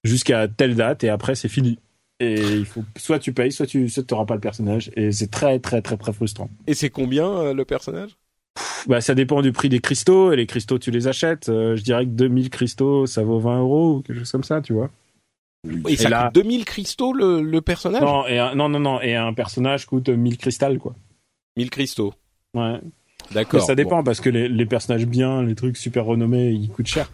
jusqu'à 0.03 0.47
telle 0.47 0.75
date 0.75 1.03
et 1.03 1.09
après 1.09 1.33
c'est 1.33 1.49
fini 1.49 1.79
et 2.19 2.35
il 2.35 2.65
faut 2.65 2.83
soit 2.97 3.19
tu 3.19 3.31
payes 3.33 3.51
soit 3.51 3.67
tu 3.67 3.89
soit 3.89 4.25
pas 4.25 4.33
le 4.33 4.39
personnage 4.39 4.91
et 4.95 5.11
c'est 5.11 5.29
très 5.29 5.59
très 5.59 5.81
très 5.81 5.97
très 5.97 6.13
frustrant 6.13 6.49
et 6.65 6.73
c'est 6.73 6.89
combien 6.89 7.29
euh, 7.29 7.53
le 7.53 7.65
personnage? 7.65 8.17
Bah, 8.87 9.01
ça 9.01 9.15
dépend 9.15 9.41
du 9.41 9.51
prix 9.51 9.69
des 9.69 9.79
cristaux. 9.79 10.31
Et 10.31 10.35
les 10.35 10.45
cristaux, 10.45 10.79
tu 10.79 10.91
les 10.91 11.07
achètes. 11.07 11.49
Euh, 11.49 11.75
je 11.75 11.83
dirais 11.83 12.05
que 12.05 12.11
2000 12.11 12.49
cristaux, 12.49 13.05
ça 13.05 13.23
vaut 13.23 13.39
20 13.39 13.59
euros 13.59 13.95
ou 13.95 14.01
quelque 14.01 14.19
chose 14.19 14.31
comme 14.31 14.43
ça, 14.43 14.61
tu 14.61 14.73
vois. 14.73 14.89
Et, 15.87 15.97
ça 15.97 16.09
coûte 16.09 16.35
2000 16.35 16.65
cristaux 16.65 17.13
le, 17.13 17.59
personnage? 17.59 18.01
Non, 18.01 18.25
et 18.27 18.37
non, 18.55 18.69
non, 18.69 18.79
non. 18.79 19.01
Et 19.01 19.15
un 19.15 19.33
personnage 19.33 19.85
coûte 19.85 20.09
1000 20.09 20.37
cristals, 20.37 20.79
quoi. 20.79 20.95
1000 21.57 21.69
cristaux. 21.69 22.13
Ouais. 22.53 22.79
D'accord. 23.31 23.61
Ça 23.61 23.75
dépend 23.75 24.03
parce 24.03 24.21
que 24.21 24.29
les, 24.29 24.65
personnages 24.65 25.05
bien, 25.05 25.43
les 25.43 25.55
trucs 25.55 25.75
super 25.75 26.05
renommés, 26.05 26.51
ils 26.51 26.69
coûtent 26.69 26.87
cher. 26.87 27.11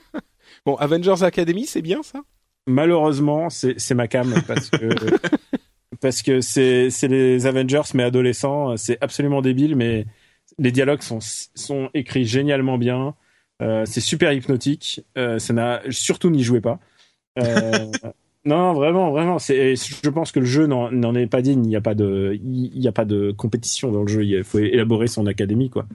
bon, 0.66 0.76
Avengers 0.76 1.22
Academy, 1.22 1.66
c'est 1.66 1.82
bien 1.82 2.02
ça? 2.02 2.22
Malheureusement, 2.66 3.48
c'est 3.50 3.94
ma 3.94 4.08
cam 4.08 4.34
parce 4.46 4.70
que 4.70 4.88
parce 6.00 6.22
que 6.22 6.40
c'est 6.40 6.90
les 7.08 7.46
Avengers 7.46 7.82
mais 7.94 8.02
adolescents. 8.02 8.76
C'est 8.76 8.98
absolument 9.00 9.42
débile, 9.42 9.76
mais 9.76 10.06
les 10.58 10.72
dialogues 10.72 11.02
sont 11.02 11.20
sont 11.20 11.90
écrits 11.94 12.24
génialement 12.24 12.78
bien. 12.78 13.14
Euh, 13.62 13.84
c'est 13.86 14.00
super 14.00 14.32
hypnotique. 14.32 15.04
Euh, 15.16 15.38
ça 15.38 15.52
n'a 15.52 15.80
surtout 15.90 16.30
n'y 16.30 16.42
jouez 16.42 16.60
pas. 16.60 16.78
Euh, 17.38 17.86
non, 18.44 18.72
vraiment, 18.74 19.10
vraiment. 19.10 19.38
C'est, 19.38 19.74
je 19.76 20.10
pense 20.10 20.32
que 20.32 20.40
le 20.40 20.46
jeu 20.46 20.66
n'en 20.66 21.14
est 21.14 21.26
pas 21.26 21.42
digne. 21.42 21.64
Il 21.64 21.68
n'y 21.68 21.76
a 21.76 21.80
pas 21.80 21.94
de, 21.94 22.38
il 22.42 22.78
y 22.78 22.88
a 22.88 22.92
pas 22.92 23.04
de 23.04 23.32
compétition 23.32 23.90
dans 23.92 24.02
le 24.02 24.08
jeu. 24.08 24.24
Il 24.24 24.44
faut 24.44 24.58
élaborer 24.58 25.06
son 25.06 25.26
académie, 25.26 25.70
quoi. 25.70 25.86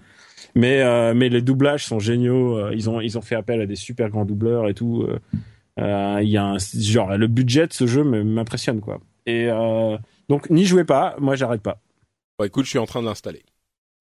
Mais, 0.56 0.82
euh, 0.82 1.14
mais 1.14 1.30
les 1.30 1.42
doublages 1.42 1.86
sont 1.86 2.00
géniaux. 2.00 2.58
Euh, 2.58 2.72
ils 2.74 2.90
ont, 2.90 3.00
ils 3.00 3.18
ont 3.18 3.22
fait 3.22 3.36
appel 3.36 3.62
à 3.62 3.66
des 3.66 3.76
super 3.76 4.10
grands 4.10 4.26
doubleurs 4.26 4.68
et 4.68 4.74
tout. 4.74 5.08
Euh, 5.80 6.20
il 6.22 6.30
y 6.30 6.38
a 6.38 6.46
un, 6.46 6.58
genre, 6.60 7.18
le 7.18 7.28
budget 7.28 7.68
de 7.68 7.74
ce 7.74 7.88
jeu 7.88 8.04
m'impressionne, 8.04 8.82
quoi. 8.82 9.00
Et 9.26 9.48
donc, 10.30 10.50
n'y 10.50 10.66
jouez 10.66 10.84
pas. 10.84 11.16
Moi, 11.20 11.36
j'arrête 11.36 11.62
pas. 11.62 11.80
Bon, 12.38 12.46
écoute, 12.46 12.66
je 12.66 12.72
suis 12.72 12.80
en 12.80 12.86
train 12.86 13.02
de 13.02 13.08
l'installer. 13.08 13.44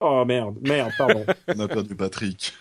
Oh 0.00 0.24
merde, 0.24 0.56
merde, 0.62 0.92
pardon. 0.96 1.24
On 1.48 1.60
a 1.60 1.68
perdu 1.68 1.94
Patrick. 1.94 2.54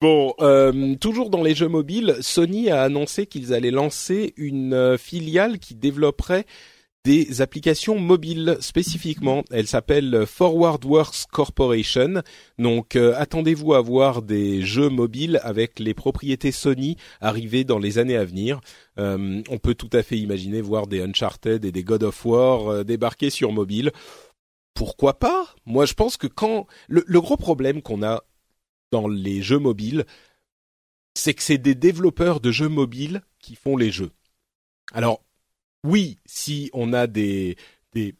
Bon, 0.00 0.32
euh, 0.40 0.94
toujours 0.94 1.28
dans 1.28 1.42
les 1.42 1.54
jeux 1.54 1.68
mobiles, 1.68 2.16
Sony 2.20 2.70
a 2.70 2.82
annoncé 2.82 3.26
qu'ils 3.26 3.52
allaient 3.52 3.70
lancer 3.70 4.32
une 4.38 4.72
euh, 4.72 4.96
filiale 4.96 5.58
qui 5.58 5.74
développerait 5.74 6.46
des 7.04 7.40
applications 7.40 7.98
mobiles 7.98 8.56
spécifiquement. 8.60 9.42
Elle 9.50 9.66
s'appelle 9.66 10.26
ForwardWorks 10.26 11.26
Corporation. 11.32 12.22
Donc 12.58 12.96
euh, 12.96 13.14
attendez-vous 13.16 13.74
à 13.74 13.80
voir 13.80 14.22
des 14.22 14.62
jeux 14.62 14.88
mobiles 14.88 15.40
avec 15.42 15.78
les 15.78 15.94
propriétés 15.94 16.52
Sony 16.52 16.96
arriver 17.20 17.64
dans 17.64 17.78
les 17.78 17.98
années 17.98 18.16
à 18.16 18.24
venir. 18.24 18.60
on 18.98 19.58
peut 19.62 19.74
tout 19.74 19.90
à 19.92 20.02
fait 20.02 20.18
imaginer 20.18 20.60
voir 20.60 20.86
des 20.86 21.00
Uncharted 21.00 21.64
et 21.64 21.72
des 21.72 21.84
God 21.84 22.02
of 22.02 22.26
War 22.26 22.84
débarquer 22.84 23.30
sur 23.30 23.52
mobile. 23.52 23.92
Pourquoi 24.74 25.18
pas? 25.18 25.54
Moi 25.64 25.86
je 25.86 25.94
pense 25.94 26.16
que 26.16 26.26
quand 26.26 26.66
le 26.88 27.20
gros 27.20 27.36
problème 27.36 27.80
qu'on 27.80 28.02
a 28.02 28.22
dans 28.92 29.08
les 29.08 29.40
jeux 29.40 29.58
mobiles, 29.58 30.04
c'est 31.14 31.34
que 31.34 31.42
c'est 31.42 31.58
des 31.58 31.74
développeurs 31.74 32.40
de 32.40 32.50
jeux 32.50 32.68
mobiles 32.68 33.22
qui 33.38 33.54
font 33.54 33.76
les 33.76 33.90
jeux. 33.90 34.10
Alors, 34.92 35.22
oui, 35.84 36.18
si 36.26 36.70
on 36.72 36.92
a 36.92 37.06
des, 37.06 37.56
des 37.92 38.14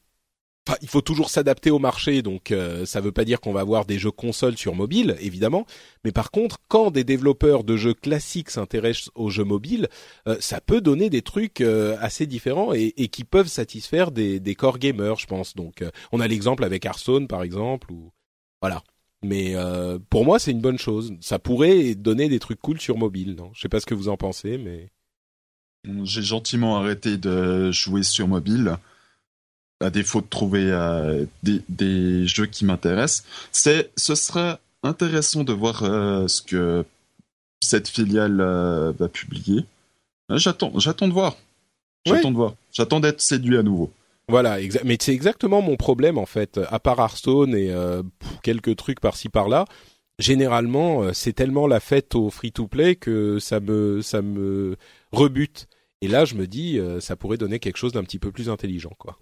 Enfin, 0.67 0.77
il 0.83 0.87
faut 0.87 1.01
toujours 1.01 1.31
s'adapter 1.31 1.71
au 1.71 1.79
marché, 1.79 2.21
donc 2.21 2.51
euh, 2.51 2.85
ça 2.85 2.99
ne 2.99 3.05
veut 3.05 3.11
pas 3.11 3.25
dire 3.25 3.41
qu'on 3.41 3.51
va 3.51 3.61
avoir 3.61 3.85
des 3.85 3.97
jeux 3.97 4.11
consoles 4.11 4.59
sur 4.59 4.75
mobile, 4.75 5.17
évidemment. 5.19 5.65
Mais 6.05 6.11
par 6.11 6.29
contre, 6.29 6.57
quand 6.67 6.91
des 6.91 7.03
développeurs 7.03 7.63
de 7.63 7.75
jeux 7.75 7.95
classiques 7.95 8.51
s'intéressent 8.51 9.09
aux 9.15 9.31
jeux 9.31 9.43
mobiles, 9.43 9.89
euh, 10.27 10.37
ça 10.39 10.61
peut 10.61 10.79
donner 10.79 11.09
des 11.09 11.23
trucs 11.23 11.61
euh, 11.61 11.97
assez 11.99 12.27
différents 12.27 12.75
et, 12.75 12.93
et, 12.97 13.07
qui 13.07 13.23
peuvent 13.23 13.47
satisfaire 13.47 14.11
des, 14.11 14.39
des 14.39 14.53
core 14.53 14.77
gamers, 14.77 15.17
je 15.17 15.25
pense. 15.25 15.55
Donc, 15.55 15.83
on 16.11 16.19
a 16.19 16.27
l'exemple 16.27 16.63
avec 16.63 16.85
Hearthstone, 16.85 17.27
par 17.27 17.41
exemple, 17.41 17.91
ou 17.91 18.11
voilà. 18.61 18.83
Mais 19.23 19.55
euh, 19.55 19.99
pour 20.09 20.25
moi, 20.25 20.39
c'est 20.39 20.51
une 20.51 20.61
bonne 20.61 20.79
chose. 20.79 21.13
Ça 21.21 21.39
pourrait 21.39 21.95
donner 21.95 22.29
des 22.29 22.39
trucs 22.39 22.59
cool 22.59 22.79
sur 22.79 22.97
mobile, 22.97 23.35
non? 23.35 23.51
Je 23.53 23.61
sais 23.61 23.69
pas 23.69 23.79
ce 23.79 23.85
que 23.85 23.93
vous 23.93 24.09
en 24.09 24.17
pensez, 24.17 24.57
mais 24.57 24.89
j'ai 26.03 26.21
gentiment 26.21 26.77
arrêté 26.77 27.17
de 27.17 27.71
jouer 27.71 28.03
sur 28.03 28.27
mobile 28.27 28.77
à 29.79 29.89
défaut 29.89 30.21
de 30.21 30.27
trouver 30.27 30.69
euh, 30.71 31.25
des, 31.43 32.27
jeux 32.27 32.45
qui 32.45 32.65
m'intéressent. 32.65 33.25
C'est, 33.51 33.91
ce 33.97 34.13
serait 34.13 34.57
intéressant 34.83 35.43
de 35.43 35.53
voir 35.53 35.83
euh, 35.83 36.27
ce 36.27 36.41
que 36.41 36.85
cette 37.61 37.87
filiale 37.87 38.37
va 38.97 39.07
publier. 39.07 39.65
J'attends, 40.29 40.71
j'attends 40.77 41.07
de 41.07 41.13
voir. 41.13 41.35
J'attends 42.05 42.31
de 42.31 42.35
voir. 42.35 42.55
J'attends 42.71 42.99
d'être 42.99 43.21
séduit 43.21 43.57
à 43.57 43.63
nouveau. 43.63 43.91
Voilà, 44.27 44.59
mais 44.85 44.97
c'est 44.99 45.13
exactement 45.13 45.61
mon 45.61 45.75
problème 45.75 46.17
en 46.17 46.25
fait. 46.25 46.59
À 46.69 46.79
part 46.79 46.99
Hearthstone 46.99 47.53
et 47.53 47.71
euh, 47.71 48.01
quelques 48.43 48.77
trucs 48.77 49.01
par-ci 49.01 49.27
par-là, 49.27 49.65
généralement 50.19 51.03
euh, 51.03 51.11
c'est 51.13 51.33
tellement 51.33 51.67
la 51.67 51.79
fête 51.81 52.15
au 52.15 52.29
free-to-play 52.29 52.95
que 52.95 53.39
ça 53.39 53.59
me 53.59 54.01
ça 54.01 54.21
me 54.21 54.77
rebute. 55.11 55.67
Et 56.01 56.07
là, 56.07 56.25
je 56.25 56.35
me 56.35 56.47
dis, 56.47 56.79
euh, 56.79 56.99
ça 56.99 57.15
pourrait 57.15 57.37
donner 57.37 57.59
quelque 57.59 57.77
chose 57.77 57.93
d'un 57.93 58.03
petit 58.03 58.19
peu 58.19 58.31
plus 58.31 58.49
intelligent, 58.49 58.93
quoi. 58.97 59.17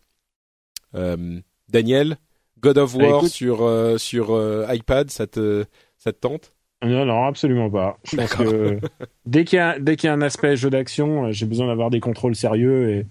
Daniel, 1.69 2.17
God 2.59 2.79
of 2.79 2.97
bah, 2.97 3.09
War 3.09 3.27
sur 3.27 3.99
sur 3.99 4.73
iPad, 4.73 5.11
ça 5.11 5.27
te 5.27 5.65
ça 5.97 6.11
te 6.11 6.19
tente? 6.19 6.53
Non, 6.83 7.05
non, 7.05 7.25
absolument 7.25 7.69
pas. 7.69 7.99
Parce 8.15 8.35
que 8.35 8.79
dès 9.27 9.43
qu'il 9.45 9.57
y 9.57 9.59
a 9.59 9.77
dès 9.77 9.97
qu'il 9.97 10.07
y 10.07 10.09
a 10.09 10.13
un 10.13 10.21
aspect 10.21 10.55
jeu 10.55 10.71
d'action, 10.71 11.31
j'ai 11.31 11.45
besoin 11.45 11.67
d'avoir 11.67 11.91
des 11.91 11.99
contrôles 11.99 12.35
sérieux 12.35 12.89
et 12.89 13.05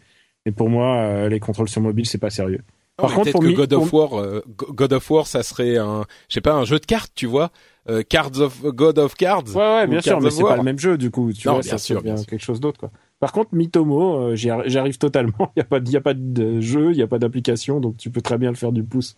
et 0.48 0.50
pour 0.50 0.70
moi, 0.70 0.96
euh, 0.96 1.28
les 1.28 1.40
contrôles 1.40 1.68
sur 1.68 1.82
mobile, 1.82 2.06
c'est 2.06 2.16
pas 2.16 2.30
sérieux. 2.30 2.62
Par 2.96 3.12
contre, 3.12 3.32
pour 3.32 3.42
que 3.42 3.48
God 3.48 3.72
of 3.74 3.92
War, 3.92 4.14
euh, 4.14 4.42
God 4.48 4.94
of 4.94 5.10
War, 5.10 5.26
ça 5.26 5.42
serait 5.42 5.76
un, 5.76 6.04
je 6.28 6.34
sais 6.34 6.40
pas, 6.40 6.54
un 6.54 6.64
jeu 6.64 6.78
de 6.78 6.86
cartes, 6.86 7.12
tu 7.14 7.26
vois, 7.26 7.50
euh, 7.88 8.02
Cards 8.02 8.40
of 8.40 8.62
God 8.62 8.98
of 8.98 9.14
Cards. 9.14 9.54
Ouais, 9.54 9.60
ouais, 9.60 9.86
bien 9.86 10.00
sûr, 10.00 10.20
mais 10.20 10.30
c'est 10.30 10.42
pas 10.42 10.56
le 10.56 10.62
même 10.62 10.78
jeu, 10.78 10.96
du 10.96 11.10
coup. 11.10 11.30
Tu 11.32 11.48
vois, 11.48 11.60
bien 11.60 11.62
ça 11.62 11.78
sûr, 11.78 12.02
bien 12.02 12.16
quelque 12.16 12.42
chose 12.42 12.60
d'autre, 12.60 12.80
quoi. 12.80 12.90
Par 13.20 13.32
contre, 13.32 13.54
Mitomo, 13.54 14.34
j'arrive 14.34 14.98
totalement. 14.98 15.52
Il 15.56 15.60
y 15.92 15.96
a 15.96 15.98
a 15.98 16.00
pas 16.00 16.14
de 16.14 16.60
jeu, 16.60 16.92
il 16.92 16.98
y 16.98 17.02
a 17.02 17.06
pas 17.06 17.18
d'application, 17.18 17.80
donc 17.80 17.96
tu 17.96 18.10
peux 18.10 18.20
très 18.20 18.38
bien 18.38 18.50
le 18.50 18.56
faire 18.56 18.72
du 18.72 18.84
pouce. 18.84 19.16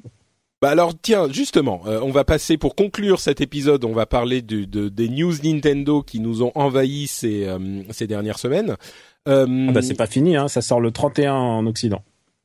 Bah 0.62 0.70
alors 0.70 0.92
tiens 1.00 1.26
justement, 1.30 1.80
on 1.86 2.10
va 2.10 2.24
passer 2.24 2.58
pour 2.58 2.74
conclure 2.74 3.18
cet 3.18 3.40
épisode, 3.40 3.82
on 3.84 3.94
va 3.94 4.04
parler 4.04 4.42
de, 4.42 4.64
des 4.88 5.08
news 5.08 5.32
Nintendo 5.42 6.02
qui 6.02 6.20
nous 6.20 6.42
ont 6.42 6.52
envahi 6.54 7.06
ces, 7.06 7.48
ces 7.90 8.06
dernières 8.06 8.38
semaines. 8.38 8.76
Euh, 9.28 9.66
ah 9.68 9.72
bah 9.72 9.82
c'est 9.82 9.94
pas 9.94 10.06
fini, 10.06 10.36
hein, 10.36 10.48
ça 10.48 10.62
sort 10.62 10.80
le 10.80 10.90
31 10.90 11.34
en 11.34 11.66
Occident. 11.66 12.02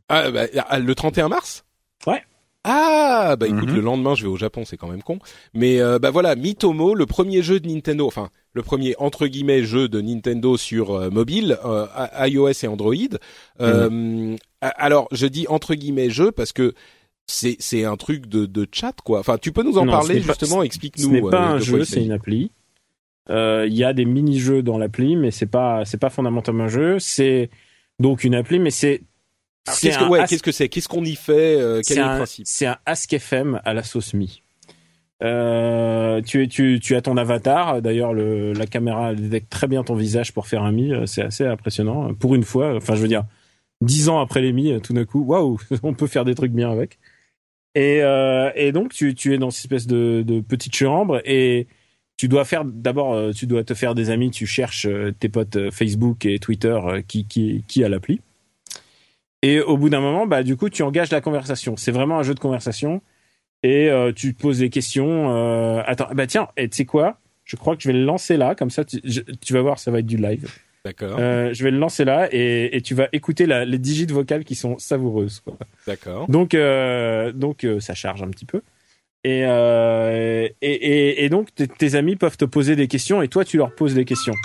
Ah, 0.10 0.30
bah, 0.30 0.46
ah, 0.68 0.80
le 0.80 0.96
31 0.96 1.30
mars? 1.30 1.66
Ouais. 2.06 2.22
Ah 2.64 3.36
bah 3.40 3.48
écoute, 3.48 3.70
mhm. 3.70 3.76
le 3.76 3.82
lendemain 3.82 4.16
je 4.16 4.24
vais 4.24 4.30
au 4.30 4.36
Japon, 4.38 4.64
c'est 4.66 4.78
quand 4.78 4.88
même 4.88 5.04
con. 5.04 5.20
Mais 5.54 5.80
euh, 5.80 6.00
bah 6.00 6.12
voilà, 6.12 6.36
Mitomo, 6.36 6.96
le 6.96 7.06
premier 7.06 7.44
jeu 7.44 7.60
de 7.60 7.68
Nintendo, 7.68 8.08
enfin 8.08 8.30
le 8.56 8.64
premier 8.64 8.96
entre 8.98 9.28
guillemets 9.28 9.64
jeu 9.64 9.88
de 9.88 10.02
Nintendo 10.02 10.58
sur 10.58 10.92
euh, 10.96 11.10
mobile, 11.12 11.60
iOS 12.20 12.64
et 12.64 12.68
Android. 12.68 12.96
Mhm. 13.60 14.38
alors 14.62 15.08
je 15.12 15.28
dis 15.28 15.46
entre 15.48 15.76
guillemets 15.76 16.10
jeu 16.10 16.32
parce 16.32 16.54
que 16.54 16.74
c'est 17.28 17.58
c'est 17.60 17.86
un 17.86 17.98
truc 17.98 18.28
de, 18.28 18.46
de 18.46 18.68
chat 18.72 18.96
quoi. 19.04 19.20
Enfin 19.20 19.38
tu 19.38 19.52
peux 19.52 19.64
nous 19.64 19.78
en 19.78 19.86
parler 19.86 20.22
justement, 20.22 20.64
explique-nous. 20.64 21.04
Ce 21.06 21.10
n'est 21.10 21.22
pas 21.22 21.48
un 21.48 21.60
jeu, 21.60 21.86
c'est 21.86 22.04
une 22.04 22.12
appli. 22.12 22.52
Euh, 23.30 23.66
il 23.68 23.76
y 23.76 23.84
a 23.84 23.94
des 23.94 24.06
mini-jeux 24.06 24.62
dans 24.62 24.78
l'appli, 24.78 25.16
mais 25.16 25.32
c'est 25.32 25.48
pas 25.48 25.84
c'est 25.86 25.98
pas 25.98 26.10
fondamentalement 26.10 26.66
un 26.66 26.70
jeu. 26.70 27.00
C'est 27.00 27.50
donc 28.00 28.24
une 28.24 28.36
appli, 28.36 28.60
mais 28.60 28.72
c'est 28.72 29.02
Qu'est-ce 29.82 29.98
que 29.98 30.04
ouais, 30.04 30.26
qu'est-ce 30.28 30.44
que 30.44 30.52
c'est? 30.52 30.70
Qu'est-ce 30.70 30.88
qu'on 30.88 31.04
y 31.04 31.16
fait 31.16 31.60
euh, 31.60 31.82
Quel 31.86 31.98
est, 31.98 32.02
le 32.02 32.18
principe? 32.18 32.46
C'est 32.48 32.68
un 32.68 32.78
Ask 32.86 33.12
FM 33.12 33.60
à 33.66 33.74
la 33.74 33.82
sauce 33.82 34.14
Mi. 34.14 34.44
Euh, 35.24 36.22
tu, 36.22 36.48
tu, 36.48 36.80
tu 36.82 36.96
as 36.96 37.02
ton 37.02 37.18
avatar. 37.18 37.82
D'ailleurs, 37.82 38.14
la 38.14 38.66
caméra 38.68 39.14
détecte 39.14 39.50
très 39.50 39.68
bien 39.68 39.84
ton 39.84 39.96
visage 39.96 40.34
pour 40.34 40.48
faire 40.48 40.64
un 40.64 40.72
Mi. 40.72 40.92
C'est 41.06 41.22
assez 41.22 41.46
impressionnant. 41.46 42.14
Pour 42.14 42.36
une 42.36 42.44
fois, 42.44 42.76
enfin, 42.76 42.96
je 42.96 43.02
veux 43.02 43.08
dire, 43.08 43.26
dix 43.82 44.10
ans 44.10 44.20
après 44.20 44.42
les 44.42 44.54
Mi, 44.54 44.80
tout 44.82 44.94
d'un 44.94 45.06
coup, 45.06 45.24
waouh, 45.24 45.60
on 45.84 45.94
peut 45.94 46.08
faire 46.08 46.26
des 46.26 46.36
trucs 46.36 46.52
bien 46.52 46.72
avec. 46.72 47.00
Et, 47.76 48.02
euh, 48.04 48.52
et 48.56 48.72
donc, 48.72 48.94
tu, 48.94 49.16
tu 49.16 49.34
es 49.34 49.38
dans 49.38 49.52
cette 49.52 49.66
espèce 49.66 49.88
de, 49.88 50.42
petite 50.48 50.76
chambre 50.76 51.22
et 51.26 51.68
tu 52.18 52.30
dois 52.30 52.46
faire 52.46 52.64
d'abord, 52.64 53.14
euh, 53.14 53.32
tu 53.34 53.48
dois 53.48 53.64
te 53.64 53.74
faire 53.74 53.96
des 53.96 54.10
amis. 54.10 54.32
Tu 54.32 54.46
cherches 54.46 54.88
tes 55.20 55.30
potes 55.30 55.72
Facebook 55.72 56.26
et 56.26 56.40
Twitter 56.40 56.80
qui 57.08 57.26
qui 57.26 57.64
qui 57.68 57.84
a 57.84 57.90
l'appli. 57.90 58.22
Et 59.42 59.60
au 59.60 59.78
bout 59.78 59.90
d'un 59.90 60.00
moment, 60.00 60.26
bah 60.26 60.44
du 60.44 60.56
coup, 60.56 60.70
tu 60.70 60.82
engages 60.84 61.12
la 61.12 61.22
conversation. 61.22 61.76
C'est 61.78 61.92
vraiment 61.92 62.18
un 62.18 62.24
jeu 62.24 62.34
de 62.34 62.40
conversation 62.40 63.02
et 63.66 64.14
tu 64.16 64.34
te 64.36 64.42
poses 64.42 64.60
des 64.60 64.70
questions. 64.70 65.80
attends, 65.82 66.08
bah 66.14 66.28
tiens, 66.28 66.48
et 66.58 66.70
tu 66.70 66.78
sais 66.78 66.86
quoi? 66.86 67.20
Je 67.44 67.56
crois 67.56 67.76
que 67.76 67.84
je 67.84 67.88
vais 67.90 67.94
le 67.94 68.06
lancer 68.06 68.38
là, 68.38 68.56
comme 68.56 68.70
ça, 68.70 68.84
tu, 68.86 69.02
tu 69.02 69.54
vas 69.54 69.62
voir, 69.62 69.78
ça 69.78 69.92
va 69.92 70.00
être 70.00 70.06
du 70.06 70.18
live. 70.18 70.50
D'accord. 70.84 71.18
je 71.18 71.64
vais 71.64 71.72
le 71.72 71.80
lancer 71.80 72.06
là 72.06 72.28
et, 72.32 72.78
et 72.78 72.82
tu 72.82 72.94
vas 72.94 73.08
écouter 73.12 73.48
la, 73.48 73.66
les 73.66 73.80
digits 73.80 74.06
vocales 74.06 74.44
qui 74.44 74.56
sont 74.56 74.78
savoureuses. 74.78 75.44
D'accord. 75.88 76.28
Donc, 76.28 76.56
donc 77.36 77.68
ça 77.80 77.94
charge 77.94 78.22
un 78.24 78.30
petit 78.30 78.46
peu. 78.46 78.62
Euh, 79.26 80.48
et, 80.62 80.72
et, 80.72 81.26
et, 81.26 81.30
donc, 81.30 81.50
tes 81.56 81.96
amis 81.96 82.16
peuvent 82.16 82.38
te 82.38 82.46
poser 82.46 82.76
des 82.76 82.88
questions 82.88 83.22
et 83.22 83.28
toi, 83.28 83.44
tu 83.44 83.58
leur 83.58 83.74
poses 83.74 83.96
des 83.96 84.06
questions. 84.06 84.36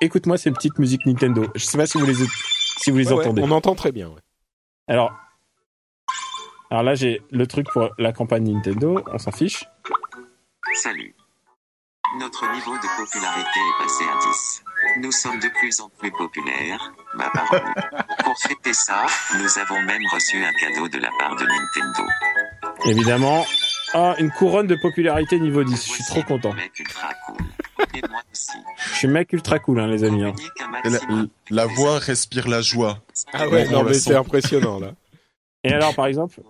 Écoute-moi 0.00 0.38
ces 0.38 0.50
petites 0.50 0.78
musiques 0.78 1.04
Nintendo. 1.06 1.46
Je 1.54 1.64
sais 1.64 1.78
pas 1.78 1.86
si 1.86 1.98
vous 1.98 2.06
les, 2.06 2.14
si 2.14 2.90
vous 2.90 2.98
les 2.98 3.12
entendez. 3.12 3.42
on 3.42 3.50
entend 3.50 3.74
très 3.74 3.92
bien. 3.92 4.10
Alors, 4.86 5.12
Alors 6.70 6.82
là, 6.84 6.94
j'ai 6.94 7.20
le 7.30 7.46
truc 7.46 7.66
pour 7.72 7.90
la 7.98 8.12
campagne 8.12 8.44
Nintendo, 8.52 9.02
on 9.12 9.18
s'en 9.18 9.32
fiche. 9.32 9.64
Salut. 10.74 11.14
Notre 12.18 12.44
niveau 12.54 12.72
de 12.76 13.02
popularité 13.04 13.58
est 13.58 13.82
passé 13.82 14.04
à 14.04 14.18
10. 14.30 14.62
Nous 15.02 15.12
sommes 15.12 15.38
de 15.40 15.48
plus 15.48 15.80
en 15.80 15.88
plus 15.90 16.10
populaires, 16.10 16.92
ma 17.14 17.30
parole. 17.30 17.60
Pour 18.24 18.36
fêter 18.38 18.72
ça, 18.72 19.06
nous 19.38 19.58
avons 19.58 19.80
même 19.82 20.02
reçu 20.12 20.42
un 20.42 20.52
cadeau 20.52 20.88
de 20.88 20.98
la 20.98 21.10
part 21.18 21.36
de 21.36 21.44
Nintendo. 21.44 22.10
Évidemment. 22.86 23.44
Ah, 23.92 24.14
une 24.18 24.30
couronne 24.30 24.66
de 24.68 24.76
popularité 24.76 25.38
niveau 25.38 25.62
10. 25.64 25.72
Je 25.74 25.92
suis 25.92 26.04
trop 26.04 26.22
content. 26.22 26.52
Mec 26.54 26.78
ultra 26.78 27.10
cool. 27.26 27.44
Et 27.94 28.00
moi 28.08 28.20
aussi. 28.32 28.58
Je 28.76 28.94
suis 28.94 29.08
mec 29.08 29.32
ultra 29.32 29.58
cool, 29.58 29.80
hein, 29.80 29.86
les 29.88 30.02
amis. 30.04 30.24
hein. 30.24 30.32
La, 30.84 30.98
la 31.50 31.66
voix 31.66 31.98
respire 31.98 32.48
la 32.48 32.60
joie. 32.62 32.98
Ah 33.32 33.48
ouais, 33.48 33.66
On 33.68 33.72
non 33.72 33.82
mais 33.84 33.94
c'est 33.94 34.14
impressionnant 34.14 34.78
là. 34.80 34.92
Et 35.64 35.72
alors, 35.72 35.94
par 35.94 36.06
exemple, 36.06 36.40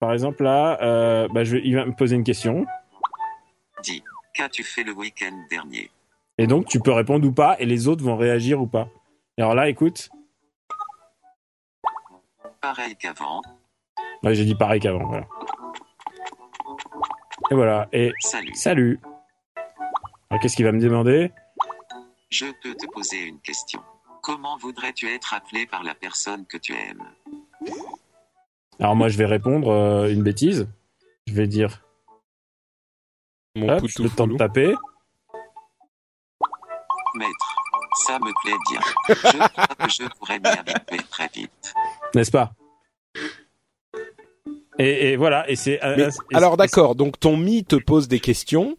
par 0.00 0.12
exemple 0.12 0.42
là, 0.42 0.78
euh, 0.82 1.28
bah, 1.28 1.44
je 1.44 1.56
vais, 1.56 1.62
il 1.64 1.76
va 1.76 1.84
me 1.84 1.92
poser 1.92 2.16
une 2.16 2.24
question. 2.24 2.66
Dis, 3.82 4.02
qu'as-tu 4.34 4.64
fait 4.64 4.82
le 4.82 4.92
week-end 4.92 5.32
dernier? 5.50 5.90
Et 6.38 6.46
donc, 6.46 6.66
tu 6.66 6.80
peux 6.80 6.92
répondre 6.92 7.26
ou 7.28 7.32
pas, 7.32 7.56
et 7.60 7.66
les 7.66 7.86
autres 7.86 8.02
vont 8.02 8.16
réagir 8.16 8.60
ou 8.60 8.66
pas. 8.66 8.88
Et 9.36 9.42
alors 9.42 9.54
là, 9.54 9.68
écoute. 9.68 10.08
Pareil 12.60 12.96
qu'avant. 12.96 13.42
Ouais, 14.22 14.34
j'ai 14.34 14.44
dit 14.44 14.54
pareil 14.54 14.80
qu'avant, 14.80 15.06
voilà. 15.06 15.26
Et 17.50 17.54
voilà. 17.54 17.88
Et 17.92 18.12
Salut. 18.20 18.54
salut. 18.54 19.00
Alors, 20.30 20.40
qu'est-ce 20.40 20.56
qu'il 20.56 20.64
va 20.64 20.72
me 20.72 20.80
demander? 20.80 21.32
Je 22.30 22.46
peux 22.62 22.74
te 22.74 22.86
poser 22.86 23.24
une 23.24 23.40
question. 23.40 23.80
Comment 24.22 24.56
voudrais-tu 24.56 25.08
être 25.08 25.34
appelé 25.34 25.66
par 25.66 25.82
la 25.82 25.94
personne 25.94 26.46
que 26.46 26.56
tu 26.56 26.72
aimes? 26.72 27.02
Alors 28.80 28.96
moi, 28.96 29.08
je 29.08 29.18
vais 29.18 29.26
répondre 29.26 29.68
euh, 29.70 30.10
une 30.10 30.22
bêtise. 30.22 30.66
Je 31.26 31.34
vais 31.34 31.46
dire, 31.46 31.82
Mon 33.54 33.68
hop, 33.68 33.80
poutou 33.80 34.02
le 34.04 34.10
temps 34.10 34.26
de 34.26 34.36
taper. 34.36 34.74
Maître, 37.14 37.56
ça 38.06 38.18
me 38.18 38.32
plaît 38.42 38.56
bien. 38.70 38.80
Je 39.08 39.48
crois 39.48 39.66
que 39.76 39.90
je 39.90 40.08
pourrais 40.18 40.38
m'y 40.38 40.46
habituer 40.46 40.98
très 41.10 41.28
vite. 41.28 41.74
n'est-ce 42.14 42.30
pas? 42.30 42.52
Et, 44.78 45.12
et 45.12 45.16
voilà, 45.16 45.48
et 45.50 45.56
c'est. 45.56 45.82
Euh, 45.84 46.08
alors 46.32 46.56
d'accord, 46.56 46.94
donc 46.94 47.20
ton 47.20 47.36
mi 47.36 47.64
te 47.64 47.76
pose 47.76 48.08
des 48.08 48.20
questions. 48.20 48.78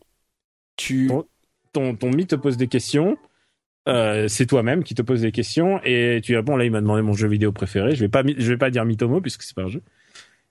Tu 0.78 1.08
Bon. 1.08 1.26
Ton, 1.74 1.96
ton 1.96 2.10
mi 2.10 2.26
te 2.26 2.36
pose 2.36 2.58
des 2.58 2.68
questions. 2.68 3.18
Euh, 3.88 4.28
c'est 4.28 4.46
toi-même 4.46 4.84
qui 4.84 4.94
te 4.94 5.02
pose 5.02 5.22
des 5.22 5.32
questions 5.32 5.80
et 5.84 6.20
tu 6.24 6.36
réponds. 6.36 6.56
Là, 6.56 6.66
il 6.66 6.72
m'a 6.72 6.82
demandé 6.82 7.02
mon 7.02 7.14
jeu 7.14 7.28
vidéo 7.28 7.52
préféré. 7.52 7.96
Je 7.96 8.02
vais 8.02 8.10
pas, 8.10 8.24
je 8.26 8.52
vais 8.52 8.58
pas 8.58 8.70
dire 8.70 8.86
Mitomo 8.86 9.22
puisque 9.22 9.44
c'est 9.44 9.56
pas 9.56 9.64
un 9.64 9.70
jeu. 9.70 9.82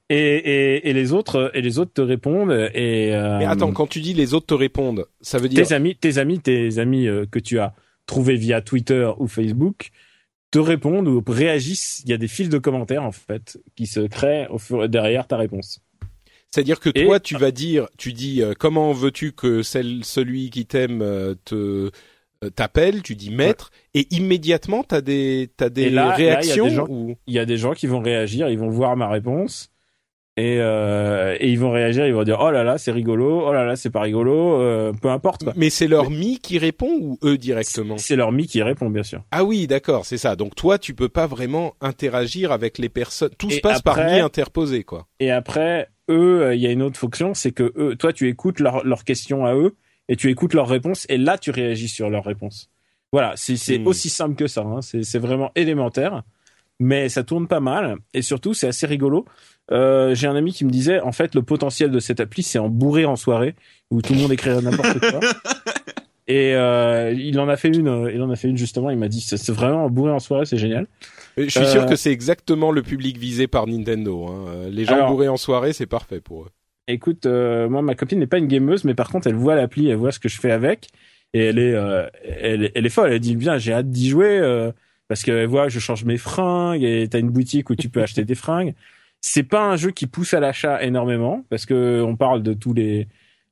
Et, 0.09 0.17
et, 0.17 0.89
et 0.91 0.93
les 0.93 1.13
autres, 1.13 1.53
et 1.55 1.63
les 1.63 1.79
autres 1.79 1.93
te 1.93 2.01
répondent. 2.01 2.51
Et 2.75 3.15
euh, 3.15 3.39
Mais 3.39 3.45
attends, 3.45 3.73
quand 3.73 3.87
tu 3.87 4.01
dis 4.01 4.13
les 4.15 4.35
autres 4.35 4.47
te 4.47 4.55
répondent, 4.55 5.07
ça 5.21 5.39
veut 5.39 5.49
dire 5.49 5.65
tes 5.65 5.73
amis, 5.73 5.95
tes 5.95 6.19
amis, 6.19 6.41
tes 6.41 6.79
amis 6.79 7.07
euh, 7.07 7.27
que 7.31 7.39
tu 7.39 7.61
as 7.61 7.75
trouvés 8.07 8.35
via 8.35 8.61
Twitter 8.61 9.09
ou 9.19 9.29
Facebook 9.29 9.91
te 10.51 10.59
répondent 10.59 11.07
ou 11.07 11.23
réagissent. 11.29 12.03
Il 12.05 12.11
y 12.11 12.13
a 12.13 12.17
des 12.17 12.27
fils 12.27 12.49
de 12.49 12.59
commentaires 12.59 13.05
en 13.05 13.13
fait 13.13 13.61
qui 13.77 13.87
se 13.87 14.01
créent 14.01 14.49
au 14.49 14.59
fur 14.59 14.89
derrière 14.89 15.29
ta 15.29 15.37
réponse. 15.37 15.81
C'est-à-dire 16.51 16.81
que 16.81 16.91
Et- 16.97 17.05
toi, 17.05 17.21
tu 17.21 17.37
vas 17.37 17.53
dire, 17.53 17.87
tu 17.97 18.13
dis, 18.13 18.43
euh, 18.43 18.55
comment 18.59 18.93
veux-tu 18.93 19.31
que 19.31 19.63
celle, 19.63 20.05
celui 20.05 20.51
qui 20.51 20.67
t'aime 20.67 21.01
euh, 21.03 21.37
te 21.45 21.93
euh, 22.45 22.51
t'appelle 22.51 23.03
Tu 23.03 23.15
dis 23.17 23.31
maître, 23.31 23.71
et 23.95 24.07
immédiatement 24.15 24.83
t'as 24.83 25.01
des 25.01 25.51
t'as 25.57 25.69
des 25.69 25.91
là- 25.91 26.15
il 26.19 26.25
réactions 26.25 26.87
ou 26.89 27.17
il 27.27 27.35
y 27.35 27.39
a 27.39 27.45
des 27.47 27.57
gens 27.57 27.73
qui 27.73 27.87
vont 27.87 28.01
réagir, 28.01 28.49
ils 28.49 28.59
vont 28.59 28.71
voir 28.71 28.97
ma 28.97 29.09
réponse 29.09 29.71
et, 30.37 30.57
euh, 30.61 31.37
et 31.39 31.51
ils 31.51 31.59
vont 31.59 31.71
réagir, 31.71 32.07
ils 32.07 32.15
vont 32.15 32.23
dire 32.23 32.39
oh 32.41 32.51
là 32.51 32.65
là 32.65 32.79
c'est 32.79 32.93
rigolo, 32.93 33.43
oh 33.47 33.53
là 33.53 33.65
là 33.67 33.77
c'est 33.77 33.91
pas 33.91 34.01
rigolo, 34.01 34.59
euh, 34.63 34.93
peu 34.93 35.09
importe 35.11 35.45
quoi. 35.45 35.53
Mais 35.57 35.69
c'est 35.69 35.89
leur 35.89 36.09
mi 36.09 36.39
qui 36.39 36.57
répond 36.57 36.89
ou 37.01 37.19
eux 37.25 37.37
directement? 37.37 37.99
C'est 37.99 38.17
leur 38.17 38.33
mi 38.33 38.47
qui 38.47 38.63
répond 38.63 38.89
bien 38.89 39.03
sûr. 39.03 39.23
Ah 39.33 39.45
oui, 39.45 39.67
d'accord, 39.67 40.07
c'est 40.07 40.17
ça. 40.19 40.37
Donc 40.37 40.55
toi, 40.55 40.79
tu 40.79 40.95
peux 40.95 41.11
pas 41.11 41.27
vraiment 41.27 41.75
interagir 41.83 42.53
avec 42.53 42.79
les 42.79 42.89
personnes. 42.89 43.31
Tout 43.37 43.51
se 43.51 43.61
passe 43.61 43.83
par 43.83 43.99
mi 43.99 44.19
interposé, 44.21 44.83
quoi. 44.85 45.09
Et 45.19 45.31
après 45.31 45.89
eux, 46.09 46.43
euh, 46.43 46.55
il 46.55 46.61
y 46.63 46.67
a 46.67 46.71
une 46.71 46.83
autre 46.83 46.99
fonction, 46.99 47.35
c'est 47.35 47.53
que 47.53 47.73
eux, 47.77 47.97
toi 47.97 48.13
tu 48.15 48.29
écoutes 48.29 48.61
leurs 48.61 48.83
leurs 48.87 49.05
questions 49.05 49.45
à 49.45 49.55
eux 49.55 49.75
et 50.11 50.17
tu 50.17 50.29
écoutes 50.31 50.53
leurs 50.53 50.69
réponses 50.69 51.07
et 51.09 51.17
là 51.17 51.39
tu 51.39 51.51
réagis 51.51 51.89
sur 51.89 52.11
leurs 52.11 52.25
réponses. 52.25 52.69
Voilà, 53.13 53.33
c'est 53.37 53.79
Hmm. 53.79 53.87
aussi 53.87 54.11
simple 54.11 54.35
que 54.37 54.47
ça. 54.47 54.61
Hein. 54.61 54.81
C'est 54.83 55.19
vraiment 55.19 55.51
élémentaire, 55.57 56.23
mais 56.79 57.09
ça 57.09 57.25
tourne 57.25 57.49
pas 57.49 57.61
mal 57.61 57.97
et 58.13 58.21
surtout 58.23 58.53
c'est 58.53 58.69
assez 58.69 58.87
rigolo. 58.87 59.25
Euh, 59.73 60.15
J'ai 60.15 60.27
un 60.27 60.37
ami 60.37 60.53
qui 60.53 60.65
me 60.65 60.71
disait 60.71 61.01
en 61.01 61.13
fait 61.13 61.35
le 61.35 61.43
potentiel 61.43 61.91
de 61.91 61.99
cette 62.01 62.21
appli 62.21 62.43
c'est 62.43 62.59
en 62.59 62.69
bourrer 62.69 63.05
en 63.07 63.17
soirée 63.17 63.55
où 63.91 64.03
tout 64.03 64.13
le 64.15 64.19
monde 64.21 64.33
écrirait 64.33 64.61
n'importe 64.61 64.99
quoi. 65.01 65.21
Et 66.27 66.55
euh, 66.55 67.13
il 67.13 67.41
en 67.41 67.49
a 67.49 67.57
fait 67.57 67.69
une, 67.69 67.89
euh, 67.89 68.13
il 68.15 68.23
en 68.23 68.31
a 68.31 68.37
fait 68.37 68.47
une 68.47 68.57
justement. 68.57 68.91
Il 68.91 68.99
m'a 68.99 69.09
dit 69.09 69.21
c'est 69.21 69.51
vraiment 69.51 69.87
en 69.87 69.91
bourrer 69.91 70.13
en 70.13 70.21
soirée, 70.21 70.47
c'est 70.47 70.59
génial. 70.59 70.87
Je 71.37 71.49
suis 71.49 71.59
Euh, 71.59 71.65
sûr 71.73 71.87
que 71.87 71.97
c'est 71.97 72.13
exactement 72.13 72.71
le 72.71 72.83
public 72.83 73.19
visé 73.19 73.49
par 73.49 73.67
Nintendo. 73.67 74.27
Hein. 74.29 74.69
Les 74.71 74.85
gens 74.85 74.95
Alors- 74.95 75.11
bourrés 75.11 75.27
en 75.29 75.37
soirée, 75.37 75.73
c'est 75.73 75.87
parfait 75.87 76.21
pour 76.21 76.45
eux. 76.45 76.51
Écoute, 76.89 77.27
euh, 77.27 77.69
moi 77.69 77.83
ma 77.83 77.95
copine 77.95 78.19
n'est 78.19 78.27
pas 78.27 78.39
une 78.39 78.49
gameuse, 78.49 78.85
mais 78.85 78.95
par 78.95 79.11
contre 79.11 79.29
elle 79.29 79.35
voit 79.37 79.55
l'appli, 79.55 79.89
elle 79.89 79.97
voit 79.97 80.13
ce 80.13 80.19
que 80.19 80.29
je 80.29 80.41
fais 80.41 80.51
avec, 80.51 80.89
et 81.33 81.45
elle 81.47 81.59
est, 81.59 81.75
euh, 81.75 82.09
elle, 82.25 82.65
est- 82.87 82.89
folle. 82.91 83.13
Elle 83.13 83.21
dit 83.21 83.37
bien, 83.37 83.59
j'ai 83.59 83.73
hâte 83.73 83.91
d'y 83.91 84.09
jouer 84.09 84.39
euh, 84.39 84.73
parce 85.09 85.23
qu'elle 85.23 85.47
voit 85.47 85.65
que 85.67 85.73
je 85.73 85.79
change 85.79 86.05
mes 86.05 86.19
fringues 86.19 86.83
et 86.83 87.07
t'as 87.09 87.21
une 87.21 87.31
boutique 87.31 87.71
où 87.71 87.77
tu 87.77 87.89
peux 87.89 88.03
acheter 88.03 88.25
des 88.25 88.35
fringues. 88.35 88.75
C'est 89.21 89.43
pas 89.45 89.63
un 89.71 89.77
jeu 89.77 89.91
qui 89.93 90.07
pousse 90.07 90.35
à 90.35 90.41
l'achat 90.41 90.83
énormément 90.83 91.45
parce 91.51 91.67
que 91.67 92.03
on 92.03 92.17
parle 92.17 92.43
de 92.43 92.55
tous 92.55 92.75
les 92.75 93.09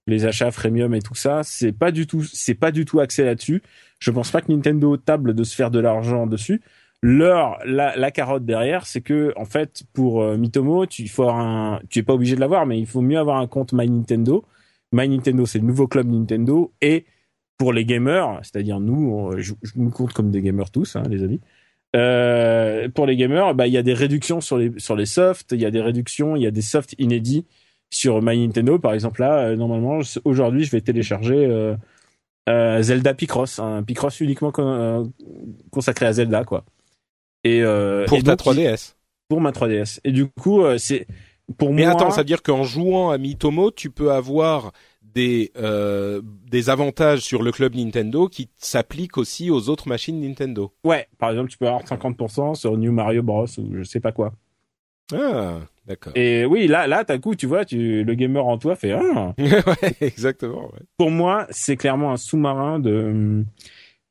les 0.06 0.24
achats 0.24 0.50
freemium 0.50 0.94
et 0.94 1.02
tout 1.02 1.14
ça. 1.14 1.42
C'est 1.44 1.72
pas 1.72 1.92
du 1.92 2.06
tout, 2.06 2.24
c'est 2.24 2.54
pas 2.54 2.70
du 2.72 2.84
tout 2.86 2.98
axé 3.00 3.24
là-dessus. 3.24 3.62
Je 4.00 4.10
pense 4.10 4.30
pas 4.30 4.40
que 4.40 4.50
Nintendo 4.50 4.96
table 4.96 5.34
de 5.34 5.44
se 5.44 5.54
faire 5.54 5.70
de 5.70 5.78
l'argent 5.80 6.26
dessus. 6.26 6.62
Leur 7.02 7.58
la, 7.64 7.96
la 7.96 8.10
carotte 8.10 8.44
derrière, 8.44 8.84
c'est 8.86 9.00
que 9.00 9.32
en 9.36 9.44
fait 9.44 9.84
pour 9.92 10.20
euh, 10.22 10.36
Mitomo, 10.36 10.84
tu 10.86 11.02
il 11.02 11.08
faut 11.08 11.22
avoir 11.22 11.38
un, 11.38 11.80
tu 11.88 12.00
es 12.00 12.02
pas 12.02 12.14
obligé 12.14 12.34
de 12.34 12.40
l'avoir, 12.40 12.66
mais 12.66 12.78
il 12.78 12.86
faut 12.86 13.02
mieux 13.02 13.18
avoir 13.18 13.36
un 13.38 13.46
compte 13.46 13.72
My 13.72 13.88
Nintendo. 13.88 14.44
My 14.92 15.08
Nintendo, 15.08 15.46
c'est 15.46 15.58
le 15.60 15.66
nouveau 15.66 15.86
club 15.86 16.08
Nintendo 16.08 16.72
et 16.80 17.04
pour 17.56 17.72
les 17.72 17.84
gamers, 17.84 18.40
c'est-à-dire 18.42 18.80
nous, 18.80 19.32
je, 19.36 19.52
je 19.62 19.72
nous 19.76 19.90
compte 19.90 20.12
comme 20.12 20.30
des 20.30 20.40
gamers 20.42 20.70
tous, 20.70 20.96
hein, 20.96 21.02
les 21.08 21.22
amis. 21.22 21.40
Euh, 21.96 22.88
pour 22.88 23.06
les 23.06 23.16
gamers, 23.16 23.54
bah 23.54 23.66
il 23.66 23.72
y 23.72 23.78
a 23.78 23.82
des 23.82 23.94
réductions 23.94 24.40
sur 24.40 24.58
les 24.58 24.72
sur 24.78 24.96
les 24.96 25.06
softs, 25.06 25.52
il 25.52 25.60
y 25.60 25.66
a 25.66 25.70
des 25.70 25.80
réductions, 25.80 26.36
il 26.36 26.42
y 26.42 26.46
a 26.46 26.50
des 26.50 26.62
softs 26.62 26.94
inédits 26.98 27.46
sur 27.90 28.22
My 28.22 28.38
Nintendo. 28.44 28.78
Par 28.78 28.92
exemple 28.92 29.20
là, 29.20 29.38
euh, 29.50 29.56
normalement 29.56 30.00
aujourd'hui, 30.24 30.64
je 30.64 30.70
vais 30.70 30.80
télécharger 30.80 31.46
euh, 31.46 31.76
euh, 32.48 32.82
Zelda 32.82 33.14
Picross, 33.14 33.58
un 33.58 33.82
Picross 33.82 34.20
uniquement 34.20 34.50
con- 34.52 35.12
consacré 35.70 36.06
à 36.06 36.12
Zelda 36.12 36.44
quoi. 36.44 36.64
Et 37.44 37.62
euh, 37.62 38.06
Pour 38.06 38.18
et 38.18 38.22
ta 38.22 38.36
donc, 38.36 38.54
3DS. 38.54 38.94
pour 39.28 39.40
ma 39.40 39.50
3DS. 39.50 40.00
Et 40.04 40.12
du 40.12 40.26
coup, 40.26 40.62
euh, 40.62 40.78
c'est 40.78 41.06
pour 41.56 41.72
Mais 41.72 41.84
moi. 41.84 41.92
attends, 41.92 42.10
ça 42.10 42.22
veut 42.22 42.24
dire 42.26 42.42
qu'en 42.42 42.64
jouant 42.64 43.10
à 43.10 43.18
Mitomo, 43.18 43.70
tu 43.70 43.90
peux 43.90 44.12
avoir 44.12 44.72
des 45.02 45.50
euh, 45.56 46.20
des 46.50 46.68
avantages 46.70 47.20
sur 47.20 47.42
le 47.42 47.50
club 47.50 47.74
Nintendo 47.74 48.28
qui 48.28 48.50
s'appliquent 48.58 49.16
aussi 49.16 49.50
aux 49.50 49.68
autres 49.68 49.88
machines 49.88 50.20
Nintendo. 50.20 50.72
Ouais, 50.84 51.08
par 51.18 51.30
exemple, 51.30 51.50
tu 51.50 51.58
peux 51.58 51.66
avoir 51.66 51.84
50% 51.84 52.54
sur 52.54 52.76
New 52.76 52.92
Mario 52.92 53.22
Bros 53.22 53.46
ou 53.58 53.76
je 53.76 53.82
sais 53.84 54.00
pas 54.00 54.12
quoi. 54.12 54.32
Ah, 55.14 55.60
d'accord. 55.86 56.12
Et 56.16 56.44
oui, 56.44 56.66
là, 56.66 56.86
là, 56.86 57.02
t'as 57.02 57.16
coup, 57.18 57.34
tu 57.34 57.46
vois, 57.46 57.64
tu, 57.64 58.04
le 58.04 58.14
gamer 58.14 58.44
en 58.46 58.58
toi 58.58 58.76
fait. 58.76 58.92
Ah. 58.92 59.32
ouais, 59.38 59.94
exactement. 60.02 60.64
Ouais. 60.66 60.80
Pour 60.98 61.10
moi, 61.10 61.46
c'est 61.50 61.76
clairement 61.76 62.12
un 62.12 62.18
sous-marin 62.18 62.78
de 62.78 63.42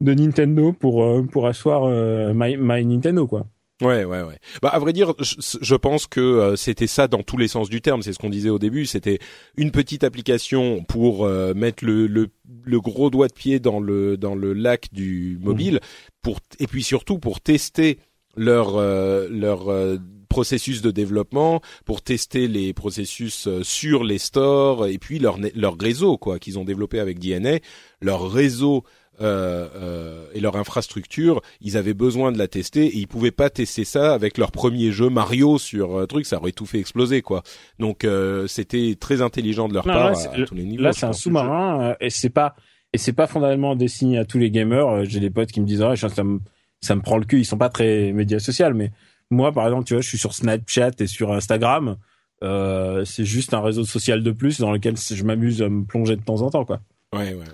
de 0.01 0.13
Nintendo 0.13 0.73
pour 0.73 1.03
euh, 1.03 1.23
pour 1.23 1.47
asseoir 1.47 1.83
euh, 1.85 2.33
my, 2.35 2.57
my 2.57 2.85
Nintendo 2.85 3.27
quoi. 3.27 3.47
Ouais, 3.81 4.05
ouais, 4.05 4.23
ouais. 4.23 4.39
Bah, 4.63 4.69
à 4.69 4.79
vrai 4.79 4.91
dire, 4.91 5.13
je, 5.19 5.35
je 5.61 5.75
pense 5.75 6.07
que 6.07 6.19
euh, 6.19 6.55
c'était 6.55 6.87
ça 6.87 7.07
dans 7.07 7.21
tous 7.21 7.37
les 7.37 7.47
sens 7.47 7.69
du 7.69 7.79
terme. 7.79 8.01
C'est 8.01 8.11
ce 8.11 8.17
qu'on 8.17 8.31
disait 8.31 8.49
au 8.49 8.57
début. 8.57 8.87
C'était 8.87 9.19
une 9.55 9.69
petite 9.69 10.03
application 10.03 10.83
pour 10.83 11.25
euh, 11.25 11.53
mettre 11.53 11.85
le, 11.85 12.07
le, 12.07 12.29
le 12.63 12.81
gros 12.81 13.11
doigt 13.11 13.27
de 13.27 13.33
pied 13.33 13.59
dans 13.59 13.79
le 13.79 14.17
dans 14.17 14.33
le 14.33 14.53
lac 14.53 14.87
du 14.93 15.37
mobile, 15.41 15.79
pour 16.23 16.39
et 16.59 16.65
puis 16.65 16.81
surtout 16.81 17.19
pour 17.19 17.39
tester 17.39 17.99
leur 18.35 18.77
euh, 18.77 19.27
leur 19.29 19.69
euh, 19.69 19.97
processus 20.29 20.81
de 20.81 20.91
développement, 20.91 21.61
pour 21.85 22.01
tester 22.01 22.47
les 22.47 22.73
processus 22.73 23.47
euh, 23.47 23.63
sur 23.63 24.03
les 24.03 24.17
stores 24.17 24.87
et 24.87 24.97
puis 24.97 25.19
leur 25.19 25.37
leur 25.55 25.77
réseau 25.79 26.17
quoi 26.17 26.39
qu'ils 26.39 26.57
ont 26.57 26.65
développé 26.65 26.99
avec 26.99 27.19
DNA, 27.19 27.59
leur 28.01 28.31
réseau 28.31 28.83
euh, 29.21 29.67
euh, 29.75 30.25
et 30.33 30.39
leur 30.39 30.55
infrastructure, 30.57 31.41
ils 31.61 31.77
avaient 31.77 31.93
besoin 31.93 32.31
de 32.31 32.37
la 32.37 32.47
tester 32.47 32.85
et 32.85 32.97
ils 32.97 33.07
pouvaient 33.07 33.31
pas 33.31 33.49
tester 33.49 33.83
ça 33.85 34.13
avec 34.13 34.37
leur 34.37 34.51
premier 34.51 34.91
jeu 34.91 35.09
Mario 35.09 35.57
sur 35.57 35.99
un 35.99 36.05
truc, 36.05 36.25
ça 36.25 36.37
aurait 36.37 36.51
tout 36.51 36.65
fait 36.65 36.79
exploser 36.79 37.21
quoi. 37.21 37.43
Donc 37.79 38.03
euh, 38.03 38.47
c'était 38.47 38.95
très 38.99 39.21
intelligent 39.21 39.67
de 39.67 39.73
leur 39.73 39.87
Non, 39.87 39.93
part 39.93 40.03
là, 40.05 40.11
à, 40.11 40.15
c'est- 40.15 40.45
tous 40.45 40.55
les 40.55 40.63
niveaux. 40.65 40.83
Là, 40.83 40.91
je 40.91 40.99
c'est 40.99 41.05
un 41.05 41.13
sous-marin 41.13 41.81
euh, 41.81 41.95
et 41.99 42.09
c'est 42.09 42.29
pas 42.29 42.55
et 42.93 42.97
c'est 42.97 43.13
pas 43.13 43.27
fondamentalement 43.27 43.75
destiné 43.75 44.17
à 44.17 44.25
tous 44.25 44.37
les 44.37 44.49
gamers. 44.51 44.87
Euh, 44.87 45.03
J'ai 45.03 45.19
des 45.19 45.29
potes 45.29 45.51
qui 45.51 45.61
me 45.61 45.65
disent 45.65 45.81
ah 45.81 45.95
ça 45.95 46.23
me 46.23 46.39
ça 46.81 46.95
me 46.95 47.01
prend 47.01 47.17
le 47.17 47.25
cul. 47.25 47.39
Ils 47.39 47.45
sont 47.45 47.57
pas 47.57 47.69
très 47.69 48.11
médias 48.13 48.39
sociaux, 48.39 48.73
mais 48.73 48.91
moi 49.31 49.51
par 49.51 49.65
exemple, 49.65 49.85
tu 49.85 49.93
vois, 49.95 50.01
je 50.01 50.07
suis 50.07 50.17
sur 50.17 50.33
Snapchat 50.33 50.91
et 50.99 51.07
sur 51.07 51.31
Instagram. 51.33 51.97
Euh, 52.43 53.03
c'est 53.03 53.25
juste 53.25 53.55
un 53.55 53.61
réseau 53.61 53.83
social 53.83 54.21
de 54.21 54.31
plus 54.31 54.59
dans 54.59 54.71
lequel 54.71 54.95
je 54.95 55.23
m'amuse 55.23 55.63
à 55.63 55.69
me 55.69 55.85
plonger 55.85 56.15
de 56.15 56.21
temps 56.21 56.41
en 56.43 56.51
temps, 56.51 56.65
quoi. 56.65 56.79
Ouais, 57.11 57.33
ouais. 57.33 57.45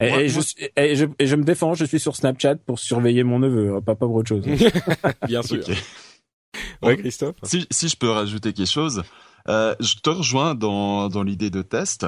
Et, 0.00 0.28
Je, 0.28 0.40
et, 0.76 0.96
je, 0.96 1.04
et, 1.18 1.26
je, 1.26 1.36
me 1.36 1.44
défends, 1.44 1.74
je 1.74 1.84
suis 1.84 2.00
sur 2.00 2.16
Snapchat 2.16 2.56
pour 2.56 2.78
surveiller 2.78 3.22
mon 3.22 3.38
neveu, 3.38 3.76
hein, 3.76 3.80
pas, 3.82 3.94
pas 3.94 4.06
pour 4.06 4.14
autre 4.14 4.28
chose. 4.28 4.44
Bien 5.26 5.42
sûr. 5.42 5.62
Ouais, 6.82 6.96
Christophe. 6.96 7.36
Si, 7.42 7.66
si 7.70 7.88
je 7.88 7.96
peux 7.96 8.08
rajouter 8.08 8.52
quelque 8.52 8.70
chose, 8.70 9.02
euh, 9.48 9.74
je 9.80 9.96
te 9.96 10.10
rejoins 10.10 10.54
dans, 10.54 11.08
dans 11.08 11.22
l'idée 11.22 11.50
de 11.50 11.62
test. 11.62 12.06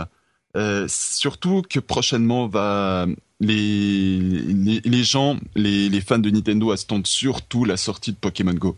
Euh, 0.55 0.87
surtout 0.89 1.63
que 1.69 1.81
prochainement 1.81 2.47
va 2.47 3.07
les, 3.41 4.19
les, 4.19 4.81
les 4.85 5.05
gens, 5.05 5.39
les, 5.55 5.89
les, 5.89 6.01
fans 6.03 6.19
de 6.19 6.29
Nintendo 6.29 6.71
attendent 6.71 7.07
surtout 7.07 7.65
la 7.65 7.79
sortie 7.79 8.13
de 8.13 8.17
Pokémon 8.17 8.53
Go. 8.53 8.77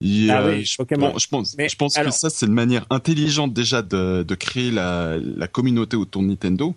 Et, 0.00 0.30
ah 0.30 0.46
oui, 0.46 0.64
je, 0.64 0.76
Pokémon. 0.76 1.18
je 1.18 1.28
pense, 1.28 1.56
je 1.58 1.76
pense 1.76 1.94
que 1.94 2.10
ça 2.10 2.30
c'est 2.30 2.46
une 2.46 2.52
manière 2.52 2.86
intelligente 2.88 3.52
déjà 3.52 3.82
de, 3.82 4.22
de 4.22 4.34
créer 4.34 4.70
la, 4.70 5.18
la 5.18 5.48
communauté 5.48 5.96
autour 5.96 6.22
de 6.22 6.28
Nintendo, 6.28 6.74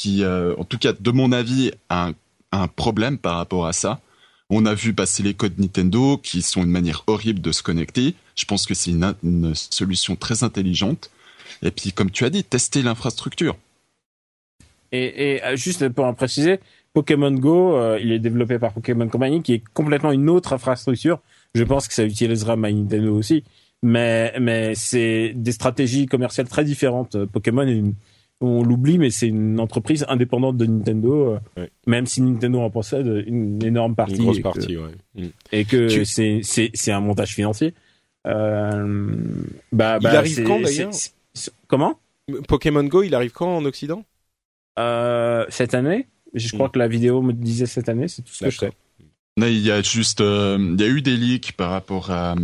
qui, 0.00 0.24
euh, 0.24 0.54
en 0.56 0.64
tout 0.64 0.78
cas 0.78 0.94
de 0.98 1.10
mon 1.10 1.30
avis, 1.30 1.72
a 1.90 2.12
un, 2.52 2.68
problème 2.68 3.18
par 3.18 3.36
rapport 3.36 3.66
à 3.66 3.74
ça. 3.74 4.00
On 4.48 4.64
a 4.64 4.72
vu 4.72 4.94
passer 4.94 5.22
les 5.22 5.34
codes 5.34 5.58
Nintendo 5.58 6.16
qui 6.16 6.40
sont 6.40 6.62
une 6.62 6.70
manière 6.70 7.04
horrible 7.06 7.42
de 7.42 7.52
se 7.52 7.62
connecter. 7.62 8.14
Je 8.34 8.46
pense 8.46 8.64
que 8.64 8.72
c'est 8.72 8.92
une, 8.92 9.54
solution 9.54 10.16
très 10.16 10.42
intelligente. 10.42 11.10
Et 11.62 11.70
puis, 11.70 11.92
comme 11.92 12.10
tu 12.10 12.24
as 12.24 12.30
dit, 12.30 12.42
tester 12.42 12.80
l'infrastructure. 12.80 13.58
Et, 14.90 15.34
et, 15.34 15.44
euh, 15.44 15.54
juste 15.56 15.86
pour 15.90 16.06
en 16.06 16.14
préciser, 16.14 16.60
Pokémon 16.94 17.32
Go, 17.32 17.76
euh, 17.76 17.98
il 18.02 18.10
est 18.10 18.18
développé 18.18 18.58
par 18.58 18.72
Pokémon 18.72 19.06
Company, 19.06 19.42
qui 19.42 19.52
est 19.52 19.62
complètement 19.74 20.12
une 20.12 20.30
autre 20.30 20.54
infrastructure. 20.54 21.20
Je 21.54 21.62
pense 21.62 21.88
que 21.88 21.92
ça 21.92 22.04
utilisera 22.04 22.56
My 22.56 22.72
Nintendo 22.72 23.14
aussi, 23.14 23.44
mais 23.82 24.32
mais 24.40 24.74
c'est 24.74 25.32
des 25.34 25.52
stratégies 25.52 26.06
commerciales 26.06 26.48
très 26.48 26.64
différentes. 26.64 27.22
Pokémon 27.26 27.68
est 27.68 27.76
une, 27.76 27.94
on 28.40 28.62
l'oublie, 28.62 28.98
mais 28.98 29.10
c'est 29.10 29.28
une 29.28 29.60
entreprise 29.60 30.06
indépendante 30.08 30.56
de 30.56 30.66
Nintendo, 30.66 31.38
euh, 31.58 31.66
même 31.86 32.06
si 32.06 32.22
Nintendo 32.22 32.60
en 32.60 32.70
possède 32.70 33.24
une 33.26 33.62
énorme 33.62 33.94
partie. 33.94 34.16
Une 34.16 34.22
grosse 34.22 34.40
partie, 34.40 34.76
ouais. 34.76 34.94
Mm. 35.14 35.26
Et 35.52 35.64
que 35.64 36.04
c'est 36.04 36.40
c'est 36.42 36.70
c'est 36.74 36.92
un 36.92 37.00
montage 37.00 37.34
financier. 37.34 37.74
Euh, 38.26 39.14
bah, 39.72 39.98
il 40.00 40.04
bah, 40.04 40.18
arrive 40.18 40.42
quand 40.44 40.60
d'ailleurs 40.60 40.90
Comment? 41.68 41.98
Pokémon 42.48 42.84
Go, 42.84 43.02
il 43.02 43.14
arrive 43.14 43.32
quand 43.32 43.56
en 43.56 43.64
Occident? 43.64 44.04
Euh, 44.78 45.46
Cette 45.48 45.74
année. 45.74 46.06
Je 46.34 46.52
crois 46.52 46.68
mm. 46.68 46.70
que 46.70 46.78
la 46.78 46.88
vidéo 46.88 47.22
me 47.22 47.32
disait 47.32 47.66
cette 47.66 47.88
année, 47.88 48.06
c'est 48.06 48.22
tout 48.22 48.32
ce 48.32 48.44
que 48.44 48.50
je 48.50 48.58
sais. 48.58 48.72
il 49.36 49.58
y 49.58 49.70
a 49.70 49.82
juste, 49.82 50.20
euh, 50.20 50.58
il 50.60 50.80
y 50.80 50.84
a 50.84 50.88
eu 50.88 51.02
des 51.02 51.16
leaks 51.16 51.52
par 51.52 51.70
rapport 51.70 52.12
à, 52.12 52.36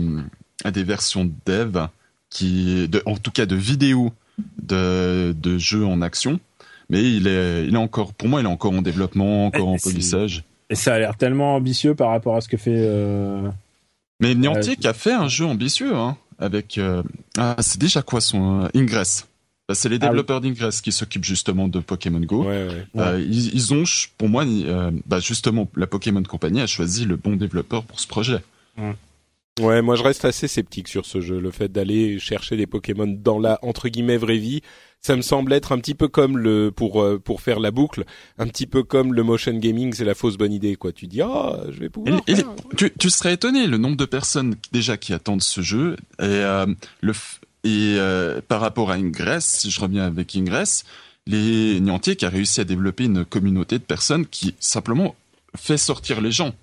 à 0.64 0.70
des 0.73 0.82
versions 0.82 1.31
dev 1.47 1.86
qui, 2.28 2.89
de, 2.89 3.01
en 3.06 3.16
tout 3.16 3.31
cas 3.31 3.47
de 3.47 3.55
vidéos 3.55 4.12
de, 4.62 5.34
de 5.40 5.58
jeux 5.58 5.84
en 5.84 6.02
action. 6.02 6.40
Mais 6.88 7.02
il 7.02 7.26
est, 7.26 7.66
il 7.66 7.74
est 7.74 7.78
encore, 7.78 8.12
pour 8.12 8.28
moi, 8.28 8.40
il 8.40 8.44
est 8.44 8.48
encore 8.48 8.72
en 8.72 8.82
développement, 8.82 9.46
encore 9.46 9.68
en 9.68 9.76
polissage. 9.76 10.44
Et 10.70 10.74
ça 10.74 10.94
a 10.94 10.98
l'air 10.98 11.16
tellement 11.16 11.56
ambitieux 11.56 11.94
par 11.94 12.10
rapport 12.10 12.36
à 12.36 12.40
ce 12.40 12.48
que 12.48 12.56
fait. 12.56 12.74
Euh... 12.76 13.48
Mais 14.20 14.34
Niantic 14.34 14.84
euh, 14.84 14.90
a 14.90 14.92
fait 14.92 15.12
un 15.12 15.28
jeu 15.28 15.44
ambitieux, 15.44 15.94
hein, 15.94 16.16
avec. 16.38 16.78
Euh... 16.78 17.02
Ah, 17.38 17.56
c'est 17.60 17.80
déjà 17.80 18.02
quoi 18.02 18.20
son 18.20 18.68
Ingress? 18.74 19.26
Bah, 19.68 19.74
C'est 19.74 19.88
les 19.88 19.98
ah 20.00 20.06
développeurs 20.06 20.40
d'Ingress 20.40 20.80
qui 20.80 20.92
s'occupent 20.92 21.24
justement 21.24 21.66
de 21.66 21.80
Pokémon 21.80 22.20
Go. 22.20 22.44
Ouais, 22.44 22.68
ouais. 22.94 23.22
Ils, 23.22 23.52
ils, 23.54 23.74
ont, 23.74 23.82
pour 24.16 24.28
moi, 24.28 24.44
bah, 25.06 25.18
justement, 25.18 25.68
la 25.74 25.88
Pokémon 25.88 26.22
Company 26.22 26.60
a 26.60 26.68
choisi 26.68 27.04
le 27.04 27.16
bon 27.16 27.34
développeur 27.34 27.82
pour 27.82 27.98
ce 27.98 28.06
projet. 28.06 28.38
Ouais. 29.60 29.80
Moi 29.82 29.96
je 29.96 30.02
reste 30.02 30.24
assez 30.24 30.48
sceptique 30.48 30.88
sur 30.88 31.06
ce 31.06 31.20
jeu. 31.20 31.40
Le 31.40 31.50
fait 31.50 31.70
d'aller 31.70 32.18
chercher 32.18 32.56
des 32.56 32.66
Pokémon 32.66 33.06
dans 33.06 33.38
la 33.38 33.58
entre 33.62 33.88
guillemets 33.88 34.18
vraie 34.18 34.38
vie, 34.38 34.60
ça 35.00 35.16
me 35.16 35.22
semble 35.22 35.52
être 35.52 35.72
un 35.72 35.78
petit 35.78 35.94
peu 35.94 36.08
comme 36.08 36.36
le 36.36 36.70
pour 36.70 37.02
euh, 37.02 37.18
pour 37.18 37.40
faire 37.40 37.60
la 37.60 37.70
boucle, 37.70 38.04
un 38.38 38.46
petit 38.46 38.66
peu 38.66 38.82
comme 38.82 39.14
le 39.14 39.22
motion 39.22 39.54
gaming, 39.54 39.94
c'est 39.94 40.04
la 40.04 40.14
fausse 40.14 40.36
bonne 40.36 40.52
idée 40.52 40.76
quoi. 40.76 40.92
Tu 40.92 41.06
dis 41.06 41.22
ah, 41.22 41.60
je 41.70 41.78
vais 41.80 41.88
pouvoir. 41.88 42.20
Et, 42.26 42.34
tu, 42.76 42.92
tu, 42.98 43.10
serais 43.10 43.34
étonné 43.34 43.66
le 43.66 43.78
nombre 43.78 43.96
de 43.96 44.04
personnes 44.04 44.56
déjà 44.72 44.96
qui 44.96 45.12
attendent 45.12 45.42
ce 45.42 45.60
jeu 45.60 45.96
et 46.18 46.24
euh, 46.24 46.66
le 47.00 47.12
et 47.64 47.96
euh, 47.98 48.40
par 48.46 48.60
rapport 48.60 48.90
à 48.90 48.94
Ingress, 48.94 49.44
si 49.44 49.70
je 49.70 49.80
reviens 49.80 50.04
avec 50.04 50.36
Ingress, 50.36 50.84
les 51.26 51.80
Niantic 51.80 52.22
a 52.22 52.28
réussi 52.28 52.60
à 52.60 52.64
développer 52.64 53.04
une 53.04 53.24
communauté 53.24 53.78
de 53.78 53.84
personnes 53.84 54.26
qui 54.26 54.54
simplement 54.60 55.16
fait 55.56 55.78
sortir 55.78 56.20
les 56.20 56.30
gens 56.30 56.54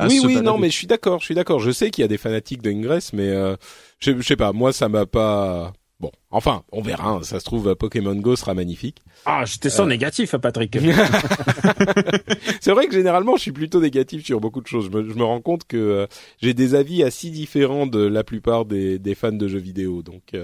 oui, 0.00 0.20
oui, 0.24 0.40
non, 0.42 0.58
mais 0.58 0.70
je 0.70 0.76
suis 0.76 0.86
d'accord, 0.86 1.20
je 1.20 1.24
suis 1.24 1.34
d'accord. 1.34 1.60
Je 1.60 1.70
sais 1.70 1.90
qu'il 1.90 2.02
y 2.02 2.04
a 2.04 2.08
des 2.08 2.18
fanatiques 2.18 2.62
de 2.62 2.70
Ingress, 2.70 3.12
mais 3.12 3.28
euh, 3.28 3.56
je, 3.98 4.20
sais 4.22 4.36
pas, 4.36 4.52
moi 4.52 4.72
ça 4.72 4.88
m'a 4.88 5.06
pas. 5.06 5.72
Bon, 5.98 6.10
enfin, 6.30 6.62
on 6.72 6.82
verra. 6.82 7.08
Hein. 7.08 7.22
Ça 7.22 7.40
se 7.40 7.44
trouve, 7.46 7.74
Pokémon 7.74 8.14
Go 8.14 8.36
sera 8.36 8.52
magnifique. 8.52 8.98
Ah, 9.24 9.44
j'étais 9.46 9.70
sans 9.70 9.84
euh... 9.84 9.88
négatif, 9.88 10.36
Patrick. 10.36 10.76
c'est 12.60 12.72
vrai 12.72 12.86
que 12.86 12.92
généralement, 12.92 13.36
je 13.36 13.42
suis 13.42 13.52
plutôt 13.52 13.80
négatif 13.80 14.22
sur 14.22 14.38
beaucoup 14.38 14.60
de 14.60 14.66
choses. 14.66 14.90
Je 14.92 14.98
me, 14.98 15.08
je 15.08 15.14
me 15.14 15.24
rends 15.24 15.40
compte 15.40 15.64
que 15.66 15.78
euh, 15.78 16.06
j'ai 16.42 16.52
des 16.52 16.74
avis 16.74 17.02
assez 17.02 17.30
différents 17.30 17.86
de 17.86 18.00
la 18.00 18.24
plupart 18.24 18.66
des, 18.66 18.98
des 18.98 19.14
fans 19.14 19.32
de 19.32 19.48
jeux 19.48 19.58
vidéo. 19.58 20.02
Donc, 20.02 20.34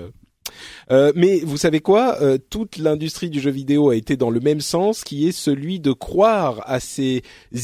euh, 0.90 1.02
euh, 1.02 1.12
mais 1.16 1.40
vous 1.40 1.56
savez 1.56 1.80
quoi 1.80 2.18
euh, 2.22 2.38
Toute 2.50 2.76
l'industrie 2.76 3.30
du 3.30 3.40
jeu 3.40 3.50
vidéo 3.50 3.90
a 3.90 3.96
été 3.96 4.16
dans 4.16 4.30
le 4.30 4.40
même 4.40 4.60
sens, 4.60 5.04
qui 5.04 5.26
est 5.26 5.32
celui 5.32 5.80
de 5.80 5.92
croire 5.92 6.62
à 6.66 6.80
ces 6.80 7.22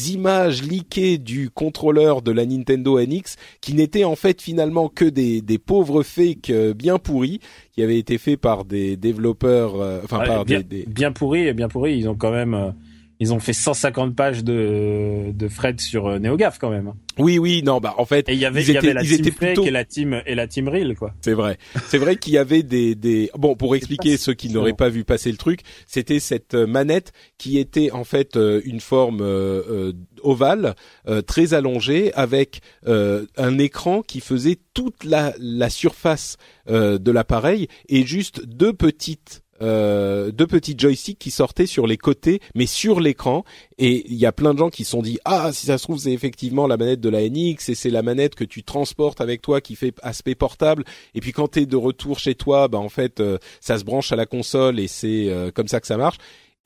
images 0.08 0.62
leakées 0.62 1.18
du 1.18 1.50
contrôleur 1.50 2.22
de 2.22 2.32
la 2.32 2.46
Nintendo 2.46 3.00
NX, 3.00 3.36
qui 3.60 3.74
n'étaient 3.74 4.04
en 4.04 4.16
fait 4.16 4.42
finalement 4.42 4.88
que 4.88 5.04
des, 5.04 5.40
des 5.40 5.58
pauvres 5.58 6.02
fakes 6.02 6.50
euh, 6.50 6.74
bien 6.74 6.98
pourris, 6.98 7.40
qui 7.72 7.82
avaient 7.82 7.98
été 7.98 8.18
faits 8.18 8.40
par 8.40 8.64
des 8.64 8.96
développeurs, 8.96 9.74
enfin 10.04 10.20
par 10.24 10.44
bien, 10.44 10.58
des, 10.58 10.64
des, 10.64 10.86
bien 10.86 11.12
pourris, 11.12 11.52
bien 11.52 11.68
pourris. 11.68 11.96
Ils 11.96 12.08
ont 12.08 12.16
quand 12.16 12.32
même 12.32 12.74
ils 13.20 13.32
ont 13.32 13.40
fait 13.40 13.52
150 13.52 14.14
pages 14.14 14.44
de 14.44 15.32
de 15.32 15.48
Fred 15.48 15.80
sur 15.80 16.06
euh, 16.06 16.18
NeoGaf 16.18 16.58
quand 16.58 16.70
même. 16.70 16.92
Oui 17.18 17.38
oui 17.38 17.62
non 17.64 17.80
bah 17.80 17.94
en 17.98 18.04
fait 18.04 18.28
et 18.28 18.34
il 18.34 18.38
y 18.38 18.44
avait, 18.44 18.62
il 18.62 18.72
y 18.72 18.76
avait 18.76 18.92
la 18.92 19.02
team 19.02 19.30
plutôt... 19.32 19.64
et 19.64 19.70
la 19.70 19.84
team 19.84 20.22
et 20.24 20.34
la 20.34 20.46
team 20.46 20.68
Real 20.68 20.94
quoi. 20.94 21.14
C'est 21.20 21.32
vrai. 21.32 21.58
C'est 21.86 21.98
vrai 21.98 22.16
qu'il 22.16 22.32
y 22.32 22.38
avait 22.38 22.62
des 22.62 22.94
des 22.94 23.30
bon 23.36 23.56
pour 23.56 23.74
expliquer 23.74 24.16
ceux 24.16 24.34
qui 24.34 24.50
n'auraient 24.50 24.72
pas 24.72 24.88
vu 24.88 25.04
passer 25.04 25.30
le 25.30 25.36
truc, 25.36 25.60
c'était 25.86 26.20
cette 26.20 26.54
euh, 26.54 26.66
manette 26.66 27.12
qui 27.38 27.58
était 27.58 27.90
en 27.90 28.04
fait 28.04 28.36
euh, 28.36 28.60
une 28.64 28.80
forme 28.80 29.20
euh, 29.20 29.92
ovale 30.22 30.74
très 31.26 31.54
allongée 31.54 32.12
avec 32.14 32.60
un 32.86 33.58
écran 33.58 34.02
qui 34.02 34.20
faisait 34.20 34.58
toute 34.74 35.04
la 35.04 35.32
la 35.38 35.70
surface 35.70 36.36
de 36.68 37.10
l'appareil 37.10 37.68
et 37.88 38.04
juste 38.04 38.44
deux 38.44 38.72
petites 38.72 39.42
euh, 39.62 40.30
deux 40.30 40.46
petits 40.46 40.74
joysticks 40.76 41.18
qui 41.18 41.30
sortaient 41.30 41.66
sur 41.66 41.86
les 41.86 41.96
côtés, 41.96 42.40
mais 42.54 42.66
sur 42.66 43.00
l'écran. 43.00 43.44
Et 43.78 44.04
il 44.08 44.16
y 44.16 44.26
a 44.26 44.32
plein 44.32 44.54
de 44.54 44.58
gens 44.58 44.70
qui 44.70 44.84
se 44.84 44.90
sont 44.92 45.02
dit 45.02 45.18
ah 45.24 45.50
si 45.52 45.66
ça 45.66 45.78
se 45.78 45.84
trouve 45.84 45.98
c'est 45.98 46.12
effectivement 46.12 46.66
la 46.66 46.76
manette 46.76 47.00
de 47.00 47.08
la 47.08 47.28
NX 47.28 47.68
et 47.68 47.74
c'est 47.74 47.90
la 47.90 48.02
manette 48.02 48.34
que 48.34 48.44
tu 48.44 48.62
transportes 48.62 49.20
avec 49.20 49.42
toi 49.42 49.60
qui 49.60 49.76
fait 49.76 49.94
aspect 50.02 50.34
portable. 50.34 50.84
Et 51.14 51.20
puis 51.20 51.32
quand 51.32 51.48
t'es 51.48 51.66
de 51.66 51.76
retour 51.76 52.18
chez 52.18 52.34
toi, 52.34 52.68
bah 52.68 52.78
en 52.78 52.88
fait 52.88 53.20
euh, 53.20 53.38
ça 53.60 53.78
se 53.78 53.84
branche 53.84 54.12
à 54.12 54.16
la 54.16 54.26
console 54.26 54.78
et 54.80 54.88
c'est 54.88 55.28
euh, 55.28 55.50
comme 55.50 55.68
ça 55.68 55.80
que 55.80 55.86
ça 55.86 55.96
marche. 55.96 56.18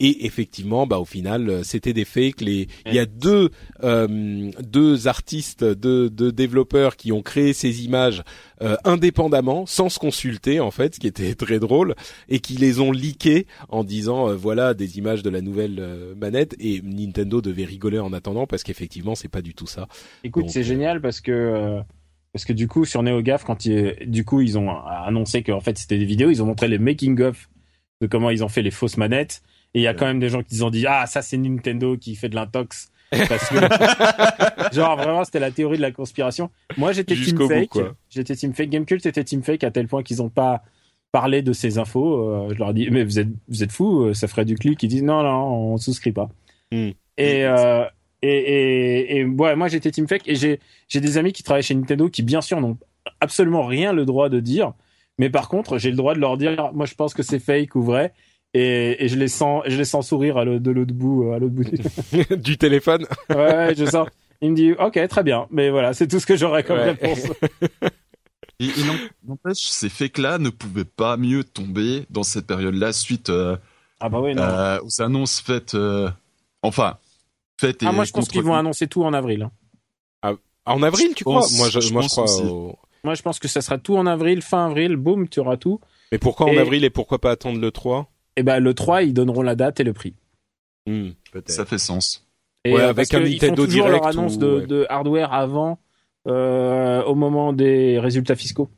Et 0.04 0.26
effectivement, 0.26 0.84
bah 0.88 0.98
au 0.98 1.04
final, 1.04 1.48
euh, 1.48 1.62
c'était 1.62 1.92
des 1.92 2.04
fakes. 2.04 2.40
Les, 2.40 2.66
il 2.86 2.94
y 2.94 2.98
a 2.98 3.06
deux 3.06 3.50
euh, 3.84 4.50
deux 4.60 5.06
artistes, 5.06 5.64
deux, 5.64 6.10
deux 6.10 6.32
développeurs 6.32 6.96
qui 6.96 7.12
ont 7.12 7.22
créé 7.22 7.52
ces 7.52 7.84
images 7.84 8.24
euh, 8.62 8.76
indépendamment, 8.82 9.64
sans 9.64 9.88
se 9.88 10.00
consulter 10.00 10.58
en 10.58 10.72
fait, 10.72 10.96
ce 10.96 11.00
qui 11.00 11.06
était 11.06 11.36
très 11.36 11.60
drôle, 11.60 11.94
et 12.28 12.40
qui 12.40 12.54
les 12.54 12.80
ont 12.80 12.90
leakées 12.90 13.46
en 13.68 13.84
disant 13.84 14.28
euh, 14.28 14.34
voilà 14.34 14.74
des 14.74 14.98
images 14.98 15.22
de 15.22 15.30
la 15.30 15.40
nouvelle 15.40 15.78
euh, 15.78 16.14
manette. 16.16 16.56
Et 16.58 16.80
Nintendo 16.82 17.40
devait 17.40 17.64
rigoler 17.64 18.00
en 18.00 18.12
attendant 18.12 18.48
parce 18.48 18.64
qu'effectivement, 18.64 19.14
c'est 19.14 19.28
pas 19.28 19.42
du 19.42 19.54
tout 19.54 19.68
ça. 19.68 19.86
Écoute, 20.24 20.50
c'est 20.50 20.64
génial 20.64 21.00
parce 21.00 21.20
que 21.20 21.80
parce 22.32 22.44
que 22.44 22.52
du 22.52 22.66
coup 22.66 22.84
sur 22.84 23.04
NeoGaf 23.04 23.44
quand 23.44 23.66
ils, 23.66 23.94
du 24.06 24.24
coup 24.24 24.40
ils 24.40 24.58
ont 24.58 24.70
annoncé 24.70 25.44
que 25.44 25.52
en 25.52 25.60
fait 25.60 25.78
c'était 25.78 25.98
des 25.98 26.06
vidéos, 26.06 26.30
ils 26.30 26.42
ont 26.42 26.46
montré 26.46 26.66
les 26.66 26.78
making 26.78 27.20
of 27.20 27.48
de 28.00 28.06
comment 28.08 28.30
ils 28.30 28.42
ont 28.42 28.48
fait 28.48 28.62
les 28.62 28.70
fausses 28.70 28.96
manettes 28.96 29.42
et 29.74 29.80
il 29.80 29.82
y 29.82 29.86
a 29.86 29.94
quand 29.94 30.06
même 30.06 30.20
des 30.20 30.28
gens 30.28 30.42
qui 30.42 30.62
ont 30.62 30.70
dit 30.70 30.86
ah 30.86 31.06
ça 31.06 31.22
c'est 31.22 31.36
Nintendo 31.36 31.96
qui 31.96 32.14
fait 32.14 32.28
de 32.28 32.34
l'intox 32.34 32.90
parce 33.28 33.48
que 33.48 33.56
genre 34.74 34.96
vraiment 34.96 35.24
c'était 35.24 35.40
la 35.40 35.50
théorie 35.50 35.76
de 35.76 35.82
la 35.82 35.92
conspiration. 35.92 36.50
Moi 36.76 36.92
j'étais 36.92 37.14
team 37.14 37.46
fake, 37.46 37.78
j'étais 38.08 38.34
team 38.34 38.54
fake. 38.54 38.70
Gamecult 38.70 39.04
était 39.04 39.24
team 39.24 39.42
fake 39.42 39.64
à 39.64 39.70
tel 39.70 39.86
point 39.86 40.02
qu'ils 40.02 40.22
ont 40.22 40.30
pas 40.30 40.62
parlé 41.10 41.42
de 41.42 41.52
ces 41.52 41.78
infos. 41.78 42.14
Euh, 42.14 42.54
je 42.54 42.58
leur 42.58 42.70
ai 42.70 42.74
dit 42.74 42.88
mais 42.90 43.04
vous 43.04 43.18
êtes 43.18 43.28
vous 43.48 43.62
êtes 43.62 43.72
fous, 43.72 44.04
euh, 44.04 44.14
ça 44.14 44.28
ferait 44.28 44.46
du 44.46 44.56
clic. 44.56 44.82
Ils 44.82 44.88
disent 44.88 45.02
non 45.02 45.22
non 45.22 45.72
on 45.72 45.76
souscrit 45.76 46.12
pas. 46.12 46.30
Mm. 46.70 46.90
Et, 47.18 47.44
euh, 47.44 47.84
et 48.22 48.28
et 48.28 49.16
et 49.18 49.24
ouais 49.24 49.56
moi 49.56 49.68
j'étais 49.68 49.90
team 49.90 50.08
fake 50.08 50.26
et 50.26 50.34
j'ai 50.34 50.58
j'ai 50.88 51.00
des 51.00 51.18
amis 51.18 51.32
qui 51.32 51.42
travaillent 51.42 51.62
chez 51.62 51.74
Nintendo 51.74 52.08
qui 52.08 52.22
bien 52.22 52.40
sûr 52.40 52.62
n'ont 52.62 52.78
absolument 53.20 53.66
rien 53.66 53.92
le 53.92 54.06
droit 54.06 54.28
de 54.28 54.40
dire. 54.40 54.72
Mais 55.18 55.30
par 55.30 55.48
contre, 55.48 55.78
j'ai 55.78 55.90
le 55.90 55.96
droit 55.96 56.14
de 56.14 56.20
leur 56.20 56.36
dire, 56.36 56.72
moi 56.72 56.86
je 56.86 56.94
pense 56.94 57.14
que 57.14 57.22
c'est 57.22 57.38
fake 57.38 57.74
ou 57.76 57.82
vrai, 57.82 58.12
et, 58.54 59.04
et, 59.04 59.08
je 59.08 59.16
les 59.16 59.28
sens 59.28 59.62
je 59.66 59.76
les 59.76 59.84
sens 59.84 60.08
sourire 60.08 60.36
à 60.36 60.44
de 60.44 60.70
l'autre 60.70 60.92
bout 60.94 61.32
à 61.32 61.38
l'autre 61.38 61.54
bout 61.54 61.64
du, 61.64 62.36
du 62.36 62.58
téléphone 62.58 63.06
ouais 63.30 63.74
je 63.76 63.84
sens 63.84 64.08
il 64.40 64.50
me 64.50 64.56
dit 64.56 64.72
ok 64.72 65.08
très 65.08 65.22
bien 65.22 65.46
mais 65.50 65.70
voilà 65.70 65.92
c'est 65.92 66.06
tout 66.06 66.20
ce 66.20 66.26
que 66.26 66.36
j'aurais 66.36 66.62
comme 66.62 66.78
ouais. 66.78 66.92
réponse 66.92 67.20
Et, 68.60 68.68
n'empêche, 69.26 69.58
ces 69.58 69.88
faits-là 69.88 70.38
ne 70.38 70.48
pouvaient 70.48 70.84
pas 70.84 71.16
mieux 71.16 71.42
tomber 71.42 72.06
dans 72.10 72.22
cette 72.22 72.46
période-là 72.46 72.92
suite 72.92 73.28
ah 73.98 74.08
bah 74.08 74.20
oui, 74.20 74.36
non. 74.36 74.44
aux 74.84 75.02
annonces 75.02 75.40
faites. 75.40 75.76
enfin, 76.62 76.96
faites. 77.58 77.82
Ah, 77.82 77.90
moi, 77.90 78.04
je 78.04 78.12
pense 78.12 78.28
qu'ils 78.28 78.42
vont 78.42 78.54
annoncer 78.54 78.86
tout 78.86 79.02
en 79.02 79.12
avril. 79.14 79.42
Hein. 79.42 79.50
Ah, 80.22 80.34
en 80.66 80.82
avril, 80.82 81.12
tu 81.14 81.24
crois? 81.24 81.46
Moi, 81.56 81.68
je, 81.70 81.92
moi, 81.92 82.02
je 82.02 82.08
crois. 82.08 82.26
Moi, 83.04 83.14
je 83.14 83.22
pense 83.22 83.38
que 83.38 83.48
ça 83.48 83.60
sera 83.60 83.78
tout 83.78 83.96
en 83.96 84.06
avril, 84.06 84.42
fin 84.42 84.66
avril, 84.66 84.96
boum, 84.96 85.28
tu 85.28 85.40
auras 85.40 85.56
tout. 85.56 85.80
Mais 86.12 86.18
pourquoi 86.18 86.46
en 86.46 86.56
avril 86.56 86.84
et 86.84 86.90
pourquoi 86.90 87.20
pas 87.20 87.32
attendre 87.32 87.58
le 87.58 87.70
3 87.70 88.11
Eh 88.36 88.42
ben, 88.42 88.60
le 88.60 88.74
3, 88.74 89.02
ils 89.02 89.14
donneront 89.14 89.42
la 89.42 89.54
date 89.54 89.80
et 89.80 89.84
le 89.84 89.92
prix. 89.92 90.14
Hmm, 90.86 91.10
ça 91.46 91.64
fait 91.64 91.78
sens. 91.78 92.26
Et 92.64 92.72
ouais, 92.72 92.80
euh, 92.80 92.90
avec 92.90 93.12
un 93.14 93.20
Nintendo 93.20 93.66
Direct. 93.66 93.92
leur 93.92 94.06
annonce 94.06 94.38
de, 94.38 94.86
hardware 94.88 95.32
avant, 95.32 95.78
euh, 96.28 97.02
au 97.02 97.14
moment 97.14 97.52
des 97.52 97.98
résultats 97.98 98.36
fiscaux. 98.36 98.70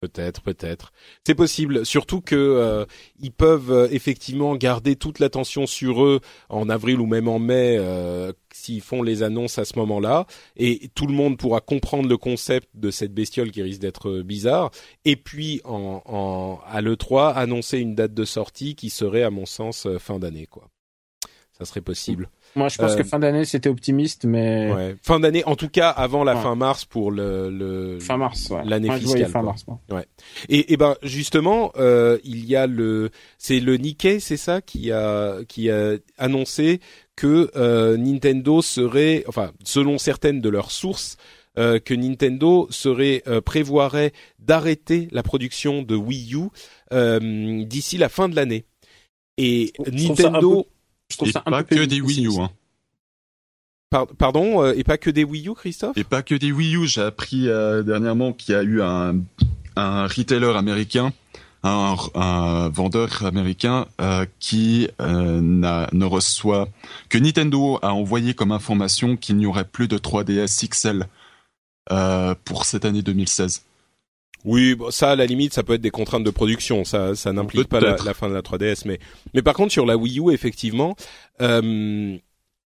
Peut-être, 0.00 0.42
peut-être. 0.42 0.92
C'est 1.26 1.34
possible, 1.34 1.86
surtout 1.86 2.20
que 2.20 2.36
euh, 2.36 2.84
ils 3.18 3.32
peuvent 3.32 3.72
euh, 3.72 3.88
effectivement 3.90 4.54
garder 4.54 4.94
toute 4.94 5.20
l'attention 5.20 5.66
sur 5.66 6.04
eux 6.04 6.20
en 6.50 6.68
avril 6.68 7.00
ou 7.00 7.06
même 7.06 7.28
en 7.28 7.38
mai 7.38 7.78
euh, 7.78 8.30
s'ils 8.52 8.82
font 8.82 9.02
les 9.02 9.22
annonces 9.22 9.58
à 9.58 9.64
ce 9.64 9.78
moment-là, 9.78 10.26
et 10.56 10.90
tout 10.94 11.06
le 11.06 11.14
monde 11.14 11.38
pourra 11.38 11.62
comprendre 11.62 12.10
le 12.10 12.18
concept 12.18 12.68
de 12.74 12.90
cette 12.90 13.14
bestiole 13.14 13.50
qui 13.50 13.62
risque 13.62 13.80
d'être 13.80 14.20
bizarre. 14.20 14.70
Et 15.06 15.16
puis 15.16 15.62
en, 15.64 16.02
en 16.04 16.60
à 16.66 16.82
le 16.82 16.96
3 16.96 17.30
annoncer 17.30 17.78
une 17.78 17.94
date 17.94 18.12
de 18.12 18.24
sortie 18.26 18.74
qui 18.74 18.90
serait, 18.90 19.22
à 19.22 19.30
mon 19.30 19.46
sens, 19.46 19.88
fin 19.98 20.18
d'année, 20.18 20.46
quoi. 20.46 20.68
Ça 21.56 21.64
serait 21.64 21.80
possible. 21.80 22.28
Moi, 22.56 22.68
je 22.68 22.78
pense 22.78 22.96
que 22.96 23.02
euh, 23.02 23.04
fin 23.04 23.18
d'année, 23.18 23.44
c'était 23.44 23.68
optimiste, 23.68 24.24
mais 24.24 24.72
ouais. 24.72 24.96
fin 25.02 25.20
d'année, 25.20 25.44
en 25.44 25.54
tout 25.54 25.68
cas 25.68 25.90
avant 25.90 26.24
la 26.24 26.34
fin 26.36 26.54
mars 26.54 26.84
pour 26.84 27.10
le, 27.10 27.50
le 27.50 28.00
fin 28.00 28.16
mars, 28.16 28.50
ouais. 28.50 28.62
l'année 28.64 28.90
fiscale. 28.98 29.28
Fin 29.28 29.42
mars, 29.42 29.64
ouais. 29.90 30.06
Et, 30.48 30.72
et 30.72 30.76
ben 30.76 30.96
justement, 31.02 31.70
euh, 31.76 32.18
il 32.24 32.46
y 32.46 32.56
a 32.56 32.66
le, 32.66 33.10
c'est 33.36 33.60
le 33.60 33.76
Nikkei, 33.76 34.20
c'est 34.20 34.38
ça, 34.38 34.62
qui 34.62 34.90
a 34.90 35.36
qui 35.46 35.70
a 35.70 35.96
annoncé 36.18 36.80
que 37.14 37.50
euh, 37.56 37.96
Nintendo 37.96 38.62
serait, 38.62 39.24
enfin, 39.28 39.52
selon 39.64 39.98
certaines 39.98 40.40
de 40.40 40.48
leurs 40.48 40.70
sources, 40.70 41.16
euh, 41.58 41.78
que 41.78 41.94
Nintendo 41.94 42.68
serait 42.70 43.22
euh, 43.26 43.40
prévoirait 43.40 44.12
d'arrêter 44.38 45.08
la 45.10 45.22
production 45.22 45.82
de 45.82 45.94
Wii 45.94 46.34
U 46.34 46.48
euh, 46.92 47.64
d'ici 47.64 47.96
la 47.96 48.08
fin 48.08 48.28
de 48.28 48.36
l'année. 48.36 48.64
Et 49.38 49.72
Nintendo 49.90 50.66
et 51.24 51.32
pas 51.32 51.62
que 51.62 51.84
des 51.84 52.00
Wii 52.00 52.26
U. 52.26 52.40
Hein. 52.40 52.50
Pardon, 54.18 54.62
euh, 54.62 54.74
et 54.76 54.84
pas 54.84 54.98
que 54.98 55.10
des 55.10 55.24
Wii 55.24 55.48
U, 55.48 55.54
Christophe? 55.54 55.96
Et 55.96 56.04
pas 56.04 56.22
que 56.22 56.34
des 56.34 56.52
Wii 56.52 56.76
U. 56.76 56.86
J'ai 56.86 57.02
appris 57.02 57.48
euh, 57.48 57.82
dernièrement 57.82 58.32
qu'il 58.32 58.54
y 58.54 58.58
a 58.58 58.62
eu 58.62 58.82
un, 58.82 59.16
un 59.76 60.06
retailer 60.06 60.56
américain, 60.56 61.12
un, 61.62 61.94
un 62.14 62.68
vendeur 62.68 63.24
américain 63.24 63.86
euh, 64.00 64.26
qui 64.40 64.88
ne 64.98 66.04
reçoit 66.04 66.68
que 67.08 67.18
Nintendo 67.18 67.78
a 67.82 67.94
envoyé 67.94 68.34
comme 68.34 68.52
information 68.52 69.16
qu'il 69.16 69.36
n'y 69.36 69.46
aurait 69.46 69.64
plus 69.64 69.88
de 69.88 69.98
3DS 69.98 70.68
XL 70.68 71.06
pour 72.44 72.64
cette 72.64 72.84
année 72.84 73.02
2016. 73.02 73.62
Oui, 74.44 74.76
ça 74.90 75.10
à 75.10 75.16
la 75.16 75.26
limite, 75.26 75.54
ça 75.54 75.62
peut 75.62 75.74
être 75.74 75.80
des 75.80 75.90
contraintes 75.90 76.24
de 76.24 76.30
production. 76.30 76.84
Ça, 76.84 77.14
ça 77.14 77.32
n'implique 77.32 77.68
pas 77.68 77.80
la, 77.80 77.96
fin 78.14 78.28
de 78.28 78.34
la 78.34 78.42
3DS, 78.42 78.82
mais 78.84 78.98
mais 79.34 79.42
par 79.42 79.54
contre 79.54 79.72
sur 79.72 79.86
la 79.86 79.96
Wii 79.96 80.20
U, 80.20 80.32
effectivement, 80.32 80.94
euh, 81.40 82.16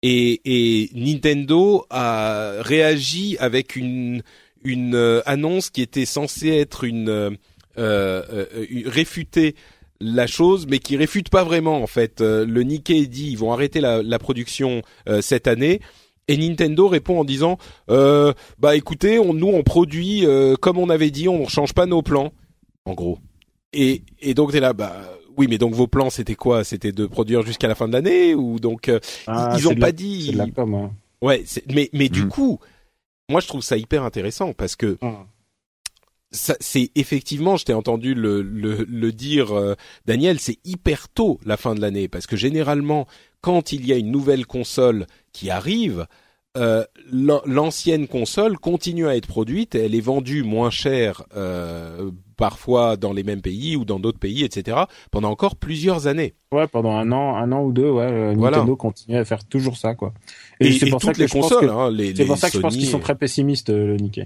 et, 0.01 0.41
et 0.45 0.89
Nintendo 0.93 1.85
a 1.89 2.53
réagi 2.61 3.37
avec 3.39 3.75
une 3.75 4.23
une 4.63 4.95
euh, 4.95 5.21
annonce 5.25 5.69
qui 5.69 5.81
était 5.81 6.05
censée 6.05 6.49
être 6.49 6.83
une 6.83 7.09
euh, 7.09 7.31
euh, 7.77 8.45
réfuter 8.85 9.55
la 10.01 10.27
chose, 10.27 10.65
mais 10.67 10.79
qui 10.79 10.95
réfute 10.95 11.29
pas 11.29 11.43
vraiment 11.43 11.81
en 11.81 11.87
fait. 11.87 12.21
le 12.21 12.63
Nikkei 12.63 13.07
dit 13.07 13.31
ils 13.31 13.37
vont 13.37 13.51
arrêter 13.51 13.81
la, 13.81 14.01
la 14.01 14.19
production 14.19 14.81
cette 15.19 15.45
année. 15.45 15.81
Et 16.29 16.37
Nintendo 16.37 16.87
répond 16.87 17.19
en 17.19 17.25
disant 17.25 17.57
euh, 17.89 18.33
bah 18.59 18.75
écoutez, 18.75 19.17
on, 19.17 19.33
nous 19.33 19.47
on 19.47 19.63
produit 19.63 20.27
euh, 20.27 20.55
comme 20.55 20.77
on 20.77 20.89
avait 20.89 21.09
dit, 21.09 21.27
on 21.27 21.41
ne 21.41 21.49
change 21.49 21.73
pas 21.73 21.87
nos 21.87 22.03
plans, 22.03 22.31
en 22.85 22.93
gros. 22.93 23.17
Et, 23.73 24.03
et 24.21 24.35
donc 24.35 24.51
t'es 24.51 24.59
là, 24.59 24.73
bah 24.73 24.95
oui, 25.37 25.47
mais 25.49 25.57
donc 25.57 25.73
vos 25.73 25.87
plans 25.87 26.11
c'était 26.11 26.35
quoi? 26.35 26.63
C'était 26.63 26.91
de 26.91 27.07
produire 27.07 27.41
jusqu'à 27.41 27.67
la 27.67 27.73
fin 27.73 27.87
de 27.87 27.93
l'année 27.93 28.35
ou 28.35 28.59
donc 28.59 28.89
euh, 28.89 28.99
ah, 29.25 29.55
ils, 29.57 29.67
ont 29.67 29.73
pas 29.73 29.91
dit. 29.91 30.31
De 30.31 30.37
la 30.37 30.47
com, 30.51 30.75
hein. 30.75 30.91
Ouais, 31.23 31.43
mais 31.73 31.89
mais 31.93 32.09
du 32.09 32.25
mm. 32.25 32.29
coup, 32.29 32.59
moi 33.27 33.41
je 33.41 33.47
trouve 33.47 33.63
ça 33.63 33.75
hyper 33.75 34.03
intéressant 34.03 34.53
parce 34.53 34.75
que. 34.75 34.99
Ah. 35.01 35.25
c'est 36.31 36.91
effectivement, 36.93 37.57
je 37.57 37.65
t'ai 37.65 37.73
entendu 37.73 38.13
le, 38.13 38.43
le, 38.43 38.85
le 38.87 39.11
dire, 39.11 39.51
euh, 39.51 39.73
Daniel, 40.05 40.39
c'est 40.39 40.59
hyper 40.63 41.09
tôt 41.09 41.39
la 41.43 41.57
fin 41.57 41.73
de 41.73 41.81
l'année 41.81 42.07
parce 42.07 42.27
que 42.27 42.35
généralement, 42.35 43.07
quand 43.41 43.71
il 43.71 43.87
y 43.87 43.93
a 43.93 43.97
une 43.97 44.11
nouvelle 44.11 44.45
console 44.45 45.07
qui 45.31 45.49
arrive, 45.49 46.07
euh, 46.57 46.83
l'ancienne 47.11 48.07
console 48.07 48.57
continue 48.57 49.07
à 49.07 49.15
être 49.15 49.27
produite, 49.27 49.75
elle 49.75 49.93
est 49.93 50.01
vendue 50.01 50.41
moins 50.41 50.71
cher 50.71 51.23
euh, 51.35 52.09
parfois 52.37 52.97
dans 52.97 53.13
les 53.13 53.21
mêmes 53.21 53.41
pays 53.41 53.75
ou 53.75 53.85
dans 53.85 53.99
d'autres 53.99 54.17
pays, 54.17 54.43
etc. 54.43 54.77
pendant 55.11 55.29
encore 55.29 55.55
plusieurs 55.55 56.07
années. 56.07 56.33
Ouais, 56.51 56.67
pendant 56.67 56.91
un 56.91 57.11
an, 57.11 57.35
un 57.35 57.51
an 57.51 57.63
ou 57.63 57.71
deux, 57.71 57.89
ouais, 57.91 58.11
euh, 58.11 58.35
Nintendo 58.35 58.75
continue 58.75 59.17
à 59.17 59.25
faire 59.25 59.45
toujours 59.45 59.77
ça, 59.77 59.93
quoi. 59.93 60.11
Et, 60.59 60.71
c'est 60.71 60.89
pour 60.89 61.03
ça 61.03 61.13
que 61.13 61.19
les 61.19 61.27
consoles, 61.27 61.69
hein, 61.69 61.93
c'est 62.15 62.25
pour 62.25 62.37
ça 62.37 62.49
que 62.49 62.55
je 62.55 62.61
pense 62.61 62.75
qu'ils 62.75 62.87
sont 62.87 62.99
très 62.99 63.15
pessimistes, 63.15 63.69
le 63.69 63.97
Nikkei. 63.97 64.25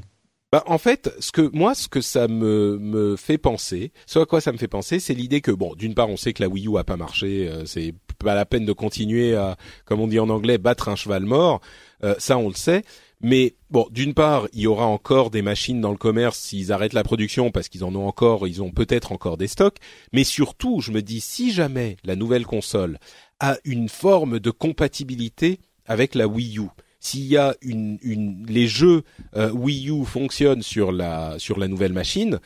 Bah, 0.54 0.62
en 0.68 0.78
fait, 0.78 1.12
ce 1.20 1.32
que 1.32 1.50
moi, 1.52 1.74
ce 1.74 1.88
que 1.88 2.00
ça 2.00 2.28
me 2.28 3.16
fait 3.18 3.40
penser, 3.40 3.92
ce 4.06 4.20
à 4.20 4.28
quoi 4.28 4.40
ça 4.40 4.52
me 4.52 4.60
fait 4.60 4.68
penser, 4.68 5.00
c'est 5.00 5.16
l'idée 5.16 5.42
que 5.42 5.50
bon, 5.50 5.74
d'une 5.74 5.96
part, 5.96 6.10
on 6.10 6.16
sait 6.16 6.32
que 6.32 6.44
la 6.44 6.48
Wii 6.48 6.68
U 6.68 6.78
a 6.78 6.84
pas 6.84 6.96
marché, 6.96 7.52
c'est 7.66 7.96
pas 8.20 8.36
la 8.36 8.46
peine 8.46 8.64
de 8.64 8.72
continuer 8.72 9.36
à, 9.36 9.58
comme 9.86 10.00
on 10.00 10.06
dit 10.06 10.20
en 10.20 10.30
anglais, 10.30 10.60
battre 10.60 10.90
un 10.90 10.96
cheval 10.96 11.26
mort. 11.26 11.60
Euh, 12.04 12.14
ça, 12.20 12.38
on 12.38 12.50
le 12.50 12.54
sait. 12.54 12.84
Mais 13.20 13.56
bon, 13.72 13.88
d'une 13.90 14.14
part, 14.14 14.48
il 14.54 14.62
y 14.62 14.68
aura 14.68 14.86
encore 14.86 15.32
des 15.32 15.42
machines 15.42 15.82
dans 15.82 15.90
le 15.90 15.98
commerce 15.98 16.38
s'ils 16.38 16.72
arrêtent 16.72 16.94
la 16.94 17.04
production 17.04 17.50
parce 17.50 17.68
qu'ils 17.68 17.84
en 17.84 17.96
ont 17.96 18.06
encore, 18.06 18.48
ils 18.48 18.62
ont 18.62 18.70
peut-être 18.70 19.12
encore 19.12 19.38
des 19.38 19.48
stocks. 19.48 19.78
Mais 20.12 20.24
surtout, 20.24 20.82
je 20.82 20.92
me 20.92 21.02
dis, 21.02 21.20
si 21.20 21.52
jamais 21.52 21.98
la 22.04 22.16
nouvelle 22.16 22.46
console 22.46 23.00
a 23.40 23.58
une 23.66 23.90
forme 23.90 24.40
de 24.40 24.52
compatibilité 24.52 25.62
avec 25.88 26.14
la 26.14 26.28
Wii 26.28 26.60
U, 26.60 26.68
s'il 27.04 27.26
y 27.26 27.38
a 27.38 27.56
une, 27.62 28.00
une 28.02 28.46
les 28.48 28.68
jeux 28.68 29.04
euh, 29.36 29.52
Wii 29.52 29.90
U 29.90 30.06
fonctionnent 30.06 30.62
sur 30.62 30.92
la 30.92 31.38
sur 31.38 31.60
la 31.60 31.68
nouvelle 31.68 31.92
machine, 31.92 32.40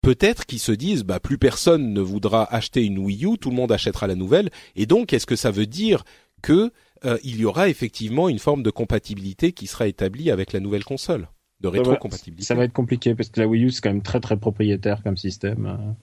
peut-être 0.00 0.46
qu'ils 0.46 0.60
se 0.60 0.72
disent 0.72 1.02
bah 1.02 1.18
plus 1.18 1.38
personne 1.38 1.92
ne 1.92 2.00
voudra 2.00 2.44
acheter 2.54 2.84
une 2.84 2.98
Wii 2.98 3.26
U, 3.26 3.36
tout 3.36 3.50
le 3.50 3.56
monde 3.56 3.72
achètera 3.72 4.06
la 4.06 4.14
nouvelle 4.14 4.50
et 4.76 4.86
donc 4.86 5.12
est-ce 5.12 5.26
que 5.26 5.36
ça 5.36 5.50
veut 5.50 5.66
dire 5.66 6.04
que 6.40 6.70
euh, 7.04 7.18
il 7.24 7.40
y 7.40 7.44
aura 7.44 7.68
effectivement 7.68 8.28
une 8.28 8.38
forme 8.38 8.62
de 8.62 8.70
compatibilité 8.70 9.52
qui 9.52 9.66
sera 9.66 9.88
établie 9.88 10.30
avec 10.30 10.52
la 10.52 10.60
nouvelle 10.60 10.84
console 10.84 11.28
de 11.60 11.66
rétrocompatibilité? 11.66 12.44
Ça 12.44 12.54
va 12.54 12.64
être 12.64 12.72
compliqué 12.72 13.16
parce 13.16 13.30
que 13.30 13.40
la 13.40 13.48
Wii 13.48 13.64
U 13.64 13.70
c'est 13.70 13.80
quand 13.80 13.90
même 13.90 14.02
très 14.02 14.20
très 14.20 14.36
propriétaire 14.36 15.02
comme 15.02 15.16
système. 15.16 15.96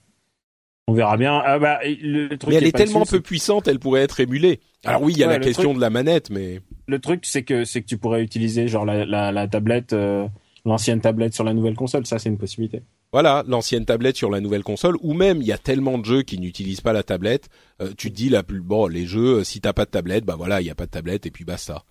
On 0.88 0.92
verra 0.92 1.16
bien. 1.16 1.40
Ah 1.44 1.58
bah, 1.58 1.80
le 1.84 2.28
truc 2.36 2.50
mais 2.50 2.56
elle 2.56 2.66
est, 2.66 2.72
tellement 2.72 3.04
peu 3.04 3.20
puissante, 3.20 3.68
elle 3.68 3.78
pourrait 3.78 4.02
être 4.02 4.20
émulée. 4.20 4.60
Alors 4.84 5.02
oui, 5.02 5.12
il 5.14 5.18
y 5.18 5.24
a 5.24 5.26
la 5.26 5.38
question 5.38 5.74
de 5.74 5.80
la 5.80 5.90
manette, 5.90 6.30
mais 6.30 6.60
le 6.88 6.98
truc 6.98 7.24
c'est 7.26 7.44
que 7.44 7.64
c'est 7.64 7.82
que 7.82 7.86
tu 7.86 7.98
pourrais 7.98 8.22
utiliser 8.22 8.66
genre 8.66 8.84
la, 8.84 9.04
la, 9.04 9.30
la 9.30 9.46
tablette, 9.46 9.92
euh, 9.92 10.26
l'ancienne 10.64 11.00
tablette 11.00 11.34
sur 11.34 11.44
la 11.44 11.54
nouvelle 11.54 11.76
console. 11.76 12.06
Ça, 12.06 12.18
c'est 12.18 12.28
une 12.28 12.38
possibilité 12.38 12.82
voilà, 13.12 13.42
l'ancienne 13.46 13.86
tablette 13.86 14.16
sur 14.16 14.30
la 14.30 14.40
nouvelle 14.40 14.62
console, 14.62 14.96
ou 15.00 15.14
même 15.14 15.40
il 15.40 15.48
y 15.48 15.52
a 15.52 15.58
tellement 15.58 15.98
de 15.98 16.04
jeux 16.04 16.22
qui 16.22 16.38
n'utilisent 16.38 16.82
pas 16.82 16.92
la 16.92 17.02
tablette, 17.02 17.48
euh, 17.80 17.92
tu 17.96 18.10
te 18.10 18.16
dis 18.16 18.28
la 18.28 18.42
plus 18.42 18.60
bon 18.60 18.86
les 18.86 19.06
jeux, 19.06 19.38
euh, 19.38 19.44
si 19.44 19.60
t'as 19.60 19.72
pas 19.72 19.86
de 19.86 19.90
tablette, 19.90 20.24
bah 20.24 20.36
voilà, 20.36 20.60
il 20.60 20.66
y 20.66 20.70
a 20.70 20.74
pas 20.74 20.84
de 20.84 20.90
tablette 20.90 21.24
et 21.24 21.30
puis 21.30 21.44
basta. 21.44 21.84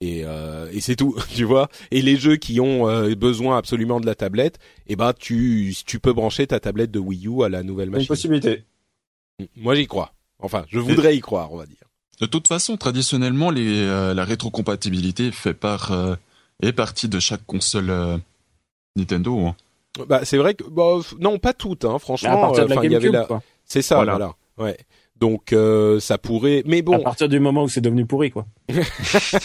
Et, 0.00 0.22
euh, 0.24 0.70
et 0.72 0.80
c'est 0.80 0.96
tout, 0.96 1.14
tu 1.34 1.44
vois. 1.44 1.68
Et 1.90 2.00
les 2.00 2.16
jeux 2.16 2.36
qui 2.36 2.58
ont 2.58 2.86
besoin 3.14 3.58
absolument 3.58 4.00
de 4.00 4.06
la 4.06 4.14
tablette, 4.14 4.56
et 4.86 4.92
eh 4.94 4.96
ben 4.96 5.12
tu 5.12 5.74
tu 5.84 6.00
peux 6.00 6.14
brancher 6.14 6.46
ta 6.46 6.58
tablette 6.58 6.90
de 6.90 6.98
Wii 6.98 7.26
U 7.28 7.44
à 7.44 7.50
la 7.50 7.62
nouvelle 7.62 7.90
machine. 7.90 8.04
Une 8.04 8.08
possibilité. 8.08 8.64
Moi 9.56 9.74
j'y 9.74 9.86
crois. 9.86 10.14
Enfin, 10.38 10.64
je 10.68 10.78
voudrais 10.78 11.16
y 11.16 11.20
croire, 11.20 11.52
on 11.52 11.58
va 11.58 11.66
dire. 11.66 11.91
De 12.20 12.26
toute 12.26 12.46
façon, 12.46 12.76
traditionnellement, 12.76 13.50
les, 13.50 13.86
la 13.86 14.24
rétrocompatibilité 14.24 15.32
fait 15.32 15.54
par 15.54 15.92
est 16.62 16.72
partie 16.72 17.08
de 17.08 17.18
chaque 17.18 17.44
console 17.46 18.20
Nintendo. 18.96 19.46
Hein. 19.46 19.56
Bah, 20.08 20.20
c'est 20.24 20.38
vrai 20.38 20.54
que 20.54 20.64
bah, 20.64 20.98
non, 21.20 21.38
pas 21.38 21.52
toutes, 21.52 21.84
hein, 21.84 21.98
franchement. 21.98 22.44
À 22.44 22.46
partir 22.46 22.64
de 22.66 22.74
la 22.74 22.76
GameCube, 22.76 23.12
la... 23.12 23.28
C'est 23.64 23.82
ça, 23.82 23.96
voilà. 23.96 24.34
Ouais. 24.58 24.76
Donc 25.16 25.52
euh, 25.52 26.00
ça 26.00 26.18
pourrait, 26.18 26.64
mais 26.66 26.82
bon. 26.82 26.96
À 26.96 26.98
partir 26.98 27.28
du 27.28 27.38
moment 27.38 27.62
où 27.62 27.68
c'est 27.68 27.80
devenu 27.80 28.06
pourri, 28.06 28.32
quoi. 28.32 28.44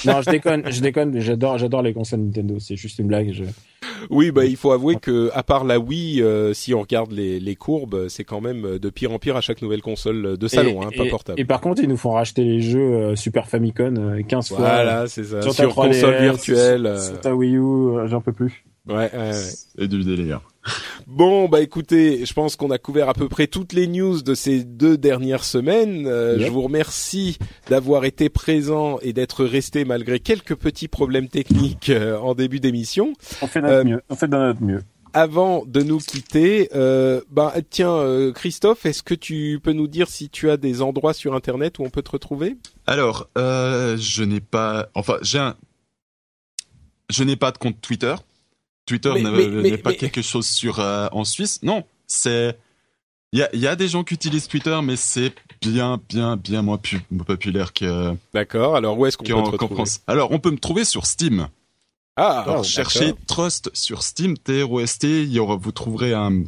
non, 0.05 0.21
je 0.21 0.31
déconne, 0.31 0.63
je 0.71 0.81
déconne. 0.81 1.19
J'adore, 1.19 1.59
j'adore 1.59 1.83
les 1.83 1.93
consoles 1.93 2.21
Nintendo. 2.21 2.57
C'est 2.59 2.75
juste 2.75 2.97
une 2.97 3.07
blague. 3.07 3.31
Je... 3.31 3.43
Oui, 4.09 4.31
bah 4.31 4.45
il 4.45 4.55
faut 4.55 4.71
avouer 4.71 4.95
que 4.95 5.29
à 5.33 5.43
part 5.43 5.63
la 5.63 5.79
Wii, 5.79 6.21
euh, 6.21 6.53
si 6.53 6.73
on 6.73 6.81
regarde 6.81 7.11
les, 7.11 7.39
les 7.39 7.55
courbes, 7.55 8.07
c'est 8.07 8.23
quand 8.23 8.41
même 8.41 8.77
de 8.77 8.89
pire 8.89 9.11
en 9.11 9.19
pire 9.19 9.35
à 9.35 9.41
chaque 9.41 9.61
nouvelle 9.61 9.81
console 9.81 10.37
de 10.37 10.47
salon, 10.47 10.81
hein, 10.81 10.89
pas 10.95 11.05
portable. 11.05 11.39
Et 11.39 11.45
par 11.45 11.61
contre, 11.61 11.81
ils 11.81 11.89
nous 11.89 11.97
font 11.97 12.11
racheter 12.11 12.43
les 12.43 12.61
jeux 12.61 12.79
euh, 12.79 13.15
Super 13.15 13.47
Famicom 13.47 14.23
15 14.27 14.49
fois. 14.49 14.57
Voilà, 14.57 15.07
c'est 15.07 15.23
ça. 15.23 15.41
Sur, 15.41 15.73
console 15.73 16.15
virtuelle. 16.21 16.95
Sur 16.99 17.19
ta 17.19 17.35
Wii 17.35 17.57
U, 17.57 18.07
j'en 18.07 18.21
peux 18.21 18.33
plus. 18.33 18.65
Ouais, 18.87 19.11
ouais, 19.13 19.31
ouais. 19.31 19.53
Et 19.77 19.87
du 19.87 20.03
délire. 20.03 20.41
Bon, 21.07 21.47
bah 21.47 21.61
écoutez, 21.61 22.25
je 22.25 22.33
pense 22.33 22.57
qu'on 22.57 22.69
a 22.69 22.77
couvert 22.77 23.07
à 23.07 23.13
peu 23.13 23.29
près 23.29 23.47
toutes 23.47 23.71
les 23.71 23.87
news 23.87 24.21
de 24.21 24.35
ces 24.35 24.65
deux 24.65 24.97
dernières 24.97 25.45
semaines. 25.45 26.05
Euh, 26.05 26.37
je 26.37 26.51
vous 26.51 26.61
remercie 26.61 27.37
d'avoir 27.69 28.03
été 28.03 28.27
présent 28.27 28.99
et 29.01 29.13
d'être 29.13 29.45
resté 29.45 29.85
malgré 29.85 30.19
quelques 30.19 30.55
petits 30.55 30.89
problèmes 30.89 31.29
techniques 31.29 31.89
euh, 31.89 32.17
en 32.17 32.35
début 32.35 32.59
d'émission. 32.59 33.13
On 33.41 33.47
fait 33.47 33.61
notre 33.61 33.85
mieux. 33.85 34.01
On 34.09 34.15
fait 34.15 34.27
de 34.27 34.35
notre 34.35 34.61
mieux. 34.61 34.83
Avant 35.13 35.63
de 35.65 35.81
nous 35.81 35.99
quitter, 35.99 36.69
euh, 36.75 37.21
bah 37.31 37.53
tiens, 37.69 38.31
Christophe, 38.35 38.85
est-ce 38.85 39.01
que 39.01 39.15
tu 39.15 39.61
peux 39.63 39.71
nous 39.71 39.87
dire 39.87 40.09
si 40.09 40.29
tu 40.29 40.49
as 40.49 40.57
des 40.57 40.81
endroits 40.81 41.13
sur 41.13 41.33
Internet 41.33 41.79
où 41.79 41.83
on 41.83 41.89
peut 41.89 42.01
te 42.01 42.11
retrouver? 42.11 42.57
Alors, 42.85 43.29
je 43.37 44.23
n'ai 44.23 44.41
pas, 44.41 44.89
enfin, 44.93 45.15
j'ai 45.21 45.39
un, 45.39 45.55
je 47.09 47.23
n'ai 47.23 47.37
pas 47.37 47.51
de 47.51 47.57
compte 47.57 47.79
Twitter. 47.81 48.15
Twitter 48.87 49.13
n'est 49.21 49.77
pas 49.77 49.93
quelque 49.93 50.23
chose 50.23 50.47
sur 50.47 50.79
euh, 50.79 51.07
en 51.11 51.23
Suisse. 51.23 51.59
Non, 51.61 51.83
c'est 52.07 52.57
il 53.33 53.39
y 53.39 53.43
a, 53.43 53.55
y 53.55 53.67
a, 53.67 53.75
des 53.75 53.89
gens 53.89 54.05
qui 54.05 54.13
utilisent 54.13 54.47
Twitter, 54.47 54.79
mais 54.81 54.95
c'est 54.95 55.33
bien, 55.61 55.99
bien, 56.09 56.37
bien 56.37 56.61
moins 56.61 56.79
populaire 57.25 57.73
que. 57.73 58.15
D'accord. 58.33 58.77
Alors 58.77 58.97
où 58.97 59.05
est-ce 59.05 59.17
qu'on 59.17 59.25
peut 59.25 59.57
te 59.57 59.63
retrouver 59.63 59.83
Alors 60.07 60.31
on 60.31 60.39
peut 60.39 60.51
me 60.51 60.57
trouver 60.57 60.85
sur 60.85 61.05
Steam. 61.05 61.49
Ah. 62.15 62.39
Alors 62.47 62.63
cherchez 62.63 63.13
Trust 63.27 63.69
sur 63.73 64.01
Steam, 64.01 64.37
T 64.37 64.63
R 64.63 64.71
O 64.71 64.79
S 64.79 64.97
T. 64.97 65.23
Il 65.23 65.31
y 65.31 65.39
aura, 65.39 65.57
vous 65.57 65.73
trouverez 65.73 66.13
un 66.13 66.43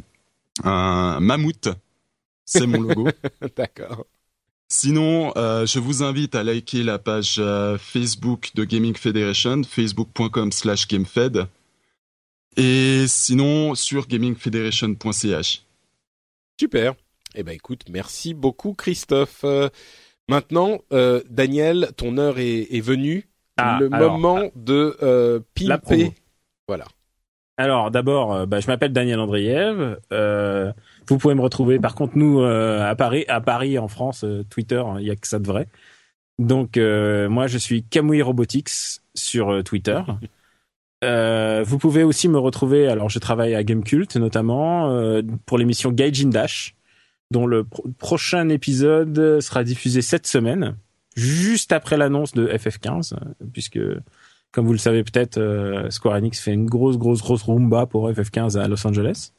un 0.64 1.20
mammouth. 1.20 1.68
C'est 2.46 2.66
mon 2.66 2.80
logo. 2.80 3.08
d'accord. 3.56 4.06
Sinon, 4.68 5.32
euh, 5.36 5.66
je 5.66 5.78
vous 5.78 6.02
invite 6.02 6.34
à 6.34 6.42
liker 6.44 6.82
la 6.82 6.98
page 6.98 7.36
euh, 7.38 7.76
Facebook 7.76 8.52
de 8.54 8.64
Gaming 8.64 8.96
Federation, 8.96 9.62
facebook.com/gamefed. 9.64 11.46
Et 12.56 13.04
sinon, 13.06 13.74
sur 13.74 14.06
gamingfederation.ch. 14.06 15.64
Super. 16.58 16.94
Eh 17.34 17.42
ben 17.42 17.52
écoute, 17.52 17.84
merci 17.90 18.34
beaucoup 18.34 18.74
Christophe. 18.74 19.42
Euh, 19.44 19.68
maintenant, 20.28 20.80
euh, 20.92 21.22
Daniel, 21.30 21.90
ton 21.96 22.18
heure 22.18 22.38
est, 22.38 22.66
est 22.74 22.80
venue. 22.80 23.28
Ah, 23.56 23.78
le 23.80 23.88
moment 23.88 24.40
ah, 24.44 24.50
de 24.56 24.96
euh, 25.02 25.40
pimper. 25.54 26.12
Voilà. 26.66 26.86
Alors 27.56 27.90
d'abord, 27.90 28.46
bah, 28.46 28.60
je 28.60 28.66
m'appelle 28.66 28.92
Daniel 28.92 29.20
Andriev. 29.20 29.98
vous 30.10 31.18
pouvez 31.18 31.34
me 31.34 31.42
retrouver. 31.42 31.78
Par 31.78 31.94
contre, 31.94 32.16
nous 32.16 32.42
à 32.42 32.94
Paris, 32.96 33.24
à 33.28 33.40
Paris 33.40 33.78
en 33.78 33.86
France, 33.86 34.24
Twitter, 34.48 34.82
il 34.98 35.06
y 35.06 35.10
a 35.10 35.16
que 35.16 35.28
ça 35.28 35.38
de 35.38 35.46
vrai. 35.46 35.68
Donc 36.38 36.78
moi, 36.78 37.46
je 37.48 37.58
suis 37.58 37.84
Kamui 37.84 38.22
Robotics 38.22 39.00
sur 39.14 39.62
Twitter. 39.62 40.00
Euh, 41.02 41.62
vous 41.66 41.78
pouvez 41.78 42.02
aussi 42.02 42.28
me 42.28 42.38
retrouver. 42.38 42.88
Alors, 42.88 43.08
je 43.08 43.18
travaille 43.18 43.54
à 43.54 43.64
Gamecult 43.64 44.16
notamment 44.16 44.90
euh, 44.90 45.22
pour 45.46 45.58
l'émission 45.58 45.90
Gaijin 45.90 46.28
Dash, 46.28 46.74
dont 47.30 47.46
le 47.46 47.64
prochain 47.98 48.48
épisode 48.48 49.40
sera 49.40 49.64
diffusé 49.64 50.02
cette 50.02 50.26
semaine, 50.26 50.76
juste 51.16 51.72
après 51.72 51.96
l'annonce 51.96 52.32
de 52.32 52.46
FF15, 52.46 53.14
puisque, 53.52 53.80
comme 54.52 54.66
vous 54.66 54.72
le 54.72 54.78
savez 54.78 55.02
peut-être, 55.02 55.38
euh, 55.38 55.88
Square 55.90 56.16
Enix 56.16 56.38
fait 56.38 56.52
une 56.52 56.66
grosse, 56.66 56.98
grosse, 56.98 57.22
grosse 57.22 57.42
rumba 57.42 57.86
pour 57.86 58.10
FF15 58.10 58.58
à 58.58 58.68
Los 58.68 58.86
Angeles. 58.86 59.32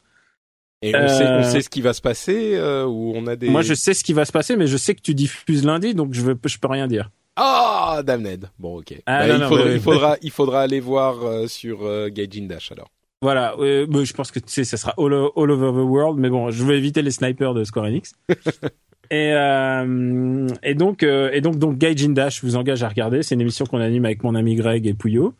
Et 0.84 0.96
on, 0.96 1.08
sait, 1.08 1.28
on 1.28 1.44
sait 1.44 1.62
ce 1.62 1.70
qui 1.70 1.82
va 1.82 1.94
se 1.94 2.02
passer 2.02 2.60
ou 2.88 3.14
on 3.16 3.28
a 3.28 3.36
des. 3.36 3.50
Moi, 3.50 3.62
je 3.62 3.76
sais 3.76 3.94
ce 3.94 4.04
qui 4.04 4.14
va 4.14 4.26
se 4.26 4.32
passer, 4.32 4.56
mais 4.56 4.66
je 4.66 4.78
sais 4.78 4.96
que 4.96 5.02
tu 5.02 5.14
diffuses 5.14 5.64
lundi, 5.64 5.94
donc 5.94 6.16
je 6.16 6.22
veux, 6.22 6.40
je 6.44 6.58
peux 6.58 6.68
rien 6.70 6.88
dire. 6.88 7.12
Ah, 7.36 7.98
oh, 8.00 8.04
Damned. 8.04 8.50
Bon, 8.60 8.80
ok. 8.80 9.02
Ah, 9.06 9.28
bah, 9.28 9.36
il, 9.36 9.44
faudra, 9.44 9.72
il, 9.72 9.80
faudra, 9.80 10.18
il 10.22 10.32
faudra 10.32 10.62
aller 10.62 10.80
voir 10.80 11.24
euh, 11.24 11.48
sur 11.48 11.86
euh, 11.86 12.10
Gaijin 12.10 12.48
Dash 12.48 12.72
alors. 12.72 12.90
Voilà, 13.22 13.56
euh, 13.60 13.86
je 14.04 14.14
pense 14.14 14.32
que 14.32 14.40
tu 14.40 14.50
sais, 14.50 14.64
ça 14.64 14.78
sera 14.78 14.96
all, 14.98 15.14
all, 15.14 15.52
over 15.52 15.72
the 15.72 15.86
world, 15.86 16.18
mais 16.18 16.30
bon, 16.30 16.50
je 16.50 16.66
vais 16.66 16.78
éviter 16.78 17.04
les 17.04 17.12
snipers 17.12 17.54
de 17.54 17.64
Square 17.64 17.86
Enix. 17.86 18.14
et, 19.12 19.32
euh, 19.34 20.48
et 20.64 20.74
donc, 20.74 21.04
et 21.04 21.40
donc, 21.40 21.58
donc 21.60 21.78
Gaijin 21.78 22.10
Dash, 22.10 22.42
je 22.42 22.46
vous 22.48 22.56
engage 22.56 22.82
à 22.82 22.90
regarder. 22.90 23.22
C'est 23.22 23.36
une 23.36 23.42
émission 23.42 23.66
qu'on 23.66 23.80
anime 23.80 24.06
avec 24.06 24.24
mon 24.24 24.34
ami 24.34 24.56
Greg 24.56 24.88
et 24.88 24.96
Pouillot. 24.96 25.36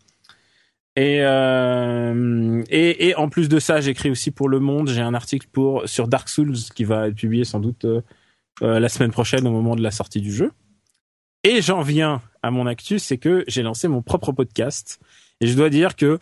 Et, 0.96 1.22
et, 2.70 3.08
et 3.08 3.16
en 3.16 3.30
plus 3.30 3.50
de 3.50 3.60
ça, 3.60 3.82
j'écris 3.82 4.12
aussi 4.12 4.30
pour 4.30 4.48
Le 4.48 4.60
Monde. 4.60 4.90
J'ai 4.90 5.02
un 5.02 5.16
article 5.16 5.48
pour 5.52 5.88
sur 5.90 6.08
Dark 6.08 6.30
Souls 6.30 6.58
qui 6.76 6.84
va 6.84 7.08
être 7.08 7.16
publié 7.16 7.46
sans 7.46 7.60
doute 7.60 7.88
la 8.62 8.90
semaine 8.90 9.12
prochaine 9.12 9.48
au 9.48 9.52
moment 9.52 9.76
de 9.76 9.82
la 9.82 9.92
sortie 9.92 10.22
du 10.22 10.32
jeu. 10.32 10.52
Et 11.44 11.62
j'en 11.62 11.82
viens 11.82 12.22
à 12.44 12.52
mon 12.52 12.68
actu, 12.68 13.00
c'est 13.00 13.18
que 13.18 13.44
j'ai 13.48 13.64
lancé 13.64 13.88
mon 13.88 14.02
propre 14.02 14.32
podcast. 14.32 15.00
Et 15.40 15.48
je 15.48 15.56
dois 15.56 15.70
dire 15.70 15.96
que 15.96 16.20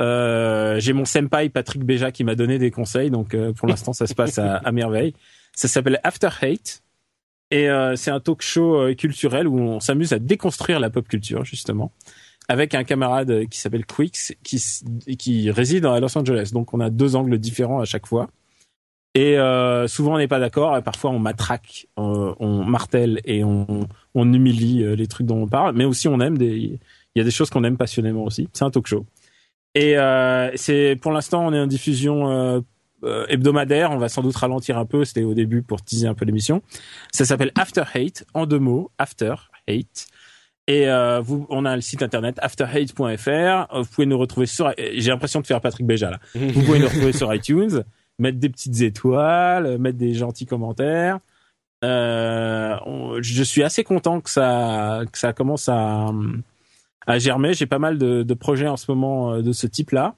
euh, 0.00 0.80
j'ai 0.80 0.92
mon 0.92 1.04
senpai 1.04 1.48
Patrick 1.48 1.84
Béja 1.84 2.12
qui 2.12 2.24
m'a 2.24 2.34
donné 2.34 2.58
des 2.58 2.70
conseils. 2.70 3.10
Donc 3.10 3.34
euh, 3.34 3.52
pour 3.52 3.68
l'instant, 3.68 3.92
ça 3.92 4.06
se 4.06 4.14
passe 4.14 4.38
à, 4.38 4.72
merveille. 4.72 5.14
Ça 5.54 5.68
s'appelle 5.68 6.00
After 6.04 6.28
Hate. 6.40 6.82
Et 7.50 7.68
euh, 7.68 7.96
c'est 7.96 8.12
un 8.12 8.20
talk 8.20 8.42
show 8.42 8.76
euh, 8.76 8.94
culturel 8.94 9.48
où 9.48 9.58
on 9.58 9.80
s'amuse 9.80 10.12
à 10.12 10.20
déconstruire 10.20 10.78
la 10.78 10.88
pop 10.88 11.08
culture, 11.08 11.44
justement, 11.44 11.92
avec 12.48 12.76
un 12.76 12.84
camarade 12.84 13.48
qui 13.48 13.58
s'appelle 13.58 13.84
Quix, 13.84 14.36
qui, 14.44 14.62
qui 15.18 15.50
réside 15.50 15.84
à 15.84 15.98
Los 15.98 16.16
Angeles. 16.16 16.50
Donc 16.52 16.72
on 16.74 16.80
a 16.80 16.90
deux 16.90 17.16
angles 17.16 17.38
différents 17.38 17.80
à 17.80 17.84
chaque 17.84 18.06
fois. 18.06 18.30
Et 19.14 19.38
euh, 19.38 19.88
souvent 19.88 20.14
on 20.14 20.18
n'est 20.18 20.28
pas 20.28 20.38
d'accord 20.38 20.76
et 20.76 20.82
parfois 20.82 21.10
on 21.10 21.18
matraque, 21.18 21.88
euh, 21.98 22.32
on 22.38 22.64
martèle 22.64 23.20
et 23.24 23.42
on, 23.42 23.88
on 24.14 24.32
humilie 24.32 24.84
euh, 24.84 24.94
les 24.94 25.08
trucs 25.08 25.26
dont 25.26 25.42
on 25.42 25.48
parle. 25.48 25.74
Mais 25.74 25.84
aussi 25.84 26.06
on 26.06 26.20
aime 26.20 26.38
des, 26.38 26.56
il 26.56 26.78
y 27.16 27.20
a 27.20 27.24
des 27.24 27.30
choses 27.32 27.50
qu'on 27.50 27.64
aime 27.64 27.76
passionnément 27.76 28.24
aussi. 28.24 28.48
C'est 28.52 28.64
un 28.64 28.70
talk 28.70 28.86
show. 28.86 29.06
Et 29.74 29.98
euh, 29.98 30.50
c'est 30.54 30.96
pour 31.00 31.10
l'instant 31.10 31.44
on 31.46 31.52
est 31.52 31.58
en 31.58 31.66
diffusion 31.66 32.62
euh, 33.02 33.24
hebdomadaire. 33.28 33.90
On 33.90 33.98
va 33.98 34.08
sans 34.08 34.22
doute 34.22 34.36
ralentir 34.36 34.78
un 34.78 34.84
peu. 34.84 35.04
C'était 35.04 35.22
au 35.22 35.34
début 35.34 35.62
pour 35.62 35.82
teaser 35.82 36.06
un 36.06 36.14
peu 36.14 36.24
l'émission. 36.24 36.62
Ça 37.12 37.24
s'appelle 37.24 37.50
After 37.56 37.84
Hate 37.94 38.24
en 38.34 38.46
deux 38.46 38.58
mots. 38.58 38.90
After 38.98 39.34
Hate. 39.66 40.06
Et 40.66 40.86
euh, 40.88 41.20
vous, 41.20 41.46
on 41.48 41.64
a 41.64 41.74
le 41.74 41.82
site 41.82 42.02
internet 42.02 42.36
afterhate.fr. 42.40 43.74
Vous 43.74 43.86
pouvez 43.86 44.06
nous 44.06 44.18
retrouver 44.18 44.46
sur. 44.46 44.72
J'ai 44.78 45.10
l'impression 45.10 45.40
de 45.40 45.46
faire 45.46 45.60
Patrick 45.60 45.86
Béja 45.86 46.10
là. 46.10 46.20
Vous 46.34 46.62
pouvez 46.62 46.78
nous 46.78 46.86
retrouver 46.86 47.12
sur 47.12 47.34
iTunes 47.34 47.82
mettre 48.20 48.38
des 48.38 48.48
petites 48.48 48.80
étoiles, 48.82 49.78
mettre 49.78 49.98
des 49.98 50.14
gentils 50.14 50.46
commentaires. 50.46 51.18
Euh, 51.82 52.76
je 53.22 53.42
suis 53.42 53.62
assez 53.62 53.84
content 53.84 54.20
que 54.20 54.30
ça 54.30 55.00
que 55.10 55.18
ça 55.18 55.32
commence 55.32 55.68
à 55.68 56.10
à 57.06 57.18
germer. 57.18 57.54
J'ai 57.54 57.66
pas 57.66 57.78
mal 57.78 57.98
de, 57.98 58.22
de, 58.22 58.34
projets 58.34 58.68
en 58.68 58.76
ce 58.76 58.90
moment 58.90 59.32
euh, 59.32 59.42
de 59.42 59.52
ce 59.52 59.66
type-là. 59.66 60.14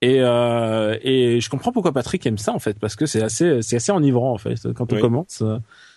Et, 0.00 0.20
euh, 0.20 0.98
et 1.02 1.40
je 1.40 1.48
comprends 1.48 1.72
pourquoi 1.72 1.92
Patrick 1.92 2.26
aime 2.26 2.36
ça 2.36 2.52
en 2.52 2.58
fait 2.58 2.78
parce 2.78 2.94
que 2.94 3.06
c'est 3.06 3.22
assez 3.22 3.62
c'est 3.62 3.76
assez 3.76 3.92
enivrant 3.92 4.32
en 4.32 4.38
fait 4.38 4.70
quand 4.74 4.92
on 4.92 5.00
commence. 5.00 5.42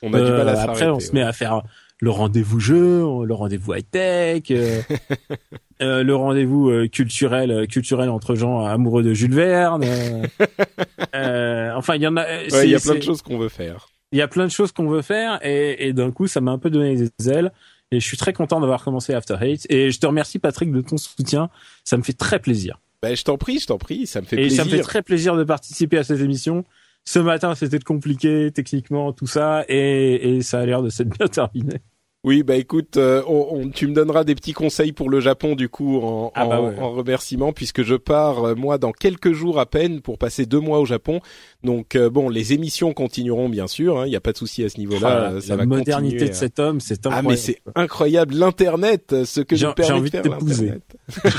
On 0.02 0.14
a 0.14 0.22
du 0.22 0.32
mal 0.32 0.48
à 0.48 0.54
euh, 0.54 0.68
Après 0.70 0.88
on 0.88 1.00
se 1.00 1.12
met 1.12 1.24
à 1.24 1.34
faire 1.34 1.64
le 2.00 2.12
rendez-vous 2.12 2.60
jeu, 2.60 3.00
le 3.26 3.34
rendez-vous 3.34 3.74
high 3.74 3.90
tech, 3.90 4.44
euh, 4.52 4.82
euh, 5.82 6.04
le 6.04 6.16
rendez-vous 6.16 6.70
euh, 6.70 6.88
culturel 6.88 7.68
culturel 7.68 8.10
entre 8.10 8.36
gens 8.36 8.66
amoureux 8.66 9.04
de 9.04 9.14
Jules 9.14 9.34
Verne. 9.34 9.84
enfin, 11.14 11.96
il 11.96 12.02
y 12.02 12.08
en 12.08 12.18
a. 12.18 12.44
Il 12.64 12.70
y 12.70 12.76
a 12.76 12.80
plein 12.80 12.96
de 12.96 13.02
choses 13.04 13.22
qu'on 13.22 13.38
veut 13.38 13.50
faire. 13.50 13.90
Il 14.12 14.20
y 14.20 14.22
a 14.22 14.28
plein 14.28 14.46
de 14.46 14.52
choses 14.52 14.72
qu'on 14.72 14.88
veut 14.88 15.02
faire 15.02 15.40
et, 15.44 15.88
et 15.88 15.94
d'un 15.94 16.12
coup, 16.12 16.28
ça 16.28 16.40
m'a 16.40 16.52
un 16.52 16.60
peu 16.60 16.70
donné 16.70 16.96
des 16.96 17.30
ailes. 17.30 17.52
Et 17.92 18.00
je 18.00 18.06
suis 18.06 18.18
très 18.18 18.34
content 18.34 18.60
d'avoir 18.60 18.84
commencé 18.84 19.14
After 19.14 19.36
Hate. 19.36 19.66
Et 19.70 19.92
je 19.92 20.00
te 20.00 20.06
remercie, 20.06 20.40
Patrick, 20.40 20.72
de 20.72 20.82
ton 20.82 20.98
soutien. 20.98 21.50
Ça 21.84 21.98
me 21.98 22.04
fait 22.04 22.14
très 22.14 22.40
plaisir. 22.40 22.80
Ben, 23.02 23.16
je 23.16 23.24
t'en 23.24 23.38
prie, 23.38 23.60
je 23.60 23.68
t'en 23.68 23.78
prie. 23.78 24.08
Ça 24.08 24.22
me 24.22 24.26
fait 24.26 24.36
plaisir. 24.36 24.54
Et 24.54 24.56
ça 24.56 24.66
me 24.66 24.70
fait 24.70 24.82
très 24.82 25.02
plaisir 25.02 25.36
de 25.36 25.44
participer 25.44 25.98
à 25.98 26.04
cette 26.04 26.20
émission. 26.20 26.66
Ce 27.08 27.20
matin, 27.20 27.56
c'était 27.56 27.80
compliqué 27.80 28.52
techniquement, 28.54 29.14
tout 29.14 29.28
ça, 29.28 29.64
et, 29.70 30.36
et 30.36 30.42
ça 30.42 30.60
a 30.60 30.66
l'air 30.66 30.82
de 30.82 30.90
s'être 30.90 31.08
bien 31.08 31.28
terminé. 31.28 31.80
Oui, 32.26 32.44
bah 32.44 32.58
écoute, 32.58 32.98
euh, 32.98 33.24
on, 33.28 33.70
tu 33.70 33.88
me 33.88 33.94
donneras 33.94 34.26
des 34.26 34.36
petits 34.36 34.52
conseils 34.52 34.92
pour 34.92 35.10
le 35.10 35.22
Japon 35.22 35.56
du 35.56 35.70
coup 35.70 36.02
en, 36.02 36.34
ah 36.36 36.46
bah 36.46 36.60
en, 36.60 36.92
remerciement 36.92 37.54
puisque 37.54 37.84
je 37.84 37.96
pars 37.96 38.44
euh, 38.44 38.56
moi 38.56 38.78
dans 38.78 38.92
quelques 38.92 39.32
jours 39.32 39.62
à 39.62 39.66
peine 39.66 40.02
pour 40.02 40.18
passer 40.18 40.46
deux 40.46 40.60
mois 40.60 40.80
au 40.80 40.86
Japon. 40.86 41.22
Donc 41.64 41.96
euh, 41.96 42.10
bon, 42.10 42.30
les 42.30 42.54
émissions 42.54 42.94
continueront 42.94 43.50
bien 43.50 43.68
sûr, 43.68 43.96
il 43.96 44.00
hein, 44.00 44.08
n'y 44.08 44.16
a 44.16 44.22
pas 44.22 44.32
de 44.32 44.38
souci 44.38 44.64
à 44.64 44.70
ce 44.70 44.78
niveau-là. 44.78 45.34
Ah, 45.36 45.42
ça 45.42 45.56
la 45.56 45.66
modernité 45.66 46.30
de 46.30 46.34
cet 46.34 46.60
homme, 46.60 46.80
c'est 46.80 47.06
incroyable. 47.06 47.28
Ah 47.28 47.30
mais 47.30 47.38
c'est 47.38 47.62
incroyable 47.76 48.36
l'internet, 48.36 49.26
ce 49.26 49.42
que 49.42 49.56
je 49.56 49.68
permet 49.68 50.02
de 50.02 50.10
faire 50.10 50.24
l'internet. 50.24 50.84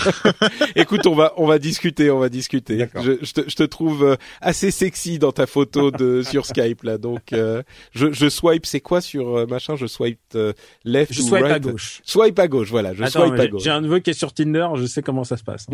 Écoute, 0.77 1.07
on 1.07 1.15
va 1.15 1.35
on 1.37 1.47
va 1.47 1.59
discuter, 1.59 2.11
on 2.11 2.19
va 2.19 2.29
discuter. 2.29 2.89
Je, 3.01 3.13
je, 3.23 3.33
te, 3.33 3.49
je 3.49 3.55
te 3.55 3.63
trouve 3.63 4.17
assez 4.41 4.71
sexy 4.71 5.19
dans 5.19 5.33
ta 5.33 5.47
photo 5.47 5.91
de 5.91 6.23
sur 6.29 6.47
Skype 6.47 6.83
là, 6.83 6.99
donc 6.99 7.33
je, 7.33 8.13
je 8.13 8.29
swipe. 8.29 8.67
C'est 8.67 8.81
quoi 8.81 9.01
sur 9.01 9.47
machin? 9.49 9.77
Je 9.77 9.87
swipe 9.87 10.37
left 10.85 11.13
je 11.13 11.23
ou 11.23 11.29
swipe 11.29 11.45
right? 11.45 11.57
à 11.57 11.61
gauche. 11.61 12.01
Swipe 12.05 12.39
à 12.39 12.49
gauche, 12.49 12.71
voilà. 12.71 12.93
Je 12.93 13.05
swipe 13.05 13.39
à 13.39 13.47
gauche. 13.47 13.63
J'ai 13.63 13.71
un 13.71 13.81
neveu 13.81 14.01
qui 14.01 14.11
est 14.11 14.15
sur 14.15 14.33
Tinder, 14.33 14.69
je 14.75 14.87
sais 14.87 15.03
comment 15.03 15.25
ça 15.25 15.37
se 15.37 15.45
passe. 15.45 15.67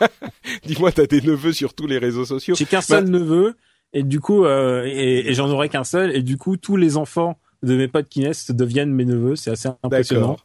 Dis-moi, 0.64 0.92
t'as 0.92 1.06
des 1.06 1.20
neveux 1.20 1.52
sur 1.52 1.74
tous 1.74 1.86
les 1.86 1.98
réseaux 1.98 2.24
sociaux. 2.24 2.54
J'ai 2.56 2.66
qu'un 2.66 2.80
seul 2.80 3.08
neveu 3.08 3.56
et 3.92 4.02
du 4.02 4.20
coup, 4.20 4.44
euh, 4.44 4.84
et, 4.86 5.28
et 5.28 5.34
j'en 5.34 5.50
aurai 5.50 5.68
qu'un 5.68 5.84
seul 5.84 6.14
et 6.14 6.22
du 6.22 6.36
coup, 6.36 6.56
tous 6.56 6.76
les 6.76 6.96
enfants 6.96 7.38
de 7.62 7.76
mes 7.76 7.88
potes 7.88 8.08
qui 8.08 8.20
naissent 8.20 8.50
deviennent 8.50 8.92
mes 8.92 9.04
neveux. 9.04 9.36
C'est 9.36 9.50
assez 9.50 9.68
impressionnant. 9.82 10.36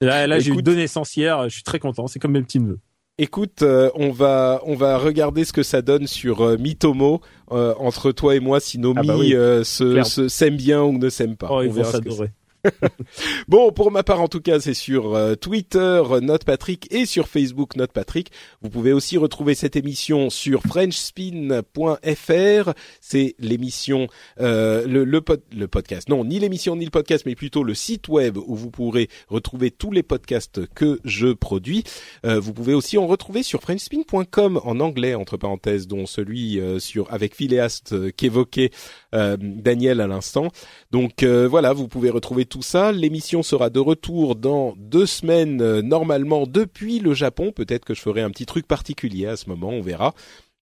Là, 0.00 0.26
là 0.26 0.38
j'ai 0.38 0.52
eu 0.52 0.62
deux 0.62 0.74
naissances 0.74 1.16
hier. 1.16 1.48
Je 1.48 1.54
suis 1.54 1.62
très 1.62 1.78
content. 1.78 2.06
C'est 2.06 2.18
comme 2.18 2.32
mes 2.32 2.42
petits 2.42 2.60
neveux. 2.60 2.80
Écoute, 3.18 3.62
euh, 3.62 3.90
on 3.94 4.10
va 4.10 4.60
on 4.66 4.74
va 4.74 4.98
regarder 4.98 5.44
ce 5.44 5.52
que 5.52 5.62
ça 5.62 5.80
donne 5.80 6.06
sur 6.06 6.42
euh, 6.42 6.58
Mitomo 6.58 7.22
entre 7.48 8.12
toi 8.12 8.34
et 8.34 8.40
moi 8.40 8.60
si 8.60 8.78
Nomi 8.78 9.00
ah 9.34 9.58
bah 9.58 9.64
se, 9.64 10.28
s'aime 10.28 10.56
bien 10.56 10.82
ou 10.82 10.98
ne 10.98 11.08
s'aime 11.08 11.36
pas. 11.36 11.48
Oh, 11.50 11.62
on 11.62 11.70
verra 11.70 11.92
s'adorer. 11.92 12.30
bon, 13.48 13.72
pour 13.72 13.90
ma 13.90 14.02
part, 14.02 14.20
en 14.20 14.28
tout 14.28 14.40
cas, 14.40 14.60
c'est 14.60 14.74
sur 14.74 15.14
euh, 15.14 15.34
Twitter, 15.34 16.02
Note 16.22 16.44
Patrick, 16.44 16.92
et 16.92 17.06
sur 17.06 17.28
Facebook, 17.28 17.76
Note 17.76 17.92
Patrick. 17.92 18.30
Vous 18.62 18.70
pouvez 18.70 18.92
aussi 18.92 19.18
retrouver 19.18 19.54
cette 19.54 19.76
émission 19.76 20.30
sur 20.30 20.62
FrenchSpin.fr. 20.62 22.72
C'est 23.00 23.34
l'émission, 23.38 24.08
euh, 24.40 24.86
le, 24.86 25.04
le, 25.04 25.22
le, 25.52 25.68
podcast. 25.68 26.08
Non, 26.08 26.24
ni 26.24 26.38
l'émission 26.38 26.76
ni 26.76 26.84
le 26.84 26.90
podcast, 26.90 27.24
mais 27.26 27.34
plutôt 27.34 27.64
le 27.64 27.74
site 27.74 28.08
web 28.08 28.38
où 28.38 28.54
vous 28.54 28.70
pourrez 28.70 29.08
retrouver 29.28 29.70
tous 29.70 29.92
les 29.92 30.02
podcasts 30.02 30.66
que 30.74 31.00
je 31.04 31.32
produis. 31.32 31.84
Euh, 32.24 32.40
vous 32.40 32.52
pouvez 32.52 32.74
aussi 32.74 32.98
en 32.98 33.06
retrouver 33.06 33.42
sur 33.42 33.60
FrenchSpin.com 33.60 34.60
en 34.64 34.80
anglais, 34.80 35.14
entre 35.14 35.36
parenthèses, 35.36 35.86
dont 35.86 36.06
celui 36.06 36.60
sur 36.78 37.12
avec 37.12 37.34
Phileast 37.34 38.12
qu'évoquait 38.12 38.70
Daniel 39.12 40.00
à 40.00 40.06
l'instant. 40.06 40.50
Donc 40.90 41.24
voilà, 41.24 41.72
vous 41.72 41.88
pouvez 41.88 42.10
retrouver 42.10 42.44
tout 42.44 42.55
tout 42.56 42.62
ça. 42.62 42.90
L'émission 42.90 43.42
sera 43.42 43.68
de 43.68 43.80
retour 43.80 44.34
dans 44.34 44.72
deux 44.78 45.04
semaines 45.04 45.60
euh, 45.60 45.82
normalement 45.82 46.46
depuis 46.46 47.00
le 47.00 47.12
Japon. 47.12 47.52
Peut-être 47.52 47.84
que 47.84 47.92
je 47.92 48.00
ferai 48.00 48.22
un 48.22 48.30
petit 48.30 48.46
truc 48.46 48.66
particulier 48.66 49.26
à 49.26 49.36
ce 49.36 49.50
moment, 49.50 49.68
on 49.68 49.82
verra. 49.82 50.14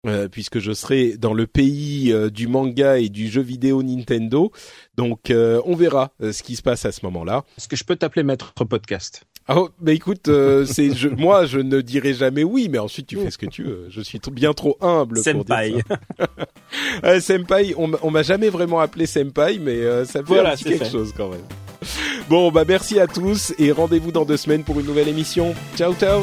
Euh, 0.06 0.26
puisque 0.26 0.58
je 0.58 0.72
serai 0.72 1.18
dans 1.18 1.34
le 1.34 1.46
pays 1.46 2.10
euh, 2.12 2.30
du 2.30 2.48
manga 2.48 2.98
et 2.98 3.10
du 3.10 3.28
jeu 3.28 3.42
vidéo 3.42 3.82
Nintendo. 3.82 4.50
Donc 4.96 5.30
on 5.30 5.76
verra 5.76 6.12
ce 6.20 6.42
qui 6.42 6.56
se 6.56 6.62
passe 6.62 6.86
à 6.86 6.92
ce 6.92 7.04
moment-là. 7.04 7.44
Est-ce 7.58 7.68
que 7.68 7.76
je 7.76 7.84
peux 7.84 7.96
t'appeler 7.96 8.22
maître 8.22 8.54
podcast? 8.64 9.24
Oh, 9.48 9.68
mais 9.82 9.94
écoute, 9.94 10.30
c'est 10.64 10.94
je, 10.94 11.08
moi 11.08 11.44
je 11.44 11.58
ne 11.58 11.82
dirai 11.82 12.14
jamais 12.14 12.42
oui, 12.42 12.68
mais 12.70 12.78
ensuite 12.78 13.06
tu 13.06 13.18
fais 13.18 13.30
ce 13.30 13.38
que 13.38 13.46
tu 13.46 13.64
veux. 13.64 13.86
Je 13.90 14.00
suis 14.00 14.18
bien 14.30 14.54
trop 14.54 14.78
humble 14.80 15.18
senpai. 15.18 15.72
pour 15.72 15.82
dire 15.82 15.84
ça. 17.02 17.20
senpai, 17.20 17.74
on, 17.76 17.92
on 18.02 18.10
m'a 18.10 18.22
jamais 18.22 18.48
vraiment 18.48 18.80
appelé 18.80 19.04
senpai, 19.04 19.58
mais 19.60 20.06
ça 20.06 20.20
fait 20.20 20.22
voilà, 20.22 20.56
quelque 20.56 20.86
chose 20.86 21.12
quand 21.14 21.28
même. 21.28 21.42
Bon, 22.28 22.50
bah 22.50 22.64
merci 22.66 22.98
à 23.00 23.06
tous 23.06 23.52
et 23.58 23.72
rendez-vous 23.72 24.12
dans 24.12 24.24
deux 24.24 24.36
semaines 24.36 24.64
pour 24.64 24.80
une 24.80 24.86
nouvelle 24.86 25.08
émission. 25.08 25.54
Ciao, 25.76 25.94
ciao 25.94 26.22